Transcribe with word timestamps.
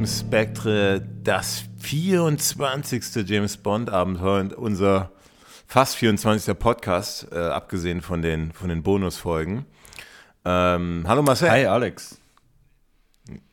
James 0.00 0.22
Bond 0.22 0.56
007 0.56 0.64
Spectre, 0.64 1.06
das 1.22 1.64
24. 1.80 3.28
James 3.28 3.58
Bond 3.58 3.90
Abenteuer, 3.90 4.56
unser 4.56 5.10
fast 5.66 5.96
24. 5.96 6.58
Podcast, 6.58 7.28
äh, 7.32 7.36
abgesehen 7.36 8.00
von 8.00 8.22
den, 8.22 8.52
von 8.52 8.70
den 8.70 8.82
Bonusfolgen. 8.82 9.66
Ähm, 10.46 11.04
hallo 11.06 11.22
Marcel. 11.22 11.50
Hi 11.50 11.66
Alex. 11.66 12.18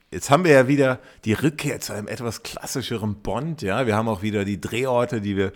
Jetzt 0.09 0.29
haben 0.29 0.45
wir 0.45 0.51
ja 0.53 0.67
wieder 0.69 0.99
die 1.25 1.33
Rückkehr 1.33 1.81
zu 1.81 1.91
einem 1.91 2.07
etwas 2.07 2.43
klassischeren 2.43 3.15
Bond. 3.15 3.61
Ja, 3.61 3.85
wir 3.85 3.97
haben 3.97 4.07
auch 4.07 4.21
wieder 4.21 4.45
die 4.45 4.61
Drehorte, 4.61 5.19
die 5.19 5.35
wir 5.35 5.51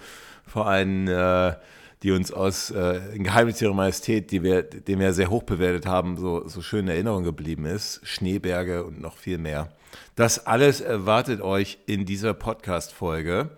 vor 0.45 0.67
allem, 0.67 1.07
äh, 1.07 1.55
die 2.03 2.11
uns 2.11 2.33
aus 2.33 2.69
äh, 2.69 3.15
in 3.15 3.23
Geheimnis 3.23 3.61
ihrer 3.61 3.73
Majestät, 3.73 4.29
die 4.31 4.43
wir, 4.43 4.63
den 4.63 4.99
wir 4.99 5.13
sehr 5.13 5.29
hoch 5.29 5.43
bewertet 5.43 5.85
haben, 5.85 6.17
so, 6.17 6.45
so 6.49 6.61
schön 6.61 6.87
in 6.87 6.89
Erinnerung 6.89 7.23
geblieben 7.23 7.63
ist. 7.63 8.01
Schneeberge 8.03 8.83
und 8.83 8.99
noch 8.99 9.15
viel 9.15 9.37
mehr. 9.37 9.69
Das 10.15 10.45
alles 10.45 10.81
erwartet 10.81 11.41
euch 11.41 11.79
in 11.85 12.05
dieser 12.05 12.33
Podcast-Folge. 12.33 13.51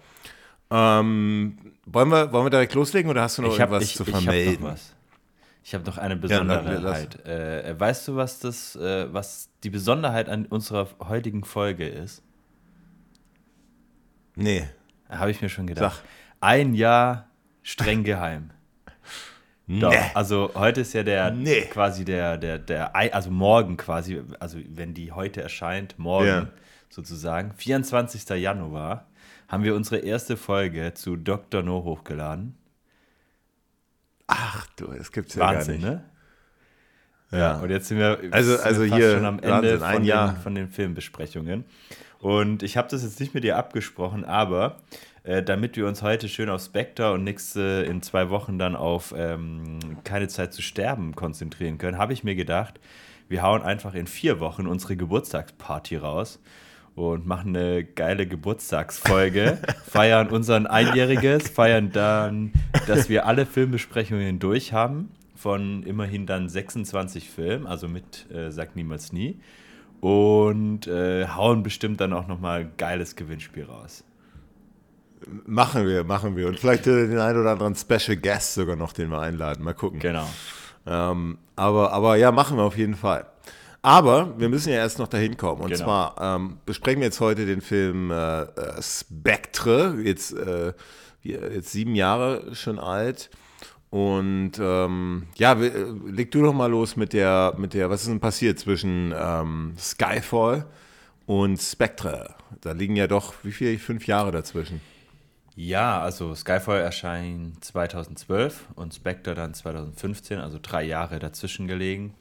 Ähm, 0.70 1.58
wollen, 1.86 2.10
wir, 2.10 2.32
wollen 2.32 2.46
wir 2.46 2.50
direkt 2.50 2.74
loslegen 2.74 3.10
oder 3.10 3.22
hast 3.24 3.38
du 3.38 3.42
noch 3.42 3.54
ich 3.54 3.62
hab, 3.62 3.70
irgendwas 3.70 3.90
ich, 3.90 3.96
zu 3.96 4.04
ich 4.04 4.10
vermelden? 4.10 4.54
hab 4.56 4.62
noch 4.62 4.72
was. 4.72 4.96
Ich 5.66 5.74
habe 5.74 5.86
noch 5.86 5.98
eine 5.98 6.16
Ja, 6.16 6.20
Besonderheit. 6.20 7.26
äh, 7.26 7.80
weißt 7.80 8.08
du, 8.10 8.16
was 8.16 8.40
das, 8.40 8.76
äh, 8.76 9.12
was 9.14 9.50
die 9.64 9.70
Besonderheit 9.70 10.28
an 10.30 10.46
unserer 10.46 10.88
heutigen 11.08 11.44
Folge 11.46 11.88
ist? 11.88 12.22
Nee. 14.36 14.68
Habe 15.10 15.32
ich 15.32 15.42
mir 15.42 15.50
schon 15.50 15.68
gedacht. 15.68 15.98
Sag. 15.98 16.04
Ein 16.42 16.74
Jahr 16.74 17.28
streng 17.62 18.04
geheim. 18.04 18.50
Doch, 19.80 19.92
Nee. 19.92 20.00
also 20.14 20.52
heute 20.56 20.82
ist 20.82 20.94
ja 20.94 21.04
der 21.04 21.32
Nee. 21.32 21.62
quasi 21.64 22.06
der, 22.06 22.38
der, 22.38 22.58
der, 22.60 22.96
also 22.96 23.32
morgen 23.32 23.78
quasi, 23.78 24.22
also 24.40 24.58
wenn 24.70 24.94
die 24.94 25.12
heute 25.12 25.42
erscheint, 25.42 25.98
morgen 25.98 26.28
Ja. 26.28 26.48
sozusagen, 26.90 27.54
24. 27.56 28.30
Januar, 28.42 29.08
haben 29.48 29.64
wir 29.64 29.76
unsere 29.76 30.00
erste 30.00 30.38
Folge 30.38 30.94
zu 30.94 31.16
Dr. 31.16 31.62
No 31.64 31.84
hochgeladen. 31.84 32.58
Ach 34.28 34.66
du, 34.78 34.88
das 34.88 35.12
gibt's 35.12 35.36
ja 35.36 35.42
Wahnsinn, 35.42 35.82
gar 35.82 35.90
nicht. 35.92 36.02
ne? 37.32 37.40
Ja. 37.40 37.60
Und 37.60 37.70
jetzt 37.70 37.88
sind 37.88 37.98
wir, 37.98 38.20
Also- 38.32 38.52
sind 38.52 38.60
wir 38.60 38.66
also 38.66 38.82
fast 38.84 38.94
hier, 38.96 39.12
schon 39.16 39.26
am 39.26 39.40
Ende 39.40 39.82
Wahnsinn, 39.82 39.94
von, 39.96 40.04
den, 40.06 40.36
von 40.44 40.56
den 40.56 40.68
Filmbesprechungen. 40.70 41.66
Und 42.20 42.64
ich 42.64 42.78
habe 42.78 42.88
das 42.90 43.04
jetzt 43.04 43.20
nicht 43.20 43.34
mit 43.34 43.44
dir 43.44 43.58
abgesprochen, 43.58 44.24
aber 44.24 44.78
äh, 45.24 45.42
damit 45.42 45.78
wir 45.78 45.88
uns 45.88 46.02
heute 46.02 46.28
schön 46.28 46.50
auf 46.50 46.62
Spectre 46.62 47.14
und 47.14 47.24
nächste 47.24 47.86
in 47.88 48.02
zwei 48.02 48.30
Wochen 48.30 48.60
dann 48.60 48.76
auf 48.76 49.14
ähm, 49.18 49.80
Keine 50.04 50.28
Zeit 50.28 50.54
zu 50.54 50.62
sterben 50.62 51.16
konzentrieren 51.16 51.78
können, 51.78 51.98
habe 51.98 52.14
ich 52.14 52.24
mir 52.24 52.36
gedacht, 52.36 52.80
wir 53.30 53.42
hauen 53.42 53.62
einfach 53.62 53.96
in 53.96 54.08
vier 54.08 54.40
Wochen 54.40 54.68
unsere 54.68 54.98
Geburtstagsparty 54.98 55.98
raus 55.98 56.40
und 56.96 57.26
machen 57.26 57.56
eine 57.56 57.84
geile 57.84 58.28
Geburtstagsfolge, 58.28 59.60
feiern 59.88 60.30
unseren 60.30 60.68
Einjähriges, 60.68 61.50
feiern 61.50 61.92
dann, 61.92 62.52
dass 62.88 63.10
wir 63.10 63.26
alle 63.26 63.46
Filmbesprechungen 63.46 64.40
durch 64.40 64.74
haben, 64.74 65.10
von 65.36 65.84
immerhin 65.84 66.26
dann 66.26 66.50
26 66.50 67.30
Filmen, 67.30 67.66
also 67.66 67.88
mit 67.88 68.30
äh, 68.32 68.52
Sag 68.52 68.76
niemals 68.76 69.12
nie. 69.14 69.40
Und 70.02 70.88
äh, 70.88 71.28
hauen 71.28 71.64
bestimmt 71.64 72.02
dann 72.02 72.12
auch 72.12 72.28
nochmal 72.28 72.62
ein 72.62 72.72
geiles 72.78 73.16
Gewinnspiel 73.16 73.64
raus. 73.64 74.04
Machen 75.46 75.88
wir, 75.88 76.04
machen 76.04 76.36
wir. 76.36 76.48
Und 76.48 76.60
vielleicht 76.60 76.88
äh, 76.88 77.08
den 77.08 77.20
einen 77.20 77.40
oder 77.40 77.52
anderen 77.52 77.76
Special 77.76 78.18
Guest 78.18 78.54
sogar 78.56 78.76
noch, 78.76 78.94
den 78.94 79.10
wir 79.10 79.20
einladen. 79.20 79.64
Mal 79.64 79.74
gucken. 79.74 80.00
Genau. 80.00 80.28
Ähm, 80.86 81.38
aber, 81.56 81.94
aber 81.94 82.16
ja, 82.18 82.32
machen 82.32 82.58
wir 82.58 82.64
auf 82.64 82.78
jeden 82.78 82.96
Fall. 82.96 83.26
Aber 83.82 84.34
wir 84.40 84.48
müssen 84.50 84.70
ja 84.70 84.78
erst 84.78 85.00
noch 85.00 85.08
dahin 85.10 85.36
kommen. 85.38 85.62
Und 85.62 85.72
Genau. 85.72 85.84
zwar 85.84 86.16
ähm, 86.20 86.58
besprechen 86.66 87.02
wir 87.02 87.08
jetzt 87.08 87.20
heute 87.20 87.46
den 87.46 87.62
Film 87.62 88.12
äh, 88.12 88.44
äh, 88.44 88.82
Spectre, 88.82 89.96
jetzt, 90.04 90.34
äh, 90.34 90.74
jetzt 91.22 91.72
sieben 91.72 91.96
Jahre 91.96 92.56
schon 92.56 92.80
alt. 92.80 93.30
Und 93.90 94.54
ähm, 94.60 95.24
ja, 95.36 95.54
äh, 95.54 95.86
leg 96.08 96.32
du 96.32 96.42
doch 96.42 96.54
mal 96.54 96.72
los 96.72 96.96
mit 96.96 97.14
der, 97.14 97.54
mit 97.58 97.74
der, 97.74 97.90
was 97.90 98.02
ist 98.02 98.10
denn 98.10 98.20
passiert 98.20 98.58
zwischen 98.58 99.14
ähm, 99.16 99.74
Skyfall 99.78 100.66
und 101.26 101.58
Spectre? 101.62 102.34
Da 102.62 102.72
liegen 102.72 102.96
ja 102.96 103.08
doch, 103.08 103.34
wie 103.44 103.52
viel, 103.52 103.78
fünf 103.78 104.08
Jahre 104.08 104.32
dazwischen. 104.32 104.82
Ja, 105.56 106.02
also 106.02 106.34
Skyfall 106.34 106.82
erscheint 106.82 107.64
2012 107.64 108.70
und 108.76 108.94
Spectre 108.94 109.36
dann 109.36 109.54
2015, 109.54 110.40
also 110.40 110.58
drei 110.62 110.84
Jahre 110.84 111.20
dazwischen 111.20 111.68
gelegen. 111.68 112.16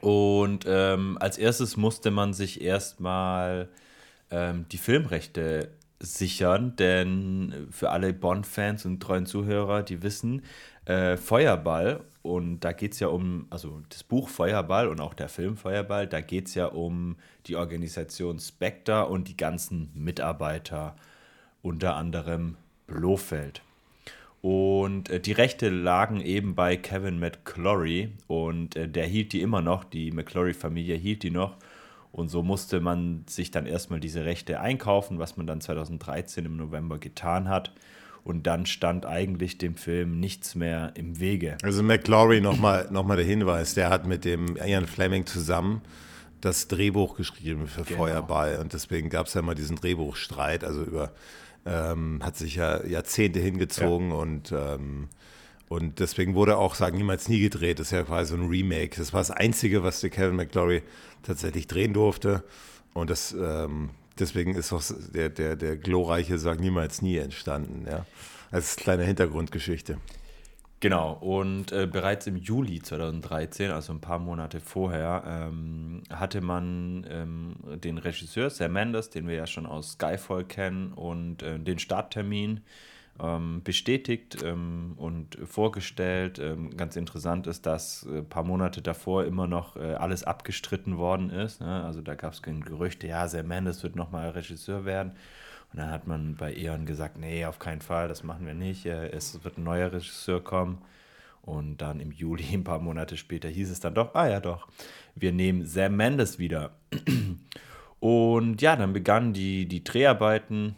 Und 0.00 0.64
ähm, 0.66 1.16
als 1.20 1.38
erstes 1.38 1.76
musste 1.76 2.10
man 2.10 2.34
sich 2.34 2.60
erstmal 2.60 3.68
ähm, 4.30 4.66
die 4.72 4.78
Filmrechte 4.78 5.70
sichern, 6.00 6.74
denn 6.76 7.68
für 7.70 7.90
alle 7.90 8.12
Bond-Fans 8.12 8.84
und 8.84 9.00
treuen 9.00 9.26
Zuhörer, 9.26 9.82
die 9.82 10.02
wissen, 10.02 10.42
äh, 10.86 11.16
Feuerball, 11.16 12.00
und 12.22 12.60
da 12.60 12.72
geht 12.72 12.94
es 12.94 13.00
ja 13.00 13.08
um, 13.08 13.46
also 13.50 13.82
das 13.90 14.02
Buch 14.02 14.28
Feuerball 14.28 14.88
und 14.88 15.00
auch 15.00 15.14
der 15.14 15.28
Film 15.28 15.56
Feuerball, 15.56 16.06
da 16.06 16.20
geht 16.20 16.48
es 16.48 16.54
ja 16.54 16.66
um 16.66 17.16
die 17.46 17.56
Organisation 17.56 18.38
Spectre 18.38 19.06
und 19.06 19.28
die 19.28 19.36
ganzen 19.36 19.90
Mitarbeiter, 19.94 20.96
unter 21.64 21.96
anderem 21.96 22.56
Blofeld. 22.86 23.62
Und 24.42 25.08
äh, 25.08 25.20
die 25.20 25.32
Rechte 25.32 25.70
lagen 25.70 26.20
eben 26.20 26.54
bei 26.54 26.76
Kevin 26.76 27.18
McClory 27.18 28.10
und 28.26 28.76
äh, 28.76 28.86
der 28.88 29.06
hielt 29.06 29.32
die 29.32 29.40
immer 29.40 29.62
noch, 29.62 29.84
die 29.84 30.10
McClory-Familie 30.12 30.96
hielt 30.96 31.22
die 31.22 31.30
noch. 31.30 31.56
Und 32.12 32.28
so 32.28 32.42
musste 32.42 32.80
man 32.80 33.24
sich 33.26 33.50
dann 33.50 33.66
erstmal 33.66 33.98
diese 33.98 34.24
Rechte 34.24 34.60
einkaufen, 34.60 35.18
was 35.18 35.36
man 35.36 35.46
dann 35.46 35.60
2013 35.62 36.44
im 36.44 36.56
November 36.56 36.98
getan 36.98 37.48
hat. 37.48 37.72
Und 38.22 38.46
dann 38.46 38.66
stand 38.66 39.06
eigentlich 39.06 39.58
dem 39.58 39.74
Film 39.74 40.20
nichts 40.20 40.54
mehr 40.54 40.92
im 40.94 41.18
Wege. 41.18 41.56
Also 41.62 41.82
McLaury 41.82 42.40
nochmal 42.40 42.88
noch 42.90 43.04
mal 43.04 43.16
der 43.16 43.26
Hinweis, 43.26 43.74
der 43.74 43.88
hat 43.90 44.06
mit 44.06 44.24
dem 44.24 44.56
Ian 44.56 44.86
Fleming 44.86 45.26
zusammen 45.26 45.80
das 46.42 46.68
Drehbuch 46.68 47.16
geschrieben 47.16 47.66
für 47.66 47.82
Genau. 47.82 48.00
Feuerball 48.00 48.58
und 48.60 48.74
deswegen 48.74 49.08
gab 49.08 49.26
es 49.26 49.34
ja 49.34 49.42
mal 49.42 49.54
diesen 49.54 49.76
Drehbuchstreit, 49.76 50.62
also 50.62 50.82
über 50.82 51.10
ähm, 51.66 52.20
hat 52.22 52.36
sich 52.36 52.56
ja 52.56 52.84
Jahrzehnte 52.84 53.40
hingezogen 53.40 54.12
und 54.12 54.52
ähm, 54.52 55.08
und 55.68 55.98
deswegen 55.98 56.34
wurde 56.34 56.58
auch 56.58 56.74
Sagen 56.74 56.98
niemals 56.98 57.28
nie 57.28 57.40
gedreht, 57.40 57.80
das 57.80 57.88
ist 57.88 57.92
ja 57.92 58.02
quasi 58.02 58.36
so 58.36 58.40
ein 58.40 58.48
Remake. 58.48 58.96
Das 58.96 59.12
war 59.12 59.20
das 59.20 59.30
Einzige, 59.30 59.82
was 59.82 60.00
der 60.00 60.10
Kevin 60.10 60.36
McLaury 60.36 60.82
tatsächlich 61.22 61.66
drehen 61.66 61.94
durfte 61.94 62.44
und 62.92 63.10
das 63.10 63.32
ähm, 63.32 63.90
deswegen 64.18 64.54
ist 64.54 64.72
auch 64.72 64.82
der, 65.14 65.30
der, 65.30 65.56
der 65.56 65.76
glorreiche 65.76 66.38
Sagen 66.38 66.60
niemals 66.60 67.02
nie 67.02 67.16
entstanden, 67.16 67.86
ja. 67.88 68.06
Als 68.50 68.76
kleine 68.76 69.02
Hintergrundgeschichte. 69.04 69.98
Genau, 70.84 71.14
und 71.14 71.72
äh, 71.72 71.86
bereits 71.86 72.26
im 72.26 72.36
Juli 72.36 72.82
2013, 72.82 73.70
also 73.70 73.90
ein 73.94 74.02
paar 74.02 74.18
Monate 74.18 74.60
vorher, 74.60 75.22
ähm, 75.26 76.02
hatte 76.12 76.42
man 76.42 77.06
ähm, 77.08 77.56
den 77.80 77.96
Regisseur 77.96 78.50
Sam 78.50 78.74
Mendes, 78.74 79.08
den 79.08 79.26
wir 79.26 79.34
ja 79.34 79.46
schon 79.46 79.64
aus 79.64 79.92
Skyfall 79.92 80.44
kennen, 80.44 80.92
und 80.92 81.42
äh, 81.42 81.58
den 81.58 81.78
Starttermin 81.78 82.60
ähm, 83.18 83.62
bestätigt 83.64 84.42
ähm, 84.44 84.92
und 84.98 85.38
vorgestellt. 85.46 86.38
Ähm, 86.38 86.76
ganz 86.76 86.96
interessant 86.96 87.46
ist, 87.46 87.64
dass 87.64 88.06
äh, 88.06 88.18
ein 88.18 88.28
paar 88.28 88.44
Monate 88.44 88.82
davor 88.82 89.24
immer 89.24 89.46
noch 89.46 89.76
äh, 89.76 89.94
alles 89.94 90.24
abgestritten 90.24 90.98
worden 90.98 91.30
ist. 91.30 91.62
Ne? 91.62 91.82
Also 91.82 92.02
da 92.02 92.14
gab 92.14 92.34
es 92.34 92.42
Gerüchte, 92.42 93.06
ja, 93.06 93.26
Sam 93.26 93.46
Mendes 93.46 93.82
wird 93.82 93.96
nochmal 93.96 94.28
Regisseur 94.28 94.84
werden. 94.84 95.12
Und 95.74 95.80
dann 95.80 95.90
hat 95.90 96.06
man 96.06 96.36
bei 96.36 96.54
Eon 96.54 96.86
gesagt, 96.86 97.18
nee, 97.18 97.44
auf 97.44 97.58
keinen 97.58 97.80
Fall, 97.80 98.06
das 98.06 98.22
machen 98.22 98.46
wir 98.46 98.54
nicht. 98.54 98.86
Äh, 98.86 99.08
Es 99.08 99.42
wird 99.42 99.58
ein 99.58 99.64
neuer 99.64 99.92
Regisseur 99.92 100.42
kommen. 100.42 100.78
Und 101.42 101.78
dann 101.78 101.98
im 101.98 102.12
Juli, 102.12 102.44
ein 102.52 102.62
paar 102.62 102.78
Monate 102.78 103.16
später, 103.16 103.48
hieß 103.48 103.72
es 103.72 103.80
dann 103.80 103.94
doch, 103.94 104.14
ah 104.14 104.28
ja 104.28 104.38
doch, 104.38 104.68
wir 105.16 105.32
nehmen 105.32 105.66
Sam 105.66 105.96
Mendes 105.96 106.38
wieder. 106.38 106.76
Und 107.98 108.62
ja, 108.62 108.76
dann 108.76 108.92
begannen 108.92 109.32
die, 109.32 109.66
die 109.66 109.82
Dreharbeiten 109.82 110.76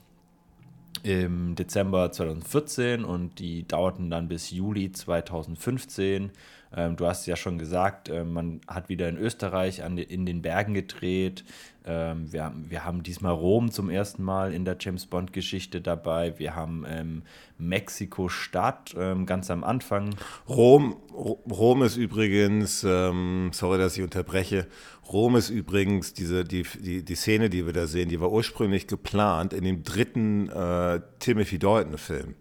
im 1.02 1.56
Dezember 1.56 2.10
2014 2.10 3.04
und 3.04 3.38
die 3.38 3.66
dauerten 3.66 4.10
dann 4.10 4.28
bis 4.28 4.50
Juli 4.50 4.92
2015. 4.92 6.30
Ähm, 6.74 6.96
du 6.96 7.06
hast 7.06 7.26
ja 7.26 7.36
schon 7.36 7.58
gesagt, 7.58 8.08
äh, 8.08 8.24
man 8.24 8.60
hat 8.66 8.88
wieder 8.88 9.08
in 9.08 9.16
Österreich 9.16 9.82
an, 9.82 9.98
in 9.98 10.24
den 10.24 10.42
Bergen 10.42 10.74
gedreht. 10.74 11.44
Ähm, 11.88 12.32
wir, 12.32 12.44
haben- 12.44 12.66
wir 12.68 12.84
haben 12.84 13.02
diesmal 13.04 13.32
Rom 13.32 13.70
zum 13.70 13.90
ersten 13.90 14.22
Mal 14.24 14.52
in 14.52 14.64
der 14.64 14.76
James 14.80 15.06
Bond-Geschichte 15.06 15.80
dabei. 15.80 16.36
Wir 16.38 16.56
haben 16.56 16.84
ähm, 16.88 17.22
Mexiko-Stadt 17.58 18.94
ähm, 18.98 19.24
ganz 19.24 19.50
am 19.50 19.62
Anfang. 19.62 20.14
Rom, 20.48 20.96
Ro- 21.12 21.42
Rom 21.50 21.82
ist 21.84 21.96
übrigens, 21.96 22.84
ähm, 22.84 23.50
sorry, 23.52 23.78
dass 23.78 23.96
ich 23.96 24.02
unterbreche, 24.02 24.66
Rom 25.12 25.36
ist 25.36 25.50
übrigens 25.50 26.12
diese, 26.12 26.44
die, 26.44 26.64
die, 26.80 27.04
die 27.04 27.14
Szene, 27.14 27.48
die 27.50 27.64
wir 27.66 27.72
da 27.72 27.86
sehen, 27.86 28.08
die 28.08 28.20
war 28.20 28.32
ursprünglich 28.32 28.88
geplant 28.88 29.52
in 29.52 29.62
dem 29.62 29.82
dritten 29.84 30.48
äh, 30.48 31.00
Timothy 31.20 31.58
Dalton-Film. 31.58 32.34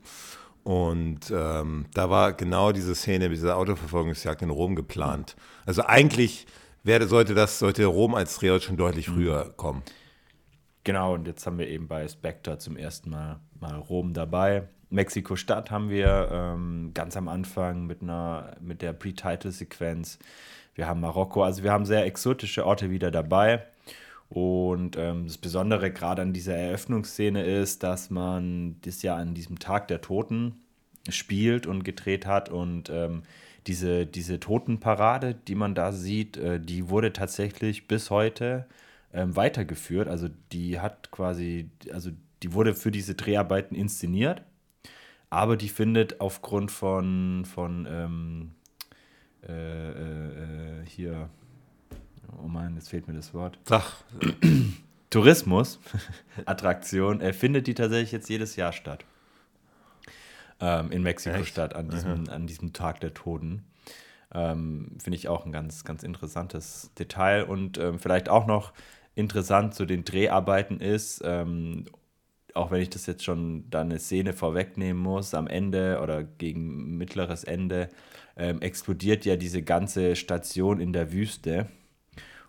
Und 0.64 1.32
ähm, 1.32 1.86
da 1.94 2.10
war 2.10 2.34
genau 2.34 2.72
diese 2.72 2.96
Szene 2.96 3.30
mit 3.30 3.38
dieser 3.38 3.56
Autoverfolgungsjagd 3.58 4.42
in 4.42 4.50
Rom 4.50 4.76
geplant. 4.76 5.36
Also 5.68 5.84
eigentlich 5.86 6.48
wäre, 6.86 7.08
sollte 7.08 7.34
das, 7.34 7.60
sollte 7.60 7.86
Rom 7.86 8.16
als 8.16 8.38
Drehort 8.38 8.64
schon 8.64 8.78
deutlich 8.78 9.08
früher 9.08 9.54
kommen. 9.58 9.84
Genau, 10.84 11.16
und 11.16 11.28
jetzt 11.28 11.46
haben 11.46 11.58
wir 11.58 11.68
eben 11.68 11.88
bei 11.88 12.08
Spectre 12.08 12.60
zum 12.60 12.78
ersten 12.78 13.10
Mal, 13.10 13.40
mal 13.60 13.76
Rom 13.76 14.14
dabei. 14.14 14.70
Mexiko-Stadt 14.92 15.72
haben 15.72 15.90
wir 15.90 16.30
ähm, 16.32 16.92
ganz 16.94 17.18
am 17.18 17.28
Anfang 17.28 17.88
mit, 17.88 18.04
einer, 18.04 18.56
mit 18.62 18.84
der 18.84 18.94
Pre-Title-Sequenz. 18.94 20.20
Wir 20.76 20.88
haben 20.88 21.02
Marokko, 21.02 21.44
also 21.44 21.64
wir 21.64 21.72
haben 21.72 21.86
sehr 21.86 22.06
exotische 22.06 22.66
Orte 22.66 22.92
wieder 22.92 23.10
dabei. 23.10 23.66
Und 24.30 24.96
ähm, 24.98 25.26
das 25.26 25.38
Besondere 25.38 25.92
gerade 25.92 26.22
an 26.22 26.34
dieser 26.34 26.56
Eröffnungsszene 26.56 27.44
ist, 27.44 27.84
dass 27.84 28.10
man 28.10 28.80
das 28.82 29.02
ja 29.02 29.16
an 29.16 29.34
diesem 29.34 29.58
Tag 29.58 29.88
der 29.88 30.02
Toten 30.02 30.62
spielt 31.10 31.66
und 31.66 31.84
gedreht 31.84 32.26
hat. 32.26 32.50
Und 32.50 32.90
ähm, 32.90 33.24
diese, 33.68 34.06
diese 34.06 34.40
Totenparade, 34.40 35.34
die 35.34 35.56
man 35.56 35.76
da 35.76 35.92
sieht, 35.92 36.38
äh, 36.38 36.60
die 36.60 36.90
wurde 36.90 37.14
tatsächlich 37.14 37.88
bis 37.88 38.10
heute 38.10 38.68
ähm, 39.14 39.36
weitergeführt. 39.36 40.08
Also 40.08 40.30
die 40.52 40.80
hat 40.80 41.12
quasi, 41.12 41.70
also 41.92 42.12
die 42.44 42.54
wurde 42.54 42.76
für 42.76 42.92
diese 42.92 43.16
Dreharbeiten 43.16 43.76
inszeniert, 43.76 44.44
aber 45.30 45.58
die 45.58 45.70
findet 45.70 46.22
aufgrund 46.22 46.72
von, 46.72 47.46
von 47.46 47.88
ähm, 47.90 48.52
äh, 49.48 49.52
äh, 49.52 50.82
äh 50.82 50.86
hier, 50.86 51.30
oh 52.44 52.48
Mann, 52.48 52.76
jetzt 52.76 52.90
fehlt 52.90 53.08
mir 53.08 53.16
das 53.16 53.34
Wort. 53.34 53.58
Ach. 53.70 54.04
Tourismus, 55.10 55.80
Attraktion, 56.46 57.22
äh, 57.22 57.34
findet 57.34 57.68
die 57.68 57.74
tatsächlich 57.74 58.12
jetzt 58.12 58.30
jedes 58.30 58.56
Jahr 58.56 58.74
statt. 58.74 59.06
Ähm, 60.60 60.92
in 60.92 61.04
Mexiko-Stadt 61.04 61.76
an 61.76 61.90
diesem, 61.90 62.30
an 62.30 62.48
diesem 62.48 62.72
Tag 62.72 63.02
der 63.02 63.14
Toten. 63.14 63.66
Ähm, 64.34 64.98
Finde 65.04 65.18
ich 65.18 65.28
auch 65.28 65.46
ein 65.46 65.52
ganz, 65.52 65.84
ganz 65.84 66.04
interessantes 66.04 66.92
Detail 66.98 67.44
und 67.44 67.78
ähm, 67.78 68.00
vielleicht 68.00 68.30
auch 68.30 68.48
noch 68.48 68.74
interessant 69.16 69.74
zu 69.74 69.86
den 69.86 70.04
Dreharbeiten 70.04 70.80
ist, 70.80 71.22
ähm, 71.26 71.86
auch 72.54 72.72
wenn 72.72 72.82
ich 72.82 72.90
das 72.90 73.06
jetzt 73.06 73.24
schon 73.24 73.70
da 73.70 73.82
eine 73.82 74.00
Szene 74.00 74.34
vorwegnehmen 74.34 75.02
muss, 75.02 75.34
am 75.34 75.48
Ende 75.48 76.00
oder 76.02 76.24
gegen 76.24 76.98
mittleres 76.98 77.44
Ende 77.44 77.90
ähm, 78.38 78.62
explodiert 78.62 79.26
ja 79.26 79.36
diese 79.36 79.62
ganze 79.62 80.16
Station 80.16 80.80
in 80.80 80.94
der 80.94 81.12
Wüste. 81.12 81.68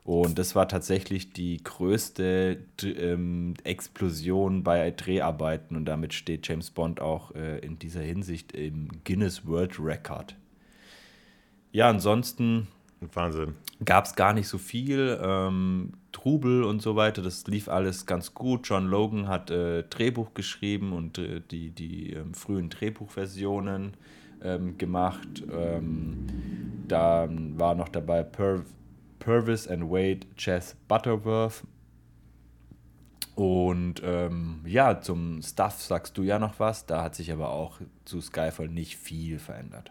Und 0.06 0.38
das 0.38 0.54
war 0.54 0.68
tatsächlich 0.68 1.32
die 1.32 1.60
größte 1.64 2.58
ähm, 2.84 3.54
Explosion 3.64 4.62
bei 4.62 4.92
Dreharbeiten 4.92 5.74
und 5.76 5.84
damit 5.84 6.14
steht 6.14 6.46
James 6.46 6.70
Bond 6.70 7.00
auch 7.00 7.34
äh, 7.34 7.58
in 7.58 7.80
dieser 7.80 8.02
Hinsicht 8.02 8.52
im 8.52 8.86
Guinness 9.04 9.48
World 9.48 9.80
Record. 9.80 10.36
Ja, 11.72 11.88
ansonsten 11.90 12.68
Wahnsinn. 13.14 13.54
Gab 13.84 14.04
es 14.04 14.14
gar 14.14 14.32
nicht 14.32 14.46
so 14.46 14.58
viel. 14.58 15.18
Ähm, 15.20 15.94
Trubel 16.12 16.62
und 16.62 16.82
so 16.82 16.94
weiter, 16.94 17.20
das 17.20 17.44
lief 17.48 17.68
alles 17.68 18.06
ganz 18.06 18.32
gut. 18.32 18.68
John 18.68 18.86
Logan 18.86 19.26
hat 19.26 19.50
äh, 19.50 19.82
Drehbuch 19.82 20.34
geschrieben 20.34 20.92
und 20.92 21.18
äh, 21.18 21.42
die, 21.50 21.70
die 21.70 22.12
ähm, 22.12 22.32
frühen 22.32 22.70
Drehbuchversionen 22.70 23.94
ähm, 24.40 24.78
gemacht. 24.78 25.42
Ähm, 25.52 26.26
dann 26.86 27.58
war 27.58 27.74
noch 27.74 27.88
dabei 27.88 28.22
Pur 28.22 28.64
Purvis 29.26 29.66
and 29.66 29.90
Wade 29.90 30.20
Chess 30.36 30.76
Butterworth. 30.86 31.64
Und 33.34 34.00
ähm, 34.04 34.60
ja, 34.64 35.00
zum 35.00 35.42
Stuff 35.42 35.82
sagst 35.82 36.16
du 36.16 36.22
ja 36.22 36.38
noch 36.38 36.60
was. 36.60 36.86
Da 36.86 37.02
hat 37.02 37.16
sich 37.16 37.32
aber 37.32 37.50
auch 37.50 37.80
zu 38.04 38.20
Skyfall 38.20 38.68
nicht 38.68 38.96
viel 38.96 39.40
verändert. 39.40 39.90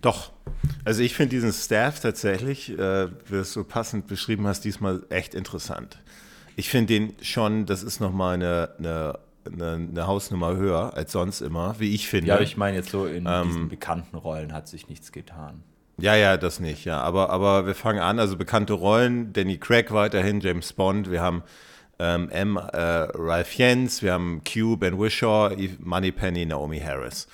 Doch. 0.00 0.32
Also 0.86 1.02
ich 1.02 1.14
finde 1.14 1.30
diesen 1.30 1.52
Staff 1.52 2.00
tatsächlich, 2.00 2.70
äh, 2.70 3.10
wie 3.10 3.32
du 3.32 3.40
es 3.40 3.52
so 3.52 3.62
passend 3.62 4.06
beschrieben 4.06 4.46
hast, 4.46 4.62
diesmal 4.62 5.04
echt 5.10 5.34
interessant. 5.34 5.98
Ich 6.56 6.70
finde 6.70 6.94
den 6.94 7.14
schon, 7.20 7.66
das 7.66 7.82
ist 7.82 8.00
nochmal 8.00 8.34
eine, 8.34 8.70
eine, 8.78 9.18
eine, 9.44 9.88
eine 9.90 10.06
Hausnummer 10.06 10.56
höher 10.56 10.94
als 10.94 11.12
sonst 11.12 11.42
immer, 11.42 11.78
wie 11.78 11.94
ich 11.94 12.08
finde. 12.08 12.28
Ja, 12.28 12.40
ich 12.40 12.56
meine 12.56 12.78
jetzt 12.78 12.88
so 12.88 13.04
in 13.04 13.26
ähm, 13.28 13.48
diesen 13.48 13.68
bekannten 13.68 14.16
Rollen 14.16 14.54
hat 14.54 14.66
sich 14.66 14.88
nichts 14.88 15.12
getan. 15.12 15.62
Ja, 15.98 16.16
ja, 16.16 16.36
das 16.36 16.60
nicht, 16.60 16.84
ja. 16.84 17.00
Aber, 17.00 17.30
aber 17.30 17.66
wir 17.66 17.74
fangen 17.74 18.00
an, 18.00 18.18
also 18.18 18.36
bekannte 18.36 18.72
Rollen, 18.72 19.32
Danny 19.32 19.58
Craig 19.58 19.92
weiterhin, 19.92 20.40
James 20.40 20.72
Bond, 20.72 21.10
wir 21.10 21.22
haben 21.22 21.42
ähm, 21.98 22.28
M. 22.30 22.56
Äh, 22.56 22.78
Ralph 23.14 23.54
Jens, 23.54 24.02
wir 24.02 24.12
haben 24.12 24.42
Q, 24.44 24.76
Ben 24.76 24.98
Wishaw, 24.98 25.50
Moneypenny, 25.78 26.46
Naomi 26.46 26.80
Harris. 26.80 27.28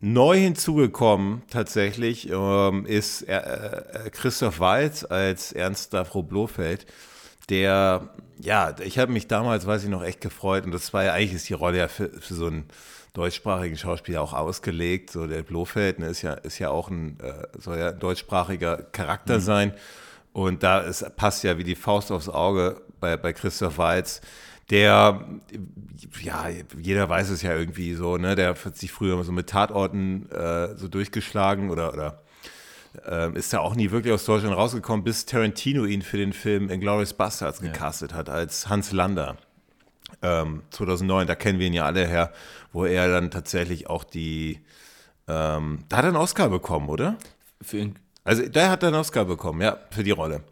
Neu 0.00 0.36
hinzugekommen 0.38 1.42
tatsächlich 1.48 2.28
ähm, 2.30 2.84
ist 2.84 3.22
äh, 3.22 3.36
äh, 3.36 4.10
Christoph 4.10 4.60
Walz 4.60 5.04
als 5.04 5.52
Ernst 5.52 5.94
Davro 5.94 6.22
Blofeld, 6.22 6.86
der, 7.48 8.08
ja, 8.40 8.74
ich 8.80 8.98
habe 8.98 9.12
mich 9.12 9.28
damals, 9.28 9.66
weiß 9.66 9.84
ich 9.84 9.88
noch, 9.88 10.02
echt 10.02 10.20
gefreut 10.20 10.64
und 10.64 10.72
das 10.72 10.92
war 10.92 11.04
ja 11.04 11.12
eigentlich 11.12 11.34
ist 11.34 11.48
die 11.48 11.54
Rolle 11.54 11.78
ja 11.78 11.88
für, 11.88 12.08
für 12.08 12.34
so 12.34 12.46
einen 12.46 12.64
deutschsprachigen 13.14 13.76
Schauspieler 13.76 14.20
auch 14.20 14.34
ausgelegt. 14.34 15.10
So 15.10 15.26
der 15.26 15.42
Blofeld 15.42 15.98
ne, 15.98 16.06
ist 16.06 16.22
ja 16.22 16.34
ist 16.34 16.58
ja 16.58 16.70
auch 16.70 16.90
ein 16.90 17.18
äh, 17.20 17.46
soll 17.58 17.78
ja 17.78 17.88
ein 17.90 17.98
deutschsprachiger 17.98 18.76
Charakter 18.92 19.36
mhm. 19.36 19.42
sein 19.42 19.74
und 20.32 20.62
da 20.62 20.80
ist, 20.80 21.16
passt 21.16 21.44
ja 21.44 21.56
wie 21.56 21.64
die 21.64 21.76
Faust 21.76 22.12
aufs 22.12 22.28
Auge 22.28 22.82
bei 23.00 23.16
bei 23.16 23.32
Christoph 23.32 23.78
Walz 23.78 24.20
der, 24.70 25.24
ja, 26.22 26.48
jeder 26.80 27.08
weiß 27.08 27.30
es 27.30 27.42
ja 27.42 27.54
irgendwie 27.54 27.94
so, 27.94 28.16
ne, 28.16 28.34
der 28.34 28.54
hat 28.54 28.76
sich 28.76 28.90
früher 28.92 29.22
so 29.24 29.32
mit 29.32 29.48
Tatorten 29.48 30.30
äh, 30.30 30.74
so 30.76 30.88
durchgeschlagen 30.88 31.70
oder, 31.70 31.92
oder 31.92 32.22
äh, 33.06 33.36
ist 33.36 33.52
ja 33.52 33.60
auch 33.60 33.74
nie 33.74 33.90
wirklich 33.90 34.14
aus 34.14 34.24
Deutschland 34.24 34.56
rausgekommen, 34.56 35.04
bis 35.04 35.26
Tarantino 35.26 35.84
ihn 35.84 36.02
für 36.02 36.16
den 36.16 36.32
Film 36.32 36.70
Inglourious 36.70 37.12
Bastards 37.12 37.60
ja. 37.60 37.66
gecastet 37.70 38.14
hat, 38.14 38.30
als 38.30 38.68
Hans 38.68 38.92
Lander. 38.92 39.36
Ähm, 40.22 40.62
2009, 40.70 41.26
da 41.26 41.34
kennen 41.34 41.58
wir 41.58 41.66
ihn 41.66 41.72
ja 41.72 41.84
alle 41.84 42.06
her, 42.06 42.32
wo 42.72 42.84
er 42.84 43.08
dann 43.08 43.30
tatsächlich 43.30 43.88
auch 43.88 44.04
die, 44.04 44.60
ähm, 45.28 45.84
da 45.88 45.98
hat 45.98 46.04
er 46.04 46.08
einen 46.08 46.16
Oscar 46.16 46.48
bekommen, 46.48 46.88
oder? 46.88 47.16
Für 47.60 47.78
ihn. 47.78 47.98
Also, 48.24 48.46
der 48.48 48.70
hat 48.70 48.84
einen 48.84 48.94
Oscar 48.94 49.24
bekommen, 49.24 49.60
ja, 49.60 49.78
für 49.90 50.02
die 50.02 50.10
Rolle. 50.10 50.42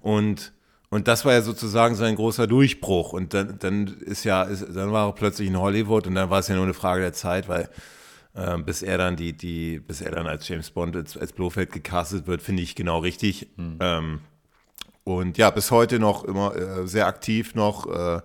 Und 0.00 0.52
und 0.92 1.08
das 1.08 1.24
war 1.24 1.32
ja 1.32 1.40
sozusagen 1.40 1.94
sein 1.94 2.16
großer 2.16 2.46
Durchbruch. 2.46 3.14
Und 3.14 3.32
dann, 3.32 3.58
dann 3.58 3.86
ist 3.86 4.24
ja, 4.24 4.42
ist, 4.42 4.62
dann 4.76 4.92
war 4.92 5.08
er 5.08 5.14
plötzlich 5.14 5.48
in 5.48 5.58
Hollywood 5.58 6.06
und 6.06 6.14
dann 6.14 6.28
war 6.28 6.40
es 6.40 6.48
ja 6.48 6.54
nur 6.54 6.64
eine 6.64 6.74
Frage 6.74 7.00
der 7.00 7.14
Zeit, 7.14 7.48
weil 7.48 7.70
äh, 8.34 8.58
bis 8.58 8.82
er 8.82 8.98
dann 8.98 9.16
die, 9.16 9.32
die, 9.32 9.78
bis 9.80 10.02
er 10.02 10.10
dann 10.10 10.26
als 10.26 10.46
James 10.46 10.70
Bond 10.70 10.94
als, 10.94 11.16
als 11.16 11.32
Blofeld 11.32 11.72
gecastet 11.72 12.26
wird, 12.26 12.42
finde 12.42 12.62
ich 12.62 12.74
genau 12.74 12.98
richtig. 12.98 13.48
Mhm. 13.56 13.78
Ähm, 13.80 14.20
und 15.04 15.38
ja, 15.38 15.48
bis 15.48 15.70
heute 15.70 15.98
noch 15.98 16.24
immer 16.24 16.54
äh, 16.54 16.86
sehr 16.86 17.06
aktiv 17.06 17.54
noch. 17.54 17.86
Äh, 17.86 18.20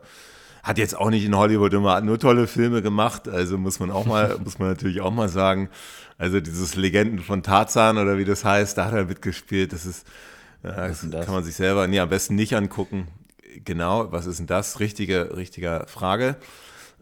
hat 0.68 0.78
jetzt 0.78 0.98
auch 0.98 1.10
nicht 1.10 1.26
in 1.26 1.36
Hollywood 1.36 1.74
immer 1.74 2.02
nur 2.02 2.20
tolle 2.20 2.46
Filme 2.46 2.82
gemacht, 2.82 3.30
also 3.30 3.58
muss 3.58 3.80
man 3.80 3.90
auch 3.90 4.06
mal, 4.06 4.38
muss 4.44 4.60
man 4.60 4.70
natürlich 4.70 5.02
auch 5.02 5.12
mal 5.12 5.30
sagen. 5.30 5.70
Also 6.18 6.42
dieses 6.42 6.76
Legenden 6.76 7.20
von 7.20 7.42
Tarzan 7.42 7.98
oder 7.98 8.18
wie 8.18 8.26
das 8.26 8.44
heißt, 8.44 8.78
da 8.78 8.86
hat 8.86 8.94
er 8.94 9.06
mitgespielt. 9.06 9.72
Das 9.72 9.86
ist 9.86 10.06
das, 10.64 11.06
das, 11.10 11.26
kann 11.26 11.36
man 11.36 11.44
sich 11.44 11.56
selber 11.56 11.88
nee, 11.88 12.00
am 12.00 12.10
besten 12.10 12.36
nicht 12.36 12.56
angucken. 12.56 13.08
Genau, 13.64 14.12
was 14.12 14.26
ist 14.26 14.40
denn 14.40 14.48
das? 14.48 14.80
Richtige, 14.80 15.38
richtige 15.38 15.86
Frage. 15.88 16.36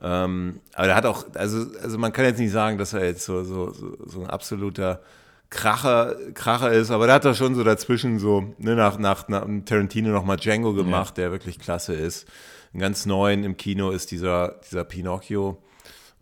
Ähm, 0.01 0.59
aber 0.73 0.87
er 0.89 0.95
hat 0.95 1.05
auch, 1.05 1.25
also, 1.33 1.65
also 1.81 1.97
man 1.97 2.13
kann 2.13 2.25
jetzt 2.25 2.39
nicht 2.39 2.51
sagen, 2.51 2.77
dass 2.77 2.93
er 2.93 3.05
jetzt 3.05 3.25
so, 3.25 3.43
so, 3.43 3.73
so, 4.05 4.21
ein 4.21 4.29
absoluter 4.29 5.01
Kracher, 5.49 6.15
Kracher 6.33 6.71
ist, 6.71 6.91
aber 6.91 7.05
der 7.05 7.15
hat 7.15 7.25
da 7.25 7.33
schon 7.33 7.55
so 7.55 7.63
dazwischen 7.63 8.19
so, 8.19 8.53
ne, 8.57 8.75
nach, 8.75 8.99
nach, 8.99 9.27
nach 9.29 9.45
Tarantino 9.65 10.09
nochmal 10.09 10.37
Django 10.37 10.73
gemacht, 10.73 11.17
ja. 11.17 11.23
der 11.23 11.31
wirklich 11.31 11.59
klasse 11.59 11.93
ist. 11.93 12.27
Ein 12.75 12.79
ganz 12.79 13.05
neuen 13.05 13.45
im 13.45 13.55
Kino 13.55 13.91
ist 13.91 14.11
dieser, 14.11 14.59
dieser 14.69 14.83
Pinocchio, 14.83 15.63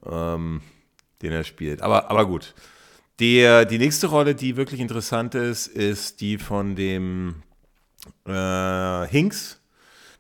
ähm, 0.05 0.62
den 1.24 1.31
er 1.31 1.43
spielt. 1.43 1.81
Aber, 1.81 2.12
aber 2.12 2.27
gut. 2.27 2.53
Der, 3.19 3.65
die 3.65 3.79
nächste 3.79 4.05
Rolle, 4.05 4.36
die 4.36 4.55
wirklich 4.55 4.79
interessant 4.79 5.33
ist, 5.33 5.65
ist 5.65 6.22
die 6.22 6.38
von 6.38 6.75
dem 6.75 7.41
äh, 8.27 9.07
Hinks. 9.07 9.62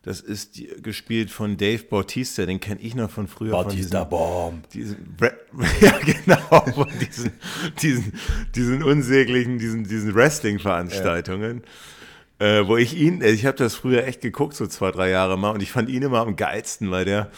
Das 0.01 0.21
ist 0.21 0.57
die, 0.57 0.69
gespielt 0.81 1.29
von 1.29 1.55
Dave 1.55 1.83
Bautista, 1.83 2.47
den 2.47 2.59
kenne 2.59 2.81
ich 2.81 2.95
noch 2.95 3.11
von 3.11 3.27
früher. 3.27 3.51
Bautista 3.51 4.03
Bomb. 4.03 4.67
Diesen, 4.71 5.15
ja, 5.81 5.99
genau, 5.99 6.65
von 6.73 6.87
diesen, 6.99 7.31
diesen, 7.79 8.13
diesen 8.55 8.81
unsäglichen, 8.81 9.59
diesen, 9.59 9.83
diesen 9.83 10.15
Wrestling-Veranstaltungen. 10.15 11.57
Ja. 11.63 11.71
Äh, 12.39 12.67
wo 12.67 12.77
ich 12.77 12.97
ihn, 12.97 13.21
ich 13.21 13.45
habe 13.45 13.57
das 13.57 13.75
früher 13.75 14.05
echt 14.05 14.21
geguckt, 14.21 14.55
so 14.55 14.67
zwei, 14.67 14.91
drei 14.91 15.09
Jahre 15.09 15.37
mal, 15.37 15.51
und 15.51 15.61
ich 15.61 15.71
fand 15.71 15.89
ihn 15.89 16.01
immer 16.01 16.19
am 16.19 16.35
geilsten, 16.35 16.89
weil 16.91 17.05
der, 17.05 17.29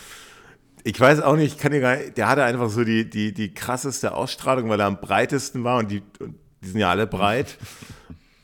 ich 0.84 1.00
weiß 1.00 1.22
auch 1.22 1.36
nicht, 1.36 1.56
ich 1.56 1.62
kann 1.62 1.72
dir 1.72 1.82
gar 1.82 1.98
nicht, 1.98 2.18
der 2.18 2.28
hatte 2.28 2.44
einfach 2.44 2.70
so 2.70 2.84
die, 2.84 3.10
die, 3.10 3.34
die 3.34 3.54
krasseste 3.54 4.14
Ausstrahlung, 4.14 4.70
weil 4.70 4.80
er 4.80 4.86
am 4.86 5.02
breitesten 5.02 5.64
war 5.64 5.80
und 5.80 5.92
die, 5.92 6.02
die 6.62 6.68
sind 6.68 6.80
ja 6.80 6.90
alle 6.90 7.08
breit. 7.08 7.58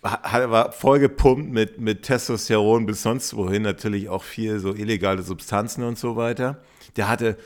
Hat, 0.04 0.50
war 0.50 0.72
voll 0.72 0.98
gepumpt 0.98 1.52
mit, 1.52 1.80
mit 1.80 2.02
Testosteron 2.02 2.88
bis 2.88 3.04
sonst 3.04 3.36
wohin, 3.36 3.62
natürlich 3.62 4.10
auch 4.10 4.24
viel 4.24 4.58
so 4.58 4.74
illegale 4.74 5.22
Substanzen 5.22 5.84
und 5.84 6.00
so 6.00 6.16
weiter. 6.16 6.58
Der 6.96 7.08
hatte, 7.08 7.38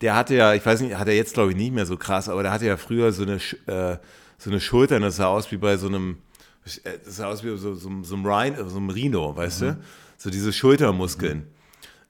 der 0.00 0.16
hatte 0.16 0.34
ja, 0.34 0.54
ich 0.54 0.66
weiß 0.66 0.80
nicht, 0.80 0.98
hat 0.98 1.06
er 1.06 1.14
jetzt 1.14 1.34
glaube 1.34 1.52
ich 1.52 1.56
nicht 1.56 1.72
mehr 1.72 1.86
so 1.86 1.96
krass, 1.96 2.28
aber 2.28 2.42
der 2.42 2.50
hatte 2.50 2.66
ja 2.66 2.76
früher 2.76 3.12
so 3.12 3.22
eine, 3.22 3.36
äh, 3.66 3.98
so 4.38 4.50
eine 4.50 4.58
Schulter, 4.60 4.98
das 4.98 5.16
sah 5.16 5.26
aus 5.26 5.52
wie 5.52 5.56
bei 5.56 5.76
so 5.76 5.86
einem 5.86 6.18
Das 6.64 7.16
sah 7.16 7.28
aus 7.28 7.44
wie 7.44 7.48
so, 7.56 7.74
so, 7.74 8.02
so, 8.02 8.16
ein, 8.16 8.26
Rhino, 8.26 8.68
so 8.68 8.78
ein 8.78 8.90
Rhino, 8.90 9.36
weißt 9.36 9.62
mhm. 9.62 9.66
du? 9.66 9.76
So 10.16 10.30
diese 10.30 10.52
Schultermuskeln. 10.52 11.38
Mhm. 11.38 11.46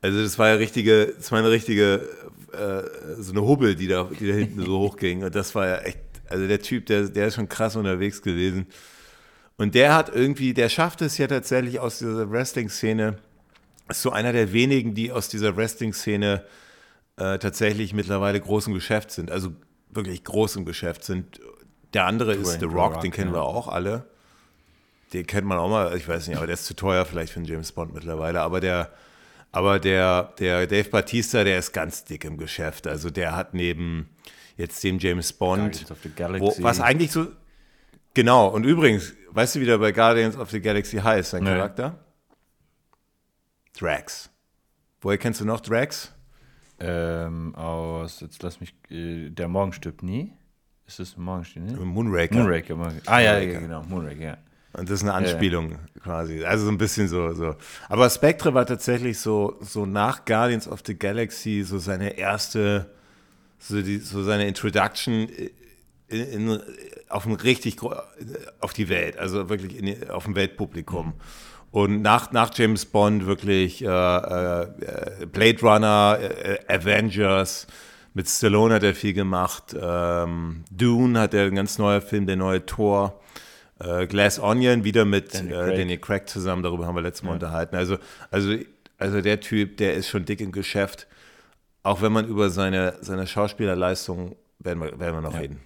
Also 0.00 0.22
das 0.22 0.38
war 0.38 0.48
ja 0.48 0.54
richtige, 0.54 1.14
das 1.16 1.32
war 1.32 1.38
eine 1.38 1.50
richtige, 1.50 2.08
äh, 2.52 2.82
so 3.18 3.32
eine 3.32 3.42
Hubbel, 3.42 3.74
die 3.74 3.88
da, 3.88 4.04
die 4.04 4.28
da 4.28 4.34
hinten 4.34 4.64
so 4.64 4.78
hochging. 4.78 5.24
Und 5.24 5.34
das 5.34 5.54
war 5.54 5.66
ja 5.66 5.78
echt, 5.78 5.98
also 6.28 6.46
der 6.46 6.60
Typ, 6.60 6.86
der, 6.86 7.08
der 7.08 7.28
ist 7.28 7.34
schon 7.34 7.48
krass 7.48 7.74
unterwegs 7.74 8.22
gewesen. 8.22 8.66
Und 9.56 9.74
der 9.74 9.94
hat 9.94 10.14
irgendwie, 10.14 10.52
der 10.52 10.68
schafft 10.68 11.00
es 11.02 11.16
ja 11.18 11.26
tatsächlich 11.26 11.80
aus 11.80 11.98
dieser 11.98 12.30
Wrestling-Szene, 12.30 13.16
ist 13.88 14.02
so 14.02 14.10
einer 14.10 14.32
der 14.32 14.52
wenigen, 14.52 14.94
die 14.94 15.12
aus 15.12 15.28
dieser 15.28 15.56
Wrestling-Szene 15.56 16.44
äh, 17.16 17.38
tatsächlich 17.38 17.92
mittlerweile 17.92 18.40
groß 18.40 18.66
im 18.68 18.74
Geschäft 18.74 19.10
sind. 19.10 19.30
Also 19.30 19.52
wirklich 19.90 20.24
groß 20.24 20.56
im 20.56 20.64
Geschäft 20.64 21.04
sind. 21.04 21.40
Der 21.92 22.06
andere 22.06 22.34
Dwayne 22.34 22.42
ist 22.42 22.60
The 22.60 22.66
Rock, 22.66 22.94
Rock 22.94 23.00
den 23.02 23.12
kennen 23.12 23.30
ja. 23.30 23.36
wir 23.36 23.42
auch 23.42 23.68
alle. 23.68 24.04
Den 25.14 25.26
kennt 25.26 25.46
man 25.46 25.58
auch 25.58 25.68
mal, 25.68 25.96
ich 25.96 26.08
weiß 26.08 26.26
nicht, 26.26 26.36
aber 26.36 26.46
der 26.46 26.54
ist 26.54 26.66
zu 26.66 26.74
teuer 26.74 27.04
vielleicht 27.04 27.32
für 27.32 27.38
einen 27.38 27.46
James 27.46 27.70
Bond 27.70 27.94
mittlerweile. 27.94 28.40
Aber 28.40 28.58
der, 28.58 28.90
aber 29.52 29.78
der, 29.78 30.34
der 30.40 30.66
Dave 30.66 30.88
Batista, 30.90 31.44
der 31.44 31.60
ist 31.60 31.72
ganz 31.72 32.04
dick 32.04 32.24
im 32.24 32.36
Geschäft. 32.36 32.88
Also 32.88 33.10
der 33.10 33.36
hat 33.36 33.54
neben 33.54 34.08
jetzt 34.56 34.82
dem 34.82 34.98
James 34.98 35.32
Bond, 35.32 35.86
wo, 36.40 36.52
was 36.58 36.80
eigentlich 36.80 37.12
so, 37.12 37.28
genau. 38.12 38.48
Und 38.48 38.64
übrigens, 38.64 39.14
weißt 39.30 39.54
du, 39.54 39.60
wie 39.60 39.66
der 39.66 39.78
bei 39.78 39.92
Guardians 39.92 40.36
of 40.36 40.50
the 40.50 40.60
Galaxy 40.60 40.96
heißt, 40.96 41.30
sein 41.30 41.44
nee. 41.44 41.50
Charakter? 41.50 42.04
Drax. 43.78 44.30
Woher 45.00 45.18
kennst 45.18 45.40
du 45.40 45.44
noch 45.44 45.60
Drax? 45.60 46.12
Ähm, 46.80 47.54
aus, 47.54 48.18
jetzt 48.18 48.42
lass 48.42 48.58
mich, 48.58 48.74
äh, 48.90 49.30
der 49.30 49.46
Morgen 49.46 49.72
stirbt 49.72 50.02
nie. 50.02 50.32
Ist 50.86 50.98
das 50.98 51.16
Morgen 51.16 51.44
stirbt 51.44 51.70
nie? 51.70 51.76
Moonraker. 51.76 52.34
Moonraker. 52.34 52.76
Ah 53.06 53.20
ja, 53.20 53.38
ja, 53.38 53.60
genau, 53.60 53.84
Moonraker, 53.84 54.20
ja. 54.20 54.38
Und 54.76 54.90
das 54.90 55.00
ist 55.00 55.02
eine 55.02 55.14
Anspielung 55.14 55.72
ja. 55.72 55.78
quasi. 56.02 56.44
Also 56.44 56.66
so 56.66 56.70
ein 56.70 56.78
bisschen 56.78 57.08
so, 57.08 57.32
so. 57.32 57.54
Aber 57.88 58.10
Spectre 58.10 58.54
war 58.54 58.66
tatsächlich 58.66 59.18
so, 59.18 59.56
so 59.60 59.86
nach 59.86 60.24
Guardians 60.24 60.68
of 60.68 60.80
the 60.84 60.98
Galaxy 60.98 61.62
so 61.62 61.78
seine 61.78 62.18
erste, 62.18 62.86
so, 63.58 63.80
die, 63.80 63.98
so 63.98 64.22
seine 64.22 64.46
Introduction 64.46 65.28
in, 66.08 66.48
in, 66.48 66.60
auf 67.08 67.26
ein 67.26 67.34
richtig, 67.34 67.76
auf 68.60 68.72
die 68.72 68.88
Welt, 68.88 69.16
also 69.16 69.48
wirklich 69.48 69.78
in, 69.78 70.10
auf 70.10 70.26
ein 70.26 70.34
Weltpublikum. 70.34 71.06
Mhm. 71.06 71.12
Und 71.70 72.02
nach, 72.02 72.30
nach 72.30 72.50
James 72.54 72.84
Bond 72.84 73.26
wirklich 73.26 73.82
äh, 73.82 73.86
äh, 73.88 75.26
Blade 75.26 75.60
Runner, 75.60 76.18
äh, 76.20 76.58
Avengers, 76.68 77.66
mit 78.12 78.28
Stallone 78.28 78.74
hat 78.74 78.84
er 78.84 78.94
viel 78.94 79.12
gemacht. 79.12 79.74
Ähm, 79.76 80.62
Dune 80.70 81.18
hat 81.18 81.34
er 81.34 81.46
ein 81.46 81.54
ganz 81.56 81.78
neuer 81.78 82.00
Film, 82.00 82.26
der 82.26 82.36
neue 82.36 82.64
Tor. 82.64 83.20
Äh, 83.80 84.06
Glass 84.06 84.38
Onion 84.38 84.84
wieder 84.84 85.04
mit 85.04 85.34
Danny 85.34 85.50
Craig. 85.50 85.72
Äh, 85.72 85.76
Danny 85.78 85.98
Craig 85.98 86.28
zusammen, 86.28 86.62
darüber 86.62 86.86
haben 86.86 86.94
wir 86.94 87.02
letztes 87.02 87.22
Mal 87.24 87.30
ja. 87.30 87.34
unterhalten. 87.34 87.76
Also, 87.76 87.98
also, 88.30 88.56
also 88.98 89.20
der 89.20 89.40
Typ, 89.40 89.76
der 89.78 89.94
ist 89.94 90.08
schon 90.08 90.24
dick 90.24 90.40
im 90.40 90.52
Geschäft. 90.52 91.06
Auch 91.82 92.00
wenn 92.00 92.12
man 92.12 92.26
über 92.26 92.50
seine, 92.50 92.94
seine 93.00 93.26
Schauspielerleistung 93.26 94.36
werden 94.58 94.80
wir, 94.80 94.98
werden 94.98 95.16
wir 95.16 95.20
noch 95.20 95.34
ja. 95.34 95.40
reden. 95.40 95.60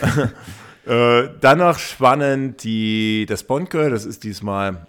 äh, 0.86 1.28
dann 1.40 1.58
noch 1.58 1.78
spannend 1.78 2.64
die, 2.64 3.26
das 3.28 3.44
Bond-Girl, 3.44 3.90
das 3.90 4.04
ist 4.04 4.24
diesmal 4.24 4.86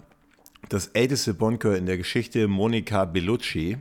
das 0.68 0.88
älteste 0.88 1.34
Bond-Girl 1.34 1.76
in 1.76 1.86
der 1.86 1.96
Geschichte, 1.96 2.48
Monica 2.48 3.04
Bellucci, 3.04 3.78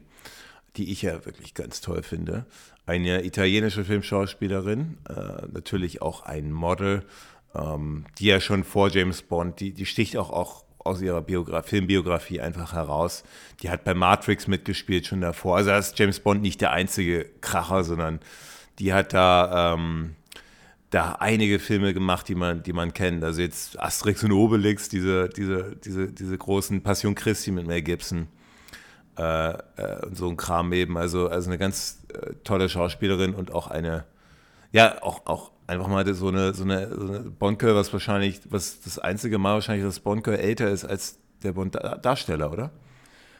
die 0.77 0.91
ich 0.91 1.01
ja 1.01 1.25
wirklich 1.25 1.53
ganz 1.53 1.82
toll 1.82 2.03
finde. 2.03 2.46
Eine 2.86 3.25
italienische 3.25 3.84
Filmschauspielerin, 3.84 4.98
äh, 5.10 5.48
natürlich 5.51 6.01
auch 6.03 6.22
ein 6.24 6.51
Model 6.51 7.03
ähm, 7.57 8.05
die 8.17 8.25
ja 8.25 8.39
schon 8.39 8.63
vor 8.63 8.89
James 8.89 9.21
Bond, 9.21 9.59
die, 9.59 9.74
die 9.74 9.85
sticht 9.85 10.17
auch, 10.17 10.29
auch 10.31 10.65
aus 10.85 11.01
ihrer 11.01 11.21
Biografie, 11.21 11.69
Filmbiografie 11.69 12.41
einfach 12.41 12.74
heraus. 12.74 13.24
Die 13.62 13.69
hat 13.69 13.83
bei 13.83 13.93
Matrix 13.93 14.47
mitgespielt 14.47 15.07
schon 15.07 15.21
davor. 15.21 15.57
Also 15.57 15.71
da 15.71 15.77
ist 15.79 15.97
James 15.97 16.19
Bond 16.19 16.41
nicht 16.41 16.62
der 16.62 16.71
einzige 16.71 17.25
Kracher, 17.41 17.83
sondern 17.83 18.19
die 18.77 18.93
hat 18.93 19.13
da, 19.13 19.74
ähm, 19.74 20.15
da 20.91 21.13
einige 21.13 21.57
Filme 21.59 21.93
gemacht, 21.93 22.27
die 22.27 22.35
man, 22.35 22.62
die 22.62 22.74
man 22.74 22.93
kennt. 22.93 23.24
Also 23.24 23.41
jetzt 23.41 23.79
Asterix 23.79 24.24
und 24.24 24.31
Obelix, 24.31 24.88
diese, 24.88 25.27
diese, 25.29 25.75
diese, 25.75 26.12
diese 26.12 26.38
großen 26.38 26.83
Passion 26.83 27.15
Christi 27.15 27.51
mit 27.51 27.65
Mel 27.65 27.81
Gibson. 27.81 28.27
Äh, 29.17 29.53
äh, 29.53 30.05
und 30.05 30.17
so 30.17 30.29
ein 30.29 30.38
Kram 30.38 30.71
eben. 30.71 30.97
Also, 30.97 31.29
also 31.29 31.50
eine 31.50 31.57
ganz 31.57 32.05
äh, 32.13 32.33
tolle 32.43 32.69
Schauspielerin 32.69 33.33
und 33.33 33.51
auch 33.51 33.67
eine, 33.67 34.05
ja, 34.71 35.01
auch, 35.01 35.25
auch 35.25 35.51
einfach 35.67 35.88
mal 35.88 36.13
so 36.13 36.27
eine, 36.27 36.53
so 36.53 36.63
eine, 36.63 36.93
so 36.93 37.07
eine 37.07 37.19
Bond-Girl, 37.31 37.75
was 37.75 37.91
wahrscheinlich, 37.91 38.41
was 38.50 38.81
das 38.81 39.00
einzige 39.00 39.38
Mal 39.38 39.55
wahrscheinlich, 39.55 39.86
dass 39.86 40.00
Bond-Girl 40.00 40.38
älter 40.38 40.69
ist 40.69 40.86
als 40.86 41.19
der 41.43 41.53
Bond-Darsteller, 41.53 42.51
oder? 42.51 42.72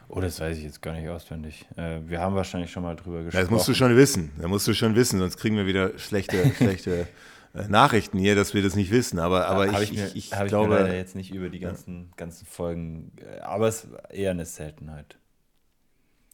Oh, 0.08 0.20
das 0.20 0.40
weiß 0.40 0.56
ich 0.58 0.64
jetzt 0.64 0.82
gar 0.82 0.94
nicht 0.94 1.08
auswendig. 1.08 1.66
Äh, 1.76 2.00
wir 2.06 2.20
haben 2.20 2.36
wahrscheinlich 2.36 2.70
schon 2.70 2.84
mal 2.84 2.94
drüber 2.94 3.24
gesprochen. 3.24 3.42
das 3.42 3.50
musst 3.50 3.68
du 3.68 3.74
schon 3.74 3.96
wissen. 3.96 4.30
Das 4.38 4.46
musst 4.46 4.66
du 4.68 4.74
schon 4.74 4.94
wissen, 4.94 5.18
sonst 5.18 5.36
kriegen 5.36 5.56
wir 5.56 5.66
wieder 5.66 5.98
schlechte, 5.98 6.52
schlechte 6.56 7.08
äh, 7.54 7.68
Nachrichten 7.68 8.18
hier, 8.18 8.36
dass 8.36 8.54
wir 8.54 8.62
das 8.62 8.76
nicht 8.76 8.92
wissen. 8.92 9.18
Aber, 9.18 9.48
aber 9.48 9.66
ich, 9.80 9.92
ich, 9.92 10.16
ich, 10.16 10.32
ich 10.32 10.46
glaube. 10.46 10.76
Ich 10.76 10.86
mir 10.86 10.96
jetzt 10.96 11.16
nicht 11.16 11.34
über 11.34 11.48
die 11.48 11.58
ganzen, 11.58 12.12
ganzen 12.16 12.46
Folgen. 12.46 13.12
Äh, 13.20 13.40
aber 13.40 13.66
es 13.66 13.84
ist 13.84 13.90
eher 14.10 14.30
eine 14.30 14.46
Seltenheit. 14.46 15.18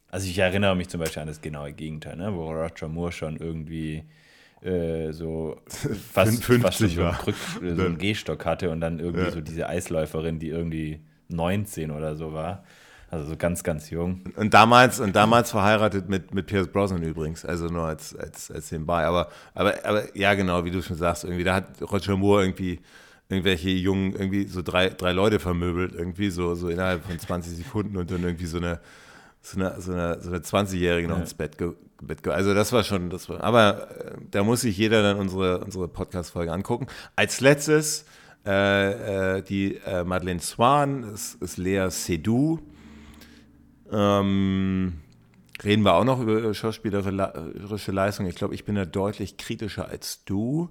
Also 0.09 0.27
ich 0.27 0.37
erinnere 0.37 0.75
mich 0.75 0.89
zum 0.89 0.99
Beispiel 0.99 1.23
an 1.23 1.27
das 1.27 1.41
genaue 1.41 1.73
Gegenteil, 1.73 2.15
ne? 2.15 2.35
wo 2.35 2.51
Roger 2.51 2.87
Moore 2.87 3.11
schon 3.11 3.37
irgendwie 3.37 4.03
äh, 4.63 5.11
so 5.11 5.57
fast, 5.67 6.43
50 6.43 6.61
fast 6.61 6.77
so, 6.79 7.01
war. 7.01 7.17
Krück, 7.17 7.35
so 7.59 7.85
einen 7.85 7.97
Gehstock 7.97 8.45
hatte 8.45 8.69
und 8.69 8.81
dann 8.81 8.99
irgendwie 8.99 9.25
ja. 9.25 9.31
so 9.31 9.41
diese 9.41 9.67
Eisläuferin, 9.67 10.39
die 10.39 10.49
irgendwie 10.49 11.01
19 11.29 11.91
oder 11.91 12.15
so 12.15 12.33
war. 12.33 12.63
Also 13.09 13.27
so 13.27 13.37
ganz, 13.37 13.63
ganz 13.63 13.91
jung. 13.91 14.21
Und 14.37 14.55
damals, 14.55 14.99
und 14.99 15.15
damals 15.15 15.51
verheiratet 15.51 16.09
mit, 16.09 16.33
mit 16.33 16.47
Pierce 16.47 16.67
Brosnan 16.67 17.03
übrigens, 17.03 17.45
also 17.45 17.67
nur 17.67 17.83
als, 17.83 18.15
als, 18.15 18.49
als 18.49 18.71
nebenbei. 18.71 19.05
Aber, 19.05 19.29
aber, 19.53 19.85
aber 19.85 20.17
ja, 20.17 20.33
genau, 20.33 20.65
wie 20.65 20.71
du 20.71 20.81
schon 20.81 20.97
sagst, 20.97 21.23
irgendwie, 21.23 21.43
da 21.43 21.53
hat 21.53 21.79
Roger 21.91 22.17
Moore 22.17 22.43
irgendwie 22.43 22.79
irgendwelche 23.29 23.69
Jungen, 23.69 24.13
irgendwie 24.13 24.47
so 24.47 24.63
drei, 24.63 24.89
drei 24.89 25.11
Leute 25.11 25.39
vermöbelt, 25.39 25.93
irgendwie 25.93 26.31
so, 26.31 26.55
so 26.55 26.69
innerhalb 26.69 27.03
von 27.03 27.19
20 27.19 27.55
Sekunden 27.55 27.97
und 27.97 28.09
dann 28.09 28.23
irgendwie 28.23 28.47
so 28.47 28.57
eine, 28.57 28.79
so 29.41 29.59
eine, 29.59 29.79
so 29.79 29.91
eine, 29.91 30.19
so 30.21 30.29
eine 30.29 30.39
20-Jährige 30.39 31.07
noch 31.07 31.17
ja. 31.17 31.21
ins 31.21 31.35
Bett 31.35 31.57
ge 31.57 31.73
also 32.25 32.53
das 32.53 32.71
war 32.71 32.83
schon, 32.83 33.09
das 33.09 33.29
war, 33.29 33.43
aber 33.43 33.89
äh, 33.91 34.17
da 34.31 34.43
muss 34.43 34.61
sich 34.61 34.77
jeder 34.77 35.01
dann 35.03 35.17
unsere, 35.17 35.59
unsere 35.59 35.87
Podcast-Folge 35.87 36.51
angucken. 36.51 36.87
Als 37.15 37.41
letztes 37.41 38.05
äh, 38.45 39.37
äh, 39.37 39.41
die 39.41 39.77
äh, 39.85 40.03
Madeleine 40.03 40.41
Swan, 40.41 41.03
ist, 41.03 41.41
ist 41.41 41.57
Lea 41.57 41.87
Seydoux. 41.89 42.59
Ähm, 43.89 44.93
reden 45.63 45.83
wir 45.83 45.93
auch 45.93 46.03
noch 46.03 46.19
über 46.19 46.53
schauspielerische 46.53 47.91
Leistung. 47.91 48.25
Ich 48.25 48.35
glaube, 48.35 48.53
ich 48.53 48.65
bin 48.65 48.75
da 48.75 48.85
deutlich 48.85 49.37
kritischer 49.37 49.87
als 49.87 50.25
du. 50.25 50.69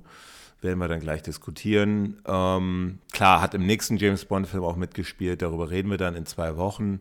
Werden 0.61 0.79
wir 0.79 0.89
dann 0.89 1.01
gleich 1.01 1.23
diskutieren. 1.23 2.21
Ähm, 2.27 2.99
klar, 3.11 3.41
hat 3.41 3.55
im 3.55 3.65
nächsten 3.65 3.97
James 3.97 4.27
Bond-Film 4.27 4.63
auch 4.63 4.77
mitgespielt. 4.77 5.41
Darüber 5.41 5.71
reden 5.71 5.91
wir 5.91 5.99
dann 5.99 6.15
in 6.15 6.27
zwei 6.27 6.57
Wochen. 6.57 7.01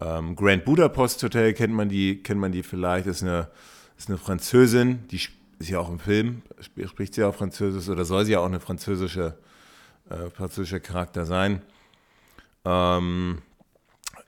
Ähm, 0.00 0.36
Grand 0.36 0.64
Budapest 0.64 1.22
Hotel 1.22 1.54
kennt 1.54 1.72
man 1.72 1.88
die, 1.88 2.22
kennt 2.22 2.40
man 2.40 2.52
die 2.52 2.62
vielleicht, 2.62 3.06
ist 3.06 3.22
eine, 3.22 3.48
ist 3.96 4.08
eine 4.08 4.18
Französin, 4.18 5.06
die 5.08 5.20
ist 5.58 5.70
ja 5.70 5.78
auch 5.78 5.88
im 5.88 5.98
Film, 5.98 6.42
spricht 6.60 7.14
sie 7.14 7.24
auch 7.24 7.34
Französisch 7.34 7.88
oder 7.88 8.04
soll 8.04 8.24
sie 8.24 8.32
ja 8.32 8.40
auch 8.40 8.46
eine 8.46 8.60
französische, 8.60 9.38
äh, 10.10 10.30
französischer 10.30 10.80
Charakter 10.80 11.24
sein. 11.24 11.62
Ähm, 12.64 13.38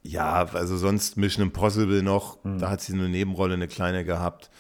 ja, 0.02 0.44
also 0.44 0.76
sonst 0.78 1.16
Mission 1.18 1.44
Impossible 1.46 2.02
noch, 2.02 2.42
mhm. 2.44 2.58
da 2.58 2.70
hat 2.70 2.80
sie 2.80 2.94
eine 2.94 3.08
Nebenrolle, 3.08 3.54
eine 3.54 3.68
kleine 3.68 4.04
gehabt. 4.04 4.50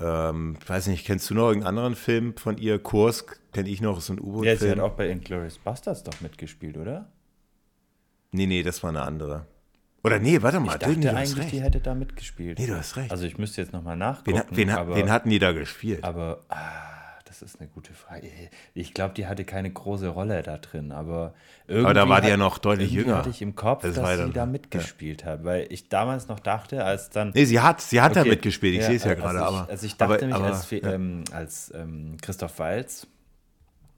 Ähm, 0.00 0.56
weiß 0.64 0.86
nicht, 0.86 1.04
kennst 1.04 1.28
du 1.28 1.34
noch 1.34 1.48
irgendeinen 1.48 1.76
anderen 1.76 1.96
Film 1.96 2.36
von 2.36 2.56
ihr? 2.58 2.78
Kursk, 2.78 3.40
kenne 3.52 3.68
ich 3.68 3.80
noch, 3.80 3.98
ist 3.98 4.10
ein 4.10 4.20
U-Boot-Film. 4.20 4.44
Ja, 4.44 4.56
sie 4.56 4.70
hat 4.70 4.78
auch 4.78 4.94
bei 4.94 5.08
Inglourious 5.08 5.58
Bastards 5.58 6.04
doch 6.04 6.20
mitgespielt, 6.20 6.76
oder? 6.76 7.10
Nee, 8.30 8.46
nee, 8.46 8.62
das 8.62 8.80
war 8.84 8.90
eine 8.90 9.02
andere. 9.02 9.46
Oder 10.04 10.20
nee, 10.20 10.40
warte 10.42 10.60
mal. 10.60 10.72
Ich 10.72 10.78
dachte 10.78 10.96
nee, 10.96 11.08
eigentlich, 11.08 11.50
die 11.50 11.60
hätte 11.60 11.80
da 11.80 11.94
mitgespielt. 11.94 12.58
Nee, 12.58 12.66
du 12.66 12.76
hast 12.76 12.96
recht. 12.96 13.10
Also 13.10 13.24
ich 13.24 13.36
müsste 13.38 13.60
jetzt 13.60 13.72
nochmal 13.72 13.96
nachgucken. 13.96 14.42
Wen, 14.50 14.68
wen, 14.68 14.70
aber, 14.70 14.94
wen, 14.94 15.10
hatten 15.10 15.28
die 15.28 15.38
da 15.38 15.52
gespielt? 15.52 16.04
Aber 16.04 16.44
ah, 16.48 16.98
das 17.24 17.42
ist 17.42 17.60
eine 17.60 17.68
gute 17.68 17.92
Frage. 17.92 18.28
Ich 18.74 18.94
glaube, 18.94 19.14
die 19.14 19.26
hatte 19.26 19.44
keine 19.44 19.70
große 19.70 20.08
Rolle 20.08 20.42
da 20.42 20.58
drin, 20.58 20.92
aber 20.92 21.34
irgendwie 21.66 21.84
Aber 21.84 21.94
da 21.94 22.08
war 22.08 22.20
die 22.20 22.28
ja 22.28 22.36
noch 22.36 22.58
deutlich 22.58 22.92
jünger. 22.92 23.18
hatte 23.18 23.30
ich 23.30 23.42
im 23.42 23.54
Kopf, 23.54 23.82
das 23.82 23.94
dass 23.94 24.18
sie 24.18 24.32
da 24.32 24.46
mitgespielt 24.46 25.22
ja. 25.22 25.32
hat, 25.32 25.44
weil 25.44 25.66
ich 25.70 25.88
damals 25.88 26.28
noch 26.28 26.40
dachte, 26.40 26.84
als 26.84 27.10
dann... 27.10 27.32
Nee, 27.34 27.44
sie 27.44 27.60
hat, 27.60 27.80
sie 27.80 28.00
hat 28.00 28.12
okay, 28.12 28.24
da 28.24 28.28
mitgespielt, 28.30 28.74
ich 28.74 28.80
ja, 28.80 28.86
sehe 28.86 28.96
es 28.96 29.04
ja 29.04 29.14
gerade, 29.14 29.40
aber... 29.40 29.68
Also 29.68 29.84
ich 29.84 29.96
dachte 29.96 30.14
aber, 30.14 30.20
nämlich, 30.20 30.36
aber, 30.36 30.46
als, 30.46 30.70
ja. 30.70 30.92
ähm, 30.92 31.24
als 31.32 31.72
ähm, 31.74 32.16
Christoph 32.22 32.58
Walz 32.58 33.06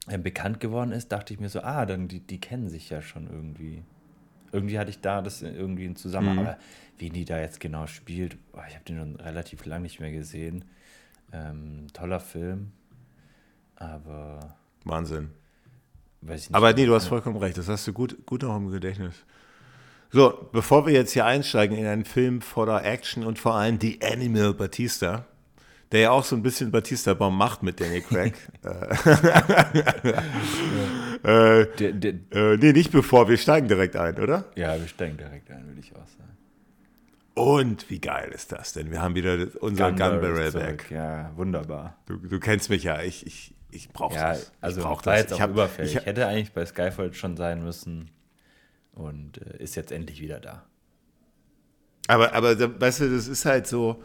äh, 0.08 0.18
bekannt 0.18 0.60
geworden 0.60 0.92
ist, 0.92 1.12
dachte 1.12 1.32
ich 1.32 1.40
mir 1.40 1.48
so, 1.48 1.60
ah, 1.60 1.86
dann 1.86 2.08
die, 2.08 2.20
die 2.20 2.40
kennen 2.40 2.68
sich 2.68 2.90
ja 2.90 3.00
schon 3.00 3.28
irgendwie. 3.28 3.84
Irgendwie 4.52 4.78
hatte 4.78 4.90
ich 4.90 5.00
da 5.00 5.22
das 5.22 5.42
irgendwie 5.42 5.84
in 5.84 5.96
Zusammenhang. 5.96 6.36
Mhm. 6.36 6.46
Aber 6.46 6.58
wie 6.98 7.10
die 7.10 7.24
da 7.24 7.40
jetzt 7.40 7.60
genau 7.60 7.86
spielt, 7.86 8.36
boah, 8.52 8.64
ich 8.68 8.74
habe 8.74 8.84
den 8.84 8.98
schon 8.98 9.16
relativ 9.16 9.64
lang 9.64 9.82
nicht 9.82 10.00
mehr 10.00 10.12
gesehen. 10.12 10.64
Ähm, 11.32 11.86
toller 11.92 12.20
Film. 12.20 12.72
Aber. 13.76 14.56
Wahnsinn. 14.84 15.30
weiß 16.20 16.42
ich 16.42 16.48
nicht. 16.50 16.56
Aber 16.56 16.72
nee, 16.72 16.86
du 16.86 16.94
hast 16.94 17.06
vollkommen 17.06 17.36
recht. 17.36 17.56
Das 17.56 17.68
hast 17.68 17.86
du 17.86 17.92
gut, 17.92 18.26
gut 18.26 18.42
noch 18.42 18.56
im 18.56 18.70
Gedächtnis. 18.70 19.14
So, 20.12 20.48
bevor 20.52 20.86
wir 20.86 20.92
jetzt 20.92 21.12
hier 21.12 21.24
einsteigen 21.24 21.78
in 21.78 21.86
einen 21.86 22.04
Film 22.04 22.40
voller 22.40 22.84
Action 22.84 23.24
und 23.24 23.38
vor 23.38 23.54
allem 23.54 23.78
The 23.80 24.00
Animal 24.02 24.54
Batista, 24.54 25.24
der 25.92 26.00
ja 26.00 26.10
auch 26.10 26.24
so 26.24 26.36
ein 26.36 26.42
bisschen 26.42 26.70
Batista-Baum 26.70 27.36
macht 27.36 27.62
mit 27.62 27.80
Danny 27.80 28.00
Craig. 28.00 28.34
äh, 31.22 31.66
Der, 31.78 31.92
der, 31.92 32.14
äh, 32.32 32.56
nee, 32.56 32.72
nicht 32.72 32.92
bevor, 32.92 33.28
wir 33.28 33.36
steigen 33.36 33.68
direkt 33.68 33.96
ein, 33.96 34.18
oder? 34.18 34.44
ja, 34.56 34.78
wir 34.78 34.88
steigen 34.88 35.16
direkt 35.16 35.50
ein, 35.50 35.66
würde 35.66 35.80
ich 35.80 35.94
auch 35.94 36.06
sagen. 36.06 36.36
Und 37.34 37.88
wie 37.90 38.00
geil 38.00 38.30
ist 38.34 38.52
das 38.52 38.72
denn? 38.72 38.90
Wir 38.90 39.00
haben 39.00 39.14
wieder 39.14 39.46
unser 39.60 39.90
Gun 39.90 39.98
Barrel 39.98 40.52
back. 40.52 40.90
Ja, 40.90 41.30
wunderbar. 41.36 41.96
Du, 42.06 42.16
du 42.16 42.40
kennst 42.40 42.68
mich 42.70 42.82
ja, 42.84 43.00
ich, 43.02 43.26
ich, 43.26 43.54
ich 43.70 43.88
brauche 43.90 44.14
Ja, 44.16 44.30
das. 44.30 44.52
also 44.60 44.80
ich 44.80 44.86
brauch 44.86 45.06
war 45.06 45.12
das. 45.14 45.22
jetzt 45.22 45.32
auch 45.32 45.36
Ich 45.36 45.42
hab- 45.42 45.50
überfällig. 45.50 45.92
ich 45.92 45.96
hab- 45.98 46.06
Hätte 46.06 46.26
eigentlich 46.26 46.52
bei 46.52 46.66
Skyfall 46.66 47.14
schon 47.14 47.36
sein 47.36 47.62
müssen 47.64 48.10
und 48.92 49.38
äh, 49.38 49.62
ist 49.62 49.76
jetzt 49.76 49.92
endlich 49.92 50.20
wieder 50.20 50.40
da. 50.40 50.64
Aber, 52.08 52.34
aber 52.34 52.80
weißt 52.80 53.00
du, 53.00 53.10
das 53.14 53.28
ist 53.28 53.44
halt 53.46 53.66
so, 53.68 54.02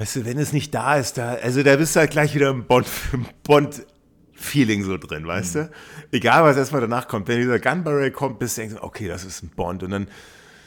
weißt 0.00 0.16
du, 0.16 0.24
wenn 0.24 0.38
es 0.38 0.54
nicht 0.54 0.74
da 0.74 0.96
ist, 0.96 1.18
da, 1.18 1.34
also 1.34 1.62
da 1.62 1.76
bist 1.76 1.94
du 1.94 2.00
halt 2.00 2.10
gleich 2.10 2.34
wieder 2.34 2.48
im 2.48 2.64
Bond, 2.64 2.86
im 3.12 3.26
Bond-Feeling 3.42 4.82
so 4.82 4.96
drin, 4.96 5.26
weißt 5.26 5.54
du? 5.56 5.70
Egal, 6.10 6.42
was 6.42 6.56
erstmal 6.56 6.80
danach 6.80 7.06
kommt. 7.06 7.28
Wenn 7.28 7.36
dieser 7.36 7.60
Gun 7.60 7.84
Barrel 7.84 8.10
kommt, 8.10 8.38
bist 8.38 8.56
du 8.56 8.62
denkst, 8.62 8.76
okay, 8.80 9.08
das 9.08 9.24
ist 9.24 9.42
ein 9.42 9.50
Bond. 9.50 9.82
Und 9.82 9.90
dann, 9.90 10.08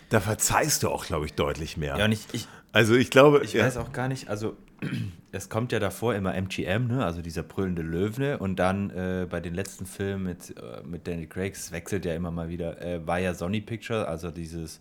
da 0.10 0.20
verzeihst 0.20 0.84
du 0.84 0.90
auch, 0.90 1.08
glaube 1.08 1.26
ich, 1.26 1.34
deutlich 1.34 1.78
mehr. 1.78 1.98
Ja, 1.98 2.06
und 2.06 2.12
ich, 2.12 2.28
ich, 2.32 2.48
also 2.72 2.94
ich 2.94 3.10
glaube, 3.10 3.42
ich 3.44 3.54
ja, 3.54 3.66
weiß 3.66 3.78
auch 3.78 3.92
gar 3.92 4.08
nicht, 4.08 4.30
also 4.30 4.56
es 5.32 5.50
kommt 5.50 5.72
ja 5.72 5.80
davor 5.80 6.14
immer 6.14 6.36
MGM, 6.36 6.86
ne? 6.86 7.04
also 7.04 7.24
dieser 7.24 7.42
brüllende 7.42 7.82
Löwe 7.82 8.38
und 8.38 8.58
dann 8.58 8.92
äh, 8.92 9.26
bei 9.28 9.40
den 9.40 9.56
letzten 9.56 9.88
Filmen 9.88 10.26
mit, 10.26 10.56
äh, 10.58 10.84
mit 10.86 11.08
Danny 11.08 11.26
Craig, 11.26 11.56
es 11.56 11.72
wechselt 11.72 12.06
ja 12.06 12.14
immer 12.14 12.30
mal 12.30 12.50
wieder, 12.50 12.80
äh, 12.84 13.06
war 13.08 13.18
ja 13.18 13.34
Sony 13.34 13.62
Picture, 13.62 14.08
also 14.08 14.30
dieses 14.30 14.80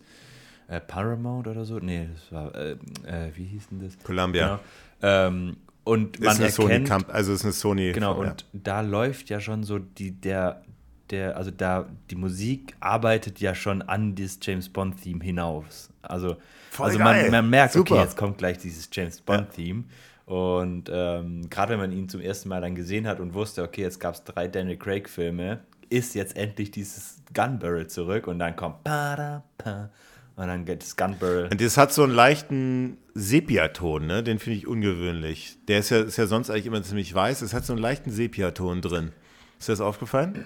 äh, 0.73 0.81
Paramount 0.81 1.47
oder 1.47 1.65
so, 1.65 1.79
nee, 1.79 2.07
das 2.13 2.31
war, 2.31 2.55
äh, 2.55 2.71
äh, 3.05 3.31
wie 3.35 3.45
hieß 3.45 3.69
denn 3.69 3.79
das? 3.79 3.97
Columbia. 4.03 4.59
Genau. 5.01 5.27
Ähm, 5.27 5.57
und 5.83 6.17
ist 6.17 6.25
man 6.25 6.37
eine 6.37 6.49
Sony 6.49 6.71
erkennt, 6.71 6.87
Camp, 6.87 7.13
also 7.13 7.33
ist 7.33 7.43
eine 7.43 7.53
Sony. 7.53 7.91
Genau, 7.91 8.23
ja. 8.23 8.29
und 8.29 8.45
da 8.53 8.81
läuft 8.81 9.29
ja 9.29 9.39
schon 9.39 9.63
so 9.63 9.79
die, 9.79 10.11
der, 10.11 10.63
der, 11.09 11.35
also 11.35 11.51
da, 11.51 11.89
die 12.09 12.15
Musik 12.15 12.75
arbeitet 12.79 13.39
ja 13.39 13.53
schon 13.53 13.81
an 13.81 14.15
das 14.15 14.39
James 14.41 14.69
Bond-Theme 14.69 15.23
hinaus. 15.23 15.89
Also, 16.01 16.37
Voll 16.71 16.87
also 16.87 16.99
geil. 16.99 17.23
man, 17.23 17.31
man 17.31 17.49
merkt, 17.49 17.73
Super. 17.73 17.95
okay, 17.95 18.03
jetzt 18.03 18.17
kommt 18.17 18.37
gleich 18.37 18.57
dieses 18.57 18.89
James 18.91 19.19
Bond-Theme. 19.21 19.83
Und 20.25 20.89
ähm, 20.91 21.49
gerade 21.49 21.73
wenn 21.73 21.79
man 21.79 21.91
ihn 21.91 22.07
zum 22.07 22.21
ersten 22.21 22.47
Mal 22.47 22.61
dann 22.61 22.75
gesehen 22.75 23.07
hat 23.07 23.19
und 23.19 23.33
wusste, 23.33 23.61
okay, 23.61 23.81
jetzt 23.81 23.99
gab 23.99 24.15
es 24.15 24.23
drei 24.23 24.47
Daniel 24.47 24.77
Craig-Filme, 24.77 25.59
ist 25.89 26.15
jetzt 26.15 26.37
endlich 26.37 26.71
dieses 26.71 27.21
Gun 27.33 27.59
Barrel 27.59 27.87
zurück 27.87 28.27
und 28.27 28.39
dann 28.39 28.55
kommt 28.55 28.83
pa, 28.85 29.15
da, 29.17 29.43
pa, 29.57 29.89
und 30.35 30.47
dann 30.47 30.65
geht 30.65 30.81
das 30.81 30.95
Gun 30.95 31.17
Barrel. 31.19 31.49
Und 31.51 31.61
das 31.61 31.77
hat 31.77 31.93
so 31.93 32.03
einen 32.03 32.13
leichten 32.13 32.97
Sepiaton, 33.13 34.07
ne? 34.07 34.23
Den 34.23 34.39
finde 34.39 34.57
ich 34.57 34.67
ungewöhnlich. 34.67 35.57
Der 35.67 35.79
ist 35.79 35.89
ja, 35.91 35.99
ist 35.99 36.17
ja 36.17 36.25
sonst 36.25 36.49
eigentlich 36.49 36.65
immer 36.65 36.81
ziemlich 36.81 37.13
weiß. 37.13 37.41
Es 37.41 37.53
hat 37.53 37.65
so 37.65 37.73
einen 37.73 37.81
leichten 37.81 38.11
Sepiaton 38.11 38.81
drin. 38.81 39.11
Ist 39.59 39.69
dir 39.69 39.73
das 39.73 39.81
aufgefallen? 39.81 40.43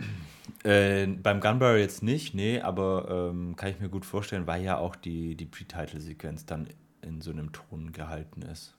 Äh, 0.63 1.07
beim 1.07 1.39
Gun 1.39 1.59
Barrel 1.59 1.79
jetzt 1.79 2.03
nicht, 2.03 2.33
nee, 2.33 2.59
aber 2.59 3.31
ähm, 3.31 3.55
kann 3.55 3.69
ich 3.69 3.79
mir 3.79 3.89
gut 3.89 4.05
vorstellen, 4.05 4.47
weil 4.47 4.63
ja 4.63 4.77
auch 4.77 4.95
die, 4.95 5.35
die 5.35 5.45
Pre-Title-Sequenz 5.45 6.45
dann 6.45 6.67
in 7.01 7.21
so 7.21 7.31
einem 7.31 7.51
Ton 7.51 7.91
gehalten 7.91 8.41
ist. 8.41 8.75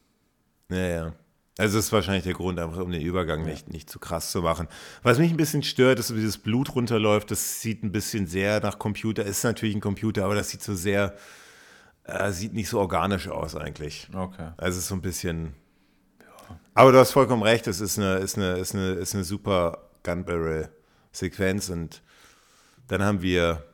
Ja, 0.70 0.86
ja. 0.86 1.12
Also 1.58 1.76
das 1.76 1.86
ist 1.86 1.92
wahrscheinlich 1.92 2.22
der 2.22 2.34
Grund, 2.34 2.60
einfach 2.60 2.78
um 2.78 2.92
den 2.92 3.02
Übergang 3.02 3.44
nicht, 3.44 3.68
nicht 3.68 3.90
zu 3.90 3.98
krass 3.98 4.30
zu 4.30 4.42
machen. 4.42 4.68
Was 5.02 5.18
mich 5.18 5.32
ein 5.32 5.36
bisschen 5.36 5.64
stört, 5.64 5.98
ist, 5.98 6.14
wie 6.14 6.24
das 6.24 6.38
Blut 6.38 6.76
runterläuft. 6.76 7.32
Das 7.32 7.60
sieht 7.60 7.82
ein 7.82 7.90
bisschen 7.90 8.28
sehr 8.28 8.60
nach 8.60 8.78
Computer. 8.78 9.24
Ist 9.24 9.42
natürlich 9.42 9.74
ein 9.74 9.80
Computer, 9.80 10.24
aber 10.24 10.36
das 10.36 10.50
sieht 10.50 10.62
so 10.62 10.76
sehr, 10.76 11.16
äh, 12.04 12.30
sieht 12.30 12.54
nicht 12.54 12.68
so 12.68 12.78
organisch 12.78 13.26
aus 13.26 13.56
eigentlich. 13.56 14.08
Okay. 14.14 14.52
Also 14.56 14.78
es 14.78 14.84
ist 14.84 14.88
so 14.88 14.94
ein 14.94 15.02
bisschen. 15.02 15.52
Aber 16.74 16.92
du 16.92 16.98
hast 16.98 17.10
vollkommen 17.10 17.42
recht, 17.42 17.66
es 17.66 17.80
ist 17.80 17.98
eine, 17.98 18.18
ist 18.18 18.36
eine, 18.36 18.52
ist 18.58 18.76
eine, 18.76 18.92
ist 18.92 19.16
eine 19.16 19.24
super 19.24 19.88
Gun 20.04 20.24
Barrel 20.24 20.68
Sequenz 21.10 21.70
und 21.70 22.02
dann 22.86 23.02
haben 23.02 23.20
wir 23.20 23.64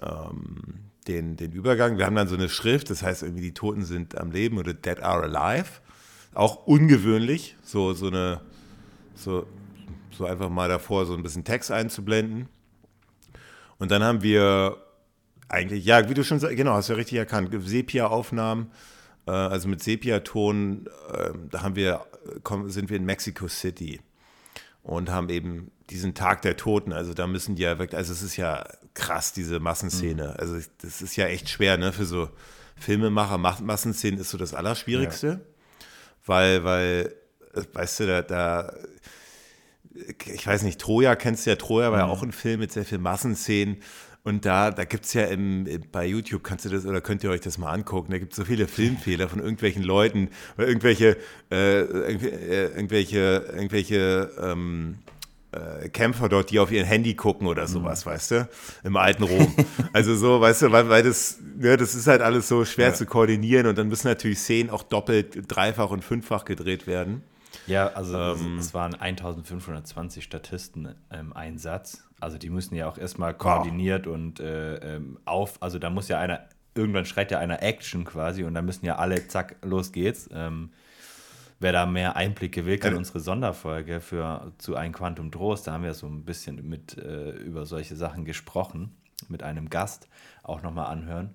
ähm, 0.00 0.90
den, 1.08 1.36
den 1.36 1.50
Übergang. 1.50 1.98
Wir 1.98 2.06
haben 2.06 2.14
dann 2.14 2.28
so 2.28 2.36
eine 2.36 2.48
Schrift, 2.48 2.88
das 2.88 3.02
heißt 3.02 3.24
irgendwie 3.24 3.42
die 3.42 3.54
Toten 3.54 3.84
sind 3.84 4.16
am 4.16 4.30
Leben 4.30 4.58
oder 4.58 4.74
Dead 4.74 5.00
are 5.00 5.24
alive. 5.24 5.80
Auch 6.36 6.66
ungewöhnlich, 6.66 7.56
so, 7.62 7.94
so 7.94 8.08
eine, 8.08 8.42
so, 9.14 9.46
so 10.10 10.26
einfach 10.26 10.50
mal 10.50 10.68
davor 10.68 11.06
so 11.06 11.14
ein 11.14 11.22
bisschen 11.22 11.44
Text 11.44 11.70
einzublenden. 11.70 12.46
Und 13.78 13.90
dann 13.90 14.02
haben 14.02 14.22
wir 14.22 14.76
eigentlich, 15.48 15.86
ja, 15.86 16.10
wie 16.10 16.14
du 16.14 16.24
schon 16.24 16.38
sagst, 16.38 16.54
genau, 16.54 16.74
hast 16.74 16.90
du 16.90 16.92
ja 16.92 16.98
richtig 16.98 17.16
erkannt, 17.16 17.50
Sepia-Aufnahmen, 17.58 18.70
äh, 19.26 19.30
also 19.30 19.66
mit 19.68 19.82
Sepia-Ton, 19.82 20.88
äh, 21.10 21.30
da 21.50 21.62
haben 21.62 21.74
wir, 21.74 22.04
sind 22.66 22.90
wir 22.90 22.98
in 22.98 23.06
Mexico 23.06 23.48
City 23.48 24.00
und 24.82 25.10
haben 25.10 25.30
eben 25.30 25.70
diesen 25.88 26.12
Tag 26.12 26.42
der 26.42 26.58
Toten, 26.58 26.92
also 26.92 27.14
da 27.14 27.26
müssen 27.26 27.54
die 27.54 27.62
ja 27.62 27.78
wirklich, 27.78 27.96
also 27.96 28.12
es 28.12 28.22
ist 28.22 28.36
ja 28.36 28.62
krass, 28.92 29.32
diese 29.32 29.58
Massenszene, 29.58 30.38
also 30.38 30.58
das 30.82 31.00
ist 31.00 31.16
ja 31.16 31.28
echt 31.28 31.48
schwer, 31.48 31.78
ne, 31.78 31.94
für 31.94 32.04
so 32.04 32.28
Filmemacher, 32.76 33.38
Mas 33.38 33.60
Massenszenen 33.60 34.20
ist 34.20 34.28
so 34.28 34.36
das 34.36 34.52
Allerschwierigste, 34.52 35.40
weil, 36.26 36.64
weil, 36.64 37.14
äh, 37.54 37.62
weißt 37.72 38.00
du, 38.00 38.06
da, 38.06 38.22
da 38.22 38.72
ich 40.26 40.46
weiß 40.46 40.62
nicht, 40.62 40.80
Troja 40.80 41.16
kennst 41.16 41.46
du 41.46 41.50
ja, 41.50 41.56
Troja 41.56 41.90
war 41.90 42.00
ja 42.00 42.06
auch 42.06 42.22
ein 42.22 42.32
Film 42.32 42.60
mit 42.60 42.72
sehr 42.72 42.84
viel 42.84 42.98
Massenszenen. 42.98 43.78
Und 44.24 44.44
da, 44.44 44.72
da 44.72 44.84
gibt 44.84 45.04
es 45.04 45.12
ja 45.14 45.24
im, 45.26 45.68
bei 45.92 46.04
YouTube, 46.04 46.42
kannst 46.42 46.64
du 46.64 46.68
das 46.68 46.84
oder 46.84 47.00
könnt 47.00 47.22
ihr 47.22 47.30
euch 47.30 47.42
das 47.42 47.58
mal 47.58 47.70
angucken, 47.70 48.10
da 48.10 48.18
gibt 48.18 48.32
es 48.32 48.36
so 48.36 48.44
viele 48.44 48.66
Filmfehler 48.66 49.28
von 49.28 49.38
irgendwelchen 49.38 49.84
Leuten, 49.84 50.30
oder 50.58 50.66
irgendwelche, 50.66 51.16
äh, 51.52 51.82
äh, 51.82 52.74
irgendwelche, 52.74 53.46
irgendwelche 53.54 54.32
ähm, 54.42 54.98
äh, 55.82 55.88
Kämpfer 55.88 56.28
dort, 56.28 56.50
die 56.50 56.58
auf 56.58 56.70
ihr 56.72 56.84
Handy 56.84 57.14
gucken 57.14 57.46
oder 57.46 57.66
sowas, 57.66 58.04
weißt 58.06 58.30
du, 58.32 58.48
im 58.84 58.96
alten 58.96 59.22
Rom. 59.24 59.54
also 59.92 60.14
so, 60.16 60.40
weißt 60.40 60.62
du, 60.62 60.72
weil, 60.72 60.88
weil 60.88 61.02
das, 61.02 61.38
ne, 61.56 61.76
das 61.76 61.94
ist 61.94 62.06
halt 62.06 62.22
alles 62.22 62.48
so 62.48 62.64
schwer 62.64 62.94
zu 62.94 63.06
koordinieren 63.06 63.66
und 63.66 63.76
dann 63.78 63.88
müssen 63.88 64.08
natürlich 64.08 64.38
Szenen 64.38 64.70
auch 64.70 64.82
doppelt, 64.82 65.44
dreifach 65.48 65.90
und 65.90 66.04
fünffach 66.04 66.44
gedreht 66.44 66.86
werden. 66.86 67.22
Ja, 67.66 67.88
also 67.88 68.16
es- 68.58 68.66
es 68.66 68.74
waren 68.74 68.94
1520 68.94 70.22
Statisten 70.22 70.94
im 71.12 71.32
Einsatz. 71.32 72.02
Also 72.20 72.38
die 72.38 72.50
müssen 72.50 72.74
ja 72.74 72.88
auch 72.88 72.98
erstmal 72.98 73.34
koordiniert 73.34 74.06
und 74.06 74.40
äh, 74.40 74.96
ähm, 74.96 75.18
auf, 75.24 75.62
also 75.62 75.78
da 75.78 75.90
muss 75.90 76.08
ja 76.08 76.18
einer, 76.18 76.40
irgendwann 76.74 77.04
schreit 77.06 77.30
ja 77.30 77.38
einer 77.38 77.62
Action 77.62 78.04
quasi 78.04 78.44
und 78.44 78.54
dann 78.54 78.64
müssen 78.64 78.86
ja 78.86 78.96
alle, 78.96 79.26
zack, 79.28 79.56
los 79.62 79.92
geht's. 79.92 80.28
Ähm, 80.32 80.70
wer 81.60 81.72
da 81.72 81.86
mehr 81.86 82.16
Einblicke 82.16 82.66
will, 82.66 82.78
kann 82.78 82.92
Ja. 82.92 82.98
unsere 82.98 83.20
Sonderfolge 83.20 84.00
für 84.00 84.52
zu 84.58 84.76
ein 84.76 84.92
Quantum 84.92 85.30
Trost, 85.30 85.66
da 85.66 85.72
haben 85.72 85.84
wir 85.84 85.94
so 85.94 86.06
ein 86.06 86.24
bisschen 86.24 86.68
mit 86.68 86.96
äh, 86.98 87.30
über 87.30 87.66
solche 87.66 87.96
Sachen 87.96 88.24
gesprochen, 88.24 88.94
mit 89.28 89.42
einem 89.42 89.70
Gast 89.70 90.08
auch 90.42 90.62
nochmal 90.62 90.86
anhören. 90.86 91.34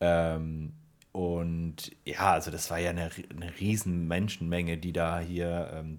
Ähm, 0.00 0.72
und 1.12 1.90
ja, 2.04 2.32
also 2.32 2.50
das 2.50 2.70
war 2.70 2.78
ja 2.78 2.90
eine, 2.90 3.10
eine 3.34 3.52
riesen 3.58 4.06
Menschenmenge, 4.06 4.76
die 4.76 4.92
da 4.92 5.18
hier 5.18 5.70
ähm, 5.74 5.96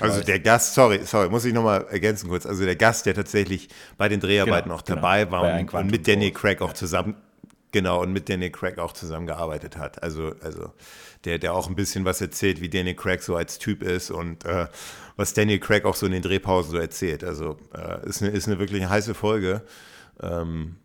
Also 0.00 0.22
der 0.22 0.38
Gast, 0.38 0.74
sorry, 0.74 1.00
sorry, 1.04 1.28
muss 1.28 1.44
ich 1.44 1.52
nochmal 1.54 1.86
ergänzen 1.90 2.28
kurz. 2.28 2.46
Also 2.46 2.64
der 2.64 2.76
Gast, 2.76 3.06
der 3.06 3.14
tatsächlich 3.14 3.68
bei 3.96 4.08
den 4.08 4.20
Dreharbeiten 4.20 4.68
Genau, 4.68 4.76
auch 4.80 4.84
genau. 4.84 4.96
dabei 5.00 5.30
war 5.30 5.42
Bei 5.42 5.52
Ein 5.54 5.66
und, 5.66 5.90
mit 5.90 6.06
Danny 6.06 6.30
Trost. 6.30 6.40
Craig 6.42 6.62
auch 6.62 6.72
zusammen, 6.74 7.16
genau, 7.74 8.00
und 8.00 8.12
mit 8.12 8.30
Danny 8.30 8.50
Craig 8.50 8.78
auch 8.78 8.92
zusammengearbeitet 8.92 9.76
hat. 9.76 10.02
Also, 10.02 10.32
also 10.40 10.72
der, 11.24 11.38
der 11.38 11.52
auch 11.52 11.68
ein 11.68 11.74
bisschen 11.74 12.04
was 12.06 12.20
erzählt, 12.20 12.62
wie 12.62 12.70
Danny 12.70 12.94
Craig 12.94 13.20
so 13.20 13.36
als 13.36 13.58
Typ 13.58 13.82
ist 13.82 14.10
und 14.10 14.44
äh, 14.46 14.68
was 15.16 15.34
Danny 15.34 15.58
Craig 15.58 15.84
auch 15.84 15.96
so 15.96 16.06
in 16.06 16.12
den 16.12 16.22
Drehpausen 16.22 16.70
so 16.70 16.78
erzählt. 16.78 17.24
Also 17.24 17.58
äh, 17.74 18.08
ist, 18.08 18.22
eine, 18.22 18.30
ist 18.30 18.46
eine 18.46 18.58
wirklich 18.58 18.88
heiße 18.88 19.12
Folge. 19.12 19.62
Ähm, 20.22 20.76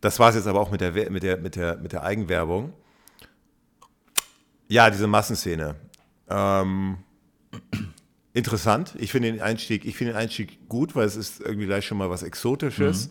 das 0.00 0.18
war 0.18 0.30
es 0.30 0.36
jetzt 0.36 0.46
aber 0.46 0.58
auch 0.58 0.70
mit 0.70 0.80
der, 0.80 0.92
mit 1.10 1.22
der, 1.22 1.36
mit 1.36 1.54
der, 1.54 1.76
mit 1.76 1.92
der 1.92 2.02
Eigenwerbung. 2.02 2.72
Ja, 4.68 4.88
diese 4.88 5.06
Massenszene. 5.06 5.74
Ähm, 6.30 6.96
interessant. 8.32 8.94
Ich 8.98 9.12
finde 9.12 9.30
den 9.30 9.42
Einstieg, 9.42 9.84
ich 9.84 9.96
finde 9.96 10.14
den 10.14 10.18
Einstieg 10.18 10.66
gut, 10.68 10.96
weil 10.96 11.06
es 11.06 11.14
ist 11.16 11.40
irgendwie 11.40 11.66
gleich 11.66 11.86
schon 11.86 11.98
mal 11.98 12.08
was 12.08 12.22
Exotisches. 12.22 13.10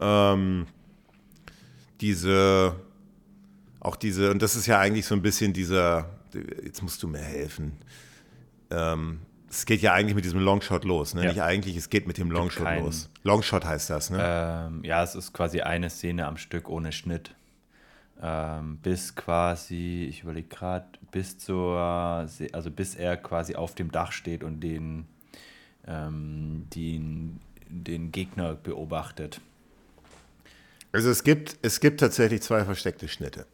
Ähm, 0.00 0.66
diese, 2.00 2.76
auch 3.80 3.96
diese, 3.96 4.30
und 4.30 4.42
das 4.42 4.56
ist 4.56 4.66
ja 4.66 4.78
eigentlich 4.78 5.06
so 5.06 5.14
ein 5.14 5.22
bisschen 5.22 5.52
dieser, 5.52 6.10
jetzt 6.62 6.82
musst 6.82 7.02
du 7.02 7.08
mir 7.08 7.18
helfen. 7.18 7.72
Ähm, 8.70 9.20
es 9.48 9.66
geht 9.66 9.82
ja 9.82 9.92
eigentlich 9.92 10.16
mit 10.16 10.24
diesem 10.24 10.40
Longshot 10.40 10.84
los, 10.84 11.14
ne? 11.14 11.22
Ja. 11.22 11.28
Nicht 11.30 11.42
eigentlich, 11.42 11.76
es 11.76 11.88
geht 11.88 12.06
mit 12.08 12.18
dem 12.18 12.30
Longshot 12.30 12.64
keinen- 12.64 12.84
los. 12.84 13.08
Longshot 13.22 13.64
heißt 13.64 13.88
das, 13.90 14.10
ne? 14.10 14.18
Ähm, 14.20 14.82
ja, 14.84 15.02
es 15.02 15.14
ist 15.14 15.32
quasi 15.32 15.60
eine 15.60 15.90
Szene 15.90 16.26
am 16.26 16.36
Stück 16.36 16.68
ohne 16.68 16.90
Schnitt. 16.90 17.34
Ähm, 18.20 18.78
bis 18.78 19.14
quasi, 19.14 20.06
ich 20.08 20.22
überlege 20.22 20.48
gerade, 20.48 20.86
bis 21.10 21.38
zur, 21.38 21.78
also 21.78 22.70
bis 22.70 22.94
er 22.94 23.16
quasi 23.16 23.54
auf 23.54 23.74
dem 23.74 23.90
Dach 23.92 24.12
steht 24.12 24.42
und 24.42 24.60
den, 24.60 25.06
ähm, 25.86 26.66
den, 26.74 27.40
den 27.68 28.10
Gegner 28.12 28.54
beobachtet. 28.54 29.40
Also 30.94 31.10
es 31.10 31.24
gibt, 31.24 31.56
es 31.62 31.80
gibt 31.80 32.00
tatsächlich 32.00 32.40
zwei 32.42 32.64
versteckte 32.64 33.08
Schnitte. 33.08 33.46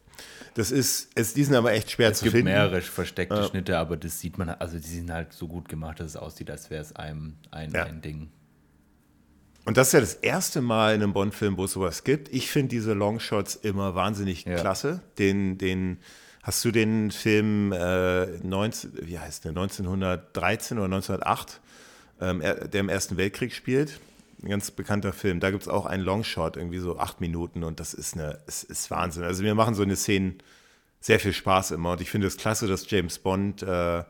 Das 0.53 0.69
ist, 0.71 1.09
es, 1.15 1.33
die 1.33 1.43
sind 1.43 1.55
aber 1.55 1.71
echt 1.71 1.91
schwer 1.91 2.11
Es 2.11 2.19
zu 2.19 2.25
gibt 2.25 2.33
finden. 2.35 2.51
mehrere 2.51 2.81
versteckte 2.81 3.43
Schnitte, 3.45 3.77
aber 3.77 3.97
das 3.97 4.19
sieht 4.19 4.37
man, 4.37 4.49
also 4.49 4.77
die 4.77 4.87
sind 4.87 5.11
halt 5.11 5.33
so 5.33 5.47
gut 5.47 5.67
gemacht, 5.69 5.99
dass 5.99 6.07
es 6.07 6.15
aussieht, 6.17 6.51
als 6.51 6.69
wäre 6.69 6.81
es 6.81 6.95
einem 6.95 7.37
ein, 7.51 7.71
Ja. 7.71 7.85
ein 7.85 8.01
Ding. 8.01 8.29
Und 9.65 9.77
das 9.77 9.87
ist 9.87 9.93
ja 9.93 9.99
das 10.01 10.13
erste 10.15 10.61
Mal 10.61 10.95
in 10.95 11.03
einem 11.03 11.13
Bond-Film, 11.13 11.55
wo 11.57 11.65
es 11.65 11.71
sowas 11.71 12.03
gibt. 12.03 12.29
Ich 12.33 12.49
finde 12.51 12.69
diese 12.69 12.93
Longshots 12.93 13.55
immer 13.55 13.95
wahnsinnig 13.95 14.43
Ja. 14.45 14.55
klasse. 14.55 15.01
Den, 15.19 15.57
den, 15.57 15.99
hast 16.43 16.65
du 16.65 16.71
den 16.71 17.11
Film 17.11 17.71
äh, 17.71 18.25
19, 18.43 18.91
wie 19.03 19.19
heißt 19.19 19.45
der, 19.45 19.49
1913 19.51 20.77
oder 20.79 20.85
1908, 20.85 21.61
ähm, 22.19 22.41
er, 22.41 22.67
der 22.67 22.81
im 22.81 22.89
Ersten 22.89 23.17
Weltkrieg 23.17 23.53
spielt? 23.53 23.99
Ein 24.43 24.49
ganz 24.49 24.71
bekannter 24.71 25.13
Film. 25.13 25.39
Da 25.39 25.51
gibt 25.51 25.63
es 25.63 25.69
auch 25.69 25.85
einen 25.85 26.03
Longshot, 26.03 26.57
irgendwie 26.57 26.79
so 26.79 26.97
acht 26.97 27.21
Minuten 27.21 27.63
und 27.63 27.79
das 27.79 27.93
ist 27.93 28.15
eine, 28.15 28.39
es 28.47 28.63
ist 28.63 28.89
Wahnsinn. 28.89 29.23
Also 29.23 29.43
wir 29.43 29.53
machen 29.55 29.75
so 29.75 29.83
eine 29.83 29.95
Szene 29.95 30.35
sehr 30.99 31.19
viel 31.19 31.33
Spaß 31.33 31.71
immer 31.71 31.91
und 31.91 32.01
ich 32.01 32.09
finde 32.09 32.27
es 32.27 32.37
klasse, 32.37 32.67
dass 32.67 32.89
James 32.89 33.19
Bond 33.19 33.63
äh, 33.63 34.03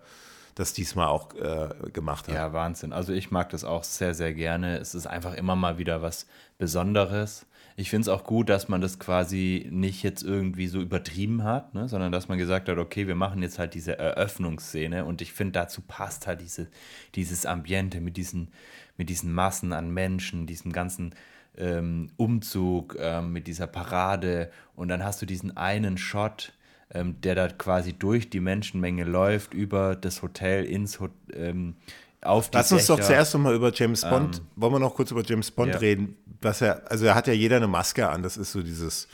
das 0.55 0.73
diesmal 0.73 1.07
auch 1.07 1.33
äh, 1.35 1.69
gemacht 1.91 2.27
hat. 2.27 2.35
Ja, 2.35 2.53
Wahnsinn. 2.53 2.93
Also 2.93 3.13
ich 3.13 3.31
mag 3.31 3.49
das 3.49 3.63
auch 3.63 3.83
sehr, 3.83 4.13
sehr 4.13 4.33
gerne. 4.33 4.77
Es 4.77 4.95
ist 4.95 5.07
einfach 5.07 5.33
immer 5.33 5.55
mal 5.55 5.77
wieder 5.77 6.01
was 6.01 6.27
Besonderes. 6.57 7.45
Ich 7.77 7.89
finde 7.89 8.01
es 8.03 8.07
auch 8.09 8.25
gut, 8.25 8.49
dass 8.49 8.67
man 8.67 8.81
das 8.81 8.99
quasi 8.99 9.67
nicht 9.71 10.03
jetzt 10.03 10.23
irgendwie 10.23 10.67
so 10.67 10.81
übertrieben 10.81 11.43
hat, 11.43 11.73
ne? 11.73 11.87
sondern 11.87 12.11
dass 12.11 12.27
man 12.27 12.37
gesagt 12.37 12.67
hat, 12.67 12.77
okay, 12.77 13.07
wir 13.07 13.15
machen 13.15 13.41
jetzt 13.41 13.59
halt 13.59 13.73
diese 13.73 13.97
Eröffnungsszene 13.97 15.05
und 15.05 15.21
ich 15.21 15.33
finde, 15.33 15.53
dazu 15.53 15.81
passt 15.81 16.27
halt 16.27 16.41
diese, 16.41 16.67
dieses 17.15 17.45
Ambiente 17.45 18.01
mit 18.01 18.17
diesen, 18.17 18.49
mit 18.97 19.09
diesen 19.09 19.33
Massen 19.33 19.73
an 19.73 19.91
Menschen, 19.91 20.47
diesem 20.47 20.71
ganzen 20.71 21.15
ähm, 21.57 22.09
Umzug, 22.17 22.95
ähm, 22.99 23.33
mit 23.33 23.47
dieser 23.47 23.67
Parade 23.67 24.51
und 24.75 24.87
dann 24.87 25.03
hast 25.03 25.21
du 25.21 25.25
diesen 25.25 25.57
einen 25.57 25.97
Shot, 25.97 26.53
ähm, 26.93 27.19
der 27.21 27.35
da 27.35 27.47
quasi 27.47 27.93
durch 27.93 28.29
die 28.29 28.39
Menschenmenge 28.39 29.03
läuft, 29.03 29.53
über 29.53 29.95
das 29.95 30.21
Hotel, 30.21 30.65
ins 30.65 30.99
Hotel, 30.99 31.15
ähm, 31.33 31.75
auf 32.21 32.49
die 32.49 32.57
Lass 32.57 32.71
uns 32.71 32.85
doch 32.85 32.97
Dächer. 32.97 33.07
zuerst 33.07 33.33
noch 33.33 33.41
mal 33.41 33.55
über 33.55 33.73
James 33.73 34.01
Bond, 34.01 34.41
wollen 34.55 34.73
wir 34.73 34.79
noch 34.79 34.93
kurz 34.93 35.09
über 35.11 35.23
James 35.23 35.49
Bond 35.49 35.73
ja. 35.73 35.77
reden? 35.79 36.15
Was 36.41 36.61
er, 36.61 36.89
also 36.89 37.05
er 37.05 37.15
hat 37.15 37.27
ja 37.27 37.33
jeder 37.33 37.57
eine 37.57 37.67
Maske 37.67 38.07
an, 38.07 38.21
das 38.21 38.37
ist 38.37 38.51
so 38.51 38.61
dieses, 38.61 39.07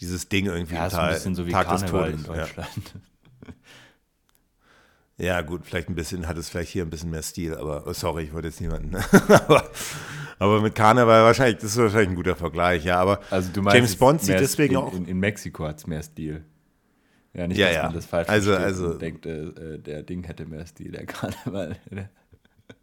dieses 0.00 0.28
Ding 0.28 0.46
irgendwie 0.46 0.74
Ja, 0.74 0.86
ist 0.86 0.94
ein 0.94 1.14
bisschen 1.14 1.34
so 1.34 1.46
wie 1.46 1.52
Tag 1.52 1.70
des 1.70 1.82
Karneval 1.82 2.10
in 2.10 2.24
Todes. 2.24 2.50
Ja. 2.56 2.64
Ja, 5.16 5.42
gut, 5.42 5.62
vielleicht 5.64 5.88
ein 5.88 5.94
bisschen, 5.94 6.26
hat 6.26 6.36
es 6.38 6.48
vielleicht 6.48 6.70
hier 6.72 6.82
ein 6.84 6.90
bisschen 6.90 7.10
mehr 7.10 7.22
Stil, 7.22 7.54
aber 7.54 7.84
oh, 7.86 7.92
sorry, 7.92 8.24
ich 8.24 8.32
wollte 8.32 8.48
jetzt 8.48 8.60
niemanden. 8.60 8.96
aber, 9.28 9.70
aber 10.40 10.60
mit 10.60 10.74
Karneval 10.74 11.22
wahrscheinlich, 11.22 11.56
das 11.58 11.70
ist 11.70 11.76
wahrscheinlich 11.78 12.08
ein 12.10 12.14
guter 12.16 12.34
Vergleich, 12.34 12.84
ja, 12.84 12.98
aber 12.98 13.20
Also 13.30 13.50
du 13.52 13.62
meinst, 13.62 13.76
James 13.76 13.90
es 13.90 13.96
Bond 13.96 14.22
sieht 14.22 14.40
deswegen 14.40 14.74
in, 14.74 14.80
auch. 14.80 14.92
In, 14.92 15.06
in 15.06 15.18
Mexiko 15.18 15.66
hat 15.66 15.78
es 15.78 15.86
mehr 15.86 16.02
Stil. 16.02 16.44
Ja, 17.32 17.46
nicht, 17.46 17.58
Ja, 17.58 17.66
dass 17.66 17.76
ja. 17.76 17.82
man 17.84 17.94
das 17.94 18.06
falsch 18.06 18.28
Also- 18.28 18.56
also- 18.56 18.94
denkt, 18.94 19.26
äh, 19.26 19.42
äh, 19.44 19.78
der 19.78 20.02
Ding 20.02 20.24
hätte 20.24 20.46
mehr 20.46 20.66
Stil, 20.66 20.90
der 20.92 21.06
Karneval. 21.06 21.76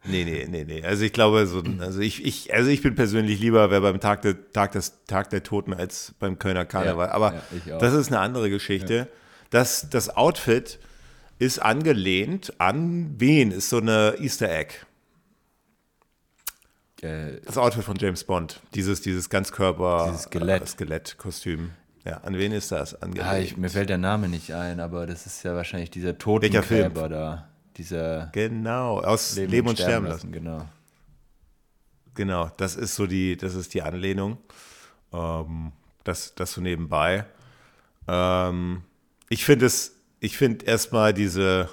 Nee, 0.04 0.24
nee, 0.24 0.46
nee, 0.48 0.64
nee. 0.64 0.82
Also 0.84 1.04
ich 1.04 1.12
glaube, 1.12 1.46
so, 1.46 1.62
also 1.80 2.00
ich, 2.00 2.24
ich, 2.24 2.54
also 2.54 2.70
ich 2.70 2.82
bin 2.82 2.94
persönlich 2.94 3.40
lieber 3.40 3.70
wer 3.70 3.80
beim 3.82 4.00
Tag, 4.00 4.22
der, 4.22 4.50
Tag, 4.52 4.72
des, 4.72 5.04
Tag 5.06 5.28
der 5.30 5.42
Toten 5.42 5.74
als 5.74 6.14
beim 6.18 6.38
Kölner 6.38 6.64
Karneval. 6.64 7.08
Ja, 7.08 7.12
Aber 7.14 7.34
ja, 7.66 7.78
das 7.78 7.92
ist 7.92 8.08
eine 8.08 8.20
andere 8.20 8.48
Geschichte. 8.48 9.08
Das, 9.50 9.88
das 9.90 10.08
Outfit 10.16 10.78
ist 11.38 11.58
angelehnt 11.60 12.60
an 12.60 13.14
wen? 13.18 13.50
Ist 13.50 13.68
so 13.68 13.78
eine 13.78 14.16
Easter 14.18 14.50
Egg. 14.50 14.74
äh, 17.02 17.40
Das 17.44 17.56
Outfit 17.58 17.84
von 17.84 17.96
James 17.96 18.24
Bond. 18.24 18.60
Dieses, 18.74 19.00
dieses 19.00 19.28
Ganzkörper 19.28 20.06
Dieses 20.08 20.22
Skelett. 20.24 20.62
äh, 20.62 20.66
Skelettkostüm. 20.66 21.70
Ja, 22.04 22.18
an 22.18 22.36
wen 22.36 22.52
ist 22.52 22.72
das 22.72 23.00
angelehnt? 23.00 23.30
ja, 23.32 23.38
ich, 23.38 23.56
mir 23.56 23.70
fällt 23.70 23.88
der 23.88 23.98
Name 23.98 24.28
nicht 24.28 24.52
ein, 24.52 24.80
aber 24.80 25.06
das 25.06 25.24
ist 25.26 25.42
ja 25.44 25.54
wahrscheinlich 25.54 25.90
dieser? 25.90 26.18
Totengräber 26.18 27.08
da. 27.08 27.48
Dieser 27.76 28.26
genau, 28.32 29.00
aus 29.00 29.36
Leben, 29.36 29.50
Leben, 29.52 29.68
und 29.68 29.78
Sterben 29.78 30.06
lassen. 30.06 30.30
Genau. 30.32 30.68
Genau, 32.14 32.50
das 32.58 32.76
ist 32.76 32.94
so 32.96 33.06
die, 33.06 33.36
das 33.38 33.54
ist 33.54 33.72
die 33.72 33.80
Anlehnung. 33.82 34.36
Ähm, 35.12 35.72
das, 36.04 36.34
das 36.34 36.52
so 36.52 36.60
nebenbei. 36.60 37.24
Ähm, 38.06 38.82
ich 39.30 39.44
finde 39.46 39.66
es, 39.66 39.94
ich 40.22 40.36
finde 40.36 40.64
erstmal 40.64 41.12
diese, 41.12 41.68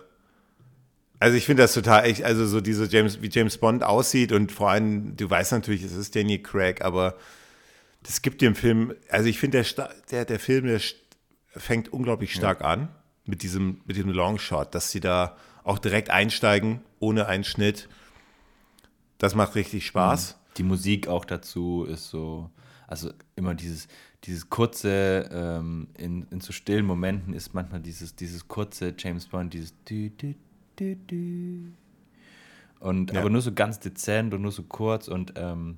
also 1.19 1.37
ich 1.37 1.45
finde 1.45 1.61
das 1.61 1.73
total, 1.73 2.05
echt, 2.05 2.23
also 2.23 2.47
so 2.47 2.61
diese 2.61 2.85
James, 2.85 3.21
wie 3.21 3.29
James 3.29 3.59
Bond 3.59 3.83
aussieht 3.83 4.31
und 4.31 4.51
vor 4.51 4.71
allem, 4.71 5.15
du 5.15 5.29
weißt 5.29 5.51
natürlich, 5.51 5.83
es 5.83 5.93
ist 5.93 6.15
Daniel 6.15 6.41
Craig, 6.41 6.83
aber 6.83 7.15
das 8.01 8.23
gibt 8.23 8.41
dem 8.41 8.55
Film, 8.55 8.95
also 9.09 9.29
ich 9.29 9.39
finde 9.39 9.61
der, 9.61 9.89
der, 10.09 10.25
der 10.25 10.39
Film, 10.39 10.65
der 10.65 10.81
fängt 11.49 11.93
unglaublich 11.93 12.33
stark 12.33 12.63
an 12.63 12.89
mit 13.23 13.43
diesem, 13.43 13.81
mit 13.85 13.97
diesem 13.97 14.09
Longshot, 14.09 14.73
dass 14.73 14.89
sie 14.89 14.99
da 14.99 15.37
auch 15.63 15.77
direkt 15.77 16.09
einsteigen, 16.09 16.81
ohne 16.97 17.27
einen 17.27 17.43
Schnitt. 17.43 17.87
Das 19.19 19.35
macht 19.35 19.53
richtig 19.53 19.85
Spaß. 19.85 20.38
Die 20.59 20.63
Musik 20.63 21.07
auch 21.07 21.25
dazu 21.25 21.85
ist 21.85 22.09
so, 22.09 22.49
also 22.87 23.11
immer 23.35 23.55
dieses, 23.55 23.87
dieses 24.25 24.49
kurze, 24.49 25.29
ähm, 25.31 25.87
in, 25.97 26.27
in 26.31 26.41
so 26.41 26.51
stillen 26.51 26.85
Momenten 26.85 27.33
ist 27.33 27.53
manchmal 27.53 27.79
dieses, 27.79 28.15
dieses 28.15 28.47
kurze 28.47 28.93
James 28.97 29.25
Bond, 29.27 29.53
dieses 29.53 29.73
dü, 29.85 30.09
dü, 30.09 30.35
dü, 30.77 30.95
dü. 30.95 31.71
Und 32.79 33.11
Ja. 33.11 33.21
aber 33.21 33.29
nur 33.29 33.41
so 33.41 33.53
ganz 33.53 33.79
dezent 33.79 34.33
und 34.33 34.41
nur 34.41 34.51
so 34.51 34.63
kurz 34.63 35.07
und 35.07 35.33
ähm, 35.35 35.77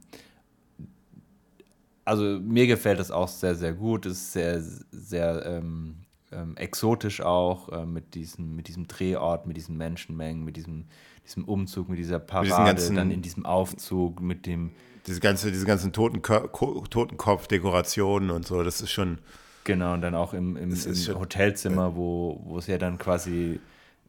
also 2.06 2.24
mir 2.40 2.68
gefällt 2.68 3.00
das 3.00 3.12
auch 3.12 3.28
sehr, 3.28 3.56
sehr 3.56 3.74
gut. 3.74 4.06
Es 4.06 4.18
ist 4.18 4.32
sehr, 4.34 4.62
sehr 4.92 5.46
ähm, 5.46 5.98
ähm, 6.32 6.58
exotisch 6.58 7.22
auch 7.22 7.70
äh, 7.70 7.86
mit, 7.86 8.16
diesem, 8.16 8.56
mit 8.56 8.68
diesem 8.68 8.88
Drehort, 8.88 9.46
mit 9.46 9.58
diesen 9.58 9.78
Menschenmengen, 9.78 10.44
mit 10.44 10.58
diesem, 10.58 10.86
diesem 11.26 11.44
Umzug, 11.46 11.90
mit 11.90 12.00
dieser 12.00 12.20
Parade, 12.20 12.50
ganzen- 12.66 12.96
dann 12.96 13.12
in 13.12 13.22
diesem 13.22 13.46
Aufzug, 13.46 14.22
mit 14.22 14.46
dem, 14.46 14.72
Diese, 15.08 15.20
ganze, 15.20 15.52
diese 15.52 15.66
ganzen 15.66 15.92
Totenkopf-Dekorationen 15.94 18.32
und 18.32 18.46
so, 18.46 18.64
das 18.64 18.82
ist 18.82 18.92
schon, 18.92 19.20
genau, 19.64 19.94
und 19.94 20.02
dann 20.02 20.16
auch 20.16 20.34
im, 20.34 20.56
im, 20.58 20.72
im 20.72 21.20
Hotelzimmer, 21.20 21.96
wo, 21.96 22.42
wo 22.46 22.58
es 22.58 22.68
ja 22.68 22.78
dann 22.78 22.98
quasi, 22.98 23.60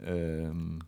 ähm, 0.05 0.81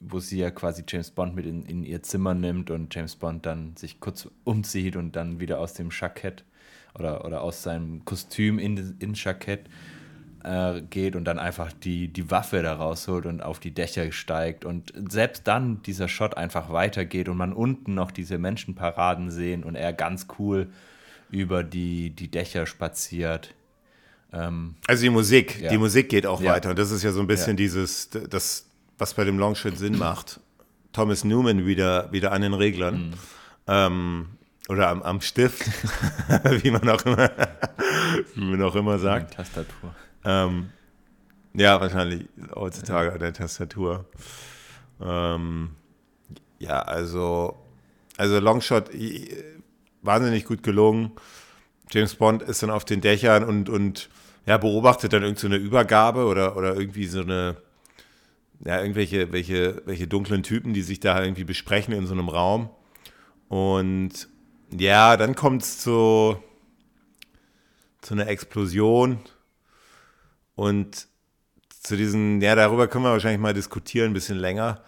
wo 0.00 0.18
sie 0.20 0.38
ja 0.38 0.50
quasi 0.50 0.84
James 0.86 1.10
Bond 1.10 1.34
mit 1.34 1.46
in, 1.46 1.62
in 1.64 1.84
ihr 1.84 2.02
Zimmer 2.02 2.34
nimmt 2.34 2.70
und 2.70 2.94
James 2.94 3.16
Bond 3.16 3.46
dann 3.46 3.76
sich 3.76 4.00
kurz 4.00 4.28
umzieht 4.44 4.96
und 4.96 5.16
dann 5.16 5.40
wieder 5.40 5.58
aus 5.60 5.74
dem 5.74 5.88
Jackett 5.90 6.44
oder, 6.94 7.24
oder 7.24 7.42
aus 7.42 7.62
seinem 7.62 8.04
Kostüm 8.04 8.58
in, 8.58 8.96
ins 8.98 9.22
Jackett 9.22 9.68
äh, 10.46 10.80
geht 10.88 11.16
und 11.16 11.24
dann 11.24 11.38
einfach 11.38 11.72
die, 11.72 12.08
die 12.08 12.30
Waffe 12.30 12.62
da 12.62 12.74
rausholt 12.74 13.26
und 13.26 13.42
auf 13.42 13.58
die 13.58 13.72
Dächer 13.72 14.10
steigt 14.12 14.64
und 14.64 14.92
selbst 15.10 15.46
dann 15.48 15.82
dieser 15.82 16.08
Shot 16.08 16.36
einfach 16.36 16.70
weitergeht 16.72 17.28
und 17.28 17.36
man 17.36 17.52
unten 17.52 17.94
noch 17.94 18.10
diese 18.12 18.38
Menschenparaden 18.38 19.30
sehen 19.30 19.64
und 19.64 19.74
er 19.74 19.92
ganz 19.92 20.26
cool 20.38 20.68
über 21.30 21.64
die, 21.64 22.10
die 22.10 22.28
Dächer 22.30 22.66
spaziert. 22.66 23.54
Ähm, 24.32 24.76
also 24.86 25.02
die 25.02 25.10
Musik, 25.10 25.60
Ja. 25.60 25.70
die 25.70 25.78
Musik 25.78 26.08
geht 26.08 26.26
auch 26.26 26.40
Ja. 26.40 26.52
weiter 26.52 26.70
und 26.70 26.78
das 26.78 26.90
ist 26.92 27.02
ja 27.02 27.10
so 27.12 27.20
ein 27.20 27.26
bisschen 27.26 27.52
Ja. 27.52 27.56
dieses, 27.56 28.08
das, 28.10 28.66
was 28.98 29.14
bei 29.14 29.24
dem 29.24 29.38
Longshot 29.38 29.76
Sinn 29.76 29.98
macht. 29.98 30.40
Thomas 30.92 31.24
Newman 31.24 31.66
wieder, 31.66 32.10
wieder 32.12 32.32
an 32.32 32.40
den 32.42 32.52
Mhm. 32.52 32.58
Reglern. 32.58 33.14
Ähm, 33.66 34.26
oder 34.68 34.88
am, 34.88 35.02
am 35.02 35.20
Stift, 35.20 35.62
wie 36.62 36.70
man 36.70 36.88
auch 36.88 37.04
immer, 37.04 37.30
wie 38.34 38.44
man 38.44 38.62
auch 38.62 38.74
immer 38.76 38.98
sagt. 38.98 39.34
Tastatur. 39.34 39.94
Ähm, 40.26 40.70
ja, 41.54 41.80
wahrscheinlich 41.80 42.28
heutzutage 42.54 43.12
an 43.12 43.20
der 43.20 43.32
Tastatur. 43.32 44.04
Ähm, 45.00 45.70
ja, 46.58 46.82
also, 46.82 47.56
also 48.16 48.40
Longshot, 48.40 48.90
wahnsinnig 50.02 50.44
gut 50.44 50.64
gelungen. 50.64 51.12
James 51.92 52.16
Bond 52.16 52.42
ist 52.42 52.62
dann 52.62 52.70
auf 52.70 52.84
den 52.84 53.00
Dächern 53.00 53.44
und, 53.44 53.68
und 53.68 54.08
ja, 54.46 54.58
beobachtet 54.58 55.12
dann 55.12 55.22
irgend 55.22 55.38
so 55.38 55.46
eine 55.46 55.56
Übergabe 55.56 56.24
oder, 56.24 56.56
oder 56.56 56.74
irgendwie 56.74 57.06
so 57.06 57.20
eine, 57.20 57.56
ja, 58.64 58.80
irgendwelche 58.80 59.32
welche, 59.32 59.82
welche 59.86 60.08
dunklen 60.08 60.42
Typen, 60.42 60.74
die 60.74 60.82
sich 60.82 60.98
da 60.98 61.22
irgendwie 61.22 61.44
besprechen 61.44 61.94
in 61.94 62.06
so 62.06 62.14
einem 62.14 62.28
Raum. 62.28 62.68
Und 63.48 64.28
ja, 64.76 65.16
dann 65.16 65.36
kommt 65.36 65.62
es 65.62 65.78
zu, 65.78 66.36
zu 68.00 68.14
einer 68.14 68.26
Explosion 68.26 69.20
und 70.56 71.06
zu 71.80 71.96
diesen, 71.96 72.40
ja, 72.40 72.56
darüber 72.56 72.88
können 72.88 73.04
wir 73.04 73.12
wahrscheinlich 73.12 73.40
mal 73.40 73.54
diskutieren, 73.54 74.10
ein 74.10 74.14
bisschen 74.14 74.38
länger. 74.38 74.82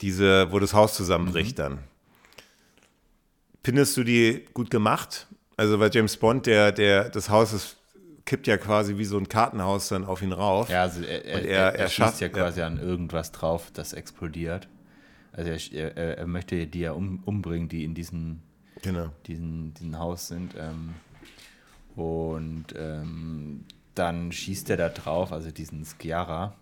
Diese, 0.00 0.50
wo 0.50 0.58
das 0.58 0.72
Haus 0.74 0.94
zusammenbricht 0.94 1.58
dann. 1.58 1.78
Findest 3.62 3.96
du 3.96 4.02
die 4.04 4.46
gut 4.54 4.70
gemacht? 4.70 5.28
Also 5.56 5.78
bei 5.78 5.88
James 5.90 6.16
Bond, 6.16 6.46
der, 6.46 6.72
der, 6.72 7.08
das 7.10 7.28
Haus 7.28 7.52
ist, 7.52 7.76
kippt 8.24 8.46
ja 8.46 8.56
quasi 8.56 8.96
wie 8.98 9.04
so 9.04 9.18
ein 9.18 9.28
Kartenhaus 9.28 9.88
dann 9.88 10.04
auf 10.04 10.22
ihn 10.22 10.32
rauf. 10.32 10.68
Ja, 10.70 10.82
also 10.82 11.02
er, 11.02 11.24
er, 11.24 11.44
er- 11.44 11.74
er, 11.74 11.88
schafft- 11.88 12.12
schießt 12.14 12.20
ja 12.22 12.28
quasi 12.30 12.62
an 12.62 12.78
irgendwas 12.80 13.30
drauf, 13.30 13.70
das 13.72 13.92
explodiert. 13.92 14.68
Also 15.32 15.50
er, 15.76 15.96
er, 15.96 16.18
er 16.18 16.26
möchte 16.26 16.66
die 16.66 16.80
ja 16.80 16.92
um, 16.92 17.22
umbringen, 17.24 17.68
die 17.68 17.84
in 17.84 17.94
diesem, 17.94 18.40
Genau. 18.82 19.10
diesen, 19.26 19.74
diesen 19.74 19.98
Haus 19.98 20.28
sind. 20.28 20.54
Ähm, 20.58 20.94
und 21.94 22.66
ähm, 22.76 23.64
dann 23.94 24.32
schießt 24.32 24.70
er 24.70 24.76
da 24.76 24.88
drauf, 24.88 25.32
also 25.32 25.50
diesen 25.50 25.84
Skiara 25.84 26.54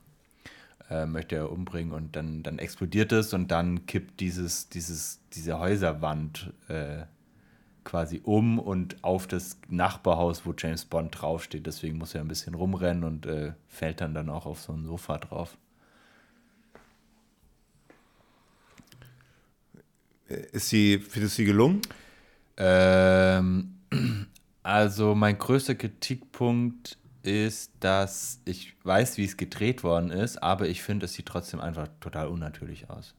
äh, 0.90 1.06
möchte 1.06 1.36
er 1.36 1.52
umbringen 1.52 1.92
und 1.92 2.16
dann, 2.16 2.42
dann 2.42 2.58
explodiert 2.58 3.12
es 3.12 3.32
und 3.32 3.48
dann 3.48 3.86
kippt 3.86 4.20
dieses, 4.20 4.68
dieses, 4.68 5.20
diese 5.32 5.58
Häuserwand 5.58 6.52
äh, 6.68 7.04
quasi 7.84 8.20
um 8.24 8.58
und 8.58 9.02
auf 9.02 9.26
das 9.26 9.58
Nachbarhaus, 9.68 10.44
wo 10.44 10.54
James 10.56 10.84
Bond 10.84 11.20
draufsteht. 11.20 11.66
Deswegen 11.66 11.98
muss 11.98 12.14
er 12.14 12.20
ein 12.20 12.28
bisschen 12.28 12.54
rumrennen 12.54 13.04
und 13.04 13.26
äh, 13.26 13.52
fällt 13.68 14.00
dann, 14.00 14.14
dann 14.14 14.28
auch 14.28 14.46
auf 14.46 14.60
so 14.60 14.72
ein 14.72 14.84
Sofa 14.84 15.18
drauf. 15.18 15.56
Ist 20.52 20.68
sie, 20.68 20.98
findest 20.98 21.38
du 21.38 21.42
sie 21.42 21.44
gelungen? 21.44 21.82
Ähm, 22.56 23.76
also 24.62 25.14
mein 25.14 25.38
größter 25.38 25.74
Kritikpunkt 25.74 26.99
ist, 27.22 27.72
dass 27.80 28.40
ich 28.44 28.74
weiß, 28.84 29.18
wie 29.18 29.24
es 29.24 29.36
gedreht 29.36 29.82
worden 29.82 30.10
ist, 30.10 30.42
aber 30.42 30.68
ich 30.68 30.82
finde, 30.82 31.06
es 31.06 31.12
sieht 31.12 31.26
trotzdem 31.26 31.60
einfach 31.60 31.88
total 32.00 32.28
unnatürlich 32.28 32.90
aus. 32.90 33.14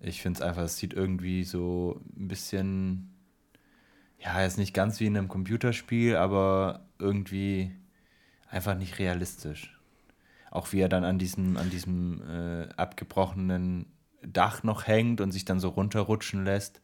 Ich 0.00 0.22
finde 0.22 0.38
es 0.38 0.42
einfach, 0.42 0.62
es 0.62 0.76
sieht 0.76 0.92
irgendwie 0.92 1.44
so 1.44 2.00
ein 2.16 2.28
bisschen, 2.28 3.14
ja, 4.18 4.44
ist 4.44 4.58
nicht 4.58 4.74
ganz 4.74 5.00
wie 5.00 5.06
in 5.06 5.16
einem 5.16 5.28
Computerspiel, 5.28 6.16
aber 6.16 6.86
irgendwie 6.98 7.72
einfach 8.48 8.76
nicht 8.76 8.98
realistisch. 8.98 9.78
Auch 10.50 10.72
wie 10.72 10.80
er 10.80 10.88
dann 10.88 11.04
an 11.04 11.18
diesem, 11.18 11.56
an 11.56 11.70
diesem 11.70 12.22
äh, 12.28 12.68
abgebrochenen 12.76 13.86
Dach 14.22 14.62
noch 14.62 14.86
hängt 14.86 15.20
und 15.20 15.32
sich 15.32 15.44
dann 15.44 15.58
so 15.58 15.70
runterrutschen 15.70 16.44
lässt. 16.44 16.80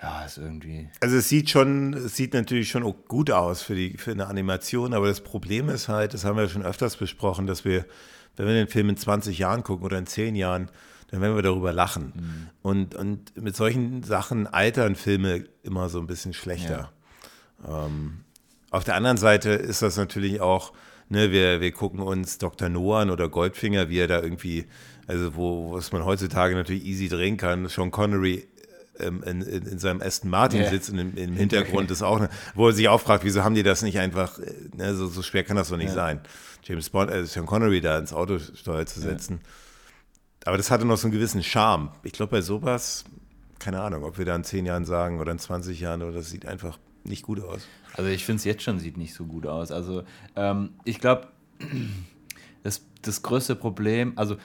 Ja, 0.00 0.24
ist 0.24 0.38
irgendwie. 0.38 0.88
Also 1.00 1.16
es 1.16 1.28
sieht 1.28 1.50
schon, 1.50 1.92
es 1.94 2.16
sieht 2.16 2.34
natürlich 2.34 2.68
schon 2.70 2.82
gut 3.08 3.30
aus 3.30 3.62
für, 3.62 3.74
die, 3.74 3.96
für 3.96 4.12
eine 4.12 4.26
Animation, 4.26 4.94
aber 4.94 5.08
das 5.08 5.22
Problem 5.22 5.68
ist 5.68 5.88
halt, 5.88 6.14
das 6.14 6.24
haben 6.24 6.36
wir 6.36 6.48
schon 6.48 6.62
öfters 6.62 6.96
besprochen, 6.96 7.46
dass 7.46 7.64
wir, 7.64 7.84
wenn 8.36 8.46
wir 8.46 8.54
den 8.54 8.68
Film 8.68 8.90
in 8.90 8.96
20 8.96 9.38
Jahren 9.38 9.64
gucken 9.64 9.84
oder 9.84 9.98
in 9.98 10.06
10 10.06 10.36
Jahren, 10.36 10.70
dann 11.10 11.20
werden 11.20 11.34
wir 11.34 11.42
darüber 11.42 11.72
lachen. 11.72 12.12
Mhm. 12.14 12.48
Und, 12.62 12.94
und 12.94 13.36
mit 13.42 13.56
solchen 13.56 14.02
Sachen 14.04 14.46
altern 14.46 14.94
Filme 14.94 15.46
immer 15.62 15.88
so 15.88 15.98
ein 15.98 16.06
bisschen 16.06 16.32
schlechter. 16.32 16.92
Ähm, 17.66 18.20
auf 18.70 18.84
der 18.84 18.94
anderen 18.94 19.16
Seite 19.16 19.50
ist 19.50 19.82
das 19.82 19.96
natürlich 19.96 20.40
auch, 20.40 20.72
ne, 21.08 21.32
wir, 21.32 21.60
wir 21.60 21.72
gucken 21.72 22.00
uns 22.00 22.38
Dr. 22.38 22.68
Noah 22.68 23.10
oder 23.10 23.28
Goldfinger, 23.28 23.88
wie 23.88 23.98
er 23.98 24.06
da 24.06 24.22
irgendwie, 24.22 24.66
also 25.06 25.34
wo, 25.34 25.72
was 25.72 25.90
man 25.90 26.04
heutzutage 26.04 26.54
natürlich 26.54 26.84
easy 26.84 27.08
drehen 27.08 27.36
kann, 27.36 27.66
Sean 27.66 27.90
Connery 27.90 28.46
ähm, 29.00 29.22
in, 29.24 29.42
in, 29.42 29.66
in 29.66 29.78
seinem 29.78 30.00
Aston 30.02 30.30
Martin 30.30 30.62
Ja. 30.62 30.68
sitzt 30.70 30.90
und 30.90 30.98
im, 30.98 31.16
im 31.16 31.34
Hintergrund 31.36 31.90
ist 31.90 32.02
auch, 32.02 32.18
eine, 32.18 32.28
wo 32.54 32.66
er 32.68 32.72
sich 32.72 32.88
auch 32.88 33.00
fragt, 33.00 33.24
wieso 33.24 33.44
haben 33.44 33.54
die 33.54 33.62
das 33.62 33.82
nicht 33.82 33.98
einfach, 33.98 34.38
äh, 34.38 34.52
ne, 34.76 34.94
so, 34.94 35.06
so 35.06 35.22
schwer 35.22 35.44
kann 35.44 35.56
das 35.56 35.68
doch 35.70 35.76
nicht 35.76 35.88
Ja. 35.88 35.94
sein, 35.94 36.20
James 36.64 36.90
Bond, 36.90 37.10
äh, 37.10 37.24
Sean 37.26 37.46
Connery 37.46 37.80
da 37.80 37.98
ins 37.98 38.12
Auto 38.12 38.38
steuer 38.38 38.86
zu 38.86 39.00
setzen. 39.00 39.40
Aber 40.44 40.56
das 40.56 40.70
hatte 40.70 40.84
noch 40.84 40.96
so 40.96 41.06
einen 41.08 41.12
gewissen 41.12 41.42
Charme. 41.42 41.90
Ich 42.02 42.12
glaube, 42.12 42.30
bei 42.30 42.40
sowas, 42.40 43.04
keine 43.58 43.80
Ahnung, 43.80 44.04
ob 44.04 44.18
wir 44.18 44.24
da 44.24 44.34
in 44.36 44.44
10 44.44 44.66
Jahren 44.66 44.84
sagen 44.84 45.20
oder 45.20 45.32
in 45.32 45.38
20 45.38 45.80
Jahren, 45.80 46.02
oder 46.02 46.12
das 46.12 46.30
sieht 46.30 46.46
einfach 46.46 46.78
nicht 47.04 47.22
gut 47.22 47.40
aus. 47.42 47.66
Also 47.94 48.08
ich 48.10 48.24
finde 48.24 48.38
es 48.38 48.44
jetzt 48.44 48.62
schon 48.62 48.78
sieht 48.78 48.96
nicht 48.96 49.14
so 49.14 49.24
gut 49.24 49.46
aus. 49.46 49.72
Also 49.72 50.04
ähm, 50.36 50.70
ich 50.84 51.00
glaube, 51.00 51.28
das, 52.62 52.82
das 53.02 53.22
größte 53.22 53.56
Problem, 53.56 54.12
also 54.16 54.36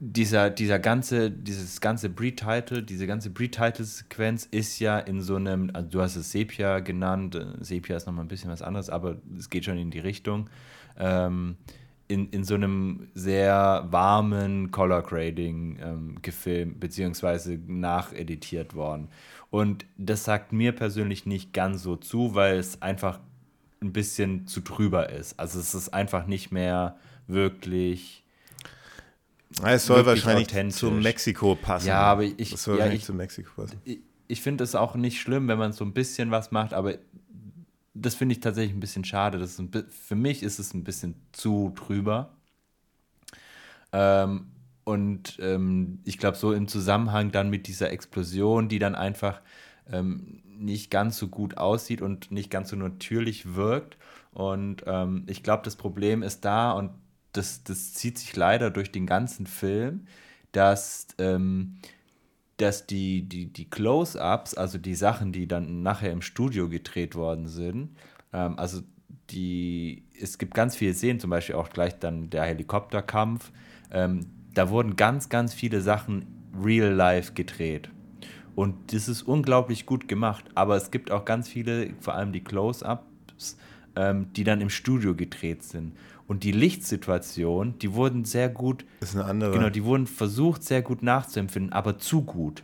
dieser, 0.00 0.50
dieser 0.50 0.78
ganze, 0.78 1.30
dieses 1.30 1.80
ganze 1.80 2.08
Pre-Title, 2.08 2.82
diese 2.82 3.06
ganze 3.06 3.30
Pre-Title-Sequenz 3.30 4.46
ist 4.50 4.78
ja 4.78 4.98
in 4.98 5.20
so 5.20 5.36
einem, 5.36 5.70
also 5.72 5.88
du 5.88 6.00
hast 6.00 6.16
es 6.16 6.30
Sepia 6.30 6.78
genannt, 6.80 7.34
äh, 7.34 7.46
Sepia 7.60 7.96
ist 7.96 8.06
nochmal 8.06 8.24
ein 8.24 8.28
bisschen 8.28 8.50
was 8.50 8.62
anderes, 8.62 8.90
aber 8.90 9.16
es 9.36 9.50
geht 9.50 9.64
schon 9.64 9.76
in 9.76 9.90
die 9.90 9.98
Richtung, 9.98 10.48
ähm, 10.98 11.56
in, 12.06 12.30
in 12.30 12.44
so 12.44 12.54
einem 12.54 13.08
sehr 13.14 13.86
warmen 13.90 14.70
Color 14.70 15.02
Grading 15.02 15.78
ähm, 15.82 16.22
gefilmt, 16.22 16.78
beziehungsweise 16.80 17.58
nacheditiert 17.66 18.74
worden. 18.74 19.08
Und 19.50 19.84
das 19.96 20.24
sagt 20.24 20.52
mir 20.52 20.72
persönlich 20.72 21.26
nicht 21.26 21.52
ganz 21.52 21.82
so 21.82 21.96
zu, 21.96 22.34
weil 22.34 22.58
es 22.58 22.80
einfach 22.82 23.18
ein 23.82 23.92
bisschen 23.92 24.46
zu 24.46 24.60
drüber 24.60 25.10
ist. 25.10 25.38
Also 25.40 25.58
es 25.58 25.74
ist 25.74 25.90
einfach 25.90 26.26
nicht 26.26 26.52
mehr 26.52 26.96
wirklich 27.26 28.24
Es 29.62 29.86
soll 29.86 30.04
wahrscheinlich 30.06 30.48
zu 30.74 30.90
Mexiko 30.90 31.54
passen. 31.54 31.88
Ja, 31.88 32.00
aber 32.00 32.22
ich- 32.24 32.52
Es 32.52 32.62
soll 32.64 32.78
ja, 32.78 32.86
ich- 32.88 33.04
zu 33.04 33.14
Mexiko 33.14 33.50
passen. 33.56 33.80
ich, 33.84 33.98
ich 34.28 34.40
finde 34.42 34.62
es 34.64 34.74
auch 34.74 34.94
nicht 34.94 35.20
schlimm, 35.20 35.48
wenn 35.48 35.58
man 35.58 35.72
so 35.72 35.84
ein 35.84 35.92
bisschen 35.94 36.30
was 36.30 36.50
macht, 36.50 36.74
aber 36.74 36.94
das 37.94 38.14
finde 38.14 38.34
ich 38.34 38.40
tatsächlich 38.40 38.76
ein 38.76 38.80
bisschen 38.80 39.04
schade. 39.04 39.38
Das 39.38 39.58
ein, 39.58 39.70
für 39.88 40.14
mich 40.14 40.42
ist 40.42 40.58
es 40.58 40.74
ein 40.74 40.84
bisschen 40.84 41.14
zu 41.32 41.72
drüber. 41.74 42.30
Ähm, 43.92 44.46
und 44.84 45.38
ähm, 45.40 45.98
ich 46.04 46.18
glaube, 46.18 46.36
so 46.36 46.52
im 46.52 46.68
Zusammenhang 46.68 47.30
dann 47.32 47.50
mit 47.50 47.66
dieser 47.66 47.90
Explosion, 47.90 48.68
die 48.68 48.78
dann 48.78 48.94
einfach 48.94 49.40
ähm, 49.90 50.42
nicht 50.46 50.90
ganz 50.90 51.16
so 51.18 51.28
gut 51.28 51.56
aussieht 51.56 52.02
und 52.02 52.30
nicht 52.30 52.50
ganz 52.50 52.70
so 52.70 52.76
natürlich 52.76 53.54
wirkt. 53.54 53.96
Und 54.32 54.84
ähm, 54.86 55.24
ich 55.26 55.42
glaube, 55.42 55.62
das 55.64 55.76
Problem 55.76 56.22
ist 56.22 56.44
da, 56.44 56.72
und 56.72 56.90
das, 57.32 57.62
das 57.64 57.94
zieht 57.94 58.18
sich 58.18 58.34
leider 58.36 58.70
durch 58.70 58.90
den 58.90 59.06
ganzen 59.06 59.46
Film, 59.46 60.06
dass, 60.52 61.08
ähm, 61.18 61.76
dass 62.56 62.86
die, 62.86 63.22
die, 63.28 63.46
die 63.46 63.68
Close-ups, 63.68 64.54
also 64.54 64.78
die 64.78 64.94
Sachen, 64.94 65.32
die 65.32 65.46
dann 65.46 65.82
nachher 65.82 66.12
im 66.12 66.22
Studio 66.22 66.68
gedreht 66.68 67.14
worden 67.14 67.46
sind, 67.46 67.96
ähm, 68.32 68.58
also 68.58 68.82
die, 69.30 70.04
es 70.18 70.38
gibt 70.38 70.54
ganz 70.54 70.76
viele 70.76 70.94
Szenen, 70.94 71.20
zum 71.20 71.30
Beispiel 71.30 71.54
auch 71.54 71.70
gleich 71.70 71.98
dann 71.98 72.30
der 72.30 72.44
Helikopterkampf, 72.44 73.52
ähm, 73.90 74.26
da 74.54 74.70
wurden 74.70 74.96
ganz, 74.96 75.28
ganz 75.28 75.54
viele 75.54 75.80
Sachen 75.80 76.26
real 76.60 76.92
life 76.92 77.34
gedreht. 77.34 77.90
Und 78.54 78.92
das 78.92 79.08
ist 79.08 79.22
unglaublich 79.22 79.86
gut 79.86 80.08
gemacht, 80.08 80.44
aber 80.54 80.76
es 80.76 80.90
gibt 80.90 81.12
auch 81.12 81.24
ganz 81.24 81.48
viele, 81.48 81.94
vor 82.00 82.14
allem 82.14 82.32
die 82.32 82.42
Close-ups, 82.42 83.56
ähm, 83.94 84.32
die 84.32 84.42
dann 84.42 84.60
im 84.60 84.70
Studio 84.70 85.14
gedreht 85.14 85.62
sind. 85.62 85.92
Und 86.28 86.44
die 86.44 86.52
Lichtsituation, 86.52 87.78
die 87.78 87.94
wurden 87.94 88.24
sehr 88.24 88.48
gut 88.50 88.84
Ist 89.00 89.16
eine 89.16 89.24
andere. 89.24 89.50
Genau, 89.50 89.70
die 89.70 89.82
wurden 89.82 90.06
versucht, 90.06 90.62
sehr 90.62 90.82
gut 90.82 91.02
nachzuempfinden, 91.02 91.72
aber 91.72 91.98
zu 91.98 92.22
gut. 92.22 92.62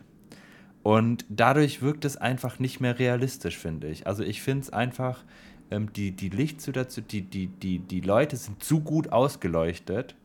Und 0.83 1.25
dadurch 1.29 1.81
wirkt 1.81 2.05
es 2.05 2.15
einfach 2.15 2.59
nicht 2.59 2.79
mehr 2.79 2.99
realistisch, 2.99 3.57
finde 3.57 3.87
ich. 3.87 4.05
Also 4.05 4.23
ich 4.23 4.43
finde 4.43 4.61
es 4.61 4.69
einfach, 4.69 5.23
ähm, 5.71 5.91
die, 5.93 6.11
die 6.11 6.29
Lichtsituation, 6.29 7.05
die, 7.09 7.23
die, 7.23 7.47
die, 7.47 7.79
die 7.79 8.01
Leute 8.01 8.37
sind 8.37 8.63
zu 8.63 8.81
gut 8.81 9.11
ausgeleuchtet, 9.11 10.15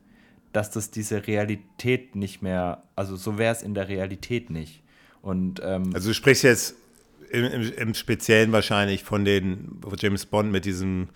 dass 0.53 0.71
das 0.71 0.91
diese 0.91 1.27
Realität 1.27 2.15
nicht 2.17 2.43
mehr, 2.43 2.83
also 2.95 3.17
so 3.17 3.39
wäre 3.39 3.55
es 3.55 3.63
in 3.63 3.73
der 3.73 3.89
Realität 3.89 4.51
nicht. 4.51 4.83
Und 5.23 5.63
ähm, 5.65 5.91
Also 5.95 6.11
du 6.11 6.15
sprichst 6.15 6.45
jetzt 6.45 6.75
im, 7.31 7.45
im, 7.45 7.73
im 7.73 7.95
Speziellen 7.95 8.53
wahrscheinlich 8.53 9.03
von 9.03 9.25
den, 9.25 9.81
James 9.99 10.27
Bond 10.27 10.53
mit 10.53 10.67
diesem, 10.67 11.09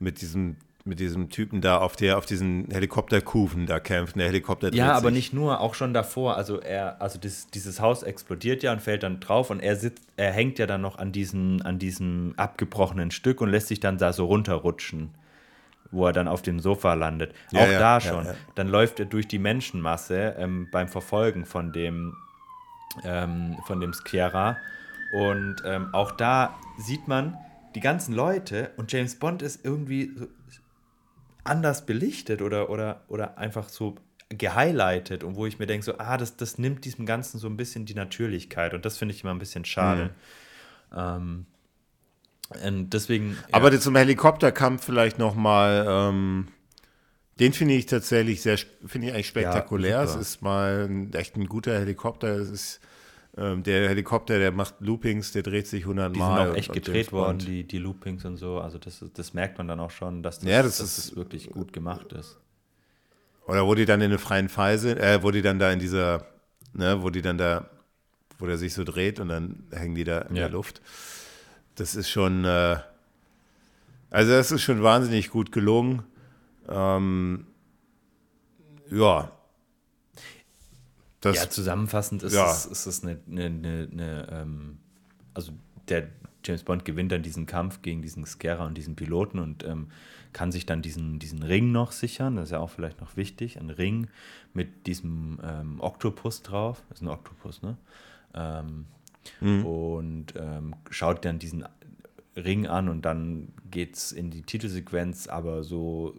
mit 0.00 0.22
diesem, 0.22 0.56
mit 0.88 0.98
diesem 0.98 1.28
Typen 1.30 1.60
da 1.60 1.78
auf 1.78 1.94
der, 1.94 2.18
auf 2.18 2.26
diesen 2.26 2.68
Helikopterkufen 2.70 3.66
da 3.66 3.78
kämpft. 3.78 4.16
Der 4.16 4.26
Helikopter 4.26 4.72
Ja, 4.74 4.92
aber 4.92 5.08
sich. 5.08 5.16
nicht 5.16 5.32
nur, 5.32 5.60
auch 5.60 5.74
schon 5.74 5.94
davor. 5.94 6.36
Also 6.36 6.60
er, 6.60 7.00
also 7.00 7.18
das, 7.18 7.48
dieses 7.48 7.80
Haus 7.80 8.02
explodiert 8.02 8.62
ja 8.62 8.72
und 8.72 8.80
fällt 8.82 9.02
dann 9.02 9.20
drauf 9.20 9.50
und 9.50 9.60
er 9.60 9.76
sitzt, 9.76 10.02
er 10.16 10.32
hängt 10.32 10.58
ja 10.58 10.66
dann 10.66 10.80
noch 10.80 10.98
an 10.98 11.12
diesem, 11.12 11.60
an 11.62 11.78
diesem 11.78 12.34
abgebrochenen 12.36 13.10
Stück 13.10 13.40
und 13.40 13.50
lässt 13.50 13.68
sich 13.68 13.80
dann 13.80 13.98
da 13.98 14.12
so 14.12 14.24
runterrutschen, 14.26 15.10
wo 15.90 16.06
er 16.06 16.12
dann 16.12 16.26
auf 16.26 16.42
dem 16.42 16.58
Sofa 16.58 16.94
landet. 16.94 17.34
Ja, 17.52 17.60
auch 17.62 17.70
ja, 17.70 17.78
da 17.78 18.00
schon. 18.00 18.24
ja. 18.24 18.34
Dann 18.54 18.68
läuft 18.68 18.98
er 18.98 19.06
durch 19.06 19.28
die 19.28 19.38
Menschenmasse 19.38 20.34
ähm, 20.38 20.68
beim 20.72 20.88
Verfolgen 20.88 21.44
von 21.44 21.72
dem, 21.72 22.16
ähm, 23.04 23.56
von 23.66 23.80
dem 23.80 23.92
Skiera. 23.92 24.56
Und 25.12 25.56
ähm, 25.64 25.88
auch 25.92 26.12
da 26.12 26.56
sieht 26.78 27.08
man 27.08 27.36
die 27.74 27.80
ganzen 27.80 28.14
Leute 28.14 28.70
und 28.76 28.92
James 28.92 29.14
Bond 29.16 29.42
ist 29.42 29.64
irgendwie 29.64 30.10
so 30.16 30.26
anders 31.48 31.86
belichtet 31.86 32.42
oder, 32.42 32.70
oder, 32.70 33.02
oder 33.08 33.38
einfach 33.38 33.68
so 33.68 33.96
gehighlightet 34.30 35.24
und 35.24 35.36
wo 35.36 35.46
ich 35.46 35.58
mir 35.58 35.66
denke, 35.66 35.84
so, 35.84 35.98
ah, 35.98 36.16
das, 36.18 36.36
das 36.36 36.58
nimmt 36.58 36.84
diesem 36.84 37.06
Ganzen 37.06 37.38
so 37.38 37.46
ein 37.46 37.56
bisschen 37.56 37.86
die 37.86 37.94
Natürlichkeit 37.94 38.74
und 38.74 38.84
das 38.84 38.98
finde 38.98 39.14
ich 39.14 39.22
immer 39.22 39.32
ein 39.32 39.38
bisschen 39.38 39.64
schade. 39.64 40.10
Ähm, 40.94 41.46
und 42.64 42.90
deswegen. 42.90 43.36
Aber 43.52 43.72
ja, 43.72 43.78
zum 43.78 43.96
Helikopterkampf 43.96 44.84
vielleicht 44.84 45.18
nochmal, 45.18 45.86
ähm, 45.88 46.48
den 47.40 47.52
finde 47.52 47.74
ich 47.74 47.86
tatsächlich 47.86 48.42
sehr, 48.42 48.58
finde 48.86 49.08
ich 49.08 49.14
eigentlich 49.14 49.28
spektakulär. 49.28 50.00
es 50.02 50.10
super. 50.10 50.22
ist 50.22 50.42
mal 50.42 50.88
ein, 50.88 51.12
echt 51.14 51.36
ein 51.36 51.46
guter 51.46 51.78
Helikopter. 51.78 52.28
Es 52.36 52.50
ist, 52.50 52.80
ähm, 53.38 53.62
der 53.62 53.88
Helikopter, 53.88 54.38
der 54.38 54.50
macht 54.52 54.74
Loopings, 54.80 55.32
der 55.32 55.42
dreht 55.42 55.66
sich 55.66 55.84
100 55.84 56.14
die 56.14 56.18
sind 56.20 56.28
Mal. 56.28 56.50
auch 56.50 56.54
echt 56.56 56.70
und- 56.70 56.76
und 56.76 56.84
gedreht 56.84 57.12
worden, 57.12 57.38
die, 57.38 57.64
die 57.64 57.78
Loopings 57.78 58.24
und 58.24 58.36
so. 58.36 58.58
Also 58.60 58.78
das, 58.78 59.04
das 59.14 59.32
merkt 59.34 59.58
man 59.58 59.68
dann 59.68 59.80
auch 59.80 59.90
schon, 59.90 60.22
dass 60.22 60.40
das, 60.40 60.48
Ja, 60.48 60.62
das 60.62 60.78
dass 60.78 60.98
ist- 60.98 61.10
das 61.10 61.16
wirklich 61.16 61.50
gut 61.50 61.72
gemacht 61.72 62.12
ist. 62.12 62.38
oder 63.46 63.64
wo 63.66 63.74
die 63.74 63.84
dann 63.86 64.00
in 64.00 64.10
der 64.10 64.18
freien 64.18 64.48
Fall 64.48 64.78
sind, 64.78 64.98
äh, 64.98 65.22
wo 65.22 65.30
die 65.30 65.40
dann 65.42 65.58
da 65.58 65.70
in 65.72 65.78
dieser, 65.78 66.26
ne, 66.74 67.02
wo 67.02 67.10
die 67.10 67.22
dann 67.22 67.38
da, 67.38 67.70
wo 68.38 68.46
der 68.46 68.58
sich 68.58 68.74
so 68.74 68.84
dreht 68.84 69.20
und 69.20 69.28
dann 69.28 69.64
hängen 69.72 69.94
die 69.94 70.04
da 70.04 70.20
in 70.22 70.36
Ja. 70.36 70.42
der 70.44 70.50
Luft. 70.50 70.82
Das 71.76 71.94
ist 71.94 72.08
schon, 72.10 72.44
äh, 72.44 72.76
also 74.10 74.32
das 74.32 74.50
ist 74.52 74.62
schon 74.62 74.82
wahnsinnig 74.82 75.30
gut 75.30 75.52
gelungen. 75.52 76.02
Ähm, 76.68 77.46
ja. 78.90 79.32
Das, 81.20 81.36
ja, 81.36 81.50
zusammenfassend 81.50 82.22
ist, 82.22 82.34
Ja. 82.34 82.50
es, 82.50 82.66
ist 82.66 82.86
es 82.86 83.02
eine, 83.02 83.18
eine, 83.28 83.44
eine, 83.46 83.88
eine 83.90 84.28
ähm, 84.30 84.78
also 85.34 85.52
der 85.88 86.08
James 86.44 86.62
Bond 86.62 86.84
gewinnt 86.84 87.10
dann 87.12 87.22
diesen 87.22 87.46
Kampf 87.46 87.82
gegen 87.82 88.00
diesen 88.02 88.24
Scare 88.24 88.64
und 88.64 88.74
diesen 88.78 88.94
Piloten 88.94 89.38
und 89.38 89.64
ähm, 89.64 89.88
kann 90.32 90.52
sich 90.52 90.66
dann 90.66 90.82
diesen, 90.82 91.18
diesen 91.18 91.42
Ring 91.42 91.72
noch 91.72 91.90
sichern, 91.92 92.36
das 92.36 92.44
ist 92.46 92.50
ja 92.52 92.60
auch 92.60 92.70
vielleicht 92.70 93.00
noch 93.00 93.16
wichtig, 93.16 93.58
ein 93.58 93.70
Ring 93.70 94.06
mit 94.54 94.86
diesem 94.86 95.40
ähm, 95.42 95.80
Oktopus 95.80 96.42
drauf, 96.42 96.82
das 96.88 96.98
ist 96.98 97.02
ein 97.02 97.08
Oktopus, 97.08 97.62
ne? 97.62 97.76
Ähm, 98.34 98.86
Und 99.64 100.34
ähm, 100.36 100.74
schaut 100.90 101.24
dann 101.24 101.38
diesen 101.38 101.64
Ring 102.36 102.66
an 102.66 102.88
und 102.88 103.02
dann 103.02 103.48
geht 103.70 103.96
es 103.96 104.12
in 104.12 104.30
die 104.30 104.42
Titelsequenz, 104.42 105.26
aber 105.26 105.64
so 105.64 106.14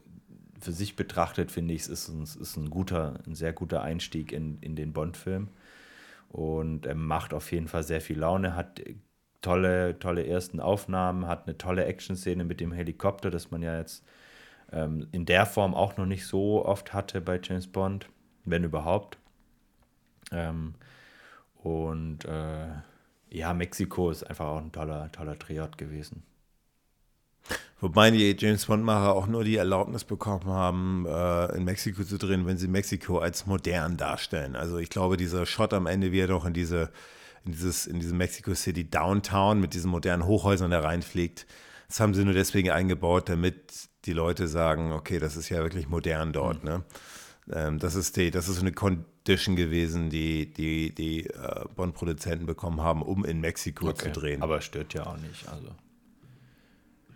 für 0.61 0.71
sich 0.71 0.95
betrachtet, 0.95 1.51
finde 1.51 1.73
ich, 1.73 1.81
es 1.81 1.87
ist 1.89 2.09
ein, 2.09 2.23
ist 2.23 2.57
ein 2.57 2.69
guter, 2.69 3.19
ein 3.25 3.35
sehr 3.35 3.53
guter 3.53 3.81
Einstieg 3.81 4.31
in, 4.31 4.59
in 4.61 4.75
den 4.75 4.93
Bond-Film. 4.93 5.49
Und 6.29 6.85
er 6.85 6.95
macht 6.95 7.33
auf 7.33 7.51
jeden 7.51 7.67
Fall 7.67 7.83
sehr 7.83 8.01
viel 8.01 8.19
Laune, 8.19 8.55
hat 8.55 8.81
tolle, 9.41 9.97
tolle 9.99 10.25
ersten 10.25 10.59
Aufnahmen, 10.59 11.27
hat 11.27 11.47
eine 11.47 11.57
tolle 11.57 11.85
Action-Szene 11.85 12.43
mit 12.43 12.59
dem 12.59 12.71
Helikopter, 12.71 13.31
das 13.31 13.51
man 13.51 13.61
ja 13.61 13.77
jetzt 13.77 14.05
ähm, 14.71 15.07
in 15.11 15.25
der 15.25 15.45
Form 15.45 15.73
auch 15.73 15.97
noch 15.97 16.05
nicht 16.05 16.27
so 16.27 16.65
oft 16.65 16.93
hatte 16.93 17.21
bei 17.21 17.39
James 17.41 17.67
Bond, 17.67 18.09
wenn 18.45 18.63
überhaupt. 18.63 19.17
Ähm, 20.31 20.75
und 21.55 22.25
äh, 22.25 22.67
ja, 23.31 23.53
Mexiko 23.53 24.09
ist 24.11 24.23
einfach 24.23 24.47
auch 24.47 24.61
ein 24.61 24.71
toller, 24.71 25.11
toller 25.11 25.35
Drehort 25.35 25.77
gewesen. 25.77 26.23
Wobei 27.81 28.11
die 28.11 28.35
James 28.37 28.65
Bond-Macher 28.65 29.13
auch 29.15 29.27
nur 29.27 29.45
die 29.45 29.55
Erlaubnis 29.55 30.03
bekommen 30.03 30.45
haben, 30.45 31.05
äh, 31.07 31.55
in 31.55 31.63
Mexiko 31.63 32.03
zu 32.03 32.17
drehen, 32.17 32.45
wenn 32.45 32.57
sie 32.57 32.67
Mexiko 32.67 33.19
als 33.19 33.45
modern 33.45 33.95
darstellen. 33.95 34.57
Also 34.57 34.77
ich 34.77 34.89
glaube, 34.89 35.15
dieser 35.15 35.45
Shot 35.45 35.73
am 35.73 35.87
Ende, 35.87 36.11
wie 36.11 36.19
er 36.19 36.27
doch 36.27 36.45
in 36.45 36.53
diese, 36.53 36.91
in 37.45 37.53
dieses, 37.53 37.87
in 37.87 37.99
diesem 37.99 38.17
Mexico 38.17 38.53
City 38.53 38.89
Downtown 38.89 39.61
mit 39.61 39.73
diesen 39.73 39.91
modernen 39.91 40.25
Hochhäusern 40.25 40.71
da 40.71 40.81
reinfliegt, 40.81 41.47
das 41.87 42.01
haben 42.01 42.13
sie 42.13 42.25
nur 42.25 42.33
deswegen 42.33 42.69
eingebaut, 42.69 43.29
damit 43.29 43.89
die 44.05 44.13
Leute 44.13 44.47
sagen, 44.47 44.91
okay, 44.91 45.19
das 45.19 45.37
ist 45.37 45.49
ja 45.49 45.63
wirklich 45.63 45.87
modern 45.87 46.33
dort. 46.33 46.63
Ne? 46.65 46.83
Ähm, 47.51 47.79
das 47.79 47.95
ist 47.95 48.17
die, 48.17 48.29
das 48.29 48.49
ist 48.49 48.55
so 48.55 48.61
eine 48.61 48.73
Condition 48.73 49.55
gewesen, 49.55 50.09
die 50.09 50.51
die, 50.51 50.93
die 50.93 51.27
äh, 51.27 51.65
Bond-Produzenten 51.75 52.45
bekommen 52.45 52.81
haben, 52.81 53.01
um 53.01 53.23
in 53.23 53.39
Mexiko 53.39 53.93
zu 53.93 54.11
drehen. 54.11 54.41
Aber 54.41 54.59
stört 54.61 54.93
ja 54.93 55.05
auch 55.05 55.17
nicht. 55.17 55.47
Also. 55.47 55.69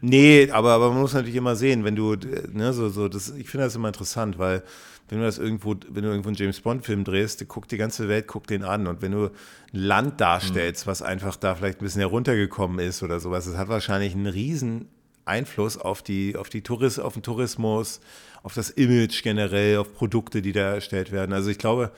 Nee, 0.05 0.49
aber, 0.51 0.71
aber 0.73 0.89
man 0.89 0.99
muss 0.99 1.13
natürlich 1.13 1.37
immer 1.37 1.55
sehen, 1.55 1.85
wenn 1.85 1.95
du, 1.95 2.11
äh, 2.11 2.47
ne, 2.51 2.73
so, 2.73 2.89
so, 2.89 3.07
das, 3.07 3.29
ich 3.29 3.49
finde 3.49 3.67
das 3.67 3.75
immer 3.75 3.87
interessant, 3.87 4.37
weil 4.37 4.61
wenn 5.07 5.19
du 5.19 5.23
das 5.23 5.37
irgendwo, 5.37 5.75
wenn 5.87 6.03
du 6.03 6.09
irgendwo 6.09 6.27
einen 6.27 6.35
James 6.35 6.59
Bond-Film 6.59 7.05
drehst, 7.05 7.47
guckt 7.47 7.71
die 7.71 7.77
ganze 7.77 8.09
Welt, 8.09 8.27
guckt 8.27 8.49
den 8.49 8.65
an. 8.65 8.85
Und 8.87 9.01
wenn 9.01 9.13
du 9.13 9.27
ein 9.27 9.31
Land 9.71 10.19
darstellst, 10.19 10.87
was 10.87 11.01
einfach 11.01 11.37
da 11.37 11.55
vielleicht 11.55 11.79
ein 11.79 11.85
bisschen 11.85 12.01
heruntergekommen 12.01 12.79
ist 12.79 13.01
oder 13.01 13.21
sowas, 13.21 13.45
das 13.45 13.55
hat 13.55 13.69
wahrscheinlich 13.69 14.13
einen 14.13 14.27
riesen 14.27 14.89
Einfluss 15.23 15.77
auf 15.77 16.01
die, 16.01 16.35
auf 16.35 16.49
die 16.49 16.63
Tourist, 16.63 16.99
auf 16.99 17.13
den 17.13 17.23
Tourismus, 17.23 18.01
auf 18.43 18.53
das 18.53 18.71
Image 18.71 19.23
generell, 19.23 19.77
auf 19.77 19.93
Produkte, 19.93 20.41
die 20.41 20.51
da 20.51 20.73
erstellt 20.73 21.13
werden. 21.13 21.31
Also 21.31 21.49
ich 21.49 21.59
glaube, 21.59 21.93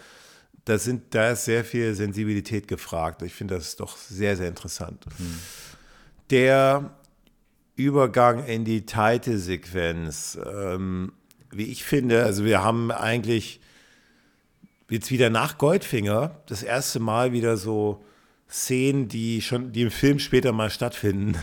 da 0.66 0.78
sind, 0.78 1.16
da 1.16 1.32
ist 1.32 1.46
sehr 1.46 1.66
viel 1.66 1.96
Sensibilität 1.96 2.68
gefragt. 2.68 3.24
Ich 3.24 3.34
finde 3.34 3.56
das 3.56 3.76
doch 3.78 3.98
sehr, 3.98 4.38
sehr 4.38 4.48
interessant. 4.48 5.06
Der 6.30 6.92
Übergang 7.76 8.46
in 8.46 8.66
die 8.66 8.86
Titelsequenz. 8.86 10.40
Ähm, 10.46 11.12
wie 11.52 11.66
ich 11.66 11.84
finde, 11.84 12.24
also 12.24 12.46
wir 12.46 12.64
haben 12.64 12.92
eigentlich 12.92 13.60
jetzt 14.90 15.12
wieder 15.12 15.30
nach 15.30 15.58
Goldfinger 15.58 16.42
das 16.48 16.64
erste 16.64 17.00
Mal 17.00 17.32
wieder 17.34 17.58
so 17.58 18.04
Szenen, 18.50 19.08
die 19.08 19.42
schon, 19.42 19.72
die 19.72 19.84
im 19.84 19.92
Film 19.92 20.20
später 20.20 20.52
mal 20.52 20.70
stattfinden, 20.70 21.36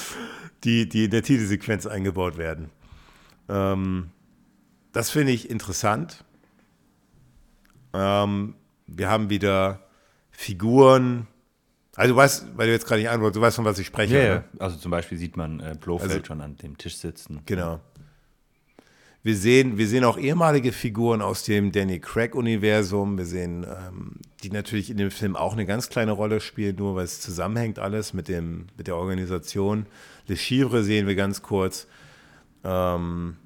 die, 0.64 0.88
die 0.88 1.04
in 1.04 1.10
der 1.10 1.22
Titelsequenz 1.22 1.86
eingebaut 1.86 2.38
werden. 2.38 2.70
Ähm, 3.48 4.10
das 4.92 5.10
finde 5.10 5.32
ich 5.32 5.50
interessant. 5.50 6.24
Ähm, 7.92 8.54
wir 8.86 9.08
haben 9.08 9.30
wieder 9.30 9.80
Figuren. 10.30 11.26
Also 11.96 12.12
du 12.14 12.16
weißt, 12.18 12.46
weil 12.56 12.66
du 12.66 12.72
jetzt 12.72 12.86
gerade 12.86 13.00
nicht 13.00 13.10
antwortest, 13.10 13.36
du 13.36 13.40
weißt, 13.40 13.56
von 13.56 13.64
was 13.64 13.78
ich 13.78 13.86
spreche. 13.86 14.16
Ja, 14.18 14.24
ja. 14.24 14.44
Also 14.58 14.76
zum 14.76 14.90
Beispiel 14.90 15.16
sieht 15.18 15.36
man 15.36 15.60
äh, 15.60 15.74
Blofeld 15.80 16.10
Also- 16.12 16.24
schon 16.24 16.40
an 16.40 16.56
dem 16.58 16.76
Tisch 16.78 16.96
sitzen. 16.96 17.40
Genau. 17.46 17.80
Wir 19.22 19.36
sehen, 19.36 19.76
wir 19.76 19.88
sehen 19.88 20.04
auch 20.04 20.18
ehemalige 20.18 20.70
Figuren 20.70 21.20
aus 21.20 21.42
dem 21.42 21.72
Danny 21.72 21.98
Craig-Universum. 21.98 23.18
Wir 23.18 23.24
sehen, 23.24 23.64
ähm, 23.64 24.20
die 24.44 24.50
natürlich 24.50 24.88
in 24.88 24.98
dem 24.98 25.10
Film 25.10 25.34
auch 25.34 25.52
eine 25.54 25.66
ganz 25.66 25.88
kleine 25.88 26.12
Rolle 26.12 26.38
spielen, 26.40 26.76
nur 26.76 26.94
weil 26.94 27.04
es 27.06 27.20
zusammenhängt 27.20 27.80
alles 27.80 28.12
mit, 28.12 28.28
dem, 28.28 28.66
mit 28.76 28.86
der 28.86 28.94
Organisation. 28.96 29.86
Le 30.28 30.36
Chivre 30.36 30.84
sehen 30.84 31.08
wir 31.08 31.16
ganz 31.16 31.42
kurz. 31.42 31.88
Ähm, 32.62 33.36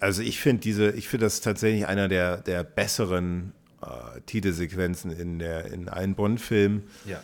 also 0.00 0.20
ich 0.20 0.40
finde 0.40 0.62
diese, 0.62 0.90
ich 0.90 1.06
finde 1.06 1.26
das 1.26 1.40
tatsächlich 1.42 1.86
einer 1.86 2.08
der, 2.08 2.38
der 2.38 2.64
besseren 2.64 3.52
äh, 3.82 4.20
Titelsequenzen 4.26 5.12
in, 5.12 5.38
der, 5.38 5.66
in 5.66 5.88
allen 5.88 6.16
Bond-Filmen. 6.16 6.82
Ja. 7.06 7.20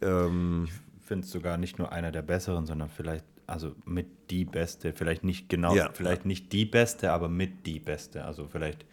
Ähm, 0.00 0.68
Ich 1.00 1.04
finde 1.06 1.24
es 1.24 1.30
sogar 1.30 1.56
nicht 1.56 1.78
nur 1.78 1.90
einer 1.92 2.12
der 2.12 2.22
besseren, 2.22 2.66
sondern 2.66 2.88
vielleicht, 2.90 3.24
also 3.46 3.74
mit 3.86 4.06
die 4.30 4.44
beste, 4.44 4.92
vielleicht 4.92 5.24
nicht 5.24 5.48
genau, 5.48 5.74
Ja. 5.74 5.90
vielleicht 5.94 6.26
nicht 6.26 6.52
die 6.52 6.66
beste, 6.66 7.12
aber 7.12 7.28
mit 7.28 7.66
die 7.66 7.80
beste. 7.80 8.24
Also 8.24 8.46
vielleicht 8.46 8.84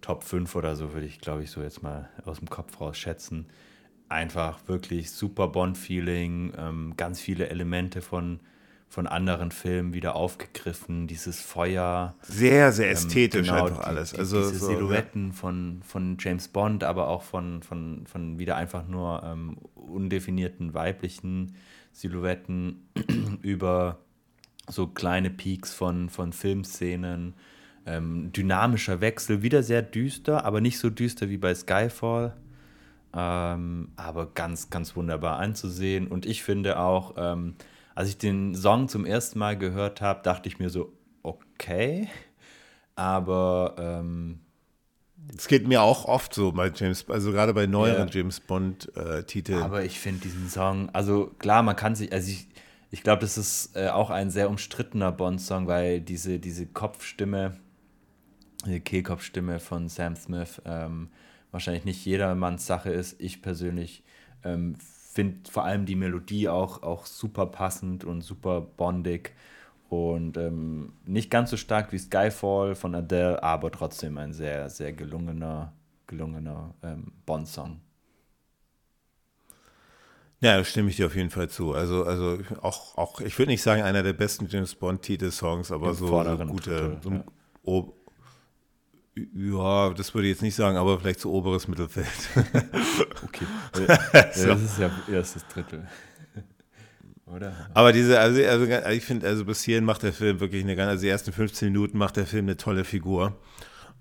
Top 0.00 0.24
5 0.24 0.54
oder 0.56 0.74
so 0.76 0.92
würde 0.94 1.06
ich, 1.06 1.20
glaube 1.20 1.42
ich, 1.44 1.50
so 1.50 1.62
jetzt 1.62 1.82
mal 1.82 2.08
aus 2.24 2.38
dem 2.38 2.48
Kopf 2.48 2.80
raus 2.80 2.96
schätzen. 2.98 3.46
Einfach 4.08 4.66
wirklich 4.66 5.10
super 5.10 5.48
Bond-Feeling, 5.48 6.54
ähm, 6.56 6.94
ganz 6.96 7.20
viele 7.20 7.48
Elemente 7.48 8.00
von, 8.02 8.40
von 8.92 9.06
anderen 9.06 9.52
Filmen 9.52 9.94
wieder 9.94 10.14
aufgegriffen, 10.16 11.06
dieses 11.06 11.40
Feuer. 11.40 12.14
sehr, 12.20 12.72
sehr 12.72 12.88
Ähm, 12.88 12.92
ästhetisch 12.92 13.46
genau, 13.48 13.64
einfach 13.64 13.80
die- 13.80 13.86
alles. 13.86 14.10
Die, 14.12 14.18
also 14.18 14.36
diese 14.42 14.54
so, 14.58 14.70
ja. 14.70 14.76
Silhouetten 14.76 15.32
von, 15.32 15.80
von 15.82 16.18
James 16.20 16.48
Bond, 16.48 16.84
aber 16.84 17.08
auch 17.08 17.22
von, 17.22 17.62
von, 17.62 18.06
von 18.06 18.38
wieder 18.38 18.56
einfach 18.56 18.86
nur 18.86 19.22
ähm, 19.24 19.56
undefinierten 19.76 20.74
weiblichen 20.74 21.54
Silhouetten 21.92 22.86
über 23.40 24.00
so 24.68 24.86
kleine 24.88 25.30
Peaks 25.30 25.72
von, 25.72 26.10
von 26.10 26.34
Filmszenen. 26.34 27.32
Ähm, 27.86 28.30
dynamischer 28.32 29.00
Wechsel, 29.00 29.40
wieder 29.40 29.62
sehr 29.62 29.80
düster, 29.80 30.44
aber 30.44 30.60
nicht 30.60 30.78
so 30.78 30.90
düster 30.90 31.30
wie 31.30 31.38
bei 31.38 31.54
Skyfall. 31.54 32.36
Ähm, 33.14 33.88
aber 33.96 34.26
ganz, 34.34 34.68
ganz 34.68 34.96
wunderbar 34.96 35.38
anzusehen. 35.38 36.08
Und 36.08 36.26
ich 36.26 36.42
finde 36.42 36.78
auch, 36.78 37.14
ähm, 37.16 37.54
als 37.94 38.08
ich 38.08 38.18
den 38.18 38.54
Song 38.54 38.88
zum 38.88 39.04
ersten 39.04 39.38
Mal 39.38 39.56
gehört 39.58 40.00
habe, 40.00 40.22
dachte 40.22 40.48
ich 40.48 40.58
mir 40.58 40.70
so, 40.70 40.92
okay. 41.22 42.08
Aber 42.94 43.74
ähm, 43.78 44.40
Es 45.36 45.46
geht 45.48 45.66
mir 45.66 45.82
auch 45.82 46.04
oft 46.04 46.34
so 46.34 46.52
bei 46.52 46.70
James, 46.74 47.08
also 47.08 47.32
gerade 47.32 47.54
bei 47.54 47.66
neueren 47.66 48.08
Ja. 48.08 48.14
James 48.14 48.40
Bond-Titeln. 48.40 49.62
Aber 49.62 49.84
ich 49.84 49.98
finde 50.00 50.20
diesen 50.20 50.48
Song, 50.48 50.90
also 50.92 51.26
klar, 51.38 51.62
man 51.62 51.76
kann 51.76 51.94
sich, 51.94 52.12
also 52.12 52.30
ich, 52.30 52.48
ich 52.90 53.02
glaube, 53.02 53.20
das 53.20 53.38
ist 53.38 53.76
äh, 53.76 53.88
auch 53.88 54.10
ein 54.10 54.30
sehr 54.30 54.50
umstrittener 54.50 55.12
Bond-Song, 55.12 55.66
weil 55.66 56.00
diese, 56.00 56.38
diese 56.38 56.66
Kopfstimme, 56.66 57.56
die 58.66 58.80
Kehlkopfstimme 58.80 59.58
von 59.60 59.88
Sam 59.88 60.14
Smith 60.16 60.60
ähm, 60.64 61.08
wahrscheinlich 61.50 61.84
nicht 61.84 62.04
jedermanns 62.04 62.66
Sache 62.66 62.90
ist. 62.90 63.20
Ich 63.20 63.42
persönlich 63.42 64.04
ähm, 64.44 64.76
finde 65.12 65.50
vor 65.50 65.64
allem 65.64 65.84
die 65.84 65.94
Melodie 65.94 66.48
auch, 66.48 66.82
auch 66.82 67.06
super 67.06 67.46
passend 67.46 68.04
und 68.04 68.22
super 68.22 68.62
bondig 68.62 69.32
und 69.90 70.38
ähm, 70.38 70.94
nicht 71.04 71.30
ganz 71.30 71.50
so 71.50 71.58
stark 71.58 71.92
wie 71.92 71.98
Skyfall 71.98 72.74
von 72.74 72.94
Adele, 72.94 73.42
aber 73.42 73.70
trotzdem 73.70 74.16
ein 74.16 74.32
sehr, 74.32 74.70
sehr 74.70 74.94
gelungener, 74.94 75.72
gelungener 76.06 76.74
ähm, 76.82 77.12
Bond-Song. 77.26 77.80
Ja, 80.40 80.64
stimme 80.64 80.88
ich 80.88 80.96
dir 80.96 81.06
auf 81.06 81.14
jeden 81.14 81.30
Fall 81.30 81.48
zu. 81.48 81.72
Also, 81.72 82.04
also 82.04 82.38
auch, 82.62 82.96
auch 82.96 83.20
ich 83.20 83.38
würde 83.38 83.52
nicht 83.52 83.62
sagen, 83.62 83.82
einer 83.82 84.02
der 84.02 84.14
besten 84.14 84.48
James 84.48 84.74
Bond-Titel-Songs, 84.74 85.70
aber 85.70 85.90
Im 85.90 85.94
so, 85.94 86.06
so 86.06 86.36
gute. 86.46 86.70
Drittel, 86.70 86.98
so, 87.02 87.10
ja. 87.10 87.22
Ja, 89.14 89.90
das 89.90 90.14
würde 90.14 90.28
ich 90.28 90.34
jetzt 90.34 90.42
nicht 90.42 90.54
sagen, 90.54 90.76
aber 90.76 90.98
vielleicht 90.98 91.20
so 91.20 91.32
oberes 91.32 91.68
Mittelfeld. 91.68 92.06
Okay. 93.24 93.46
Das 94.12 94.60
ist 94.60 94.78
ja 94.78 94.90
erstes 95.10 95.46
Drittel. 95.46 95.86
Oder? 97.26 97.70
aber 97.72 97.92
diese, 97.92 98.18
also, 98.20 98.42
also 98.44 98.90
ich 98.90 99.04
finde, 99.04 99.26
also 99.26 99.44
bis 99.44 99.62
hierhin 99.62 99.84
macht 99.84 100.02
der 100.02 100.12
Film 100.12 100.40
wirklich 100.40 100.62
eine 100.62 100.76
ganz, 100.76 100.90
also 100.90 101.02
die 101.02 101.08
ersten 101.08 101.32
15 101.32 101.68
Minuten 101.72 101.96
macht 101.96 102.16
der 102.16 102.26
Film 102.26 102.46
eine 102.46 102.56
tolle 102.56 102.84
Figur. 102.84 103.38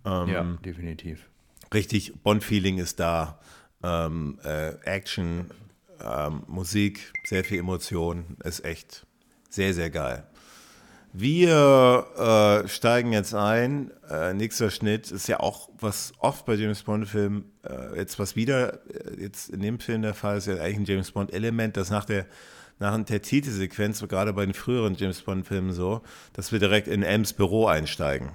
Ähm, 0.05 0.28
ja, 0.28 0.43
definitiv. 0.66 1.30
Richtig, 1.74 2.14
Bond-Feeling 2.24 2.80
ist 2.80 2.99
da. 2.99 3.39
Ähm, 3.84 4.38
äh, 4.43 4.74
Action, 4.84 5.49
ähm, 6.03 6.43
Musik, 6.47 7.14
sehr 7.24 7.43
viel 7.43 7.59
Emotion, 7.59 8.38
ist 8.43 8.66
echt 8.66 9.05
sehr, 9.49 9.74
sehr 9.74 9.89
geil. 9.89 10.26
Wir 11.14 12.64
äh, 12.64 12.68
steigen 12.70 13.12
jetzt 13.12 13.34
ein. 13.34 13.91
Äh, 14.09 14.34
nächster 14.34 14.70
Schnitt 14.70 15.12
ist 15.12 15.28
ja 15.28 15.41
auch, 15.41 15.70
was 15.78 16.14
oft 16.20 16.45
bei 16.45 16.55
James 16.55 16.84
Bond-Filmen, 16.84 17.43
äh, 17.68 17.97
jetzt 17.97 18.18
was 18.18 18.38
wieder, 18.38 18.76
äh, 18.89 19.22
jetzt 19.22 19.49
in 19.49 19.59
dem 19.62 19.80
Film 19.80 20.03
der 20.03 20.14
Fall 20.14 20.38
ist, 20.38 20.47
ja 20.47 20.55
eigentlich 20.55 20.78
ein 20.78 20.86
James 20.86 21.12
Bond-Element, 21.12 21.76
das 21.76 21.89
nach 21.89 22.05
der, 22.05 22.28
nach 22.80 22.97
der 23.03 23.22
Titelsequenz, 23.22 23.99
gerade 24.07 24.32
bei 24.32 24.45
den 24.45 24.53
früheren 24.53 24.95
James 24.95 25.22
Bond-Filmen 25.22 25.74
so, 25.74 26.01
dass 26.32 26.53
wir 26.53 26.59
direkt 26.59 26.88
in 26.88 27.03
M's 27.03 27.34
Büro 27.34 27.68
einsteigen. 27.68 28.30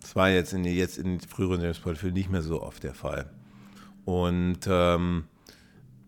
Das 0.00 0.14
war 0.14 0.30
jetzt 0.30 0.52
in, 0.52 0.64
jetzt 0.64 0.98
in 0.98 1.18
den 1.18 1.20
früheren 1.20 1.60
James 1.60 1.80
Bond-Filmen 1.80 2.14
nicht 2.14 2.30
mehr 2.30 2.42
so 2.42 2.62
oft 2.62 2.84
der 2.84 2.94
Fall. 2.94 3.28
Und 4.04 4.60
ähm, 4.68 5.24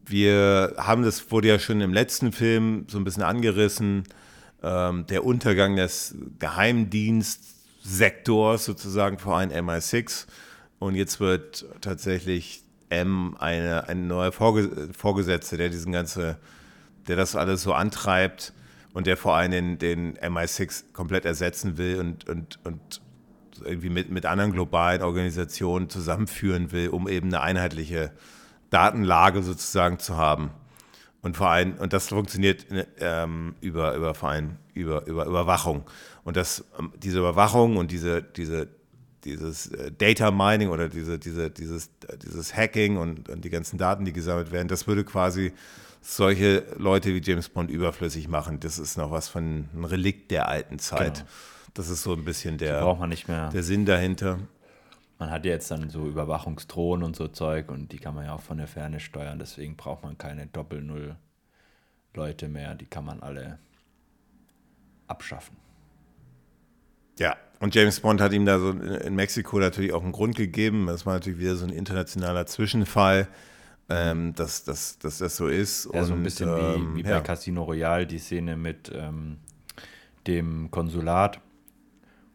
wir 0.06 0.74
haben 0.76 1.02
das, 1.02 1.32
wurde 1.32 1.48
ja 1.48 1.58
schon 1.58 1.80
im 1.80 1.92
letzten 1.92 2.30
Film 2.30 2.86
so 2.88 2.96
ein 2.96 3.04
bisschen 3.04 3.24
angerissen, 3.24 4.04
ähm, 4.62 5.06
der 5.06 5.24
Untergang 5.24 5.76
des 5.76 6.14
Geheimdienstsektors 6.38 8.64
sozusagen 8.64 9.18
vor 9.18 9.36
allem 9.36 9.50
MI6. 9.50 10.26
Und 10.78 10.94
jetzt 10.94 11.20
wird 11.20 11.66
tatsächlich 11.80 12.62
M 12.88 13.36
eine, 13.38 13.88
ein 13.88 14.06
neuer 14.06 14.32
Vorge 14.32 14.88
Vorgesetzte, 14.96 15.56
der 15.56 15.68
diesen 15.68 15.92
ganze, 15.92 16.38
der 17.08 17.16
das 17.16 17.36
alles 17.36 17.62
so 17.62 17.72
antreibt 17.72 18.52
und 18.92 19.06
der 19.06 19.16
vor 19.16 19.36
allem 19.36 19.52
den, 19.52 19.78
den 19.78 20.18
MI6 20.18 20.92
komplett 20.92 21.24
ersetzen 21.24 21.78
will 21.78 22.00
und, 22.00 22.28
und, 22.28 22.58
und 22.64 23.00
irgendwie 23.64 23.90
mit, 23.90 24.10
mit 24.10 24.26
anderen 24.26 24.52
globalen 24.52 25.02
Organisationen 25.02 25.88
zusammenführen 25.88 26.72
will, 26.72 26.88
um 26.88 27.08
eben 27.08 27.28
eine 27.28 27.40
einheitliche 27.40 28.12
Datenlage 28.70 29.42
sozusagen 29.42 29.98
zu 29.98 30.16
haben. 30.16 30.50
Und 31.22 31.40
allem, 31.40 31.74
und 31.74 31.92
das 31.92 32.08
funktioniert 32.08 32.66
ähm, 32.98 33.54
über, 33.60 33.94
über 33.94 34.14
allem 34.22 34.56
über, 34.74 35.06
über 35.06 35.26
Überwachung. 35.26 35.84
Und 36.24 36.36
das, 36.36 36.64
ähm, 36.78 36.92
diese 36.96 37.18
Überwachung 37.18 37.76
und 37.76 37.90
diese, 37.90 38.22
diese, 38.22 38.68
dieses 39.24 39.66
äh, 39.68 39.92
Data 39.92 40.30
Mining 40.30 40.70
oder 40.70 40.88
diese, 40.88 41.18
diese, 41.18 41.50
dieses, 41.50 41.90
dieses 42.22 42.56
Hacking 42.56 42.96
und, 42.96 43.28
und 43.28 43.44
die 43.44 43.50
ganzen 43.50 43.78
Daten, 43.78 44.04
die 44.04 44.12
gesammelt 44.12 44.50
werden, 44.50 44.68
das 44.68 44.86
würde 44.86 45.04
quasi 45.04 45.52
solche 46.00 46.64
Leute 46.78 47.14
wie 47.14 47.20
James 47.20 47.50
Bond 47.50 47.70
überflüssig 47.70 48.28
machen. 48.28 48.60
Das 48.60 48.78
ist 48.78 48.96
noch 48.96 49.10
was 49.10 49.28
von 49.28 49.68
einem 49.72 49.84
Relikt 49.84 50.30
der 50.30 50.48
alten 50.48 50.78
Zeit. 50.78 51.14
Genau. 51.14 51.28
Das 51.74 51.88
ist 51.88 52.02
so 52.02 52.14
ein 52.14 52.24
bisschen 52.24 52.58
der, 52.58 52.80
braucht 52.80 53.00
man 53.00 53.10
nicht 53.10 53.28
mehr. 53.28 53.50
der 53.50 53.62
Sinn 53.62 53.84
dahinter. 53.84 54.38
Man 55.20 55.30
hat 55.30 55.44
jetzt 55.44 55.70
dann 55.70 55.90
so 55.90 56.08
Überwachungsdrohnen 56.08 57.04
und 57.04 57.14
so 57.14 57.28
Zeug 57.28 57.70
und 57.70 57.92
die 57.92 57.98
kann 57.98 58.14
man 58.14 58.24
ja 58.24 58.34
auch 58.34 58.40
von 58.40 58.56
der 58.56 58.66
Ferne 58.66 59.00
steuern. 59.00 59.38
Deswegen 59.38 59.76
braucht 59.76 60.02
man 60.02 60.16
keine 60.16 60.46
Doppel-Null-Leute 60.46 62.48
mehr. 62.48 62.74
Die 62.74 62.86
kann 62.86 63.04
man 63.04 63.20
alle 63.20 63.58
abschaffen. 65.08 65.58
Ja, 67.18 67.36
und 67.58 67.74
James 67.74 68.00
Bond 68.00 68.22
hat 68.22 68.32
ihm 68.32 68.46
da 68.46 68.58
so 68.58 68.70
in 68.70 69.14
Mexiko 69.14 69.58
natürlich 69.58 69.92
auch 69.92 70.02
einen 70.02 70.12
Grund 70.12 70.36
gegeben. 70.36 70.86
Das 70.86 71.04
war 71.04 71.12
natürlich 71.12 71.38
wieder 71.38 71.54
so 71.54 71.66
ein 71.66 71.72
internationaler 71.72 72.46
Zwischenfall, 72.46 73.28
ähm, 73.90 74.34
dass, 74.34 74.64
dass, 74.64 74.98
dass 74.98 75.18
das 75.18 75.36
so 75.36 75.48
ist. 75.48 75.86
Ja, 75.92 76.00
und, 76.00 76.06
so 76.06 76.14
ein 76.14 76.22
bisschen 76.22 76.48
ähm, 76.48 76.94
wie, 76.94 77.00
wie, 77.00 77.02
bei 77.02 77.10
ja. 77.10 77.20
Casino 77.20 77.64
Royale, 77.64 78.06
die 78.06 78.18
Szene 78.18 78.56
mit 78.56 78.90
ähm, 78.94 79.36
dem 80.26 80.70
Konsulat 80.70 81.42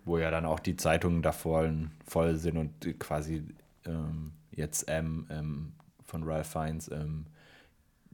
wo 0.05 0.17
ja 0.17 0.31
dann 0.31 0.45
auch 0.45 0.59
die 0.59 0.77
Zeitungen 0.77 1.21
da 1.21 1.31
voll, 1.31 1.89
sind 2.35 2.57
und 2.57 2.99
quasi 2.99 3.43
ähm, 3.85 4.31
jetzt 4.51 4.87
M 4.87 5.27
ähm, 5.29 5.73
von 6.05 6.23
Ralph 6.23 6.47
Fiennes 6.47 6.89
ähm, 6.91 7.25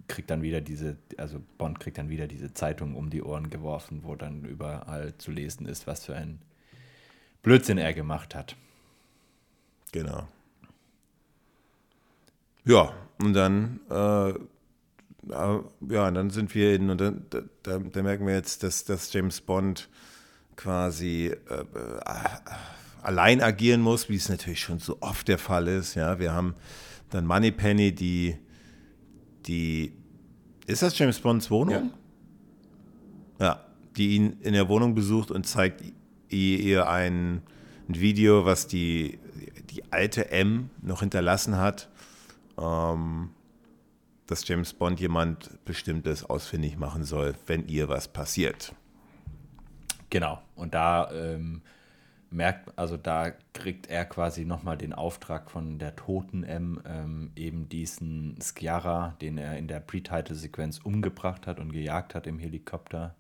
kriegt 0.08 0.30
dann 0.30 0.42
wieder 0.42 0.62
diese, 0.62 0.98
also 1.18 1.42
Bond 1.58 1.80
kriegt 1.80 1.98
dann 1.98 2.10
wieder 2.10 2.28
diese 2.28 2.54
Zeitung 2.54 2.96
um 2.96 3.10
die 3.10 3.22
Ohren 3.22 3.50
geworfen, 3.50 4.02
wo 4.04 4.16
dann 4.16 4.44
überall 4.46 5.16
zu 5.18 5.32
lesen 5.32 5.66
ist, 5.66 5.88
was 5.88 6.06
für 6.06 6.16
ein 6.16 6.40
Blödsinn 7.44 7.78
er 7.78 7.94
gemacht 7.94 8.36
hat. 8.36 8.56
Genau. 9.92 10.28
Ja, 12.64 12.94
und 13.20 13.34
dann, 13.34 13.80
äh, 13.90 14.34
ja, 15.30 16.12
dann 16.12 16.30
sind 16.30 16.54
wir 16.54 16.76
in, 16.76 16.90
und 16.90 17.02
dann, 17.02 17.26
da, 17.30 17.42
da, 17.64 17.80
da 17.80 18.04
merken 18.04 18.28
wir 18.28 18.36
jetzt, 18.36 18.64
dass, 18.64 18.84
dass 18.86 19.12
James 19.12 19.42
Bond 19.42 19.90
quasi 20.62 21.34
äh, 21.50 21.54
äh, 21.54 21.66
allein 23.02 23.42
agieren 23.42 23.82
muss, 23.82 24.10
wie 24.10 24.16
es 24.16 24.30
natürlich 24.30 24.60
schon 24.60 24.80
so 24.80 24.98
oft 25.00 25.28
der 25.28 25.40
Fall 25.40 25.68
ist. 25.68 25.96
Ja, 25.96 26.20
wir 26.20 26.34
haben 26.34 26.54
dann 27.10 27.26
Moneypenny, 27.26 27.94
die, 27.94 28.38
die, 29.48 29.94
ist 30.68 30.84
das 30.84 30.98
James 30.98 31.20
Bonds 31.20 31.50
Wohnung? 31.50 31.92
Ja. 33.40 33.46
ja 33.46 33.66
die 33.98 34.16
ihn 34.16 34.38
in 34.42 34.54
der 34.54 34.70
Wohnung 34.70 34.94
besucht 34.96 35.32
und 35.32 35.46
zeigt 35.46 35.84
ihr 36.30 36.88
ein, 36.88 37.42
ein 37.90 38.00
Video, 38.00 38.46
was 38.46 38.68
die, 38.68 39.20
die 39.72 39.92
alte 39.92 40.32
M 40.32 40.70
noch 40.82 41.02
hinterlassen 41.02 41.58
hat. 41.58 41.90
Ähm, 42.58 43.32
dass 44.28 44.48
James 44.48 44.72
Bond 44.74 45.02
jemand 45.02 45.50
Bestimmtes 45.66 46.24
ausfindig 46.24 46.78
machen 46.78 47.04
soll, 47.04 47.34
wenn 47.48 47.68
ihr 47.68 47.90
was 47.90 48.08
passiert. 48.08 48.74
Genau. 50.12 50.42
Und 50.56 50.76
da 50.76 51.10
ähm, 51.12 51.62
merkt, 52.30 52.78
also 52.78 52.98
da 52.98 53.32
kriegt 53.54 53.88
er 53.88 54.06
quasi 54.06 54.46
nochmal 54.46 54.78
den 54.78 54.94
Auftrag 54.94 55.50
von 55.50 55.80
der 55.80 55.96
toten 55.96 56.44
M, 56.44 56.82
ähm, 56.86 57.32
eben 57.36 57.70
diesen 57.70 58.36
Skiara, 58.40 59.16
den 59.22 59.38
er 59.38 59.58
in 59.58 59.68
der 59.68 59.80
Pre-Title-Sequenz 59.80 60.80
umgebracht 60.80 61.48
hat 61.48 61.60
und 61.60 61.72
gejagt 61.72 62.14
hat 62.14 62.28
im 62.28 62.40
Helikopter, 62.40 63.16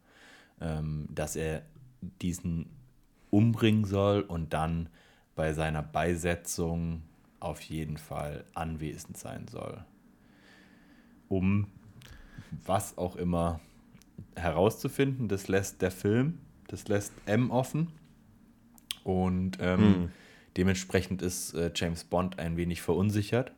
ähm, 0.59 1.07
dass 1.09 1.35
er 1.35 1.63
diesen 2.21 2.69
umbringen 3.29 3.85
soll 3.85 4.21
und 4.21 4.53
dann 4.53 4.89
bei 5.35 5.53
seiner 5.53 5.81
Beisetzung 5.81 7.03
auf 7.39 7.61
jeden 7.61 7.97
Fall 7.97 8.43
anwesend 8.53 9.17
sein 9.17 9.47
soll. 9.47 9.83
Um 11.29 11.67
was 12.65 12.97
auch 12.97 13.15
immer 13.15 13.61
herauszufinden, 14.35 15.29
das 15.29 15.47
lässt 15.47 15.81
der 15.81 15.91
Film 15.91 16.39
das 16.71 16.87
lässt 16.87 17.13
M 17.25 17.51
offen. 17.51 17.91
Und 19.03 19.57
ähm, 19.59 19.79
hm. 19.79 20.11
dementsprechend 20.57 21.21
ist 21.21 21.53
äh, 21.53 21.71
James 21.75 22.03
Bond 22.03 22.39
ein 22.39 22.57
wenig 22.57 22.81
verunsichert. 22.81 23.51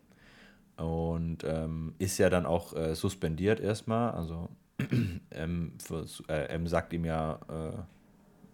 Und 0.77 1.43
ähm, 1.43 1.93
ist 1.99 2.17
ja 2.17 2.29
dann 2.29 2.45
auch 2.45 2.75
äh, 2.75 2.95
suspendiert 2.95 3.59
erstmal. 3.59 4.11
Also 4.11 4.49
M, 5.29 5.73
für, 5.83 6.05
äh, 6.27 6.47
M, 6.47 6.67
sagt 6.67 6.93
ihm 6.93 7.05
ja, 7.05 7.39
äh, 7.47 7.77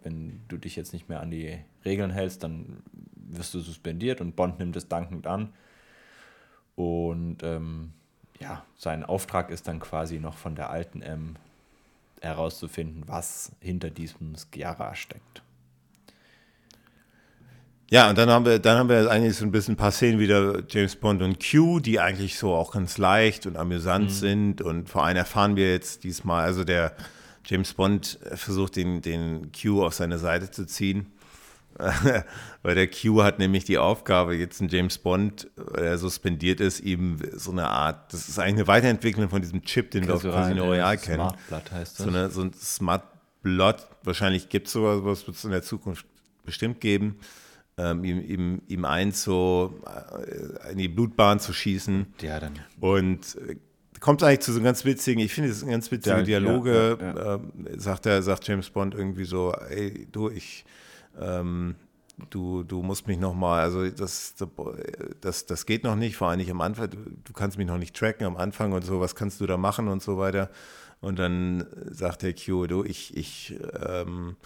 wenn 0.02 0.40
du 0.48 0.56
dich 0.56 0.76
jetzt 0.76 0.92
nicht 0.92 1.08
mehr 1.08 1.20
an 1.20 1.30
die 1.30 1.58
Regeln 1.84 2.10
hältst, 2.10 2.42
dann 2.42 2.82
wirst 3.14 3.54
du 3.54 3.60
suspendiert 3.60 4.20
und 4.20 4.36
Bond 4.36 4.58
nimmt 4.58 4.76
es 4.76 4.88
dankend 4.88 5.26
an. 5.26 5.52
Und 6.74 7.42
ähm, 7.42 7.92
ja, 8.38 8.64
sein 8.76 9.04
Auftrag 9.04 9.50
ist 9.50 9.68
dann 9.68 9.80
quasi 9.80 10.18
noch 10.18 10.36
von 10.36 10.54
der 10.54 10.70
alten 10.70 11.02
M 11.02 11.36
herauszufinden, 12.20 13.04
was 13.06 13.52
hinter 13.60 13.90
diesem 13.90 14.34
Skiara 14.36 14.94
steckt. 14.94 15.42
Ja, 17.90 18.08
und 18.08 18.16
dann 18.18 18.30
haben 18.30 18.44
wir, 18.44 18.60
dann 18.60 18.78
haben 18.78 18.88
wir 18.88 19.10
eigentlich 19.10 19.36
so 19.36 19.44
ein 19.44 19.50
bisschen 19.50 19.74
ein 19.74 19.76
paar 19.76 19.90
Szenen 19.90 20.20
wieder 20.20 20.62
James 20.68 20.94
Bond 20.94 21.22
und 21.22 21.44
Q, 21.44 21.80
die 21.80 21.98
eigentlich 21.98 22.38
so 22.38 22.54
auch 22.54 22.72
ganz 22.72 22.98
leicht 22.98 23.46
und 23.46 23.56
amüsant 23.56 24.10
mhm. 24.10 24.14
sind. 24.14 24.62
Und 24.62 24.88
vor 24.88 25.04
allem 25.04 25.16
erfahren 25.16 25.56
wir 25.56 25.72
jetzt 25.72 26.04
diesmal, 26.04 26.44
also 26.44 26.62
der 26.62 26.94
James 27.44 27.74
Bond 27.74 28.20
versucht 28.34 28.76
den, 28.76 29.02
den 29.02 29.50
Q 29.50 29.84
auf 29.84 29.94
seine 29.94 30.18
Seite 30.18 30.52
zu 30.52 30.66
ziehen. 30.66 31.06
Weil 32.62 32.74
der 32.74 32.88
Q 32.88 33.22
hat 33.22 33.38
nämlich 33.38 33.64
die 33.64 33.78
Aufgabe, 33.78 34.34
jetzt 34.34 34.60
ein 34.60 34.68
James 34.68 34.98
Bond, 34.98 35.48
der 35.74 35.98
suspendiert 35.98 36.60
ist, 36.60 36.80
ihm 36.80 37.18
so 37.32 37.52
eine 37.52 37.68
Art, 37.68 38.12
das 38.12 38.28
ist 38.28 38.38
eigentlich 38.38 38.56
eine 38.56 38.66
Weiterentwicklung 38.68 39.30
von 39.30 39.40
diesem 39.40 39.62
Chip, 39.62 39.90
den 39.90 40.06
wir 40.06 40.14
auf 40.14 40.22
Casino 40.22 40.64
Royale 40.64 40.98
kennen. 40.98 41.16
Smart 41.16 41.48
Blood 41.48 41.72
heißt 41.72 41.98
das. 41.98 42.04
So, 42.04 42.10
eine, 42.10 42.30
so 42.30 42.42
ein 42.42 42.52
Smart 42.52 43.04
Blood, 43.42 43.86
wahrscheinlich 44.02 44.48
gibt 44.48 44.66
es 44.66 44.74
sowas, 44.74 45.00
was 45.02 45.26
wird 45.26 45.36
es 45.36 45.44
in 45.44 45.50
der 45.50 45.62
Zukunft 45.62 46.04
bestimmt 46.44 46.80
geben, 46.80 47.16
ähm, 47.78 48.04
ihm, 48.04 48.20
ihm, 48.20 48.62
ihm 48.68 48.84
eins 48.84 49.22
so 49.22 49.80
äh, 50.66 50.72
in 50.72 50.78
die 50.78 50.88
Blutbahn 50.88 51.40
zu 51.40 51.52
schießen. 51.52 52.06
Ja, 52.20 52.40
dann. 52.40 52.58
Und 52.80 53.36
äh, 53.48 53.56
kommt 54.00 54.22
eigentlich 54.22 54.40
zu 54.40 54.52
so 54.52 54.58
einem 54.58 54.64
ganz 54.64 54.84
witzigen, 54.84 55.22
ich 55.22 55.32
finde, 55.32 55.50
das 55.50 55.60
sind 55.60 55.70
ganz 55.70 55.90
witzige 55.90 56.16
ja, 56.16 56.22
Dialoge, 56.22 56.98
ja, 57.00 57.14
ja, 57.14 57.34
äh, 57.36 57.78
sagt, 57.78 58.06
er, 58.06 58.22
sagt 58.22 58.46
James 58.48 58.68
Bond 58.70 58.94
irgendwie 58.94 59.24
so, 59.24 59.52
ey, 59.52 60.06
du, 60.10 60.28
ich 60.30 60.64
ähm, 61.18 61.76
du, 62.30 62.62
du 62.62 62.82
musst 62.82 63.06
mich 63.06 63.18
nochmal, 63.18 63.62
also 63.62 63.88
das, 63.88 64.34
das, 65.20 65.46
das 65.46 65.66
geht 65.66 65.84
noch 65.84 65.96
nicht, 65.96 66.16
vor 66.16 66.28
allem 66.28 66.38
nicht 66.38 66.50
am 66.50 66.60
Anfang, 66.60 66.90
du, 66.90 66.98
du, 67.24 67.32
kannst 67.32 67.56
mich 67.56 67.66
noch 67.66 67.78
nicht 67.78 67.96
tracken 67.96 68.26
am 68.26 68.36
Anfang 68.36 68.72
und 68.72 68.84
so, 68.84 69.00
was 69.00 69.14
kannst 69.14 69.40
du 69.40 69.46
da 69.46 69.56
machen 69.56 69.88
und 69.88 70.02
so 70.02 70.18
weiter. 70.18 70.50
Und 71.00 71.18
dann 71.18 71.66
sagt 71.90 72.22
der 72.22 72.34
Q, 72.34 72.66
du, 72.66 72.84
ich, 72.84 73.16
ich, 73.16 73.58
ähm, 73.82 74.36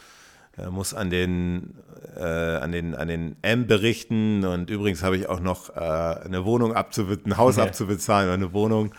er 0.56 0.70
muss 0.70 0.94
an 0.94 1.10
den, 1.10 1.74
äh, 2.16 2.22
an 2.22 2.70
den, 2.70 2.94
an 2.94 3.08
den 3.08 3.36
M 3.42 3.66
berichten 3.66 4.44
und 4.44 4.70
übrigens 4.70 5.02
habe 5.02 5.16
ich 5.16 5.28
auch 5.28 5.40
noch 5.40 5.70
äh, 5.70 5.80
eine 5.80 6.44
Wohnung 6.44 6.74
abzubezahlen, 6.74 7.32
ein 7.32 7.36
Haus 7.38 7.58
abzubezahlen 7.58 8.28
oder 8.28 8.34
eine 8.34 8.52
Wohnung 8.52 8.94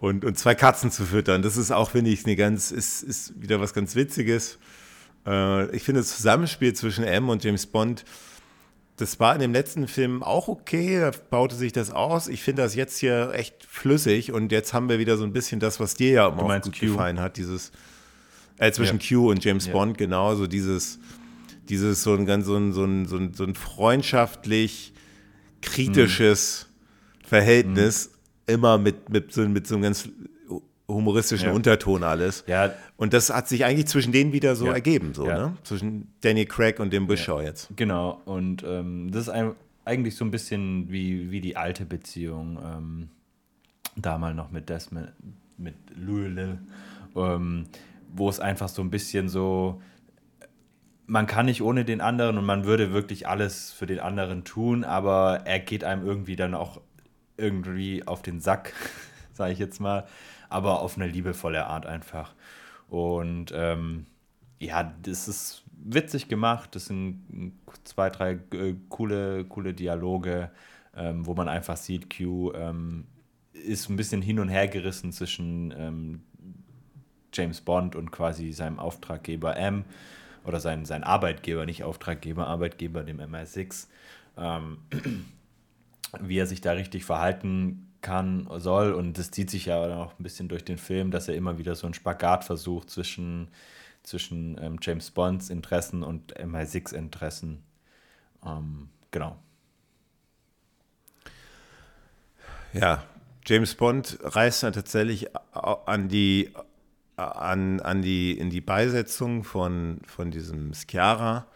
und, 0.00 0.24
und 0.24 0.38
zwei 0.38 0.54
Katzen 0.54 0.92
zu 0.92 1.04
füttern. 1.04 1.42
Das 1.42 1.56
ist 1.56 1.72
auch, 1.72 1.90
finde 1.90 2.12
ich, 2.12 2.24
eine 2.24 2.36
ganz, 2.36 2.70
ist, 2.70 3.02
ist 3.02 3.40
wieder 3.42 3.60
was 3.60 3.74
ganz 3.74 3.96
Witziges. 3.96 4.58
Äh, 5.26 5.74
ich 5.74 5.82
finde 5.82 6.00
das 6.00 6.16
Zusammenspiel 6.16 6.72
zwischen 6.74 7.04
M 7.04 7.28
und 7.28 7.44
James 7.44 7.66
Bond, 7.66 8.04
das 8.96 9.18
war 9.18 9.34
in 9.34 9.40
dem 9.40 9.52
letzten 9.52 9.88
Film 9.88 10.22
auch 10.22 10.48
okay, 10.48 11.00
da 11.00 11.10
baute 11.30 11.54
sich 11.54 11.72
das 11.72 11.90
aus. 11.90 12.28
Ich 12.28 12.42
finde 12.42 12.62
das 12.62 12.74
jetzt 12.74 12.98
hier 12.98 13.32
echt 13.32 13.64
flüssig 13.64 14.32
und 14.32 14.52
jetzt 14.52 14.74
haben 14.74 14.88
wir 14.88 14.98
wieder 14.98 15.16
so 15.16 15.24
ein 15.24 15.32
bisschen 15.32 15.58
das, 15.58 15.80
was 15.80 15.94
dir 15.94 16.10
ja 16.10 16.28
immer 16.28 16.42
auch 16.42 16.60
gut 16.60 16.78
Q. 16.78 16.86
gefallen 16.86 17.18
hat, 17.18 17.38
dieses 17.38 17.72
äh, 18.58 18.70
zwischen 18.72 18.98
ja. 18.98 19.08
Q 19.08 19.30
und 19.30 19.42
James 19.42 19.66
ja. 19.66 19.72
Bond, 19.72 19.96
genau, 19.96 20.34
so 20.34 20.46
dieses, 20.46 20.98
dieses 21.68 22.02
so 22.02 22.14
ein 22.14 22.26
ganz 22.26 22.44
so 22.44 22.56
ein, 22.56 22.72
so 22.72 22.84
ein, 22.84 23.06
so 23.06 23.16
ein, 23.16 23.32
so 23.32 23.44
ein 23.44 23.54
freundschaftlich 23.54 24.92
kritisches 25.62 26.66
hm. 27.22 27.28
Verhältnis, 27.28 28.10
hm. 28.46 28.54
immer 28.54 28.76
mit, 28.76 29.08
mit, 29.08 29.32
so, 29.32 29.48
mit 29.48 29.66
so 29.66 29.76
einem 29.76 29.82
ganz 29.84 30.10
humoristischen 30.92 31.48
ja. 31.48 31.54
Unterton 31.54 32.04
alles. 32.04 32.44
Ja. 32.46 32.72
Und 32.96 33.12
das 33.12 33.30
hat 33.30 33.48
sich 33.48 33.64
eigentlich 33.64 33.86
zwischen 33.86 34.12
denen 34.12 34.32
wieder 34.32 34.56
so 34.56 34.66
ja. 34.66 34.72
ergeben, 34.72 35.14
so, 35.14 35.24
ne? 35.24 35.56
Zwischen 35.64 36.12
Danny 36.20 36.46
Craig 36.46 36.80
und 36.80 36.92
dem 36.92 37.08
Wishaw 37.08 37.40
jetzt. 37.40 37.68
Genau, 37.76 38.20
und 38.24 38.64
ähm, 38.66 39.10
das 39.10 39.22
ist 39.22 39.28
ein, 39.30 39.52
eigentlich 39.84 40.16
so 40.16 40.24
ein 40.24 40.30
bisschen 40.30 40.90
wie, 40.90 41.30
wie 41.30 41.40
die 41.40 41.56
alte 41.56 41.84
Beziehung. 41.84 42.58
Ähm, 42.64 43.08
damals 43.96 44.36
noch 44.36 44.50
mit 44.50 44.68
Desmond, 44.68 45.12
mit 45.56 45.74
Louis 45.96 46.56
ähm, 47.16 47.66
wo 48.12 48.28
es 48.28 48.40
einfach 48.40 48.68
so 48.68 48.82
ein 48.82 48.90
bisschen 48.90 49.28
so, 49.28 49.80
man 51.06 51.26
kann 51.26 51.46
nicht 51.46 51.62
ohne 51.62 51.84
den 51.84 52.00
anderen 52.00 52.38
und 52.38 52.44
man 52.44 52.64
würde 52.64 52.92
wirklich 52.92 53.28
alles 53.28 53.72
für 53.72 53.86
den 53.86 54.00
anderen 54.00 54.44
tun, 54.44 54.84
aber 54.84 55.42
er 55.44 55.60
geht 55.60 55.84
einem 55.84 56.06
irgendwie 56.06 56.36
dann 56.36 56.54
auch 56.54 56.80
irgendwie 57.36 58.06
auf 58.06 58.22
den 58.22 58.40
Sack, 58.40 58.72
sage 59.32 59.52
ich 59.52 59.58
jetzt 59.58 59.80
mal 59.80 60.06
aber 60.50 60.82
auf 60.82 60.96
eine 60.96 61.06
liebevolle 61.06 61.66
Art 61.66 61.86
einfach. 61.86 62.34
Und 62.88 63.52
ähm, 63.54 64.06
ja, 64.58 64.92
das 65.02 65.28
ist 65.28 65.62
witzig 65.72 66.28
gemacht. 66.28 66.74
Das 66.74 66.86
sind 66.86 67.54
zwei, 67.84 68.10
drei 68.10 68.32
äh, 68.52 68.74
coole, 68.88 69.44
coole 69.44 69.72
Dialoge, 69.72 70.50
ähm, 70.94 71.24
wo 71.24 71.34
man 71.34 71.48
einfach 71.48 71.76
sieht, 71.76 72.14
Q 72.14 72.52
ähm, 72.54 73.06
ist 73.52 73.88
ein 73.88 73.96
bisschen 73.96 74.22
hin 74.22 74.38
und 74.38 74.48
her 74.48 74.68
gerissen 74.68 75.12
zwischen 75.12 75.72
ähm, 75.76 76.22
James 77.32 77.60
Bond 77.60 77.94
und 77.94 78.10
quasi 78.10 78.52
seinem 78.52 78.78
Auftraggeber 78.78 79.56
M 79.56 79.84
oder 80.44 80.60
sein, 80.60 80.84
sein 80.84 81.04
Arbeitgeber, 81.04 81.64
nicht 81.64 81.84
Auftraggeber, 81.84 82.46
Arbeitgeber, 82.46 83.02
dem 83.02 83.20
MI6. 83.20 83.86
Ähm, 84.36 84.78
wie 86.20 86.38
er 86.38 86.46
sich 86.46 86.60
da 86.60 86.72
richtig 86.72 87.04
verhalten 87.04 87.89
kann, 88.02 88.48
soll. 88.58 88.92
Und 88.92 89.18
das 89.18 89.30
zieht 89.30 89.50
sich 89.50 89.66
ja 89.66 89.78
auch 90.02 90.18
ein 90.18 90.22
bisschen 90.22 90.48
durch 90.48 90.64
den 90.64 90.78
Film, 90.78 91.10
dass 91.10 91.28
er 91.28 91.34
immer 91.34 91.58
wieder 91.58 91.74
so 91.74 91.86
einen 91.86 91.94
Spagat 91.94 92.44
versucht 92.44 92.90
zwischen, 92.90 93.48
zwischen 94.02 94.58
ähm, 94.60 94.78
James 94.80 95.10
Bonds 95.10 95.50
Interessen 95.50 96.02
und 96.02 96.36
MI6 96.36 96.94
Interessen. 96.94 97.62
Ähm, 98.44 98.88
genau. 99.10 99.36
Ja, 102.72 103.02
James 103.46 103.74
Bond 103.74 104.18
reist 104.22 104.62
dann 104.62 104.72
tatsächlich 104.72 105.28
an 105.52 106.08
die, 106.08 106.50
an, 107.16 107.80
an 107.80 108.02
die, 108.02 108.38
in 108.38 108.50
die 108.50 108.60
Beisetzung 108.60 109.42
von, 109.42 110.00
von 110.06 110.30
diesem 110.30 110.72
Schiara 110.74 111.46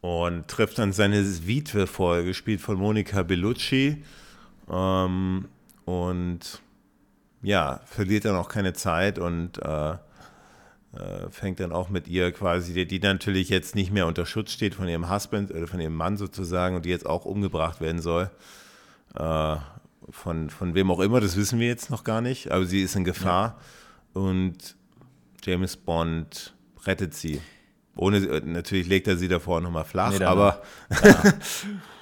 und 0.00 0.48
trifft 0.48 0.78
dann 0.78 0.92
seine 0.92 1.22
Witwe 1.46 1.86
vor, 1.86 2.22
gespielt 2.22 2.60
von 2.60 2.78
Monica 2.78 3.22
Bellucci. 3.22 4.02
Ähm, 4.68 5.48
und 5.86 6.60
ja, 7.42 7.80
verliert 7.86 8.26
dann 8.26 8.36
auch 8.36 8.48
keine 8.48 8.74
Zeit 8.74 9.18
und 9.18 9.62
äh, 9.62 9.92
äh, 9.92 11.30
fängt 11.30 11.60
dann 11.60 11.72
auch 11.72 11.88
mit 11.88 12.08
ihr 12.08 12.32
quasi, 12.32 12.74
die, 12.74 12.86
die, 12.86 12.98
natürlich 12.98 13.48
jetzt 13.48 13.74
nicht 13.74 13.92
mehr 13.92 14.06
unter 14.06 14.26
Schutz 14.26 14.50
steht 14.50 14.74
von 14.74 14.88
ihrem 14.88 15.10
Husband 15.10 15.50
oder 15.52 15.66
von 15.66 15.80
ihrem 15.80 15.94
Mann 15.94 16.16
sozusagen 16.16 16.74
und 16.76 16.84
die 16.84 16.90
jetzt 16.90 17.06
auch 17.06 17.24
umgebracht 17.24 17.80
werden 17.80 18.02
soll. 18.02 18.30
Äh, 19.14 19.56
von, 20.10 20.50
von 20.50 20.74
wem 20.74 20.90
auch 20.90 21.00
immer, 21.00 21.20
das 21.20 21.36
wissen 21.36 21.60
wir 21.60 21.68
jetzt 21.68 21.90
noch 21.90 22.04
gar 22.04 22.20
nicht, 22.20 22.50
aber 22.50 22.66
sie 22.66 22.82
ist 22.82 22.96
in 22.96 23.04
Gefahr 23.04 23.58
ja. 24.14 24.20
und 24.20 24.76
James 25.44 25.76
Bond 25.76 26.54
rettet 26.84 27.14
sie. 27.14 27.40
Ohne, 27.94 28.20
natürlich 28.44 28.88
legt 28.88 29.06
er 29.06 29.16
sie 29.16 29.28
davor 29.28 29.60
nochmal 29.60 29.84
flach, 29.84 30.18
nee, 30.18 30.24
aber 30.24 30.62
Ja, 31.02 31.32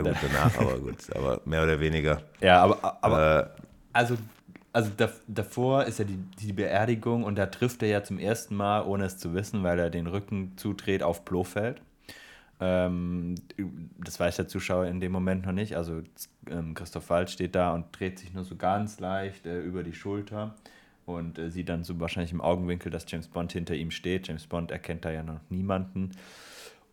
gut, 0.00 0.16
danach, 0.22 0.58
aber 0.58 0.78
gut, 0.78 1.14
aber 1.14 1.40
mehr 1.44 1.62
oder 1.62 1.78
weniger. 1.80 2.22
Ja, 2.40 2.62
aber, 2.62 2.98
aber 3.02 3.54
äh, 3.56 3.62
also, 3.92 4.16
also 4.72 4.90
da, 4.96 5.10
davor 5.28 5.84
ist 5.84 5.98
ja 5.98 6.04
die, 6.04 6.18
die 6.40 6.52
Beerdigung 6.52 7.24
und 7.24 7.36
da 7.36 7.46
trifft 7.46 7.82
er 7.82 7.88
ja 7.88 8.02
zum 8.02 8.18
ersten 8.18 8.56
Mal, 8.56 8.82
ohne 8.82 9.04
es 9.04 9.18
zu 9.18 9.34
wissen, 9.34 9.62
weil 9.62 9.78
er 9.78 9.90
den 9.90 10.06
Rücken 10.06 10.52
zudreht 10.56 11.02
auf 11.02 11.24
Blofeld. 11.24 11.80
Ähm, 12.60 13.34
das 13.98 14.18
weiß 14.18 14.36
der 14.36 14.48
Zuschauer 14.48 14.86
in 14.86 15.00
dem 15.00 15.12
Moment 15.12 15.44
noch 15.44 15.52
nicht. 15.52 15.76
Also 15.76 16.02
ähm, 16.48 16.74
Christoph 16.74 17.10
Waltz 17.10 17.32
steht 17.32 17.54
da 17.54 17.74
und 17.74 17.86
dreht 17.98 18.18
sich 18.18 18.32
nur 18.32 18.44
so 18.44 18.56
ganz 18.56 19.00
leicht 19.00 19.46
äh, 19.46 19.60
über 19.60 19.82
die 19.82 19.92
Schulter 19.92 20.54
und 21.06 21.38
äh, 21.38 21.50
sieht 21.50 21.68
dann 21.68 21.84
so 21.84 21.98
wahrscheinlich 22.00 22.32
im 22.32 22.40
Augenwinkel, 22.40 22.90
dass 22.90 23.04
James 23.08 23.28
Bond 23.28 23.52
hinter 23.52 23.74
ihm 23.74 23.90
steht. 23.90 24.28
James 24.28 24.46
Bond 24.46 24.70
erkennt 24.70 25.04
da 25.04 25.10
ja 25.10 25.22
noch 25.22 25.40
niemanden. 25.50 26.12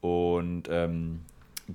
Und 0.02 0.64
ähm, 0.70 1.22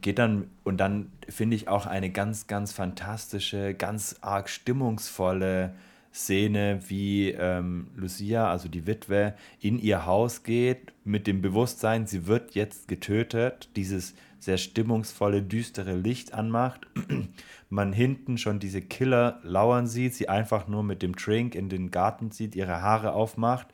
geht 0.01 0.18
dann, 0.18 0.51
und 0.64 0.78
dann 0.78 1.11
finde 1.28 1.57
ich 1.57 1.68
auch 1.68 1.86
eine 1.86 2.11
ganz, 2.11 2.47
ganz 2.47 2.72
fantastische, 2.72 3.74
ganz 3.74 4.16
arg 4.20 4.49
stimmungsvolle 4.49 5.74
Szene, 6.12 6.80
wie 6.88 7.30
ähm, 7.30 7.88
Lucia, 7.94 8.51
also 8.51 8.68
die 8.68 8.86
Witwe, 8.86 9.34
in 9.61 9.78
ihr 9.78 10.07
Haus 10.07 10.42
geht 10.42 10.92
mit 11.05 11.26
dem 11.26 11.42
Bewusstsein, 11.42 12.07
sie 12.07 12.26
wird 12.26 12.55
jetzt 12.55 12.88
getötet, 12.88 13.68
dieses 13.76 14.14
sehr 14.38 14.57
stimmungsvolle, 14.57 15.42
düstere 15.42 15.94
Licht 15.94 16.32
anmacht. 16.32 16.86
Man 17.70 17.92
hinten 17.92 18.38
schon 18.38 18.61
diese 18.61 18.80
Killer 18.80 19.40
lauern 19.42 19.86
sieht, 19.86 20.14
sie 20.14 20.28
einfach 20.28 20.68
nur 20.68 20.82
mit 20.82 21.03
dem 21.03 21.16
Drink 21.16 21.55
in 21.55 21.68
den 21.68 21.90
Garten 21.90 22.30
zieht, 22.30 22.55
ihre 22.55 22.80
Haare 22.80 23.12
aufmacht 23.12 23.66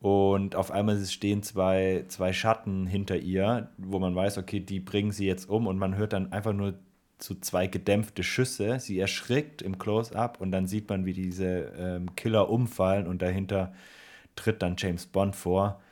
und 0.00 0.56
auf 0.56 0.70
einmal 0.70 0.98
stehen 1.04 1.42
zwei, 1.42 2.04
zwei 2.08 2.32
Schatten 2.32 2.86
hinter 2.86 3.16
ihr, 3.16 3.68
wo 3.76 3.98
man 3.98 4.14
weiß, 4.14 4.38
okay, 4.38 4.60
die 4.60 4.80
bringen 4.80 5.12
sie 5.12 5.26
jetzt 5.26 5.48
um 5.48 5.66
und 5.66 5.78
man 5.78 5.96
hört 5.96 6.14
dann 6.14 6.32
einfach 6.32 6.54
nur 6.54 6.74
so 7.18 7.34
zwei 7.34 7.66
gedämpfte 7.66 8.22
Schüsse. 8.22 8.80
Sie 8.80 8.98
erschrickt 8.98 9.60
im 9.60 9.78
Close-up 9.78 10.40
und 10.40 10.52
dann 10.52 10.66
sieht 10.66 10.88
man, 10.88 11.04
wie 11.04 11.12
diese 11.12 11.72
ähm, 11.78 12.16
Killer 12.16 12.48
umfallen 12.48 13.06
und 13.06 13.20
dahinter 13.20 13.74
tritt 14.36 14.62
dann 14.62 14.76
James 14.78 15.04
Bond 15.04 15.36
vor. 15.36 15.82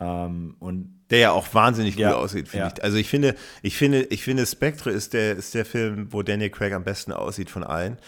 Ähm, 0.00 0.56
und 0.58 0.98
der 1.10 1.20
ja 1.20 1.30
auch 1.30 1.54
wahnsinnig 1.54 1.94
ja, 1.94 2.08
gut 2.08 2.18
aussieht, 2.18 2.48
finde 2.48 2.66
ja. 2.66 2.72
ich. 2.74 2.82
Also 2.82 2.96
ich 2.96 3.08
finde, 3.08 3.36
ich 3.62 3.76
finde, 3.76 4.02
ich 4.04 4.24
finde, 4.24 4.44
Spectre 4.44 4.90
ist 4.90 5.12
der, 5.12 5.36
ist 5.36 5.54
der 5.54 5.64
Film, 5.64 6.12
wo 6.12 6.22
Daniel 6.22 6.50
Craig 6.50 6.72
am 6.72 6.82
besten 6.82 7.12
aussieht 7.12 7.48
von 7.48 7.62
allen 7.62 7.98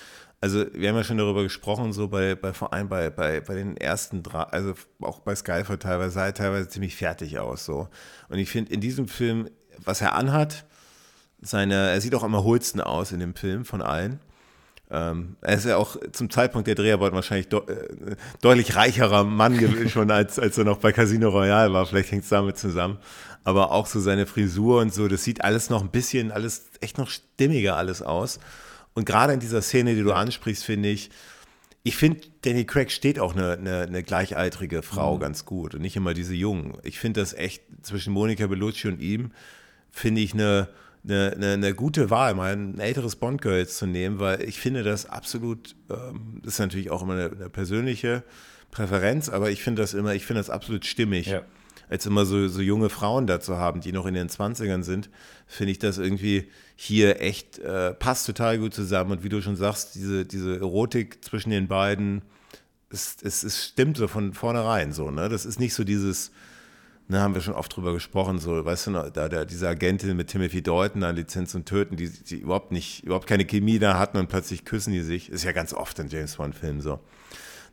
also 0.45 0.67
wir 0.75 0.91
haben 0.91 0.97
ja 0.97 1.05
schon 1.05 1.17
darüber 1.17 1.43
gesprochen, 1.43 1.95
so 1.95 2.07
bei, 2.09 2.35
bei 2.35 2.53
vor 2.53 2.75
allem 2.75 2.91
bei, 2.91 3.09
bei, 3.09 3.41
bei 3.41 3.55
den 3.55 3.79
ersten 3.79 4.23
drei, 4.23 4.43
also 4.43 4.75
auch 5.01 5.21
bei 5.21 5.35
Skyfall 5.35 5.79
teilweise, 5.79 6.11
sah 6.11 6.27
er 6.27 6.35
teilweise 6.35 6.69
ziemlich 6.69 6.97
fertig 6.97 7.39
aus. 7.39 7.65
So. 7.65 7.89
Und 8.29 8.37
ich 8.37 8.51
finde 8.51 8.71
in 8.71 8.83
diesem 8.83 9.09
Film, 9.09 9.49
was 9.83 10.03
er 10.03 10.13
anhat, 10.13 10.67
seine, 11.41 11.89
er 11.89 12.01
sieht 12.03 12.15
auch 12.15 12.23
am 12.23 12.35
erholsten 12.35 12.83
aus 12.83 13.11
in 13.11 13.21
dem 13.21 13.35
Film 13.35 13.65
von 13.65 13.81
allen. 13.81 14.21
Ähm, 14.91 15.37
er 15.41 15.55
ist 15.55 15.65
ja 15.65 15.79
auch 15.79 15.97
zum 16.13 16.29
Zeitpunkt 16.29 16.69
der 16.69 16.75
Dreharbeiten 16.75 17.15
wahrscheinlich 17.15 17.49
de 17.49 17.61
äh, 17.61 18.17
deutlich 18.43 18.77
reicherer 18.77 19.25
Mann 19.25 19.59
schon, 19.89 20.11
als, 20.11 20.39
als 20.39 20.59
er 20.59 20.65
noch 20.65 20.77
bei 20.77 20.93
Casino 20.93 21.31
Royale 21.31 21.73
war. 21.73 21.87
Vielleicht 21.87 22.13
hängt 22.13 22.25
es 22.25 22.29
damit 22.29 22.59
zusammen. 22.59 22.99
Aber 23.45 23.73
auch 23.73 23.87
so 23.87 23.99
seine 23.99 24.27
Frisur 24.27 24.83
und 24.83 24.93
so, 24.93 25.09
das 25.09 25.25
sieht 25.25 25.43
alles 25.43 25.71
noch 25.71 25.81
ein 25.81 25.91
bisschen, 25.91 26.33
alles 26.33 26.67
echt 26.83 26.99
noch 26.99 27.09
stimmiger 27.09 27.79
alles 27.79 28.03
aus. 28.03 28.41
Und 28.95 29.05
gerade 29.05 29.33
in 29.33 29.41
dieser 29.41 29.63
Szene, 29.63 29.95
die 29.95 30.03
du 30.03 30.13
ansprichst, 30.13 30.65
finde 30.65 30.89
ich, 30.89 31.11
ich 31.83 31.97
finde, 31.97 32.21
Danny 32.43 32.65
Craig 32.65 32.91
steht 32.91 33.19
auch 33.19 33.37
eine, 33.37 33.53
eine, 33.53 33.83
eine 33.83 34.03
gleichaltrige 34.03 34.83
Frau 34.83 35.17
mhm. 35.17 35.21
ganz 35.21 35.45
gut 35.45 35.75
und 35.75 35.83
nicht 35.83 35.97
immer 35.97 36.15
diese 36.15 36.35
Jungen. 36.35 36.79
Ich 36.83 36.99
finde 36.99 37.21
das 37.21 37.35
echt 37.35 37.63
zwischen 37.83 38.13
Monica 38.13 38.47
Bellucci 38.47 38.89
und 38.89 39.03
ihm, 39.03 39.33
finde 39.91 40.23
ich 40.23 40.33
eine, 40.33 40.69
eine, 41.05 41.33
eine, 41.33 41.53
eine, 41.53 41.75
gute 41.75 42.09
Wahl, 42.09 42.35
mal 42.35 42.53
ein 42.53 42.79
älteres 42.79 43.17
Bond-Girl 43.17 43.59
jetzt 43.59 43.77
zu 43.77 43.87
nehmen, 43.87 44.19
weil 44.19 44.43
ich 44.43 44.59
finde 44.59 44.83
das 44.83 45.05
absolut, 45.07 45.77
ähm, 45.91 46.41
das 46.43 46.55
ist 46.55 46.59
natürlich 46.59 46.91
auch 46.91 47.03
immer 47.03 47.15
eine, 47.15 47.31
eine 47.31 47.51
persönliche 47.51 48.23
Präferenz, 48.71 49.29
aber 49.29 49.51
ich 49.51 49.63
finde 49.63 49.83
das 49.83 49.93
immer, 49.93 50.15
ich 50.15 50.25
finde 50.25 50.41
das 50.41 50.49
absolut 50.49 50.87
stimmig. 50.87 51.27
Ja 51.27 51.43
als 51.89 52.07
immer 52.07 52.25
so, 52.25 52.49
so 52.49 52.61
junge 52.61 52.89
Frauen 52.89 53.27
dazu 53.27 53.57
haben, 53.57 53.81
die 53.81 53.93
noch 53.93 54.07
in 54.07 54.15
den 54.15 54.29
20ern 54.29 54.83
sind, 54.83 55.11
finde 55.47 55.73
ich 55.73 55.79
das 55.79 55.99
irgendwie 55.99 56.49
hier 56.77 57.21
echt, 57.21 57.59
äh, 57.59 57.95
passt 57.95 58.27
total 58.27 58.59
gut 58.59 58.75
zusammen. 58.75 59.13
Und 59.13 59.25
wie 59.25 59.29
du 59.29 59.41
schon 59.41 59.57
sagst, 59.57 59.95
diese, 59.95 60.25
diese 60.25 60.59
Erotik 60.59 61.25
zwischen 61.25 61.51
den 61.51 61.69
beiden, 61.69 62.23
es, 62.91 63.17
es, 63.23 63.43
es 63.43 63.65
stimmt 63.67 63.97
so 63.97 64.09
von 64.09 64.35
vornherein 64.35 64.93
so, 64.93 65.11
ne? 65.11 65.29
Das 65.29 65.47
ist 65.47 65.61
nicht 65.61 65.75
so 65.75 65.85
dieses, 65.85 66.31
ne, 67.09 67.21
haben 67.21 67.35
wir 67.35 67.41
schon 67.41 67.55
oft 67.55 67.75
drüber 67.75 67.93
gesprochen, 67.93 68.39
so, 68.39 68.65
weißt 68.65 68.89
du 68.89 68.91
noch, 68.93 69.11
da 69.11 69.29
der, 69.29 69.45
diese 69.45 69.69
Agentin 69.69 70.17
mit 70.17 70.29
Timothy 70.29 70.63
Dalton 70.63 71.03
an 71.03 71.17
Lizenz 71.17 71.55
und 71.55 71.67
Töten, 71.67 71.97
die, 71.97 72.09
die 72.11 72.39
überhaupt 72.39 72.73
nicht, 72.73 73.05
überhaupt 73.05 73.27
keine 73.27 73.45
Chemie 73.45 73.79
da 73.79 73.99
hatten 73.99 74.19
und 74.19 74.29
plötzlich 74.29 74.65
küssen 74.65 74.93
die 74.93 75.03
sich. 75.03 75.29
Ist 75.31 75.45
ja 75.45 75.53
ganz 75.53 75.73
oft 75.75 75.99
in 75.99 76.09
James 76.09 76.37
Bond-Filmen 76.37 76.81
so. 76.81 77.01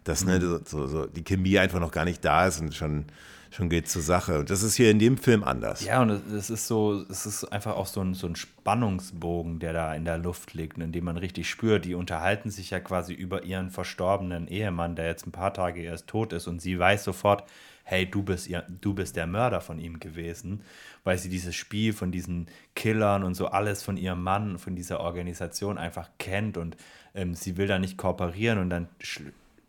Dass 0.04 0.26
ne, 0.26 0.39
Mhm. 0.39 0.62
so, 0.66 0.88
so, 0.88 1.06
die 1.06 1.24
Chemie 1.24 1.60
einfach 1.60 1.80
noch 1.80 1.91
gar 1.91 2.06
nicht 2.06 2.26
da 2.26 2.47
ist 2.47 2.60
und 2.60 2.74
schon, 2.74 3.06
schon 3.52 3.70
geht 3.70 3.88
zur 3.89 4.02
Sache. 4.02 4.39
Und 4.39 4.49
das 4.49 4.64
ist 4.64 4.76
hier 4.76 4.89
in 4.89 4.97
dem 4.97 5.18
Film 5.18 5.43
anders. 5.43 5.84
Ja, 5.84 6.02
und 6.02 6.10
es- 6.10 6.49
ist 6.49 6.68
so, 6.68 7.06
es 7.10 7.26
ist 7.26 7.43
einfach 7.45 7.76
auch 7.76 7.86
so 7.86 8.02
ein, 8.02 8.14
so 8.14 8.26
ein 8.26 8.36
Spannungsbogen, 8.36 9.60
der 9.60 9.74
da 9.74 9.93
in 9.93 10.06
der 10.06 10.18
Luft 10.18 10.54
liegt, 10.54 10.78
in 10.78 10.91
dem 10.91 11.04
man 11.06 11.18
richtig 11.18 11.49
spürt. 11.49 11.86
Die 11.86 11.93
unterhalten 11.93 12.49
sich 12.49 12.70
ja 12.72 12.80
quasi 12.80 13.14
über 13.14 13.43
ihren 13.43 13.70
verstorbenen 13.70 14.47
Ehemann, 14.47 14.95
der 14.95 15.08
jetzt 15.08 15.28
ein 15.28 15.32
paar 15.32 15.54
Tage 15.54 15.82
erst 15.82 16.08
tot 16.08 16.34
ist, 16.34 16.47
und 16.47 16.62
sie 16.62 16.80
weiß 16.80 17.04
sofort, 17.04 17.43
hey, 17.84 18.10
du 18.10 18.24
bist, 18.24 18.47
ihr, 18.47 18.64
du 18.82 18.93
bist 18.93 19.16
der 19.18 19.28
Mörder 19.28 19.60
von 19.60 19.80
ihm 19.80 19.99
gewesen, 19.99 20.62
weil 21.04 21.18
sie 21.18 21.30
dieses 21.30 21.56
Spiel 21.56 21.91
von 21.93 22.12
diesen 22.12 22.47
Killern 22.76 23.24
und 23.24 23.34
so 23.34 23.47
alles 23.47 23.84
von 23.84 23.97
ihrem 23.97 24.24
Mann, 24.24 24.60
von 24.60 24.76
dieser 24.76 25.02
Organisation 25.02 25.78
einfach 25.78 26.10
kennt 26.18 26.58
und 26.58 26.78
ähm, 27.16 27.34
sie 27.36 27.58
will 27.58 27.68
da 27.68 27.80
nicht 27.80 27.97
kooperieren 27.97 28.60
und 28.60 28.70
dann 28.70 28.88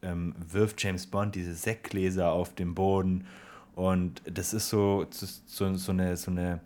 ähm, 0.02 0.34
wirft 0.52 0.82
James 0.82 1.06
Bond 1.06 1.34
diese 1.34 1.54
Sektgläser 1.54 2.30
auf 2.30 2.54
den 2.54 2.74
Boden 2.74 3.26
und 3.74 4.22
das 4.24 4.52
ist 4.54 4.68
so, 4.68 5.06
so, 5.10 5.74
so 5.74 5.92
eine, 5.92 6.16
so 6.16 6.30
eine 6.30 6.60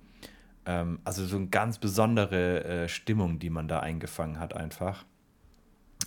ähm, 0.66 0.98
also 1.04 1.24
so 1.24 1.36
eine 1.36 1.46
ganz 1.46 1.78
besondere 1.78 2.64
äh, 2.64 2.88
Stimmung, 2.88 3.38
die 3.38 3.50
man 3.50 3.68
da 3.68 3.80
eingefangen 3.80 4.40
hat 4.40 4.54
einfach. 4.54 5.04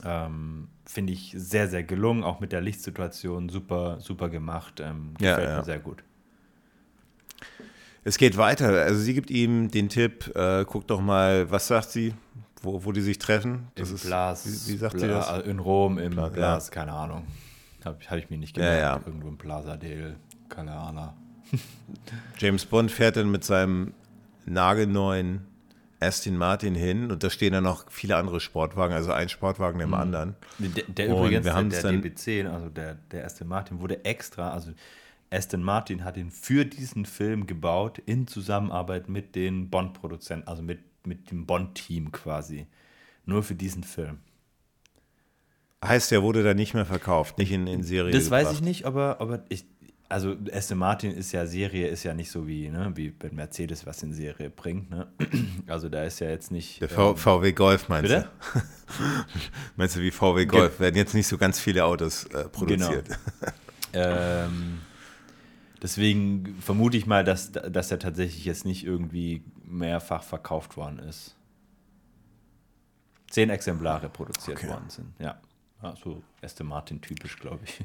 Ähm, 0.03 0.67
Finde 0.85 1.13
ich 1.13 1.33
sehr, 1.35 1.67
sehr 1.67 1.83
gelungen, 1.83 2.23
auch 2.23 2.39
mit 2.39 2.51
der 2.51 2.61
Lichtsituation 2.61 3.49
super, 3.49 3.99
super 4.01 4.29
gemacht. 4.29 4.79
Ähm, 4.79 5.13
Ja, 5.19 5.31
gefällt 5.35 5.49
ja. 5.49 5.57
mir 5.59 5.63
sehr 5.63 5.79
gut. 5.79 6.03
Es 8.03 8.17
geht 8.17 8.37
weiter. 8.37 8.69
Also 8.69 8.99
sie 8.99 9.13
gibt 9.13 9.29
ihm 9.29 9.69
den 9.71 9.89
Tipp, 9.89 10.33
äh, 10.35 10.65
guck 10.65 10.87
doch 10.87 11.01
mal, 11.01 11.49
was 11.51 11.67
sagt 11.67 11.89
sie, 11.91 12.13
wo, 12.61 12.83
wo 12.83 12.91
die 12.91 13.01
sich 13.01 13.19
treffen. 13.19 13.67
Im 13.75 13.95
Blas, 13.95 14.45
wie, 14.45 14.73
wie 14.73 14.77
sagt 14.77 14.95
Bla, 14.97 15.01
sie 15.01 15.07
das? 15.07 15.45
In 15.45 15.59
Rom, 15.59 15.97
im 15.97 16.11
Bla- 16.11 16.29
Blas, 16.29 16.71
keine 16.71 16.93
Ahnung. 16.93 17.25
Habe 17.85 17.97
hab 18.09 18.17
ich 18.17 18.29
mir 18.29 18.37
nicht 18.37 18.57
Ja, 18.57 18.63
gemerkt. 18.63 19.01
ja. 19.01 19.07
Irgendwo 19.07 19.27
im 19.29 19.37
Plaza 19.37 19.77
del, 19.77 20.15
keine 20.49 20.73
Ahnung. 20.73 21.13
James 22.37 22.65
Bond 22.65 22.91
fährt 22.91 23.15
dann 23.17 23.31
mit 23.31 23.43
seinem 23.43 23.93
nagelneuen 24.45 25.41
Aston 25.99 26.37
Martin 26.37 26.75
hin 26.75 27.11
und 27.11 27.23
da 27.23 27.29
stehen 27.29 27.51
dann 27.53 27.63
noch 27.65 27.89
viele 27.91 28.15
andere 28.15 28.39
Sportwagen, 28.39 28.93
also 28.95 29.11
ein 29.11 29.27
Sportwagen 29.29 29.79
dem 29.79 29.93
anderen. 29.93 30.35
Der, 30.59 30.83
der 30.87 31.09
Und 31.09 31.17
übrigens, 31.25 31.45
wir 31.45 31.53
der, 31.53 31.63
der 31.63 31.81
dann- 31.83 32.01
DB10, 32.01 32.47
also 32.47 32.69
der, 32.69 32.95
der 33.11 33.25
Aston 33.25 33.47
Martin, 33.47 33.79
wurde 33.81 34.05
extra, 34.05 34.51
also 34.51 34.71
Aston 35.31 35.61
Martin 35.61 36.03
hat 36.05 36.15
ihn 36.17 36.31
für 36.31 36.65
diesen 36.65 37.05
Film 37.05 37.45
gebaut, 37.47 37.99
in 38.05 38.27
Zusammenarbeit 38.27 39.09
mit 39.09 39.35
den 39.35 39.69
Bond-Produzenten, 39.69 40.47
also 40.47 40.63
mit, 40.63 40.79
mit 41.05 41.31
dem 41.31 41.45
Bond-Team 41.45 42.11
quasi. 42.11 42.65
Nur 43.25 43.43
für 43.43 43.55
diesen 43.55 43.83
Film. 43.83 44.19
Heißt, 45.83 46.11
der 46.11 46.23
wurde 46.23 46.43
dann 46.43 46.57
nicht 46.57 46.73
mehr 46.73 46.85
verkauft, 46.85 47.37
nicht 47.37 47.51
in, 47.51 47.67
in 47.67 47.83
Serie 47.83 48.11
Das 48.11 48.29
weiß 48.31 48.43
gebracht. 48.47 48.55
ich 48.55 48.61
nicht, 48.61 48.85
aber, 48.85 49.21
aber 49.21 49.43
ich, 49.49 49.65
also 50.09 50.35
Aston 50.51 50.79
Martin 50.79 51.11
ist 51.11 51.31
ja 51.31 51.45
Serie, 51.45 51.87
ist 51.87 52.03
ja 52.03 52.15
nicht 52.15 52.31
so 52.31 52.47
wie, 52.47 52.69
ne, 52.69 52.91
wie 52.95 53.11
bei 53.11 53.29
Mercedes, 53.29 53.85
was 53.85 54.01
in 54.01 54.11
Serie 54.11 54.49
bringt, 54.49 54.89
ne? 54.89 55.07
Also 55.67 55.87
da 55.87 56.03
ist 56.03 56.19
ja 56.19 56.29
jetzt 56.29 56.51
nicht. 56.51 56.81
Der 56.81 56.91
ähm, 56.91 57.15
VW 57.15 57.51
Golf 57.51 57.89
meinst 57.89 58.09
Bitte? 58.09 58.29
du? 58.53 58.59
meinst 59.75 59.95
du 59.95 60.01
wie 60.01 60.09
VW 60.09 60.47
Golf? 60.47 60.79
Werden 60.79 60.95
jetzt 60.95 61.13
nicht 61.13 61.27
so 61.27 61.37
ganz 61.37 61.59
viele 61.59 61.85
Autos 61.85 62.25
äh, 62.25 62.49
produziert. 62.49 63.07
Ähm, 63.91 64.81
deswegen 65.81 66.61
vermute 66.61 66.95
ich 66.95 67.07
mal, 67.07 67.23
dass, 67.23 67.51
dass 67.51 67.89
er 67.89 67.97
tatsächlich 67.97 68.45
jetzt 68.45 68.63
nicht 68.63 68.85
irgendwie 68.85 69.43
mehrfach 69.65 70.21
verkauft 70.21 70.77
worden 70.77 70.99
ist. 70.99 71.35
Zehn 73.31 73.49
Exemplare 73.49 74.07
produziert 74.07 74.57
Okay. 74.57 74.69
worden 74.69 74.89
sind, 74.89 75.07
ja. 75.17 75.41
so 76.03 76.21
Aston 76.43 76.67
Martin 76.67 77.01
typisch, 77.01 77.37
glaube 77.39 77.61
ich. 77.63 77.81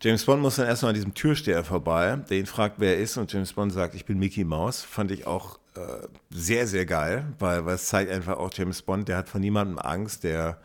James 0.00 0.24
Bond 0.24 0.40
muss 0.40 0.56
dann 0.56 0.66
erstmal 0.66 0.90
an 0.90 0.94
diesem 0.94 1.14
Türsteher 1.14 1.64
vorbei, 1.64 2.16
der 2.30 2.38
ihn 2.38 2.46
fragt, 2.46 2.76
wer 2.78 2.96
er 2.96 3.02
ist, 3.02 3.16
und 3.16 3.32
James 3.32 3.52
Bond 3.52 3.72
sagt, 3.72 3.96
ich 3.96 4.04
bin 4.04 4.18
Mickey 4.18 4.44
Mouse. 4.44 4.82
Fand 4.82 5.10
ich 5.10 5.26
auch 5.26 5.58
äh, 5.74 6.06
sehr, 6.30 6.68
sehr 6.68 6.86
geil, 6.86 7.24
weil, 7.40 7.64
weil 7.66 7.74
es 7.74 7.86
zeigt 7.86 8.10
einfach 8.10 8.36
auch 8.36 8.50
James 8.52 8.82
Bond, 8.82 9.08
der 9.08 9.16
hat 9.16 9.28
vor 9.28 9.40
niemandem 9.40 9.78
Angst, 9.78 10.22
der, 10.22 10.60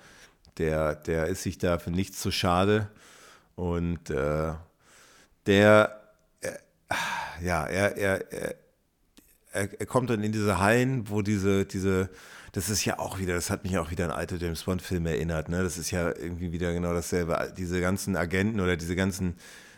der, 0.59 0.93
der 0.95 1.27
ist 1.27 1.41
sich 1.41 1.57
da 1.57 1.79
für 1.79 1.89
nichts 1.89 2.19
zu 2.19 2.29
schade. 2.31 2.89
Und 3.55 4.11
äh, 4.11 4.53
der, 5.47 6.01
äh, 6.41 6.51
ja, 7.41 7.65
er, 7.65 7.97
er, 7.97 8.31
er, 8.31 8.55
er 9.51 9.85
kommt 9.87 10.11
dann 10.11 10.23
in 10.23 10.31
diese 10.31 10.59
Hallen, 10.59 11.09
wo 11.09 11.23
diese, 11.23 11.65
diese, 11.65 12.11
das 12.53 12.69
ist 12.69 12.85
ja 12.85 12.99
auch 12.99 13.19
wieder, 13.19 13.33
das 13.33 13.49
hat 13.49 13.63
mich 13.63 13.77
auch 13.77 13.91
wieder 13.91 14.05
an 14.05 14.11
alte 14.11 14.37
James 14.37 14.63
Bond-Filme 14.63 15.09
erinnert, 15.09 15.49
ne? 15.49 15.63
Das 15.63 15.77
ist 15.77 15.91
ja 15.91 16.09
irgendwie 16.09 16.51
wieder 16.51 16.71
genau 16.71 16.93
dasselbe. 16.93 17.51
Diese 17.57 17.81
ganzen 17.81 18.15
Agenten 18.15 18.59
oder 18.59 18.77
diese 18.77 18.95
ganzen, 18.95 19.35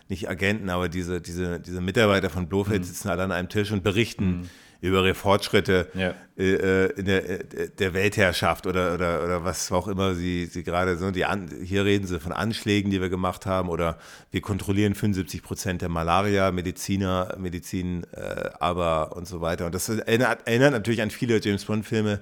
nicht 0.09 0.29
Agenten, 0.29 0.69
aber 0.69 0.89
diese, 0.89 1.21
diese, 1.21 1.59
diese 1.59 1.81
Mitarbeiter 1.81 2.29
von 2.29 2.47
Blofeld 2.47 2.85
sitzen 2.85 3.09
alle 3.09 3.23
an 3.23 3.31
einem 3.31 3.49
Tisch 3.49 3.71
und 3.71 3.81
berichten 3.83 4.49
über 4.81 4.99
ihre 5.03 5.15
Fortschritte 5.15 5.87
Ja. 5.93 6.13
äh, 6.37 6.85
äh, 6.87 6.99
in 6.99 7.05
der, 7.05 7.29
äh, 7.29 7.69
der 7.79 7.93
Weltherrschaft 7.93 8.67
oder, 8.67 8.93
oder, 8.93 9.23
oder 9.23 9.43
was 9.43 9.71
auch 9.71 9.87
immer 9.87 10.13
sie, 10.13 10.45
sie 10.45 10.63
gerade 10.63 10.97
so. 10.97 11.11
Die 11.11 11.25
an, 11.25 11.49
hier 11.63 11.85
reden 11.85 12.05
sie 12.05 12.19
von 12.19 12.33
Anschlägen, 12.33 12.91
die 12.91 13.01
wir 13.01 13.09
gemacht 13.09 13.45
haben, 13.45 13.69
oder 13.69 13.97
wir 14.31 14.41
kontrollieren 14.41 14.93
75 14.95 15.41
Prozent 15.41 15.81
der 15.81 15.89
Malaria, 15.89 16.51
Mediziner, 16.51 17.35
Medizin, 17.39 18.05
äh, 18.11 18.49
aber 18.59 19.15
und 19.15 19.27
so 19.27 19.39
weiter. 19.41 19.65
Und 19.67 19.75
das 19.75 19.87
erinnert, 19.89 20.45
erinnert 20.45 20.73
natürlich 20.73 21.01
an 21.01 21.09
viele 21.09 21.39
James 21.41 21.65
Bond-Filme, 21.65 22.19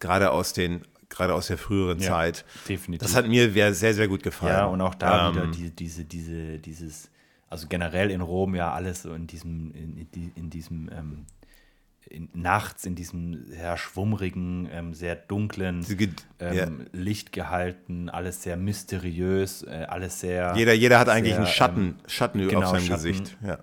gerade 0.00 0.30
aus 0.30 0.52
den, 0.52 0.82
gerade 1.08 1.34
aus 1.34 1.46
der 1.48 1.58
früheren 1.58 1.98
Ja, 2.00 2.08
Zeit. 2.10 2.44
definitiv. 2.68 3.06
Das 3.06 3.16
hat 3.16 3.26
mir 3.28 3.50
sehr, 3.52 3.74
sehr, 3.74 3.94
gut 4.08 4.22
gefallen. 4.22 4.52
Ja, 4.52 4.66
und 4.66 4.80
auch 4.80 4.94
da 4.94 5.28
Ähm, 5.30 5.34
wieder 5.34 5.46
die, 5.48 5.70
diese, 5.70 6.04
diese, 6.04 6.58
dieses, 6.58 7.10
also 7.48 7.66
generell 7.68 8.10
in 8.10 8.20
Rom 8.20 8.54
ja 8.54 8.72
alles 8.72 9.02
so 9.02 9.14
in 9.14 9.26
diesem, 9.26 9.72
in, 9.72 9.96
in, 9.96 10.10
die- 10.12 10.32
in 10.34 10.50
diesem, 10.50 10.90
ähm, 10.92 11.26
in, 12.10 12.28
nachts 12.32 12.86
in 12.86 12.94
diesem 12.94 13.46
sehr 13.48 13.76
schwummrigen, 13.76 14.66
ähm, 14.72 14.94
sehr 14.94 15.14
dunklen 15.14 15.82
ge- 15.84 16.08
ähm. 16.38 16.86
Licht 16.92 17.32
gehalten, 17.32 18.08
alles 18.08 18.42
sehr 18.42 18.56
mysteriös, 18.56 19.62
äh, 19.62 19.84
alles 19.88 20.20
sehr. 20.20 20.54
Jeder, 20.56 20.72
jeder 20.72 20.98
hat 20.98 21.08
eigentlich 21.10 21.34
sehr, 21.34 21.42
einen 21.44 21.52
Schatten, 21.52 21.80
ähm, 21.80 21.96
Schatten 22.06 22.48
genau, 22.48 22.60
auf 22.62 22.70
seinem 22.70 22.86
Schatten. 22.86 23.02
Gesicht. 23.12 23.36
Ja. 23.44 23.58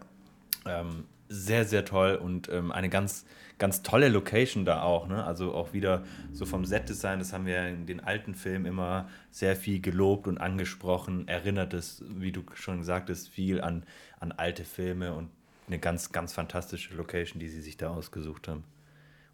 Ähm, 0.68 1.06
sehr, 1.28 1.66
sehr 1.66 1.86
toll 1.86 2.16
und 2.16 2.50
eine 2.50 2.90
ganz, 2.90 3.26
ganz 3.58 3.82
tolle 3.84 4.10
Location 4.10 4.66
da 4.66 4.82
auch. 4.82 5.08
Ne? 5.08 5.24
Also 5.24 5.54
auch 5.54 5.74
wieder 5.74 6.04
so 6.34 6.46
vom 6.46 6.66
Set-Design, 6.66 7.20
das 7.20 7.34
haben 7.34 7.46
wir 7.46 7.68
in 7.68 7.86
den 7.86 8.00
alten 8.00 8.36
Filmen 8.36 8.66
immer 8.66 9.08
sehr 9.32 9.56
viel 9.56 9.82
gelobt 9.82 10.28
und 10.28 10.38
angesprochen. 10.38 11.28
Erinnert 11.28 11.74
es, 11.74 12.04
wie 12.08 12.32
du 12.32 12.44
schon 12.54 12.84
sagtest, 12.84 13.30
viel 13.30 13.62
an, 13.62 13.84
an 14.20 14.32
alte 14.32 14.66
Filme 14.66 15.14
und 15.14 15.30
eine 15.68 15.80
ganz, 15.80 16.12
ganz 16.12 16.34
fantastische 16.34 16.94
Location, 16.96 17.40
die 17.40 17.48
sie 17.48 17.62
sich 17.62 17.78
da 17.78 17.90
ausgesucht 17.90 18.48
haben 18.48 18.64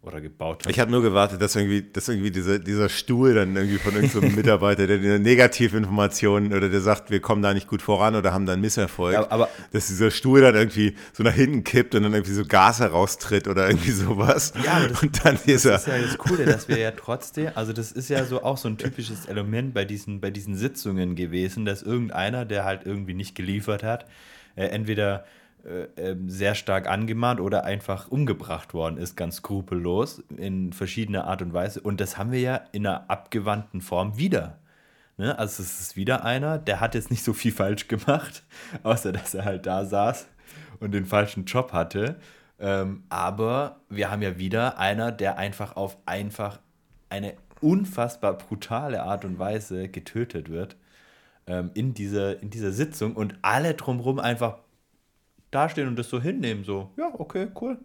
oder 0.02 0.20
gebaut 0.20 0.64
haben. 0.64 0.70
Ich 0.70 0.80
habe 0.80 0.90
nur 0.90 1.00
gewartet, 1.00 1.40
dass 1.40 1.54
irgendwie, 1.54 1.80
dass 1.82 2.08
irgendwie 2.08 2.32
diese, 2.32 2.58
dieser 2.58 2.88
Stuhl 2.88 3.34
dann 3.34 3.54
irgendwie 3.54 3.78
von 3.78 3.94
irgendeinem 3.94 4.30
so 4.30 4.36
Mitarbeiter, 4.36 4.86
der 4.88 4.98
eine 4.98 5.18
Negativinformationen 5.20 6.52
oder 6.52 6.68
der 6.68 6.80
sagt, 6.80 7.10
wir 7.10 7.20
kommen 7.20 7.40
da 7.42 7.54
nicht 7.54 7.68
gut 7.68 7.82
voran 7.82 8.14
oder 8.16 8.32
haben 8.32 8.44
da 8.46 8.52
einen 8.52 8.62
Misserfolg, 8.62 9.14
Ja, 9.14 9.30
aber- 9.30 9.48
dass 9.72 9.86
dieser 9.86 10.10
Stuhl 10.10 10.40
dann 10.40 10.54
irgendwie 10.54 10.96
so 11.12 11.22
nach 11.22 11.32
hinten 11.34 11.62
kippt 11.64 11.94
und 11.94 12.02
dann 12.02 12.12
irgendwie 12.14 12.32
so 12.32 12.44
Gas 12.44 12.80
heraustritt 12.80 13.46
oder 13.48 13.68
irgendwie 13.68 13.90
sowas. 13.92 14.52
Ja, 14.64 14.86
das- 14.86 15.02
und 15.02 15.24
dann 15.24 15.38
dieser, 15.46 15.70
Das 15.72 15.86
ist 15.86 15.92
ja 15.92 15.98
das 16.02 16.18
Coole, 16.18 16.44
dass 16.46 16.68
wir 16.68 16.78
ja 16.78 16.90
trotzdem, 16.90 17.50
also 17.54 17.72
das 17.72 17.92
ist 17.92 18.08
ja 18.08 18.24
so 18.24 18.42
auch 18.42 18.56
so 18.56 18.68
ein 18.68 18.78
typisches 18.78 19.26
Element 19.26 19.72
bei 19.74 19.84
diesen, 19.84 20.20
bei 20.20 20.30
diesen 20.30 20.56
Sitzungen 20.56 21.14
gewesen, 21.14 21.64
dass 21.64 21.82
irgendeiner, 21.82 22.44
der 22.44 22.64
halt 22.64 22.82
irgendwie 22.84 23.14
nicht 23.14 23.34
geliefert 23.34 23.82
hat, 23.82 24.06
äh, 24.56 24.64
entweder 24.66 25.24
sehr 26.26 26.54
stark 26.54 26.88
angemahnt 26.88 27.40
oder 27.40 27.64
einfach 27.64 28.08
umgebracht 28.08 28.74
worden 28.74 28.96
ist, 28.96 29.16
ganz 29.16 29.36
skrupellos, 29.36 30.22
in 30.36 30.72
verschiedener 30.72 31.26
Art 31.26 31.40
und 31.42 31.52
Weise. 31.52 31.80
Und 31.80 32.00
das 32.00 32.18
haben 32.18 32.32
wir 32.32 32.40
ja 32.40 32.60
in 32.72 32.86
einer 32.86 33.08
abgewandten 33.08 33.80
Form 33.80 34.18
wieder. 34.18 34.58
Ne? 35.18 35.38
Also 35.38 35.62
es 35.62 35.80
ist 35.80 35.96
wieder 35.96 36.24
einer, 36.24 36.58
der 36.58 36.80
hat 36.80 36.94
jetzt 36.94 37.10
nicht 37.10 37.22
so 37.22 37.32
viel 37.32 37.52
falsch 37.52 37.88
gemacht, 37.88 38.42
außer 38.82 39.12
dass 39.12 39.34
er 39.34 39.44
halt 39.44 39.66
da 39.66 39.84
saß 39.84 40.26
und 40.80 40.92
den 40.92 41.06
falschen 41.06 41.44
Job 41.44 41.72
hatte. 41.72 42.16
Ähm, 42.58 43.04
aber 43.08 43.80
wir 43.88 44.10
haben 44.10 44.22
ja 44.22 44.38
wieder 44.38 44.78
einer, 44.78 45.12
der 45.12 45.38
einfach 45.38 45.76
auf 45.76 45.96
einfach 46.06 46.60
eine 47.08 47.34
unfassbar 47.60 48.36
brutale 48.36 49.02
Art 49.02 49.24
und 49.24 49.38
Weise 49.38 49.88
getötet 49.88 50.48
wird 50.48 50.76
ähm, 51.46 51.70
in, 51.74 51.94
dieser, 51.94 52.42
in 52.42 52.50
dieser 52.50 52.72
Sitzung 52.72 53.14
und 53.14 53.36
alle 53.42 53.74
drumherum 53.74 54.18
einfach 54.18 54.58
dastehen 55.52 55.86
und 55.88 55.96
das 55.96 56.08
so 56.08 56.20
hinnehmen. 56.20 56.64
So, 56.64 56.90
ja, 56.96 57.10
okay, 57.14 57.48
cool. 57.60 57.78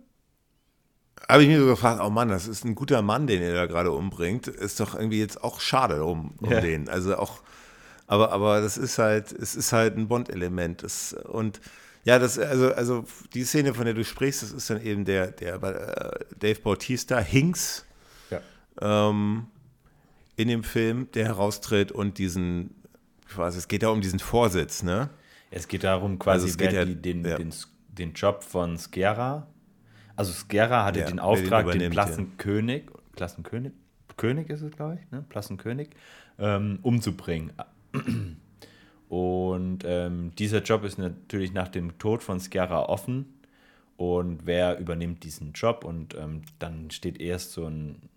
habe 1.30 1.44
ich 1.44 1.50
mir 1.50 1.60
so 1.60 1.66
gefragt, 1.68 2.02
oh 2.04 2.10
Mann, 2.10 2.30
das 2.30 2.48
ist 2.48 2.64
ein 2.66 2.76
guter 2.76 3.02
Mann, 3.02 3.28
den 3.28 3.42
ihr 3.42 3.54
da 3.54 3.66
gerade 3.68 3.92
umbringt. 3.92 4.48
Ist 4.48 4.80
doch 4.80 4.96
irgendwie 4.96 5.20
jetzt 5.20 5.44
auch 5.44 5.60
schade 5.60 6.04
um, 6.04 6.34
um 6.42 6.52
Ja. 6.52 6.62
den. 6.62 6.90
Also 6.90 7.18
auch, 7.18 7.42
aber, 8.08 8.32
aber 8.32 8.62
das 8.62 8.78
ist 8.78 8.98
halt, 8.98 9.32
es 9.32 9.56
ist 9.56 9.74
halt 9.74 9.98
ein 9.98 10.08
Bond-Element. 10.08 10.84
Und 11.26 11.60
Ja, 12.06 12.20
das, 12.20 12.40
also, 12.40 12.74
also 12.74 13.04
die 13.34 13.44
Szene, 13.44 13.74
von 13.74 13.84
der 13.86 13.94
du 13.94 14.06
sprichst, 14.06 14.42
das 14.44 14.52
ist 14.54 14.70
dann 14.70 14.82
eben 14.82 15.04
der, 15.06 15.28
der 15.32 15.56
äh, 15.62 16.26
Dave 16.40 16.60
Bautista, 16.62 17.20
Hinks, 17.20 17.86
ja. 18.30 18.40
ähm, 18.82 19.48
in 20.38 20.48
dem 20.48 20.64
Film, 20.64 21.10
der 21.14 21.26
heraustritt 21.26 21.92
und 21.92 22.18
diesen, 22.20 22.76
ich 23.28 23.38
weiß, 23.38 23.56
es 23.58 23.68
geht 23.68 23.84
ja 23.84 23.90
um 23.90 24.00
diesen 24.02 24.20
Vorsitz, 24.20 24.84
ne? 24.84 25.10
Es 25.50 25.68
geht 25.68 25.84
darum, 25.84 26.20
quasi, 26.20 26.48
also 26.48 26.60
wer 26.60 26.74
ja, 26.74 26.86
die, 26.86 27.02
den, 27.02 27.26
ja. 27.26 27.38
den, 27.38 27.54
den 27.90 28.14
Job 28.14 28.44
von 28.44 28.78
Skera, 28.78 29.48
also 30.16 30.34
Skera 30.34 30.84
hatte 30.84 31.02
ja, 31.02 31.08
den 31.08 31.20
Auftrag, 31.20 31.70
den, 31.72 31.80
den 31.80 31.92
Plassenkönig, 31.92 32.86
Plassenkönig, 33.16 33.72
König 34.18 34.50
ist 34.50 34.64
es, 34.64 34.72
glaube 34.72 35.00
ich, 35.02 35.12
ne? 35.12 35.24
Plassenkönig, 35.30 35.90
ähm, 36.40 36.80
umzubringen. 36.82 37.54
Und 39.10 39.80
ähm, 39.86 40.32
dieser 40.38 40.62
Job 40.62 40.84
ist 40.84 40.98
natürlich 40.98 41.54
nach 41.54 41.70
dem 41.70 41.98
Tod 41.98 42.24
von 42.24 42.40
Skera 42.40 42.84
offen. 42.84 43.40
Und 43.96 44.46
wer 44.46 44.80
übernimmt 44.80 45.24
diesen 45.24 45.54
Job? 45.54 45.86
Und 45.86 46.16
ähm, 46.16 46.42
dann 46.60 46.92
steht 46.92 47.20
erst 47.22 47.54
so 47.54 47.68
ein 47.68 48.10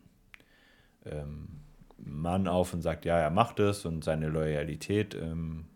ähm, 1.07 1.49
Mann 1.97 2.49
auf 2.49 2.75
und 2.75 2.83
sagt, 2.83 3.05
ja, 3.05 3.19
er 3.19 3.31
macht 3.31 3.61
es 3.61 3.85
und 3.85 4.03
seine 4.03 4.29
Loyalität. 4.29 5.15
Ähm, 5.15 5.67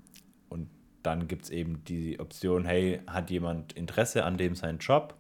dann 1.05 1.29
gibt 1.29 1.45
es 1.45 1.51
eben 1.51 1.85
die 1.85 2.19
Option, 2.19 2.65
hey, 2.65 3.01
hat 3.07 3.31
jemand 3.31 3.73
Interesse 3.75 4.25
an 4.25 4.37
dem 4.37 4.55
seinen 4.55 4.79
Job? 4.79 5.15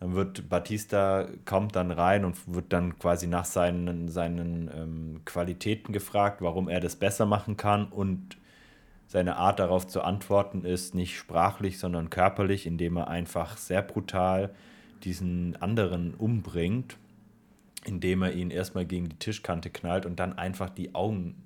Dann 0.00 0.14
wird 0.14 0.48
Batista, 0.48 1.26
kommt 1.44 1.74
dann 1.74 1.90
rein 1.90 2.24
und 2.24 2.36
wird 2.52 2.72
dann 2.72 2.98
quasi 2.98 3.26
nach 3.26 3.46
seinen, 3.46 4.08
seinen 4.08 4.70
ähm, 4.74 5.20
Qualitäten 5.24 5.92
gefragt, 5.92 6.42
warum 6.42 6.68
er 6.68 6.80
das 6.80 6.96
besser 6.96 7.26
machen 7.26 7.56
kann 7.56 7.86
und 7.86 8.36
seine 9.08 9.36
Art 9.36 9.60
darauf 9.60 9.86
zu 9.86 10.02
antworten 10.02 10.64
ist 10.64 10.94
nicht 10.94 11.16
sprachlich, 11.16 11.78
sondern 11.78 12.10
körperlich, 12.10 12.66
indem 12.66 12.96
er 12.96 13.08
einfach 13.08 13.56
sehr 13.56 13.82
brutal 13.82 14.54
diesen 15.04 15.56
anderen 15.62 16.14
umbringt, 16.14 16.96
indem 17.84 18.22
er 18.22 18.32
ihn 18.32 18.50
erstmal 18.50 18.84
gegen 18.84 19.08
die 19.08 19.16
Tischkante 19.16 19.70
knallt 19.70 20.06
und 20.06 20.18
dann 20.18 20.36
einfach 20.36 20.70
die 20.70 20.94
Augen 20.94 21.44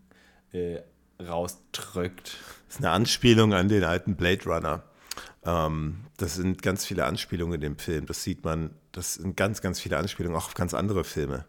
äh, 0.52 0.78
rausdrückt. 1.28 2.36
Das 2.66 2.76
ist 2.76 2.84
eine 2.84 2.90
Anspielung 2.90 3.52
an 3.52 3.68
den 3.68 3.84
alten 3.84 4.16
Blade 4.16 4.44
Runner. 4.44 4.82
Ähm, 5.44 6.04
das 6.16 6.34
sind 6.34 6.62
ganz 6.62 6.84
viele 6.84 7.04
Anspielungen 7.04 7.54
in 7.54 7.60
dem 7.60 7.78
Film. 7.78 8.06
Das 8.06 8.22
sieht 8.22 8.44
man, 8.44 8.70
das 8.92 9.14
sind 9.14 9.36
ganz, 9.36 9.60
ganz 9.60 9.80
viele 9.80 9.98
Anspielungen 9.98 10.38
auch 10.38 10.46
auf 10.46 10.54
ganz 10.54 10.74
andere 10.74 11.04
Filme. 11.04 11.44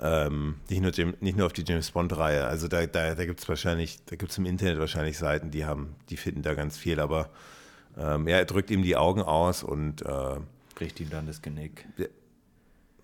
Ähm, 0.00 0.56
nicht, 0.68 0.82
nur 0.82 0.90
Jim, 0.90 1.14
nicht 1.20 1.36
nur 1.36 1.46
auf 1.46 1.52
die 1.52 1.64
James 1.66 1.90
Bond-Reihe. 1.90 2.46
Also 2.46 2.68
da, 2.68 2.86
da, 2.86 3.14
da 3.14 3.24
gibt 3.24 3.40
es 3.40 3.48
wahrscheinlich, 3.48 4.04
da 4.06 4.16
gibt 4.16 4.30
es 4.30 4.38
im 4.38 4.46
Internet 4.46 4.78
wahrscheinlich 4.78 5.16
Seiten, 5.16 5.50
die 5.50 5.64
haben, 5.64 5.96
die 6.10 6.16
finden 6.16 6.42
da 6.42 6.54
ganz 6.54 6.76
viel, 6.76 7.00
aber 7.00 7.30
ähm, 7.96 8.28
ja, 8.28 8.36
er 8.36 8.44
drückt 8.44 8.70
ihm 8.70 8.82
die 8.82 8.96
Augen 8.96 9.22
aus 9.22 9.62
und 9.62 10.02
äh, 10.02 10.36
bricht 10.74 11.00
ihm 11.00 11.08
dann 11.08 11.26
das 11.26 11.40
Genick. 11.40 11.86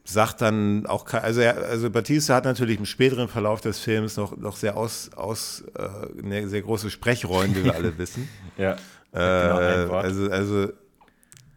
Sagt 0.04 0.40
dann 0.40 0.86
auch, 0.86 1.06
also, 1.12 1.40
er, 1.40 1.56
also 1.58 1.88
Batista 1.88 2.34
hat 2.34 2.44
natürlich 2.44 2.78
im 2.78 2.86
späteren 2.86 3.28
Verlauf 3.28 3.60
des 3.60 3.78
Films 3.78 4.16
noch, 4.16 4.36
noch 4.36 4.56
sehr 4.56 4.76
aus, 4.76 5.10
aus 5.14 5.62
äh, 5.76 6.22
eine 6.22 6.48
sehr 6.48 6.62
große 6.62 6.90
Sprechrollen, 6.90 7.54
wie 7.54 7.64
wir 7.64 7.74
alle 7.74 7.96
wissen. 7.98 8.28
ja. 8.56 8.72
Äh, 8.72 8.76
genau 9.14 9.94
also, 9.94 10.30
also, 10.30 10.72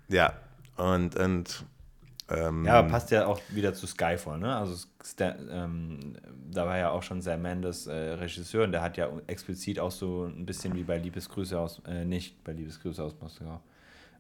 ja, 0.10 0.34
und, 0.76 1.16
und 1.16 1.66
ähm, 2.28 2.66
ja, 2.66 2.82
passt 2.82 3.12
ja 3.12 3.28
auch 3.28 3.40
wieder 3.50 3.74
zu 3.74 3.86
Skyfall, 3.86 4.40
ne? 4.40 4.56
Also 4.56 4.88
ähm, 5.20 6.16
da 6.52 6.66
war 6.66 6.78
ja 6.78 6.90
auch 6.90 7.04
schon 7.04 7.22
Sam 7.22 7.44
Mendes 7.44 7.86
äh, 7.86 7.94
Regisseur 7.94 8.64
und 8.64 8.72
der 8.72 8.82
hat 8.82 8.98
ja 8.98 9.10
explizit 9.28 9.80
auch 9.80 9.92
so 9.92 10.26
ein 10.26 10.46
bisschen 10.46 10.76
wie 10.76 10.84
bei 10.84 10.98
Liebesgrüße 10.98 11.58
aus, 11.58 11.82
äh, 11.88 12.04
nicht 12.04 12.44
bei 12.44 12.54
Liebesgrüße 12.54 13.04
aus 13.04 13.16
Moskau. 13.22 13.62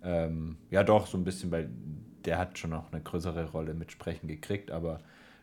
Ähm, 0.03 0.57
ja, 0.69 0.83
doch, 0.83 1.07
so 1.07 1.17
ein 1.17 1.23
bisschen, 1.23 1.49
weil 1.49 1.69
der 2.25 2.37
hat 2.37 2.57
schon 2.57 2.71
noch 2.71 2.91
eine 2.91 3.01
größere 3.01 3.51
Rolle 3.51 3.73
mit 3.73 3.91
Sprechen 3.91 4.27
gekriegt, 4.27 4.71
aber 4.71 4.99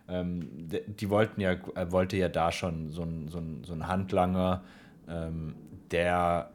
ähm, 0.08 0.48
die, 0.86 1.10
wollten 1.10 1.40
ja, 1.40 1.56
er 1.74 1.92
wollte 1.92 2.16
ja 2.16 2.28
da 2.28 2.52
schon 2.52 2.90
so 2.90 3.02
ein, 3.02 3.28
so 3.28 3.38
ein, 3.38 3.64
so 3.64 3.72
ein 3.72 3.86
Handlanger, 3.86 4.62
ähm, 5.08 5.54
der 5.90 6.50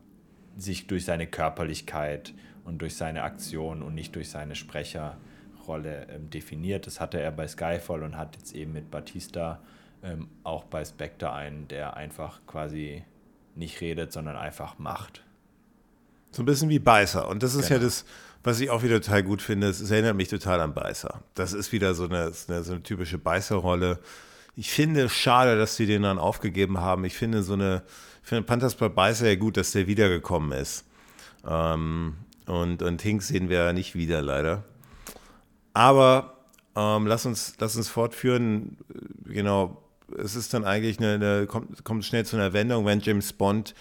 sich 0.57 0.87
durch 0.87 1.05
seine 1.05 1.27
Körperlichkeit 1.27 2.33
und 2.65 2.81
durch 2.81 2.95
seine 2.95 3.23
Aktion 3.23 3.81
und 3.81 3.95
nicht 3.95 4.15
durch 4.15 4.29
seine 4.29 4.55
Sprecher 4.55 5.17
Rolle 5.67 6.07
ähm, 6.09 6.29
definiert. 6.29 6.87
Das 6.87 6.99
hatte 6.99 7.19
er 7.19 7.31
bei 7.31 7.47
Skyfall 7.47 8.03
und 8.03 8.17
hat 8.17 8.35
jetzt 8.35 8.53
eben 8.53 8.73
mit 8.73 8.89
Batista 8.89 9.59
ähm, 10.03 10.27
auch 10.43 10.63
bei 10.63 10.83
Spectre 10.83 11.31
einen, 11.31 11.67
der 11.67 11.97
einfach 11.97 12.41
quasi 12.47 13.03
nicht 13.55 13.81
redet, 13.81 14.11
sondern 14.11 14.35
einfach 14.35 14.79
macht. 14.79 15.23
So 16.31 16.43
ein 16.43 16.45
bisschen 16.45 16.69
wie 16.69 16.79
Beißer. 16.79 17.27
Und 17.27 17.43
das 17.43 17.55
ist 17.55 17.67
genau. 17.67 17.79
ja 17.79 17.85
das, 17.85 18.05
was 18.43 18.59
ich 18.59 18.69
auch 18.69 18.83
wieder 18.83 19.01
total 19.01 19.23
gut 19.23 19.41
finde. 19.41 19.67
Es 19.67 19.89
erinnert 19.89 20.15
mich 20.15 20.27
total 20.27 20.61
an 20.61 20.73
Beißer. 20.73 21.21
Das 21.35 21.53
ist 21.53 21.71
wieder 21.71 21.93
so 21.93 22.05
eine, 22.05 22.31
so 22.31 22.73
eine 22.73 22.83
typische 22.83 23.17
Beißer-Rolle. 23.17 23.99
Ich 24.55 24.71
finde 24.71 25.09
schade, 25.09 25.57
dass 25.57 25.75
sie 25.75 25.85
den 25.85 26.03
dann 26.03 26.17
aufgegeben 26.17 26.79
haben. 26.79 27.05
Ich 27.05 27.15
finde 27.15 27.43
so 27.43 27.53
eine, 27.53 27.83
ich 28.23 28.29
finde 28.29 28.43
Panthers 28.43 28.75
bei 28.75 28.89
Beißer 28.89 29.27
ja 29.27 29.35
gut, 29.35 29.57
dass 29.57 29.71
der 29.71 29.87
wiedergekommen 29.87 30.51
ist. 30.51 30.85
Ähm, 31.47 32.15
und, 32.45 32.81
und 32.81 33.01
Hinks 33.01 33.27
sehen 33.27 33.49
wir 33.49 33.65
ja 33.65 33.73
nicht 33.73 33.95
wieder, 33.95 34.21
leider. 34.21 34.63
Aber 35.73 36.37
ähm, 36.75 37.05
lass, 37.07 37.25
uns, 37.25 37.55
lass 37.59 37.75
uns 37.75 37.89
fortführen. 37.89 38.77
Genau, 39.25 39.83
es 40.17 40.35
ist 40.35 40.53
dann 40.53 40.63
eigentlich 40.63 40.99
eine, 40.99 41.13
eine 41.13 41.47
kommt, 41.47 41.83
kommt 41.83 42.05
schnell 42.05 42.25
zu 42.25 42.35
einer 42.35 42.53
Wendung, 42.53 42.85
wenn 42.85 43.01
James 43.01 43.33
Bond 43.33 43.75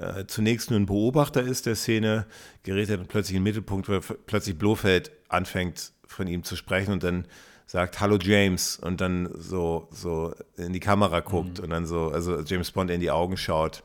äh, 0.00 0.26
zunächst 0.26 0.70
nur 0.70 0.80
ein 0.80 0.86
Beobachter 0.86 1.42
ist 1.42 1.66
der 1.66 1.76
Szene, 1.76 2.26
gerät 2.62 2.88
er 2.88 2.96
dann 2.96 3.06
plötzlich 3.06 3.36
in 3.36 3.40
den 3.40 3.50
Mittelpunkt, 3.50 3.88
weil 3.88 4.00
plötzlich 4.00 4.56
Blofeld 4.56 5.10
anfängt 5.28 5.92
von 6.06 6.26
ihm 6.26 6.42
zu 6.42 6.56
sprechen 6.56 6.92
und 6.92 7.02
dann 7.02 7.26
sagt 7.66 8.00
Hallo 8.00 8.18
James 8.20 8.76
und 8.76 9.00
dann 9.00 9.28
so, 9.34 9.88
so 9.92 10.34
in 10.56 10.72
die 10.72 10.80
Kamera 10.80 11.20
guckt 11.20 11.58
mhm. 11.58 11.64
und 11.64 11.70
dann 11.70 11.86
so, 11.86 12.08
also 12.08 12.40
James 12.40 12.70
Bond 12.70 12.90
in 12.90 13.00
die 13.00 13.10
Augen 13.10 13.36
schaut 13.36 13.84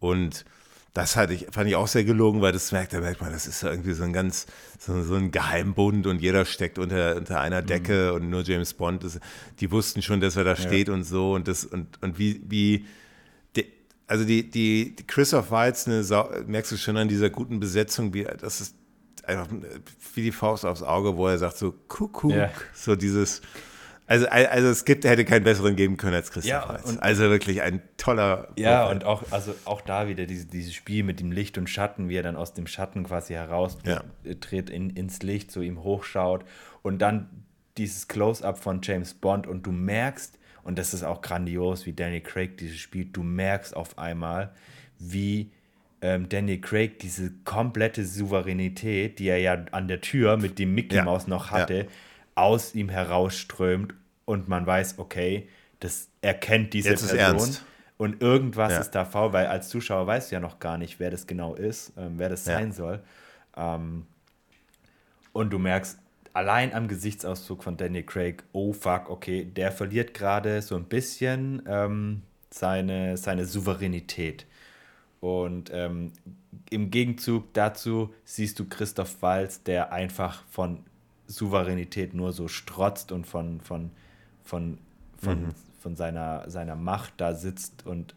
und 0.00 0.44
das 0.92 1.16
hatte 1.16 1.34
ich, 1.34 1.46
fand 1.50 1.68
ich 1.68 1.74
auch 1.74 1.88
sehr 1.88 2.04
gelogen, 2.04 2.40
weil 2.40 2.52
das 2.52 2.70
merkt, 2.70 2.92
da 2.92 3.00
merkt 3.00 3.20
man, 3.20 3.32
das 3.32 3.46
ist 3.46 3.62
irgendwie 3.62 3.94
so 3.94 4.04
ein 4.04 4.12
ganz, 4.12 4.46
so, 4.78 5.02
so 5.02 5.14
ein 5.14 5.30
Geheimbund 5.30 6.06
und 6.06 6.20
jeder 6.20 6.44
steckt 6.44 6.78
unter, 6.78 7.16
unter 7.16 7.40
einer 7.40 7.62
mhm. 7.62 7.66
Decke 7.66 8.10
mhm. 8.10 8.16
und 8.16 8.30
nur 8.30 8.42
James 8.42 8.74
Bond, 8.74 9.04
das, 9.04 9.18
die 9.60 9.70
wussten 9.70 10.02
schon, 10.02 10.20
dass 10.20 10.36
er 10.36 10.44
da 10.44 10.54
steht 10.54 10.88
ja. 10.88 10.94
und 10.94 11.04
so 11.04 11.34
und 11.34 11.48
das, 11.48 11.64
und, 11.64 12.02
und 12.02 12.18
wie, 12.18 12.42
wie, 12.46 12.86
also 14.06 14.24
die, 14.24 14.50
die, 14.50 14.96
die 14.96 15.06
Christoph 15.06 15.50
Waltz, 15.50 15.86
eine, 15.86 16.04
merkst 16.46 16.72
du 16.72 16.76
schon 16.76 16.96
an 16.96 17.08
dieser 17.08 17.30
guten 17.30 17.60
Besetzung, 17.60 18.12
wie, 18.14 18.24
das 18.24 18.60
ist 18.60 18.76
einfach 19.26 19.48
wie 20.14 20.22
die 20.22 20.32
Faust 20.32 20.64
aufs 20.66 20.82
Auge, 20.82 21.16
wo 21.16 21.26
er 21.28 21.38
sagt 21.38 21.56
so, 21.56 21.72
Kuckuck, 21.88 22.32
ja. 22.32 22.50
so 22.74 22.96
dieses, 22.96 23.40
also, 24.06 24.26
also 24.28 24.68
es 24.68 24.84
gibt, 24.84 25.04
hätte 25.04 25.24
keinen 25.24 25.44
besseren 25.44 25.76
geben 25.76 25.96
können 25.96 26.14
als 26.14 26.30
Christoph 26.30 26.50
ja, 26.50 26.78
und, 26.84 27.02
Also 27.02 27.30
wirklich 27.30 27.62
ein 27.62 27.80
toller. 27.96 28.48
Ja, 28.56 28.80
Vorfall. 28.80 28.94
und 28.94 29.04
auch, 29.04 29.22
also 29.30 29.54
auch 29.64 29.80
da 29.80 30.08
wieder 30.08 30.26
diese, 30.26 30.44
dieses 30.44 30.74
Spiel 30.74 31.04
mit 31.04 31.20
dem 31.20 31.32
Licht 31.32 31.56
und 31.56 31.70
Schatten, 31.70 32.10
wie 32.10 32.16
er 32.16 32.22
dann 32.22 32.36
aus 32.36 32.52
dem 32.52 32.66
Schatten 32.66 33.04
quasi 33.04 33.32
heraustritt 33.32 34.68
ja. 34.68 34.74
in, 34.74 34.90
ins 34.90 35.22
Licht, 35.22 35.50
so 35.50 35.62
ihm 35.62 35.82
hochschaut. 35.82 36.44
Und 36.82 36.98
dann 36.98 37.44
dieses 37.78 38.06
Close-up 38.06 38.58
von 38.58 38.80
James 38.82 39.14
Bond 39.14 39.46
und 39.46 39.64
du 39.64 39.72
merkst, 39.72 40.38
und 40.64 40.78
das 40.78 40.94
ist 40.94 41.04
auch 41.04 41.22
grandios, 41.22 41.86
wie 41.86 41.92
Danny 41.92 42.20
Craig 42.20 42.56
dieses 42.56 42.78
spielt, 42.78 43.16
du 43.16 43.22
merkst 43.22 43.76
auf 43.76 43.98
einmal, 43.98 44.52
wie 44.98 45.52
ähm, 46.00 46.28
Danny 46.28 46.60
Craig 46.60 46.98
diese 46.98 47.30
komplette 47.44 48.04
Souveränität, 48.04 49.18
die 49.18 49.28
er 49.28 49.38
ja 49.38 49.64
an 49.70 49.88
der 49.88 50.00
Tür 50.00 50.36
mit 50.36 50.58
dem 50.58 50.74
Mickey 50.74 51.00
Mouse 51.02 51.24
ja. 51.24 51.30
noch 51.30 51.50
hatte, 51.50 51.78
ja 51.78 51.86
aus 52.34 52.74
ihm 52.74 52.88
herausströmt 52.88 53.94
und 54.24 54.48
man 54.48 54.66
weiß, 54.66 54.98
okay, 54.98 55.48
das 55.80 56.08
erkennt 56.20 56.72
diese 56.74 56.90
Jetzt 56.90 57.08
Person. 57.08 57.18
Ernst. 57.18 57.64
Und 57.96 58.22
irgendwas 58.22 58.72
ja. 58.72 58.80
ist 58.80 58.90
da 58.90 59.04
faul, 59.04 59.32
weil 59.32 59.46
als 59.46 59.68
Zuschauer 59.68 60.06
weißt 60.06 60.30
du 60.30 60.36
ja 60.36 60.40
noch 60.40 60.58
gar 60.58 60.78
nicht, 60.78 60.98
wer 60.98 61.10
das 61.10 61.26
genau 61.26 61.54
ist, 61.54 61.92
ähm, 61.96 62.14
wer 62.16 62.28
das 62.28 62.44
sein 62.44 62.72
soll. 62.72 63.00
Ähm, 63.56 64.06
und 65.32 65.50
du 65.50 65.58
merkst 65.58 65.98
allein 66.34 66.74
am 66.74 66.88
Gesichtsausdruck 66.88 67.62
von 67.62 67.76
Daniel 67.78 68.02
Craig, 68.02 68.44
oh 68.52 68.72
fuck, 68.72 69.08
okay, 69.08 69.44
der 69.44 69.72
verliert 69.72 70.12
gerade 70.12 70.60
so 70.60 70.76
ein 70.76 70.84
bisschen 70.84 71.62
ähm, 71.66 72.22
seine, 72.50 73.16
seine 73.16 73.46
Souveränität. 73.46 74.46
Und 75.20 75.70
ähm, 75.72 76.12
im 76.68 76.90
Gegenzug 76.90 77.54
dazu 77.54 78.12
siehst 78.24 78.58
du 78.58 78.66
Christoph 78.68 79.22
Walz, 79.22 79.62
der 79.62 79.92
einfach 79.92 80.42
von 80.50 80.80
Souveränität 81.26 82.12
nur 82.12 82.32
so 82.32 82.48
strotzt 82.48 83.12
und 83.12 83.26
von, 83.26 83.60
von, 83.60 83.90
von, 84.42 84.78
von, 85.16 85.46
mhm. 85.46 85.54
von 85.80 85.96
seiner, 85.96 86.50
seiner 86.50 86.76
Macht 86.76 87.14
da 87.16 87.32
sitzt. 87.34 87.86
Und 87.86 88.14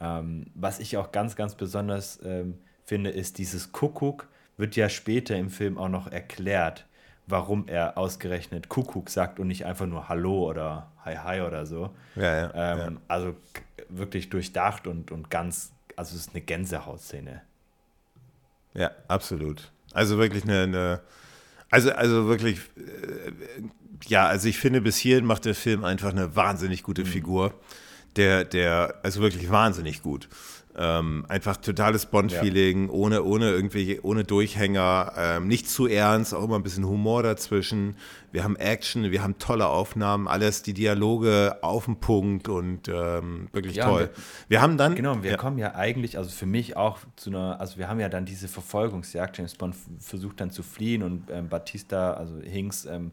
ähm, 0.00 0.46
was 0.54 0.80
ich 0.80 0.96
auch 0.96 1.12
ganz, 1.12 1.36
ganz 1.36 1.54
besonders 1.54 2.18
ähm, 2.24 2.58
finde, 2.84 3.10
ist 3.10 3.38
dieses 3.38 3.72
Kuckuck 3.72 4.28
wird 4.56 4.76
ja 4.76 4.90
später 4.90 5.36
im 5.36 5.48
Film 5.48 5.78
auch 5.78 5.88
noch 5.88 6.08
erklärt, 6.08 6.84
warum 7.30 7.68
er 7.68 7.96
ausgerechnet 7.98 8.68
Kuckuck 8.68 9.10
sagt 9.10 9.40
und 9.40 9.48
nicht 9.48 9.64
einfach 9.66 9.86
nur 9.86 10.08
Hallo 10.08 10.48
oder 10.48 10.90
Hi 11.04 11.16
Hi 11.16 11.40
oder 11.40 11.66
so. 11.66 11.90
Ja, 12.16 12.22
ja, 12.22 12.54
ähm, 12.54 12.94
ja. 12.94 13.00
Also 13.08 13.36
wirklich 13.88 14.30
durchdacht 14.30 14.86
und, 14.86 15.10
und 15.10 15.30
ganz, 15.30 15.72
also 15.96 16.14
es 16.14 16.22
ist 16.22 16.34
eine 16.34 16.42
Gänsehautszene. 16.42 17.42
Ja, 18.74 18.90
absolut. 19.08 19.72
Also 19.92 20.18
wirklich 20.18 20.44
eine, 20.44 20.62
eine 20.62 21.00
also, 21.70 21.92
also 21.92 22.26
wirklich, 22.26 22.58
äh, 22.76 23.30
ja, 24.06 24.26
also 24.26 24.48
ich 24.48 24.58
finde, 24.58 24.80
bis 24.80 24.96
hierhin 24.96 25.24
macht 25.24 25.44
der 25.44 25.54
Film 25.54 25.84
einfach 25.84 26.10
eine 26.10 26.34
wahnsinnig 26.34 26.82
gute 26.82 27.02
mhm. 27.02 27.06
Figur. 27.06 27.54
Der, 28.16 28.44
der, 28.44 28.96
also 29.04 29.20
wirklich 29.20 29.50
wahnsinnig 29.50 30.02
gut. 30.02 30.28
Ähm, 30.82 31.26
einfach 31.28 31.58
totales 31.58 32.06
Bond-Feeling, 32.06 32.86
ja. 32.86 32.92
ohne, 32.92 33.22
ohne 33.22 33.50
irgendwelche, 33.50 34.02
ohne 34.02 34.24
Durchhänger, 34.24 35.12
ähm, 35.14 35.46
nicht 35.46 35.68
zu 35.68 35.86
ernst, 35.86 36.34
auch 36.34 36.42
immer 36.42 36.56
ein 36.56 36.62
bisschen 36.62 36.86
Humor 36.86 37.22
dazwischen. 37.22 37.96
Wir 38.32 38.44
haben 38.44 38.56
Action, 38.56 39.10
wir 39.10 39.22
haben 39.22 39.36
tolle 39.36 39.66
Aufnahmen, 39.66 40.26
alles, 40.26 40.62
die 40.62 40.72
Dialoge 40.72 41.58
auf 41.60 41.84
den 41.84 42.00
Punkt 42.00 42.48
und 42.48 42.88
ähm, 42.88 43.48
wirklich 43.52 43.76
ja, 43.76 43.84
toll. 43.84 44.08
Wir, 44.14 44.22
wir, 44.48 44.62
haben 44.62 44.78
dann. 44.78 44.94
Genau, 44.94 45.22
wir 45.22 45.32
ja. 45.32 45.36
kommen 45.36 45.58
ja 45.58 45.74
eigentlich, 45.74 46.16
also 46.16 46.30
für 46.30 46.46
mich 46.46 46.78
auch 46.78 47.00
zu 47.14 47.28
einer, 47.28 47.60
also 47.60 47.76
wir 47.76 47.86
haben 47.86 48.00
ja 48.00 48.08
dann 48.08 48.24
diese 48.24 48.48
Verfolgungsjagd. 48.48 49.36
James 49.36 49.56
Bond 49.56 49.76
versucht 49.98 50.40
dann 50.40 50.50
zu 50.50 50.62
fliehen 50.62 51.02
und 51.02 51.30
ähm, 51.30 51.50
Batista, 51.50 52.14
also 52.14 52.40
Hinks, 52.40 52.86
ähm, 52.86 53.12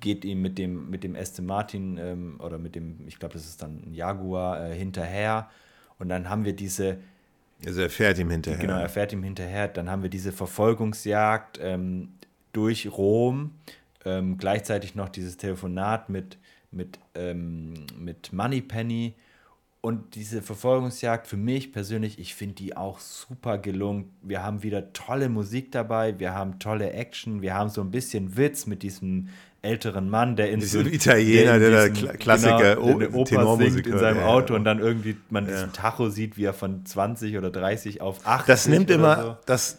geht 0.00 0.24
ihm 0.24 0.42
mit 0.42 0.58
dem, 0.58 0.90
mit 0.90 1.04
dem 1.04 1.14
Aston 1.14 1.46
Martin 1.46 1.98
ähm, 1.98 2.40
oder 2.40 2.58
mit 2.58 2.74
dem, 2.74 3.06
ich 3.06 3.20
glaube, 3.20 3.34
das 3.34 3.44
ist 3.44 3.62
dann 3.62 3.80
ein 3.86 3.94
Jaguar, 3.94 4.70
äh, 4.70 4.74
hinterher 4.74 5.50
und 6.00 6.08
dann 6.08 6.28
haben 6.28 6.44
wir 6.44 6.54
diese. 6.54 6.98
Also 7.64 7.82
er 7.82 7.90
fährt 7.90 8.18
ihm 8.18 8.30
hinterher. 8.30 8.58
Genau, 8.58 8.78
er 8.78 8.88
fährt 8.88 9.12
ihm 9.12 9.22
hinterher. 9.22 9.68
Dann 9.68 9.90
haben 9.90 10.02
wir 10.02 10.10
diese 10.10 10.32
Verfolgungsjagd 10.32 11.60
ähm, 11.62 12.14
durch 12.52 12.90
Rom. 12.90 13.52
Ähm, 14.06 14.38
gleichzeitig 14.38 14.94
noch 14.94 15.10
dieses 15.10 15.36
Telefonat 15.36 16.08
mit, 16.08 16.38
mit, 16.70 16.98
ähm, 17.14 17.74
mit 17.98 18.32
Moneypenny. 18.32 19.14
Und 19.82 20.14
diese 20.14 20.42
Verfolgungsjagd 20.42 21.26
für 21.26 21.36
mich 21.36 21.72
persönlich, 21.72 22.18
ich 22.18 22.34
finde 22.34 22.54
die 22.56 22.76
auch 22.76 22.98
super 22.98 23.58
gelungen. 23.58 24.10
Wir 24.22 24.42
haben 24.42 24.62
wieder 24.62 24.92
tolle 24.92 25.28
Musik 25.28 25.72
dabei, 25.72 26.18
wir 26.18 26.34
haben 26.34 26.58
tolle 26.58 26.92
Action, 26.92 27.40
wir 27.40 27.54
haben 27.54 27.70
so 27.70 27.80
ein 27.80 27.90
bisschen 27.90 28.36
Witz 28.36 28.66
mit 28.66 28.82
diesem 28.82 29.28
älteren 29.62 30.08
Mann, 30.08 30.36
der 30.36 30.50
in 30.50 30.60
so 30.60 30.80
Italiener, 30.80 31.58
der, 31.58 31.88
diesen, 31.88 32.06
der 32.06 32.16
Klassiker, 32.16 32.76
genau, 32.76 32.98
der 32.98 33.14
Oper 33.14 33.56
singt 33.56 33.86
in 33.86 33.98
seinem 33.98 34.22
Auto 34.22 34.54
ja. 34.54 34.58
und 34.58 34.64
dann 34.64 34.78
irgendwie 34.78 35.16
man 35.28 35.46
ja. 35.46 35.52
diesen 35.52 35.72
Tacho 35.72 36.08
sieht, 36.08 36.36
wie 36.36 36.44
er 36.44 36.54
von 36.54 36.84
20 36.84 37.36
oder 37.36 37.50
30 37.50 38.00
auf 38.00 38.26
80 38.26 38.46
Das 38.46 38.68
nimmt 38.68 38.90
immer, 38.90 39.22
so. 39.22 39.36
das, 39.46 39.78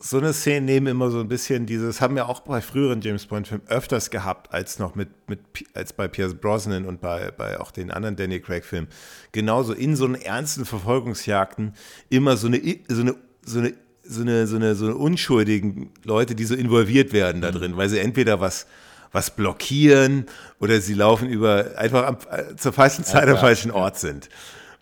so 0.00 0.18
eine 0.18 0.32
Szene 0.32 0.64
nehmen 0.64 0.86
immer 0.88 1.10
so 1.10 1.20
ein 1.20 1.28
bisschen 1.28 1.66
dieses, 1.66 2.00
haben 2.00 2.14
wir 2.16 2.28
auch 2.28 2.40
bei 2.40 2.60
früheren 2.60 3.00
James 3.00 3.26
Bond-Filmen 3.26 3.66
öfters 3.68 4.10
gehabt, 4.10 4.52
als 4.52 4.78
noch 4.78 4.94
mit, 4.94 5.08
mit 5.28 5.40
als 5.74 5.92
bei 5.92 6.06
Pierce 6.06 6.34
Brosnan 6.34 6.84
und 6.84 7.00
bei, 7.00 7.32
bei 7.36 7.58
auch 7.58 7.70
den 7.70 7.90
anderen 7.90 8.14
Danny 8.14 8.40
Craig-Filmen. 8.40 8.88
Genauso 9.32 9.72
in 9.72 9.96
so 9.96 10.04
einen 10.04 10.16
ernsten 10.16 10.64
Verfolgungsjagden 10.64 11.74
immer 12.10 12.36
so 12.36 12.46
eine, 12.46 12.60
so 12.88 13.00
eine, 13.00 13.14
so 13.44 13.58
eine 13.60 13.74
so 14.10 14.22
eine, 14.22 14.46
so 14.46 14.56
eine, 14.56 14.74
so 14.74 14.86
eine 14.86 14.96
unschuldigen 14.96 15.90
Leute, 16.02 16.34
die 16.34 16.44
so 16.44 16.54
involviert 16.54 17.12
werden 17.12 17.42
da 17.42 17.50
mhm. 17.50 17.56
drin, 17.56 17.76
weil 17.76 17.90
sie 17.90 17.98
entweder 17.98 18.40
was 18.40 18.66
was 19.12 19.30
blockieren 19.30 20.26
oder 20.60 20.80
sie 20.80 20.94
laufen 20.94 21.28
über 21.28 21.72
einfach 21.76 22.06
am, 22.06 22.18
äh, 22.30 22.56
zur 22.56 22.72
falschen 22.72 23.04
Zeit 23.04 23.26
ja, 23.26 23.34
am 23.34 23.40
falschen 23.40 23.70
Ort 23.70 23.98
sind. 23.98 24.28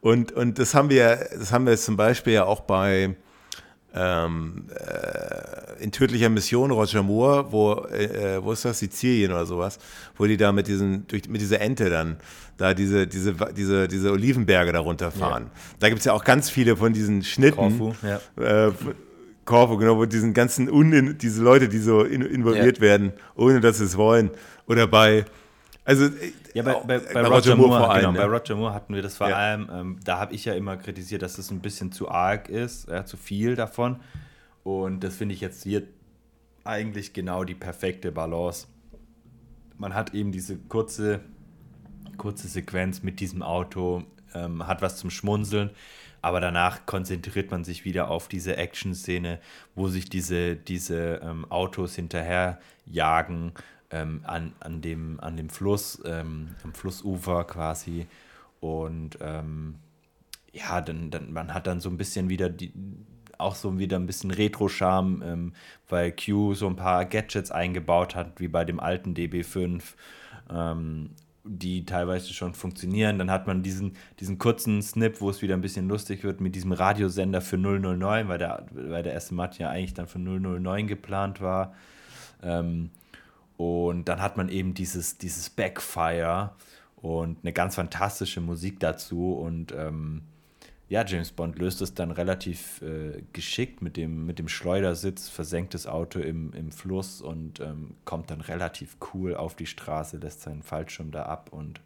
Und, 0.00 0.32
und 0.32 0.58
das 0.58 0.74
haben 0.74 0.90
wir, 0.90 1.28
das 1.38 1.52
haben 1.52 1.66
wir 1.66 1.76
zum 1.76 1.96
Beispiel 1.96 2.34
ja 2.34 2.44
auch 2.44 2.60
bei 2.60 3.16
ähm, 3.94 4.66
äh, 4.74 5.82
in 5.82 5.90
tödlicher 5.90 6.28
Mission 6.28 6.70
Roger 6.70 7.02
Moore, 7.02 7.50
wo, 7.50 7.72
äh, 7.86 8.42
wo 8.42 8.52
ist 8.52 8.64
das, 8.64 8.78
Sizilien 8.78 9.32
oder 9.32 9.46
sowas, 9.46 9.78
wo 10.16 10.26
die 10.26 10.36
da 10.36 10.52
mit 10.52 10.68
diesen, 10.68 11.06
durch, 11.06 11.28
mit 11.28 11.40
dieser 11.40 11.60
Ente 11.60 11.88
dann 11.90 12.18
da 12.58 12.74
diese, 12.74 13.06
diese, 13.06 13.34
diese, 13.56 13.88
diese 13.88 14.12
Olivenberge 14.12 14.72
da 14.72 14.80
runterfahren. 14.80 15.44
Ja. 15.44 15.50
Da 15.78 15.88
gibt 15.88 16.00
es 16.00 16.04
ja 16.04 16.12
auch 16.12 16.24
ganz 16.24 16.50
viele 16.50 16.76
von 16.76 16.92
diesen 16.92 17.22
Schnitten. 17.22 17.56
Corfu, 17.56 17.94
ja. 18.02 18.68
äh, 18.68 18.72
Korfu, 19.46 19.78
genau, 19.78 19.96
wo 19.96 20.04
diesen 20.04 20.34
ganzen 20.34 20.68
Un 20.68 21.16
diese 21.18 21.42
Leute, 21.42 21.68
die 21.68 21.78
so 21.78 22.02
in, 22.02 22.20
involviert 22.20 22.78
ja. 22.78 22.82
werden, 22.82 23.12
ohne 23.36 23.60
dass 23.60 23.78
sie 23.78 23.84
es 23.84 23.96
wollen. 23.96 24.30
Oder 24.66 24.86
bei, 24.86 25.24
also 25.84 26.08
ja, 26.52 26.62
bei, 26.62 26.74
bei, 26.74 26.98
bei, 26.98 27.22
Roger, 27.22 27.30
Roger, 27.30 27.56
Moore, 27.56 27.78
vor 27.78 27.90
allem, 27.90 28.12
genau, 28.12 28.20
ja. 28.20 28.26
bei 28.26 28.36
Roger 28.36 28.56
Moore 28.56 28.74
hatten 28.74 28.94
wir 28.94 29.02
das 29.02 29.16
vor 29.16 29.28
ja. 29.28 29.36
allem, 29.36 29.70
ähm, 29.72 30.00
da 30.04 30.18
habe 30.18 30.34
ich 30.34 30.44
ja 30.44 30.54
immer 30.54 30.76
kritisiert, 30.76 31.22
dass 31.22 31.32
es 31.32 31.36
das 31.46 31.50
ein 31.52 31.60
bisschen 31.60 31.92
zu 31.92 32.10
arg 32.10 32.48
ist, 32.48 32.88
ja, 32.88 33.04
zu 33.04 33.16
viel 33.16 33.54
davon. 33.54 34.00
Und 34.64 35.04
das 35.04 35.14
finde 35.14 35.34
ich 35.34 35.40
jetzt 35.40 35.62
hier 35.62 35.84
eigentlich 36.64 37.12
genau 37.12 37.44
die 37.44 37.54
perfekte 37.54 38.10
Balance. 38.10 38.66
Man 39.78 39.94
hat 39.94 40.12
eben 40.12 40.32
diese 40.32 40.56
kurze, 40.56 41.20
kurze 42.16 42.48
Sequenz 42.48 43.04
mit 43.04 43.20
diesem 43.20 43.42
Auto, 43.42 44.02
ähm, 44.34 44.66
hat 44.66 44.82
was 44.82 44.96
zum 44.96 45.10
Schmunzeln 45.10 45.70
aber 46.22 46.40
danach 46.40 46.86
konzentriert 46.86 47.50
man 47.50 47.64
sich 47.64 47.84
wieder 47.84 48.10
auf 48.10 48.28
diese 48.28 48.56
Action-Szene, 48.56 49.40
wo 49.74 49.88
sich 49.88 50.08
diese, 50.08 50.56
diese 50.56 51.20
ähm, 51.22 51.44
Autos 51.50 51.94
hinterher 51.94 52.58
jagen 52.84 53.52
ähm, 53.90 54.20
an, 54.24 54.52
an, 54.60 54.80
dem, 54.82 55.20
an 55.20 55.36
dem 55.36 55.48
Fluss, 55.48 56.02
ähm, 56.04 56.54
am 56.62 56.74
Flussufer 56.74 57.44
quasi. 57.44 58.06
Und 58.60 59.18
ähm, 59.20 59.76
ja, 60.52 60.80
dann, 60.80 61.10
dann, 61.10 61.32
man 61.32 61.52
hat 61.54 61.66
dann 61.66 61.80
so 61.80 61.88
ein 61.90 61.96
bisschen 61.96 62.28
wieder 62.28 62.48
die, 62.48 62.72
auch 63.38 63.54
so 63.54 63.78
wieder 63.78 63.98
ein 63.98 64.06
bisschen 64.06 64.30
Retro-Charme, 64.30 65.22
ähm, 65.22 65.52
weil 65.88 66.12
Q 66.12 66.54
so 66.54 66.66
ein 66.66 66.76
paar 66.76 67.04
Gadgets 67.04 67.50
eingebaut 67.50 68.14
hat, 68.14 68.40
wie 68.40 68.48
bei 68.48 68.64
dem 68.64 68.80
alten 68.80 69.14
DB5. 69.14 69.82
Die 71.48 71.84
teilweise 71.84 72.32
schon 72.32 72.54
funktionieren. 72.54 73.18
Dann 73.18 73.30
hat 73.30 73.46
man 73.46 73.62
diesen, 73.62 73.92
diesen 74.20 74.38
kurzen 74.38 74.82
Snip, 74.82 75.20
wo 75.20 75.30
es 75.30 75.42
wieder 75.42 75.54
ein 75.54 75.60
bisschen 75.60 75.88
lustig 75.88 76.24
wird 76.24 76.40
mit 76.40 76.54
diesem 76.54 76.72
Radiosender 76.72 77.40
für 77.40 77.56
009, 77.56 78.28
weil 78.28 78.38
der, 78.38 78.66
weil 78.72 79.02
der 79.02 79.12
erste 79.12 79.34
Matt 79.34 79.58
ja 79.58 79.70
eigentlich 79.70 79.94
dann 79.94 80.08
für 80.08 80.18
009 80.18 80.86
geplant 80.86 81.40
war. 81.40 81.74
Ähm, 82.42 82.90
und 83.56 84.06
dann 84.08 84.20
hat 84.20 84.36
man 84.36 84.48
eben 84.48 84.74
dieses, 84.74 85.18
dieses 85.18 85.48
Backfire 85.50 86.50
und 86.96 87.38
eine 87.42 87.52
ganz 87.52 87.76
fantastische 87.76 88.40
Musik 88.40 88.80
dazu 88.80 89.34
und 89.34 89.72
ähm, 89.72 90.22
ja, 90.88 91.04
James 91.04 91.32
Bond 91.32 91.58
löst 91.58 91.82
es 91.82 91.94
dann 91.94 92.12
relativ 92.12 92.80
äh, 92.82 93.22
geschickt 93.32 93.82
mit 93.82 93.96
dem, 93.96 94.24
mit 94.24 94.38
dem 94.38 94.48
Schleudersitz, 94.48 95.28
versenkt 95.28 95.74
das 95.74 95.86
Auto 95.86 96.20
im, 96.20 96.52
im 96.52 96.70
Fluss 96.70 97.20
und 97.20 97.58
ähm, 97.60 97.96
kommt 98.04 98.30
dann 98.30 98.40
relativ 98.40 98.96
cool 99.12 99.34
auf 99.34 99.56
die 99.56 99.66
Straße, 99.66 100.18
lässt 100.18 100.42
seinen 100.42 100.62
Fallschirm 100.62 101.10
da 101.10 101.24
ab 101.24 101.48
und 101.50 101.80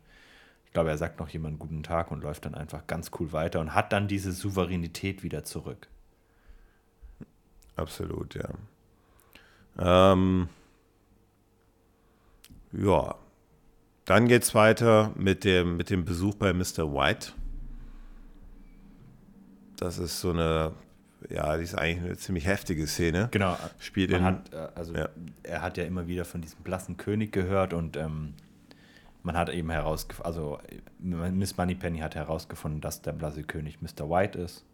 ich 0.67 0.73
glaube, 0.73 0.91
er 0.91 0.99
sagt 0.99 1.19
noch 1.19 1.29
jemand 1.31 1.59
guten 1.59 1.83
Tag 1.83 2.13
und 2.13 2.23
läuft 2.23 2.45
dann 2.45 2.55
einfach 2.55 2.87
ganz 2.87 3.11
cool 3.19 3.33
weiter 3.33 3.59
und 3.59 3.75
hat 3.75 3.93
dann 3.93 4.07
diese 4.07 4.33
Souveränität 4.33 5.23
wieder 5.23 5.45
zurück. 5.45 5.89
Absolut, 7.75 8.37
ja. 8.37 8.51
Ähm, 10.13 10.49
ja, 12.73 13.17
dann 14.05 14.29
geht 14.29 14.43
es 14.43 14.55
weiter 14.55 15.13
mit 15.17 15.45
dem, 15.45 15.77
mit 15.77 15.91
dem 15.91 16.05
Besuch 16.05 16.35
bei 16.35 16.53
Mr. 16.53 16.93
White 16.93 17.33
das 19.81 19.99
ist 19.99 20.21
so 20.21 20.31
eine, 20.31 20.73
ja, 21.29 21.57
die 21.57 21.65
ist 21.65 21.75
eigentlich 21.75 22.05
eine 22.05 22.17
ziemlich 22.17 22.47
heftige 22.47 22.87
Szene. 22.87 23.29
Genau. 23.31 23.57
Spielt 23.79 24.11
in, 24.11 24.23
hat, 24.23 24.53
äh, 24.53 24.69
also 24.75 24.95
ja. 24.95 25.09
er 25.43 25.63
hat 25.63 25.77
ja 25.77 25.85
immer 25.85 26.07
wieder 26.07 26.25
von 26.25 26.41
diesem 26.41 26.63
blassen 26.63 26.97
König 26.97 27.33
gehört 27.33 27.73
und 27.73 27.97
ähm, 27.97 28.35
man 29.23 29.37
hat 29.37 29.49
eben 29.51 29.71
herausgefunden, 29.71 30.27
also 30.27 30.59
Miss 30.99 31.57
Moneypenny 31.57 31.99
hat 31.99 32.15
herausgefunden, 32.15 32.81
dass 32.81 33.03
der 33.03 33.13
blasse 33.13 33.43
König 33.43 33.81
Mr. 33.83 34.09
White 34.09 34.39
ist, 34.39 34.65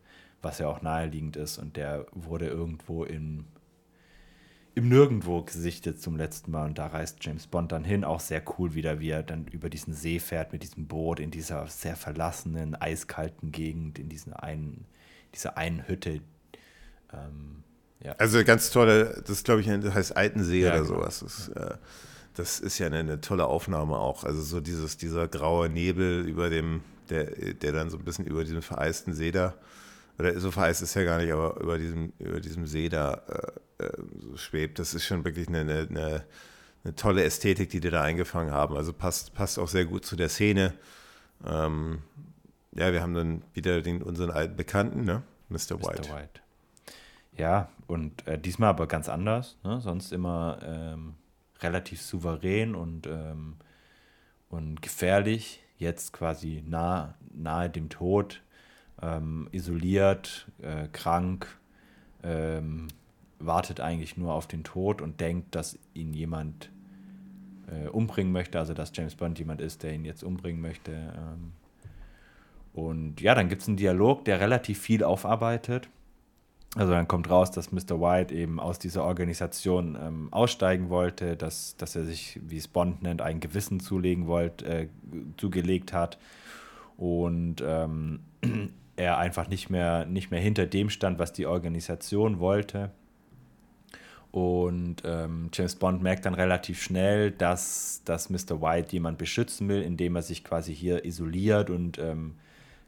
was 0.42 0.58
ja 0.58 0.68
auch 0.68 0.82
naheliegend 0.82 1.36
ist 1.36 1.58
und 1.58 1.76
der 1.76 2.06
wurde 2.12 2.46
irgendwo 2.46 3.04
in 3.04 3.44
im 4.76 4.90
Nirgendwo 4.90 5.40
gesichtet 5.40 6.02
zum 6.02 6.16
letzten 6.16 6.50
Mal 6.50 6.66
und 6.66 6.78
da 6.78 6.88
reist 6.88 7.24
James 7.24 7.46
Bond 7.46 7.72
dann 7.72 7.82
hin, 7.82 8.04
auch 8.04 8.20
sehr 8.20 8.42
cool 8.58 8.74
wieder, 8.74 9.00
wie 9.00 9.08
er 9.08 9.22
dann 9.22 9.46
über 9.46 9.70
diesen 9.70 9.94
See 9.94 10.18
fährt 10.18 10.52
mit 10.52 10.62
diesem 10.62 10.86
Boot 10.86 11.18
in 11.18 11.30
dieser 11.30 11.66
sehr 11.66 11.96
verlassenen, 11.96 12.74
eiskalten 12.74 13.52
Gegend, 13.52 13.98
in 13.98 14.10
diesen 14.10 14.34
einen 14.34 14.84
diese 15.36 15.56
einen 15.56 15.86
Hütte. 15.86 16.20
Ähm, 17.12 17.62
ja. 18.02 18.12
Also 18.18 18.42
ganz 18.44 18.70
tolle, 18.70 19.22
das 19.26 19.44
glaube 19.44 19.60
ich, 19.60 19.66
das 19.66 19.94
heißt 19.94 20.16
Altensee 20.16 20.62
ja, 20.62 20.70
oder 20.70 20.82
genau. 20.82 20.94
sowas. 20.94 21.20
Das, 21.20 21.48
äh, 21.48 21.76
das 22.34 22.60
ist 22.60 22.78
ja 22.78 22.86
eine, 22.86 22.98
eine, 22.98 23.20
tolle 23.20 23.46
Aufnahme 23.46 23.96
auch. 23.96 24.24
Also 24.24 24.42
so 24.42 24.60
dieses, 24.60 24.96
dieser 24.96 25.28
graue 25.28 25.68
Nebel 25.68 26.26
über 26.26 26.50
dem, 26.50 26.82
der, 27.08 27.24
der 27.54 27.72
dann 27.72 27.90
so 27.90 27.96
ein 27.96 28.04
bisschen 28.04 28.26
über 28.26 28.44
diesem 28.44 28.62
vereisten 28.62 29.14
See 29.14 29.30
da, 29.30 29.54
oder 30.18 30.38
so 30.40 30.50
vereist 30.50 30.82
ist 30.82 30.94
ja 30.94 31.04
gar 31.04 31.18
nicht, 31.18 31.32
aber 31.32 31.60
über 31.60 31.78
diesem, 31.78 32.12
über 32.18 32.40
diesem 32.40 32.66
See 32.66 32.88
da 32.88 33.22
äh, 33.78 33.84
äh, 33.84 33.90
so 34.18 34.36
schwebt. 34.36 34.78
Das 34.78 34.94
ist 34.94 35.04
schon 35.04 35.24
wirklich 35.24 35.48
eine, 35.48 35.60
eine, 35.60 36.24
eine, 36.84 36.94
tolle 36.94 37.24
Ästhetik, 37.24 37.70
die 37.70 37.80
die 37.80 37.90
da 37.90 38.02
eingefangen 38.02 38.52
haben. 38.52 38.76
Also 38.76 38.92
passt, 38.92 39.34
passt 39.34 39.58
auch 39.58 39.68
sehr 39.68 39.84
gut 39.84 40.06
zu 40.06 40.16
der 40.16 40.28
Szene. 40.28 40.74
Ähm, 41.46 41.98
ja, 42.76 42.92
wir 42.92 43.02
haben 43.02 43.14
dann 43.14 43.42
wieder 43.54 43.82
den, 43.82 44.02
unseren 44.02 44.30
alten 44.30 44.56
Bekannten, 44.56 45.04
ne? 45.04 45.22
Mr. 45.48 45.80
White. 45.82 46.02
Mr. 46.02 46.16
White. 46.16 46.40
Ja, 47.36 47.68
und 47.86 48.26
äh, 48.26 48.38
diesmal 48.38 48.70
aber 48.70 48.86
ganz 48.86 49.08
anders. 49.08 49.56
Ne? 49.62 49.80
Sonst 49.80 50.12
immer 50.12 50.58
ähm, 50.62 51.14
relativ 51.60 52.02
souverän 52.02 52.74
und, 52.74 53.06
ähm, 53.06 53.56
und 54.48 54.82
gefährlich. 54.82 55.62
Jetzt 55.78 56.12
quasi 56.12 56.64
nah, 56.66 57.14
nahe 57.34 57.68
dem 57.68 57.90
Tod, 57.90 58.42
ähm, 59.02 59.48
isoliert, 59.52 60.46
äh, 60.62 60.88
krank, 60.88 61.46
ähm, 62.22 62.88
wartet 63.38 63.80
eigentlich 63.80 64.16
nur 64.16 64.32
auf 64.32 64.46
den 64.46 64.64
Tod 64.64 65.02
und 65.02 65.20
denkt, 65.20 65.54
dass 65.54 65.78
ihn 65.92 66.14
jemand 66.14 66.70
äh, 67.66 67.88
umbringen 67.88 68.32
möchte, 68.32 68.58
also 68.58 68.72
dass 68.72 68.92
James 68.94 69.14
Bond 69.14 69.38
jemand 69.38 69.60
ist, 69.60 69.82
der 69.82 69.92
ihn 69.92 70.06
jetzt 70.06 70.24
umbringen 70.24 70.62
möchte. 70.62 71.12
Und 72.76 73.22
ja, 73.22 73.34
dann 73.34 73.48
gibt 73.48 73.62
es 73.62 73.68
einen 73.68 73.78
Dialog, 73.78 74.26
der 74.26 74.38
relativ 74.38 74.78
viel 74.78 75.02
aufarbeitet. 75.02 75.88
Also 76.74 76.92
dann 76.92 77.08
kommt 77.08 77.30
raus, 77.30 77.50
dass 77.50 77.72
Mr. 77.72 78.02
White 78.02 78.34
eben 78.34 78.60
aus 78.60 78.78
dieser 78.78 79.02
Organisation 79.02 79.96
ähm, 79.98 80.28
aussteigen 80.30 80.90
wollte, 80.90 81.38
dass, 81.38 81.78
dass 81.78 81.96
er 81.96 82.04
sich, 82.04 82.38
wie 82.46 82.58
es 82.58 82.68
Bond 82.68 83.02
nennt, 83.02 83.22
ein 83.22 83.40
Gewissen 83.40 83.80
zulegen 83.80 84.26
wollte, 84.26 84.66
äh, 84.66 84.88
zugelegt 85.38 85.94
hat 85.94 86.18
und 86.98 87.64
ähm, 87.66 88.20
er 88.96 89.16
einfach 89.16 89.48
nicht 89.48 89.70
mehr, 89.70 90.04
nicht 90.04 90.30
mehr 90.30 90.40
hinter 90.40 90.66
dem 90.66 90.90
stand, 90.90 91.18
was 91.18 91.32
die 91.32 91.46
Organisation 91.46 92.40
wollte. 92.40 92.90
Und 94.32 94.96
ähm, 95.06 95.48
James 95.54 95.76
Bond 95.76 96.02
merkt 96.02 96.26
dann 96.26 96.34
relativ 96.34 96.82
schnell, 96.82 97.30
dass, 97.30 98.02
dass 98.04 98.28
Mr. 98.28 98.60
White 98.60 98.92
jemand 98.92 99.16
beschützen 99.16 99.66
will, 99.70 99.80
indem 99.80 100.14
er 100.14 100.20
sich 100.22 100.44
quasi 100.44 100.74
hier 100.74 101.06
isoliert 101.06 101.70
und 101.70 101.98
ähm, 101.98 102.34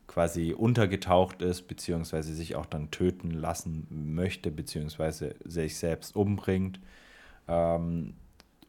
quasi 0.09 0.54
untergetaucht 0.54 1.42
ist, 1.42 1.68
beziehungsweise 1.68 2.34
sich 2.34 2.56
auch 2.56 2.66
dann 2.66 2.90
töten 2.90 3.30
lassen 3.30 3.86
möchte, 3.90 4.50
beziehungsweise 4.50 5.36
sich 5.44 5.76
selbst 5.76 6.16
umbringt. 6.16 6.80
Ähm, 7.46 8.14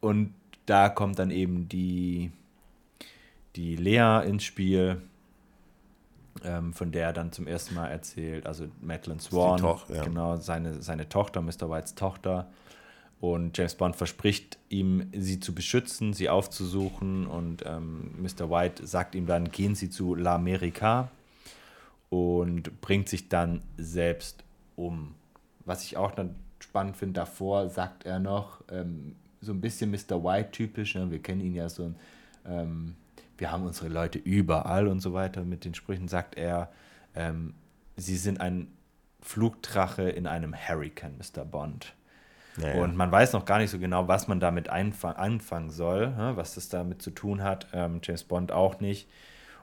und 0.02 0.36
da 0.66 0.90
kommt 0.90 1.18
dann 1.18 1.32
eben 1.32 1.68
die, 1.68 2.32
die 3.56 3.76
Lea 3.78 4.22
ins 4.28 4.44
Spiel, 4.44 5.02
ähm, 6.44 6.74
von 6.74 6.92
der 6.92 7.08
er 7.08 7.14
dann 7.14 7.32
zum 7.32 7.48
ersten 7.48 7.74
Mal 7.74 7.88
erzählt, 7.88 8.46
also 8.46 8.68
Madeline 8.82 9.22
Swan, 9.22 9.60
Toch, 9.60 9.90
ja. 9.90 10.04
genau, 10.04 10.38
seine, 10.38 10.82
seine 10.84 11.10
Tochter, 11.10 11.42
Mr. 11.42 11.70
Whites 11.70 11.96
Tochter. 11.96 12.52
Und 13.22 13.58
James 13.58 13.76
Bond 13.76 13.98
verspricht 13.98 14.58
ihm, 14.70 15.10
sie 15.14 15.42
zu 15.42 15.54
beschützen, 15.54 16.14
sie 16.14 16.30
aufzusuchen. 16.30 17.28
Und 17.28 17.64
ähm, 17.66 18.12
Mr. 18.22 18.50
White 18.50 18.88
sagt 18.88 19.14
ihm 19.16 19.26
dann, 19.26 19.52
gehen 19.52 19.76
Sie 19.76 19.90
zu 19.90 20.16
L'America 20.16 21.10
und 22.10 22.82
bringt 22.82 23.10
sich 23.10 23.30
dann 23.30 23.62
selbst 23.78 24.43
um. 24.76 25.16
Was 25.66 25.84
ich 25.84 25.97
auch 25.97 26.12
dann 26.12 26.36
spannend 26.60 26.97
finde, 26.97 27.20
davor 27.20 27.70
sagt 27.70 28.05
er 28.05 28.20
noch, 28.20 28.62
ähm, 28.72 29.16
so 29.41 29.53
ein 29.53 29.62
bisschen 29.62 29.91
Mr. 29.91 30.24
White-typisch, 30.24 30.95
ne? 30.95 31.12
wir 31.12 31.22
kennen 31.22 31.41
ihn 31.41 31.55
ja 31.55 31.70
so, 31.70 31.93
ähm, 32.45 32.95
wir 33.38 33.51
haben 33.51 33.66
unsere 33.66 33.88
Leute 33.88 34.20
überall 34.20 34.88
und 34.88 34.99
so 34.99 35.14
weiter. 35.14 35.43
Mit 35.45 35.64
den 35.64 35.74
Sprüchen 35.74 36.07
sagt 36.07 36.36
er, 36.36 36.72
ähm, 37.16 37.53
sie 37.95 38.18
sind 38.18 38.41
ein 38.41 38.68
Flugdrache 39.22 40.10
in 40.10 40.28
einem 40.28 40.53
Hurricane, 40.53 41.16
Mr. 41.18 41.45
Bond. 41.45 41.93
Ja, 42.57 42.82
und 42.82 42.95
man 42.95 43.12
weiß 43.12 43.34
noch 43.34 43.45
gar 43.45 43.60
nicht 43.60 43.70
so 43.70 43.80
genau, 43.80 44.07
was 44.07 44.28
man 44.28 44.39
damit 44.41 44.70
anfangen 44.70 45.70
soll, 45.70 46.14
was 46.36 46.55
das 46.55 46.68
damit 46.68 47.01
zu 47.01 47.12
tun 47.12 47.41
hat. 47.41 47.68
Ähm, 47.72 48.01
James 48.03 48.24
Bond 48.24 48.51
auch 48.51 48.82
nicht. 48.82 49.07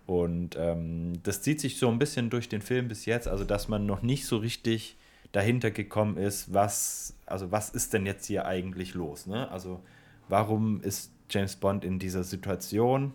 Und 0.07 0.57
ähm, 0.57 1.15
das 1.25 1.43
zieht 1.43 1.61
sich 1.61 1.79
so 1.79 1.89
ein 1.89 1.99
bisschen 1.99 2.31
durch 2.31 2.49
den 2.49 2.63
Film 2.63 2.89
bis 2.89 3.07
jetzt, 3.07 3.27
also 3.27 3.45
dass 3.45 3.69
man 3.69 3.87
noch 3.87 4.03
nicht 4.03 4.27
so 4.27 4.37
richtig 4.37 4.97
dahinter 5.33 5.71
gekommen 5.71 6.17
ist, 6.17 6.55
was, 6.55 7.17
also 7.27 7.51
was 7.51 7.71
ist 7.71 7.93
denn 7.93 8.07
jetzt 8.07 8.27
hier 8.27 8.47
eigentlich 8.47 8.95
los? 8.95 9.27
Ne? 9.27 9.51
Also 9.51 9.83
warum 10.29 10.81
ist 10.81 11.11
James 11.29 11.57
Bond 11.57 11.85
in 11.85 11.99
dieser 11.99 12.23
Situation? 12.23 13.13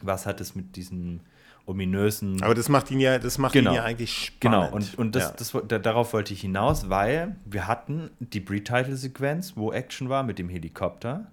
Was 0.00 0.26
hat 0.26 0.40
es 0.40 0.56
mit 0.56 0.74
diesem 0.74 1.20
ominösen. 1.66 2.42
Aber 2.42 2.54
das 2.54 2.68
macht 2.68 2.90
ihn 2.90 3.00
ja, 3.00 3.18
das 3.18 3.38
macht 3.38 3.52
genau. 3.52 3.70
ihn 3.70 3.76
ja 3.76 3.84
eigentlich 3.84 4.32
genau. 4.40 4.64
spannend. 4.64 4.86
Genau, 4.86 4.92
und, 4.92 5.06
und 5.06 5.14
das, 5.14 5.24
ja. 5.24 5.34
das, 5.36 5.56
das, 5.68 5.82
darauf 5.82 6.12
wollte 6.12 6.32
ich 6.32 6.40
hinaus, 6.40 6.88
weil 6.88 7.36
wir 7.44 7.66
hatten 7.66 8.10
die 8.18 8.40
Pre-Title-Sequenz, 8.40 9.56
wo 9.56 9.72
Action 9.72 10.08
war 10.08 10.22
mit 10.22 10.38
dem 10.38 10.48
Helikopter 10.48 11.30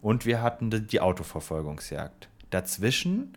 und 0.00 0.26
wir 0.26 0.42
hatten 0.42 0.86
die 0.86 1.00
Autoverfolgungsjagd. 1.00 2.28
Dazwischen 2.50 3.34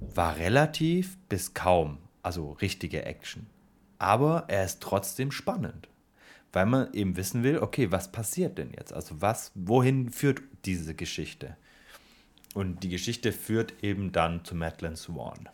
war 0.00 0.36
relativ 0.36 1.16
bis 1.28 1.54
kaum, 1.54 1.98
also 2.22 2.52
richtige 2.52 3.04
Action. 3.04 3.46
Aber 3.98 4.44
er 4.48 4.64
ist 4.64 4.80
trotzdem 4.80 5.30
spannend, 5.30 5.88
weil 6.52 6.66
man 6.66 6.92
eben 6.92 7.16
wissen 7.16 7.42
will, 7.42 7.58
okay, 7.58 7.90
was 7.92 8.12
passiert 8.12 8.58
denn 8.58 8.72
jetzt? 8.76 8.92
Also 8.92 9.20
was, 9.20 9.52
wohin 9.54 10.10
führt 10.10 10.42
diese 10.64 10.94
Geschichte? 10.94 11.56
Und 12.54 12.82
die 12.82 12.88
Geschichte 12.88 13.32
führt 13.32 13.82
eben 13.82 14.12
dann 14.12 14.44
zu 14.44 14.54
Madeline 14.54 14.96
Swan. 14.96 15.48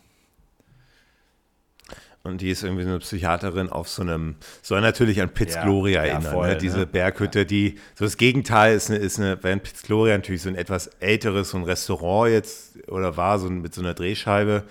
Und 2.25 2.39
die 2.39 2.51
ist 2.51 2.63
irgendwie 2.63 2.83
eine 2.83 2.99
Psychiaterin 2.99 3.67
auf 3.67 3.89
so 3.89 4.01
einem, 4.01 4.35
soll 4.61 4.79
natürlich 4.79 5.21
an 5.21 5.33
Piz 5.33 5.55
ja, 5.55 5.63
Gloria 5.65 6.03
erinnern. 6.03 6.23
Ja, 6.23 6.31
voll, 6.31 6.47
ne? 6.47 6.57
Diese 6.57 6.79
ne? 6.79 6.87
Berghütte, 6.87 7.45
die, 7.45 7.77
so 7.95 8.05
das 8.05 8.15
Gegenteil 8.15 8.77
ist 8.77 8.89
eine, 8.89 8.99
ist 8.99 9.19
eine, 9.19 9.37
während 9.43 9.63
Piz 9.63 9.81
Gloria 9.81 10.15
natürlich 10.15 10.41
so 10.41 10.47
ein 10.47 10.55
etwas 10.55 10.87
älteres, 11.01 11.49
so 11.49 11.57
ein 11.57 11.65
Restaurant 11.65 12.31
jetzt 12.31 12.77
oder 12.87 13.17
war, 13.17 13.39
so 13.39 13.49
mit 13.49 13.73
so 13.73 13.81
einer 13.81 13.93
Drehscheibe, 13.93 14.63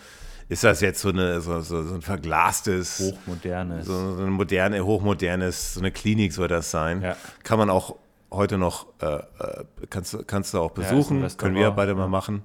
ist 0.49 0.65
das 0.65 0.81
jetzt 0.81 1.03
so, 1.03 1.11
eine, 1.11 1.43
so, 1.43 1.61
so, 1.61 1.83
so 1.83 1.95
ein 1.95 2.01
verglastes, 2.01 3.01
hochmodernes, 3.01 3.85
so, 3.85 4.17
so 4.17 4.23
ein 4.23 4.31
moderne, 4.31 4.83
hochmodernes, 4.83 5.75
so 5.75 5.81
eine 5.81 5.93
Klinik 5.93 6.33
soll 6.33 6.49
das 6.49 6.71
sein. 6.71 7.03
Ja. 7.03 7.19
Kann 7.43 7.59
man 7.59 7.69
auch 7.69 7.97
heute 8.31 8.57
noch, 8.57 8.87
äh, 9.03 9.17
äh 9.17 9.65
kannst, 9.91 10.27
kannst 10.27 10.55
du 10.55 10.59
auch 10.59 10.71
besuchen, 10.71 11.27
können 11.37 11.57
wir 11.57 11.71
beide 11.73 11.95
mal 11.95 12.09
machen. 12.09 12.41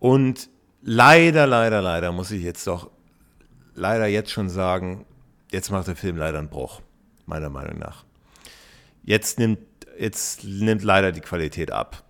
Und 0.00 0.48
leider, 0.82 1.46
leider, 1.46 1.80
leider 1.80 2.10
muss 2.10 2.32
ich 2.32 2.42
jetzt 2.42 2.66
doch 2.66 2.90
leider 3.78 4.06
jetzt 4.06 4.30
schon 4.30 4.48
sagen, 4.48 5.06
jetzt 5.50 5.70
macht 5.70 5.86
der 5.86 5.96
Film 5.96 6.16
leider 6.16 6.38
einen 6.38 6.48
Bruch, 6.48 6.82
meiner 7.26 7.50
Meinung 7.50 7.78
nach. 7.78 8.04
Jetzt 9.02 9.38
nimmt, 9.38 9.60
jetzt 9.98 10.44
nimmt 10.44 10.82
leider 10.82 11.12
die 11.12 11.20
Qualität 11.20 11.70
ab. 11.70 12.04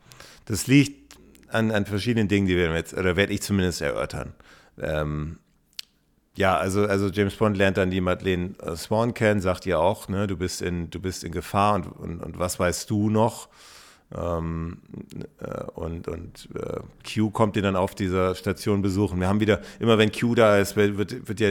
Das 0.47 0.66
liegt 0.66 1.16
an, 1.49 1.71
an 1.71 1.87
verschiedenen 1.87 2.29
Dingen, 2.29 2.47
die 2.47 2.57
wir 2.57 2.73
jetzt, 2.75 2.95
oder 2.95 3.16
werde 3.16 3.33
ich 3.33 3.43
zumindest 3.43 3.81
erörtern. 3.81 4.35
Ähm, 4.81 5.39
ja, 6.37 6.57
also, 6.57 6.87
also 6.87 7.09
James 7.09 7.35
Bond 7.35 7.57
lernt 7.57 7.77
dann 7.77 7.91
die 7.91 8.01
Madeleine 8.01 8.55
Swan 8.77 9.12
kennen, 9.12 9.41
sagt 9.41 9.66
ihr 9.66 9.81
auch, 9.81 10.09
ne, 10.09 10.27
du 10.27 10.37
bist 10.37 10.62
in, 10.62 10.89
du 10.89 11.01
bist 11.01 11.25
in 11.25 11.33
Gefahr 11.33 11.75
und, 11.75 11.87
und, 11.87 12.21
und 12.21 12.39
was 12.39 12.59
weißt 12.59 12.89
du 12.91 13.11
noch? 13.11 13.49
Ähm, 14.17 14.79
äh, 15.41 15.65
und 15.75 16.09
und 16.09 16.49
äh, 16.55 16.81
Q 17.13 17.31
kommt 17.31 17.57
ihn 17.57 17.63
dann 17.63 17.77
auf 17.77 17.95
dieser 17.95 18.35
Station 18.35 18.81
besuchen. 18.81 19.21
Wir 19.21 19.29
haben 19.29 19.41
wieder, 19.41 19.61
immer 19.81 19.99
wenn 19.99 20.11
Q 20.11 20.35
da 20.35 20.59
ist, 20.59 20.77
wird, 20.77 21.29
wird 21.29 21.41
ja 21.41 21.51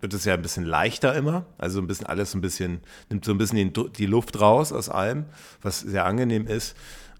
wird 0.00 0.14
es 0.14 0.24
ja 0.24 0.34
ein 0.34 0.42
bisschen 0.42 0.64
leichter 0.64 1.14
immer, 1.14 1.46
also 1.58 1.80
ein 1.80 1.86
bisschen 1.86 2.06
alles 2.06 2.34
ein 2.34 2.40
bisschen, 2.40 2.80
nimmt 3.08 3.24
so 3.24 3.32
ein 3.32 3.38
bisschen 3.38 3.72
die, 3.72 3.92
die 3.92 4.06
Luft 4.06 4.40
raus 4.40 4.72
aus 4.72 4.88
allem, 4.88 5.24
was 5.62 5.80
sehr 5.80 6.04
angenehm 6.04 6.46
ist. 6.46 6.76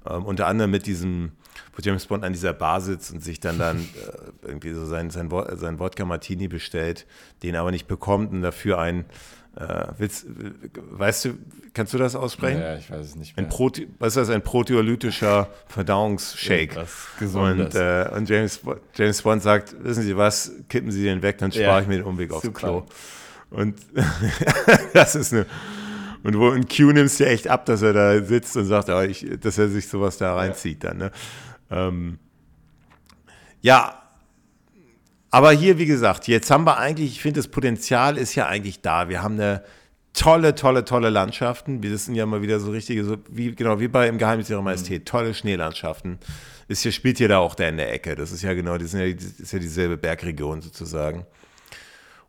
Ähm, 0.09 0.25
unter 0.25 0.47
anderem 0.47 0.71
mit 0.71 0.87
diesem, 0.87 1.33
wo 1.75 1.83
James 1.83 2.07
Bond 2.07 2.25
an 2.25 2.33
dieser 2.33 2.53
Bar 2.53 2.81
sitzt 2.81 3.13
und 3.13 3.25
sich 3.25 3.41
dann 3.41 3.59
dann 3.59 3.79
äh, 4.43 4.47
irgendwie 4.47 4.73
so 4.73 4.85
sein, 4.85 5.11
sein, 5.11 5.31
sein 5.55 5.79
Wodka 5.79 6.05
Martini 6.05 6.49
bestellt, 6.49 7.07
den 7.43 7.57
aber 7.57 7.71
nicht 7.71 7.89
bekommt 7.89 8.33
und 8.33 8.43
dafür 8.43 8.79
ein 8.79 9.07
äh, 9.57 9.87
willst, 9.99 10.27
weißt 10.75 11.25
du, 11.25 11.35
kannst 11.73 11.95
du 11.95 11.99
das 11.99 12.15
aussprechen? 12.15 12.61
Ja, 12.61 12.77
ich 12.77 12.91
weiß 12.91 13.07
es 13.07 13.17
nicht 13.17 13.37
mehr. 13.37 13.47
Ein 13.47 13.49
Proti 13.49 13.89
was 13.99 14.09
ist 14.09 14.17
das? 14.17 14.31
Ein 14.31 14.43
proteolytischer 14.43 15.49
Verdauungsshake. 15.69 16.87
Und, 17.35 17.75
äh, 17.75 18.09
und 18.15 18.29
James, 18.29 18.61
James 18.95 19.23
Bond 19.23 19.43
sagt, 19.43 19.75
wissen 19.83 20.03
Sie 20.03 20.17
was, 20.17 20.53
kippen 20.69 20.91
Sie 20.91 21.05
den 21.05 21.23
weg, 21.23 21.39
dann 21.39 21.53
spare 21.53 21.67
ja, 21.67 21.81
ich 21.81 21.87
mir 21.87 21.97
den 21.97 22.05
Umweg 22.05 22.33
aufs 22.33 22.53
Klo. 22.53 22.85
Und 23.51 23.77
das 24.93 25.15
ist 25.15 25.33
eine... 25.33 25.47
Und 26.23 26.39
wo 26.39 26.51
in 26.51 26.67
Q 26.67 26.91
nimmst 26.93 27.21
du 27.21 27.27
echt 27.27 27.47
ab, 27.47 27.67
dass 27.67 27.83
er 27.83 27.93
da 27.93 28.21
sitzt 28.25 28.57
und 28.57 28.65
sagt, 28.65 28.89
oh, 28.89 29.01
ich, 29.01 29.27
dass 29.41 29.59
er 29.59 29.69
sich 29.69 29.87
sowas 29.87 30.19
da 30.19 30.35
reinzieht 30.35 30.83
dann. 30.83 30.99
Ne? 30.99 31.13
Ähm, 31.71 32.19
ja, 33.61 34.06
aber 35.37 35.53
hier, 35.53 35.77
wie 35.77 35.85
gesagt, 35.85 36.29
jetzt 36.29 36.51
haben 36.51 36.65
wir 36.65 36.79
eigentlich, 36.79 37.11
ich 37.11 37.21
finde, 37.21 37.41
das 37.41 37.49
Potenzial 37.49 38.17
ist 38.17 38.35
ja 38.37 38.47
eigentlich 38.47 38.81
da. 38.81 39.11
Wir 39.11 39.23
haben 39.23 39.35
eine 39.35 39.63
tolle, 40.15 40.55
tolle, 40.55 40.83
tolle 40.87 41.11
Landschaften. 41.11 41.83
Wir 41.83 41.99
sind 41.99 42.15
ja 42.15 42.25
mal 42.25 42.41
wieder 42.41 42.59
so 42.59 42.71
richtige, 42.71 43.05
so 43.05 43.19
wie, 43.29 43.55
genau 43.55 43.79
wie 43.79 43.89
bei 43.89 44.09
Im 44.09 44.17
Geheimnis 44.17 44.49
ihrer 44.49 44.63
Majestät, 44.63 45.03
mhm. 45.03 45.05
tolle 45.05 45.35
Schneelandschaften. 45.35 46.19
Ist 46.69 46.85
hier, 46.85 46.91
spielt 46.91 47.19
hier 47.19 47.29
da 47.29 47.37
auch 47.37 47.55
der 47.55 47.69
in 47.69 47.77
der 47.77 47.93
Ecke. 47.93 48.15
Das 48.15 48.33
ist 48.33 48.41
ja 48.41 48.55
genau, 48.55 48.79
das 48.79 48.95
ja, 48.95 49.13
das 49.13 49.25
ist 49.25 49.53
ja 49.53 49.59
dieselbe 49.59 49.99
Bergregion 49.99 50.63
sozusagen. 50.63 51.27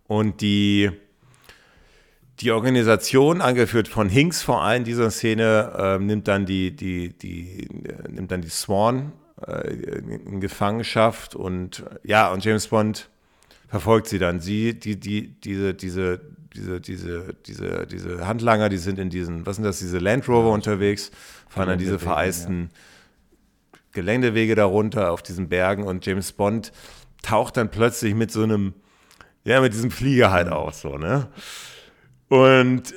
Und 0.08 0.42
die, 0.42 0.92
die 2.42 2.52
Organisation, 2.52 3.40
angeführt 3.40 3.88
von 3.88 4.10
Hinks 4.10 4.42
vor 4.42 4.64
allem 4.64 4.84
dieser 4.84 5.12
Szene, 5.12 5.72
äh, 5.78 5.98
nimmt 5.98 6.28
dann 6.28 6.46
die, 6.46 6.76
die, 6.76 7.18
die, 7.18 7.70
äh, 7.86 8.12
nimmt 8.12 8.32
dann 8.32 8.42
die 8.42 8.50
Swan 8.50 9.14
in 9.46 10.42
Gefangenschaft 10.42 11.36
und 11.36 11.84
ja, 12.04 12.32
und 12.32 12.44
James 12.44 12.68
Bond 12.68 13.10
verfolgt 13.68 14.08
sie 14.08 14.18
dann. 14.18 14.40
Sie, 14.40 14.74
die, 14.80 15.00
die, 15.00 15.28
diese, 15.40 15.74
diese, 15.74 16.22
diese, 16.54 16.82
diese, 16.82 17.36
diese, 17.46 17.88
diese 17.88 18.28
Handlanger, 18.28 18.70
die 18.70 18.78
sind 18.78 18.98
in 18.98 19.10
diesen, 19.10 19.46
was 19.46 19.58
sind 19.58 19.66
das, 19.66 19.80
diese 19.80 20.00
Land 20.00 20.28
Rover 20.28 20.52
unterwegs, 20.52 21.12
fahren 21.48 21.68
dann 21.68 21.80
diese 21.80 22.00
vereisten 22.00 22.72
ja. 22.72 23.80
Geländewege 23.92 24.56
darunter 24.56 25.12
auf 25.12 25.22
diesen 25.22 25.50
Bergen 25.50 25.84
und 25.84 26.06
James 26.06 26.32
Bond 26.32 26.72
taucht 27.22 27.58
dann 27.58 27.70
plötzlich 27.70 28.16
mit 28.16 28.32
so 28.32 28.44
einem, 28.44 28.74
ja, 29.44 29.62
mit 29.62 29.74
diesem 29.74 29.92
Flieger 29.92 30.32
halt 30.32 30.48
mhm. 30.48 30.54
auf, 30.54 30.76
so, 30.76 30.98
ne? 30.98 31.28
Und 32.30 32.94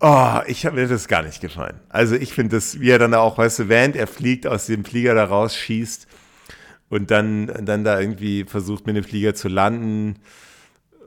Oh, 0.00 0.38
ich 0.46 0.64
habe 0.64 0.76
mir 0.76 0.86
das 0.86 1.08
gar 1.08 1.22
nicht 1.22 1.40
gefallen. 1.40 1.80
Also 1.88 2.14
ich 2.14 2.32
finde 2.32 2.56
das, 2.56 2.78
wie 2.80 2.90
er 2.90 3.00
dann 3.00 3.14
auch, 3.14 3.36
weißt 3.36 3.60
du, 3.60 3.68
während 3.68 3.96
er 3.96 4.06
fliegt, 4.06 4.46
aus 4.46 4.66
dem 4.66 4.84
Flieger 4.84 5.14
da 5.14 5.24
rausschießt 5.24 6.06
und 6.88 7.10
dann, 7.10 7.46
dann 7.64 7.82
da 7.82 7.98
irgendwie 7.98 8.44
versucht 8.44 8.86
mit 8.86 8.96
dem 8.96 9.02
Flieger 9.02 9.34
zu 9.34 9.48
landen 9.48 10.16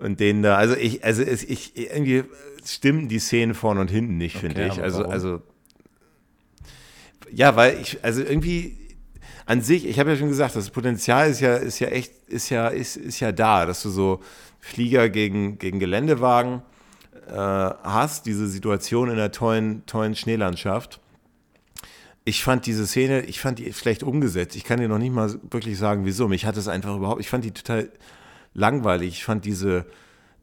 und 0.02 0.20
den 0.20 0.42
da, 0.42 0.58
also 0.58 0.76
ich, 0.76 1.06
also 1.06 1.22
ich, 1.24 1.78
irgendwie 1.78 2.26
stimmen 2.66 3.08
die 3.08 3.20
Szenen 3.20 3.54
vorne 3.54 3.80
und 3.80 3.89
hinten 3.89 4.18
nicht, 4.18 4.36
okay, 4.36 4.48
finde 4.48 4.68
ich. 4.68 4.82
Also, 4.82 5.00
warum? 5.00 5.12
also, 5.12 5.42
ja, 7.32 7.56
weil 7.56 7.80
ich, 7.80 8.04
also 8.04 8.22
irgendwie 8.22 8.78
an 9.46 9.62
sich, 9.62 9.88
ich 9.88 10.00
habe 10.00 10.12
ja 10.12 10.16
schon 10.18 10.28
gesagt, 10.28 10.56
das 10.56 10.70
Potenzial 10.70 11.30
ist 11.30 11.39
ja, 11.39 11.56
ist 11.56 11.80
ja 11.80 11.88
echt, 11.88 12.12
ist 12.28 12.50
ja, 12.50 12.68
ist, 12.68 12.98
ist 12.98 13.22
ja 13.22 13.32
da, 13.32 13.66
dass 13.66 13.82
du 13.84 13.89
so 13.89 14.22
Flieger 14.60 15.10
gegen, 15.10 15.58
gegen 15.60 15.80
Geländewagen 15.80 16.62
äh, 17.28 17.34
hast, 17.34 18.26
diese 18.26 18.47
Situation 18.47 19.09
in 19.09 19.15
der 19.15 19.32
tollen, 19.32 19.86
tollen 19.86 20.15
Schneelandschaft. 20.15 20.99
Ich 22.24 22.43
fand 22.43 22.65
diese 22.65 22.86
Szene, 22.86 23.22
ich 23.22 23.39
fand 23.39 23.59
die 23.59 23.74
schlecht 23.74 24.03
umgesetzt. 24.03 24.55
Ich 24.55 24.63
kann 24.63 24.80
dir 24.80 24.88
noch 24.88 24.99
nicht 24.99 25.13
mal 25.13 25.34
wirklich 25.49 25.78
sagen, 25.78 26.05
wieso. 26.05 26.28
Mich 26.28 26.45
hat 26.45 26.57
es 26.57 26.67
einfach 26.67 26.95
überhaupt, 26.95 27.22
ich 27.22 27.30
fand 27.30 27.43
die 27.43 27.51
total 27.51 27.89
langweilig. 28.53 29.09
Ich 29.09 29.24
fand 29.24 29.45
diese, 29.45 29.86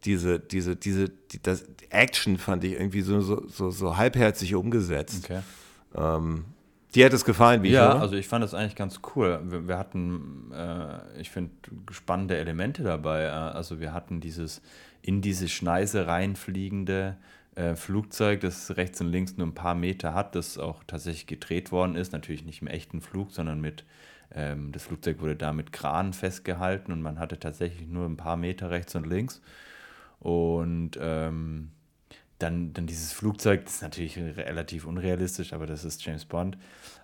diese, 0.05 0.41
diese, 0.41 0.77
diese, 0.77 1.09
die, 1.09 1.43
das 1.43 1.65
Action 1.91 2.37
fand 2.39 2.65
ich 2.65 2.73
irgendwie 2.73 3.03
so, 3.03 3.21
so, 3.21 3.47
so, 3.49 3.71
so 3.71 3.97
halbherzig 3.97 4.55
umgesetzt. 4.55 5.25
Okay. 5.25 5.41
Ähm, 5.95 6.45
Dir 6.95 7.05
hat 7.05 7.13
es 7.13 7.25
gefallen, 7.25 7.63
wie 7.63 7.71
Ja, 7.71 7.99
also 7.99 8.17
ich 8.17 8.27
fand 8.27 8.43
das 8.43 8.55
eigentlich 8.55 8.75
ganz 8.75 9.01
cool. 9.15 9.41
Wir, 9.45 9.69
wir 9.69 9.79
hatten, 9.79 10.51
äh, 10.55 11.21
ich 11.21 11.31
finde, 11.31 11.51
spannende 11.91 12.39
Elemente 12.39 12.83
dabei. 12.83 13.25
Äh, 13.25 13.29
also 13.29 13.79
wir 13.79 13.93
hatten 13.93 14.21
dieses 14.21 14.63
in 15.03 15.21
diese 15.21 15.49
Schneise 15.49 16.07
reinfliegende 16.07 17.17
äh, 17.55 17.75
Flugzeug, 17.75 18.41
das 18.41 18.77
rechts 18.77 19.01
und 19.01 19.09
links 19.09 19.37
nur 19.37 19.47
ein 19.47 19.55
paar 19.55 19.75
Meter 19.75 20.15
hat, 20.15 20.35
das 20.35 20.59
auch 20.59 20.85
tatsächlich 20.87 21.27
gedreht 21.27 21.73
worden 21.73 21.97
ist. 21.97 22.13
Natürlich 22.13 22.45
nicht 22.45 22.63
im 22.63 22.69
echten 22.69 23.01
Flug, 23.01 23.33
sondern 23.33 23.61
mit, 23.61 23.85
ähm, 24.35 24.71
das 24.73 24.85
Flugzeug 24.85 25.21
wurde 25.21 25.37
da 25.37 25.53
mit 25.53 25.73
Kran 25.73 26.13
festgehalten 26.13 26.93
und 26.93 27.03
man 27.03 27.19
hatte 27.19 27.39
tatsächlich 27.39 27.89
nur 27.89 28.07
ein 28.07 28.17
paar 28.17 28.37
Meter 28.37 28.71
rechts 28.71 28.95
und 28.95 29.07
links. 29.07 29.43
Und 30.21 30.93
ähm, 31.01 31.71
dann, 32.39 32.73
dann 32.73 32.87
dieses 32.87 33.13
Flugzeug, 33.13 33.65
das 33.65 33.77
ist 33.77 33.83
natürlich 33.83 34.17
relativ 34.17 34.87
unrealistisch, 34.87 35.53
aber 35.53 35.67
das 35.67 35.85
ist 35.85 36.05
James 36.05 36.25
Bond. 36.25 36.57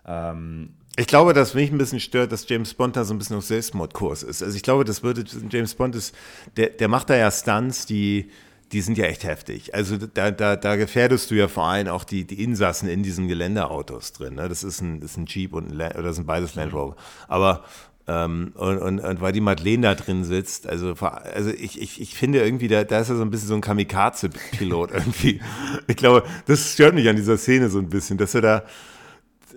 Ähm, 0.07 0.75
ich 0.97 1.07
glaube, 1.07 1.33
dass 1.33 1.55
mich 1.55 1.73
ein 1.73 1.79
bisschen 1.79 2.01
stört, 2.01 2.31
dass 2.31 2.49
James 2.49 2.75
Bond 2.75 2.97
da 2.97 3.05
so 3.05 3.15
ein 3.15 3.19
bisschen 3.19 3.37
auf 3.37 3.45
Selbstmordkurs 3.45 4.23
ist. 4.23 4.43
Also 4.43 4.57
ich 4.57 4.63
glaube, 4.63 4.85
das 4.85 5.03
würde, 5.03 5.25
James 5.51 5.75
Bond 5.75 5.97
ist, 5.97 6.15
der, 6.57 6.69
der 6.69 6.89
macht 6.89 7.11
da 7.11 7.17
ja 7.17 7.31
Stunts, 7.31 7.87
die, 7.87 8.31
die 8.71 8.81
sind 8.81 8.97
ja 8.97 9.07
echt 9.07 9.25
heftig. 9.25 9.75
Also 9.75 9.97
da, 9.97 10.31
da, 10.31 10.57
da 10.57 10.77
gefährdest 10.77 11.31
du 11.31 11.35
ja 11.35 11.49
vor 11.49 11.65
allem 11.65 11.89
auch 11.89 12.05
die, 12.05 12.25
die 12.25 12.43
Insassen 12.43 12.89
in 12.89 13.03
diesen 13.03 13.27
Geländeautos 13.27 14.13
drin. 14.13 14.35
Ne? 14.35 14.49
Das, 14.49 14.63
ist 14.63 14.81
ein, 14.81 15.01
das 15.01 15.13
ist 15.13 15.17
ein 15.17 15.27
Jeep 15.27 15.53
und 15.53 15.71
ein 15.71 15.75
Land, 15.75 15.95
oder 15.95 16.05
das 16.05 16.17
sind 16.17 16.27
beides 16.27 16.55
Land 16.55 16.73
Rover. 16.73 16.97
Aber 17.27 17.65
ähm, 18.07 18.53
und, 18.55 18.79
und, 18.79 19.01
und, 19.01 19.21
weil 19.21 19.33
die 19.33 19.41
Madeleine 19.41 19.83
da 19.83 19.95
drin 19.95 20.25
sitzt, 20.25 20.67
also, 20.67 20.95
also 20.95 21.51
ich, 21.51 21.81
ich, 21.81 22.01
ich 22.01 22.15
finde 22.15 22.45
irgendwie, 22.45 22.69
da, 22.69 22.85
da 22.85 23.01
ist 23.01 23.09
ja 23.09 23.17
so 23.17 23.23
ein 23.23 23.31
bisschen 23.31 23.49
so 23.49 23.55
ein 23.55 23.63
Kamikaze-Pilot 23.63 24.91
irgendwie. 24.93 25.41
Ich 25.87 25.97
glaube, 25.97 26.23
das 26.47 26.73
stört 26.73 26.95
mich 26.95 27.09
an 27.09 27.17
dieser 27.17 27.39
Szene 27.39 27.71
so 27.71 27.79
ein 27.79 27.89
bisschen, 27.89 28.19
dass 28.19 28.35
er 28.35 28.43
da, 28.43 28.63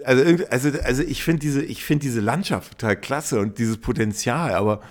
also, 0.03 0.45
also, 0.49 0.69
also 0.83 1.03
ich 1.03 1.23
finde 1.23 1.39
diese, 1.39 1.63
ich 1.63 1.85
diese 1.85 2.19
Landschaft 2.19 2.77
total 2.77 2.95
klasse 2.97 3.39
und 3.39 3.57
dieses 3.57 3.77
Potenzial, 3.77 4.53
aber 4.53 4.81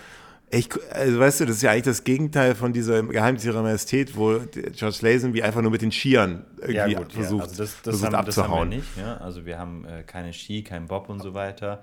ich, 0.51 0.69
also 0.93 1.19
weißt 1.19 1.41
du, 1.41 1.47
das 1.47 1.57
ist 1.57 1.63
ja 1.63 1.73
eigentlich 1.73 1.85
das 1.85 2.05
Gegenteil 2.05 2.55
von 2.55 2.73
dieser 2.73 3.03
Geheimnis 3.03 3.45
ihrer 3.45 3.63
Majestät, 3.63 4.17
wo 4.17 4.39
George 4.73 4.99
Lazenby 5.01 5.43
einfach 5.43 5.61
nur 5.61 5.73
mit 5.73 5.83
den 5.83 5.91
Skiern 5.91 6.45
irgendwie 6.61 6.93
ja, 6.93 6.99
gut, 6.99 7.13
versucht, 7.13 7.45
ja. 7.45 7.49
also 7.49 7.63
das, 7.63 7.71
das 7.73 7.81
versucht 7.83 8.07
haben, 8.07 8.15
abzuhauen. 8.15 8.51
Das 8.51 8.61
haben 8.61 8.71
wir 8.71 8.77
nicht, 8.77 8.97
ja? 8.97 9.17
Also 9.17 9.45
wir 9.45 9.59
haben 9.59 9.85
äh, 9.85 10.03
keine 10.05 10.33
Ski, 10.33 10.63
keinen 10.63 10.87
Bob 10.87 11.09
und 11.09 11.21
so 11.21 11.35
weiter. 11.35 11.83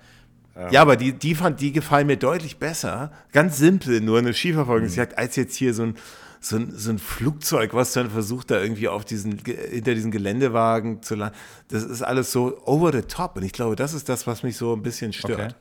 Ja, 0.70 0.82
aber 0.84 0.96
die, 0.96 1.14
die, 1.14 1.34
fand, 1.34 1.60
die 1.62 1.72
gefallen 1.72 2.06
mir 2.06 2.18
deutlich 2.18 2.58
besser. 2.58 3.12
Ganz 3.32 3.58
simpel, 3.58 4.02
nur 4.02 4.20
eine 4.20 4.34
Skiverfolgungsjagd, 4.34 5.14
mhm. 5.14 5.18
als 5.18 5.36
jetzt 5.36 5.56
hier 5.56 5.74
so 5.74 5.84
ein, 5.84 5.96
so, 6.46 6.58
ein, 6.58 6.72
so 6.76 6.90
ein 6.90 7.00
Flugzeug, 7.00 7.74
was 7.74 7.94
dann 7.94 8.10
versucht, 8.10 8.52
da 8.52 8.62
irgendwie 8.62 8.88
auf 8.88 9.06
diesen, 9.06 9.40
hinter 9.46 9.96
diesen 9.96 10.12
Geländewagen 10.12 11.02
zu 11.02 11.16
landen. 11.16 11.36
Das 11.70 11.84
ist 11.84 12.02
alles 12.02 12.32
so 12.32 12.62
over 12.66 12.92
the 12.92 13.02
top. 13.02 13.38
Und 13.38 13.44
ich 13.44 13.54
glaube, 13.54 13.76
das 13.76 13.94
ist 13.94 14.10
das, 14.10 14.28
was 14.28 14.44
mich 14.44 14.58
so 14.58 14.74
ein 14.74 14.84
bisschen 14.84 15.14
stört. 15.14 15.56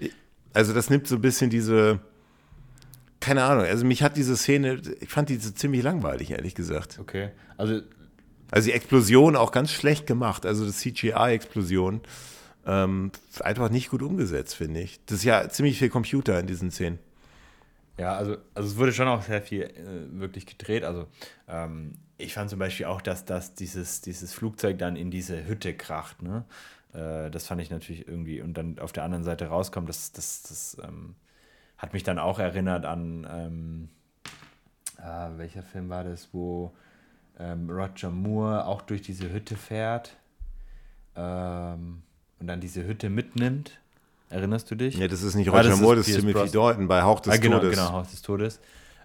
Okay. 0.00 0.10
Also, 0.54 0.72
das 0.72 0.88
nimmt 0.90 1.06
so 1.06 1.16
ein 1.16 1.20
bisschen 1.20 1.50
diese. 1.50 2.00
Keine 3.20 3.42
Ahnung, 3.42 3.64
also 3.64 3.84
mich 3.84 4.04
hat 4.04 4.16
diese 4.16 4.36
Szene, 4.36 4.80
ich 5.00 5.08
fand 5.08 5.28
diese 5.28 5.52
ziemlich 5.52 5.82
langweilig, 5.82 6.30
ehrlich 6.30 6.54
gesagt. 6.54 6.98
Okay. 7.00 7.30
Also, 7.56 7.82
also 8.50 8.66
die 8.66 8.72
Explosion 8.72 9.34
auch 9.34 9.50
ganz 9.50 9.72
schlecht 9.72 10.06
gemacht, 10.06 10.46
also 10.46 10.64
die 10.64 10.72
CGI-Explosion. 10.72 12.00
Ähm, 12.64 13.10
einfach 13.40 13.70
nicht 13.70 13.90
gut 13.90 14.02
umgesetzt, 14.02 14.54
finde 14.54 14.80
ich. 14.80 15.00
Das 15.06 15.18
ist 15.18 15.24
ja 15.24 15.48
ziemlich 15.48 15.78
viel 15.78 15.88
Computer 15.88 16.38
in 16.38 16.46
diesen 16.46 16.70
Szenen. 16.70 16.98
Ja, 17.98 18.14
also, 18.14 18.36
also 18.54 18.68
es 18.68 18.76
wurde 18.76 18.92
schon 18.92 19.08
auch 19.08 19.22
sehr 19.22 19.42
viel 19.42 19.62
äh, 19.62 20.20
wirklich 20.20 20.46
gedreht. 20.46 20.84
Also 20.84 21.08
ähm, 21.48 21.98
ich 22.16 22.32
fand 22.32 22.48
zum 22.48 22.58
Beispiel 22.58 22.86
auch, 22.86 23.00
dass, 23.00 23.24
dass 23.24 23.54
dieses, 23.54 24.00
dieses 24.00 24.32
Flugzeug 24.32 24.78
dann 24.78 24.96
in 24.96 25.10
diese 25.10 25.46
Hütte 25.46 25.74
kracht. 25.74 26.22
Ne? 26.22 26.44
Äh, 26.94 27.30
das 27.30 27.46
fand 27.46 27.60
ich 27.60 27.70
natürlich 27.70 28.06
irgendwie 28.06 28.40
und 28.40 28.54
dann 28.54 28.78
auf 28.78 28.92
der 28.92 29.02
anderen 29.02 29.24
Seite 29.24 29.46
rauskommt, 29.46 29.88
das, 29.88 30.12
das, 30.12 30.42
das 30.44 30.76
ähm, 30.82 31.16
hat 31.76 31.92
mich 31.92 32.04
dann 32.04 32.18
auch 32.20 32.38
erinnert 32.38 32.86
an, 32.86 33.26
ähm, 33.30 33.88
äh, 34.98 35.38
welcher 35.38 35.62
Film 35.62 35.88
war 35.88 36.04
das, 36.04 36.28
wo 36.32 36.72
ähm, 37.38 37.68
Roger 37.68 38.10
Moore 38.10 38.66
auch 38.66 38.82
durch 38.82 39.02
diese 39.02 39.32
Hütte 39.32 39.56
fährt. 39.56 40.16
Ähm, 41.16 42.02
und 42.38 42.46
dann 42.46 42.60
diese 42.60 42.84
Hütte 42.84 43.10
mitnimmt. 43.10 43.80
Erinnerst 44.30 44.70
du 44.70 44.74
dich? 44.74 44.96
Ja, 44.96 45.08
das 45.08 45.22
ist 45.22 45.34
nicht 45.34 45.50
Roger 45.50 45.76
Moore, 45.76 45.96
das 45.96 46.08
ist 46.08 46.20
Timothy 46.20 46.50
Dalton 46.50 46.86
bei 46.86 47.02
Hauch 47.02 47.20
des 47.20 47.32
ah, 47.32 47.36
genau, 47.36 47.58
Todes. 47.58 47.76
Genau, 47.76 47.92
Hauch 47.92 48.06
des 48.06 48.22
Todes. 48.22 48.60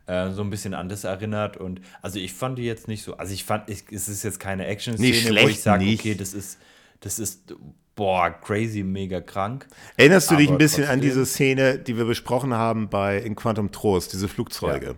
Äh, 0.05 0.31
so 0.31 0.41
ein 0.41 0.49
bisschen 0.49 0.73
an 0.73 0.89
das 0.89 1.05
erinnert 1.05 1.55
und 1.55 1.79
also 2.01 2.19
ich 2.19 2.33
fand 2.33 2.57
die 2.57 2.63
jetzt 2.63 2.89
nicht 2.89 3.03
so, 3.03 3.15
also 3.15 3.33
ich 3.33 3.45
fand, 3.45 3.69
ich, 3.69 3.85
es 3.89 4.09
ist 4.09 4.23
jetzt 4.23 4.37
keine 4.37 4.67
Action-Szene, 4.67 5.41
wo 5.41 5.47
ich 5.47 5.61
sage, 5.61 5.85
okay, 5.85 6.13
das 6.13 6.33
ist, 6.33 6.57
das 6.99 7.19
ist, 7.19 7.55
boah, 7.95 8.29
crazy, 8.29 8.83
mega 8.83 9.21
krank. 9.21 9.65
Erinnerst 9.95 10.29
du 10.29 10.35
dich 10.35 10.49
ein 10.49 10.57
bisschen 10.57 10.89
an 10.89 10.99
diese 10.99 11.25
Szene, 11.25 11.79
die 11.79 11.95
wir 11.95 12.03
besprochen 12.03 12.53
haben 12.53 12.89
bei 12.89 13.17
In 13.17 13.37
Quantum 13.37 13.71
Trost, 13.71 14.11
diese 14.11 14.27
Flugzeuge? 14.27 14.95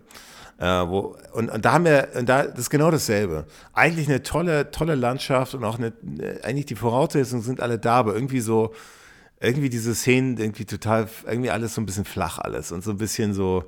Ja. 0.58 0.82
Äh, 0.82 0.88
wo, 0.88 1.16
und, 1.34 1.50
und, 1.50 1.64
da 1.64 1.72
haben 1.74 1.84
wir, 1.84 2.08
und 2.18 2.28
da, 2.28 2.44
das 2.44 2.60
ist 2.60 2.70
genau 2.70 2.90
dasselbe. 2.90 3.46
Eigentlich 3.74 4.08
eine 4.08 4.24
tolle, 4.24 4.72
tolle 4.72 4.96
Landschaft 4.96 5.54
und 5.54 5.62
auch 5.62 5.78
eine, 5.78 5.92
eigentlich 6.42 6.66
die 6.66 6.74
Voraussetzungen 6.74 7.42
sind 7.42 7.60
alle 7.60 7.78
da, 7.78 7.94
aber 7.94 8.14
irgendwie 8.14 8.40
so, 8.40 8.72
irgendwie 9.46 9.70
diese 9.70 9.94
Szenen, 9.94 10.36
irgendwie 10.38 10.64
total, 10.64 11.08
irgendwie 11.26 11.50
alles 11.50 11.74
so 11.74 11.80
ein 11.80 11.86
bisschen 11.86 12.04
flach 12.04 12.38
alles 12.38 12.72
und 12.72 12.82
so 12.82 12.90
ein 12.90 12.98
bisschen 12.98 13.32
so, 13.32 13.64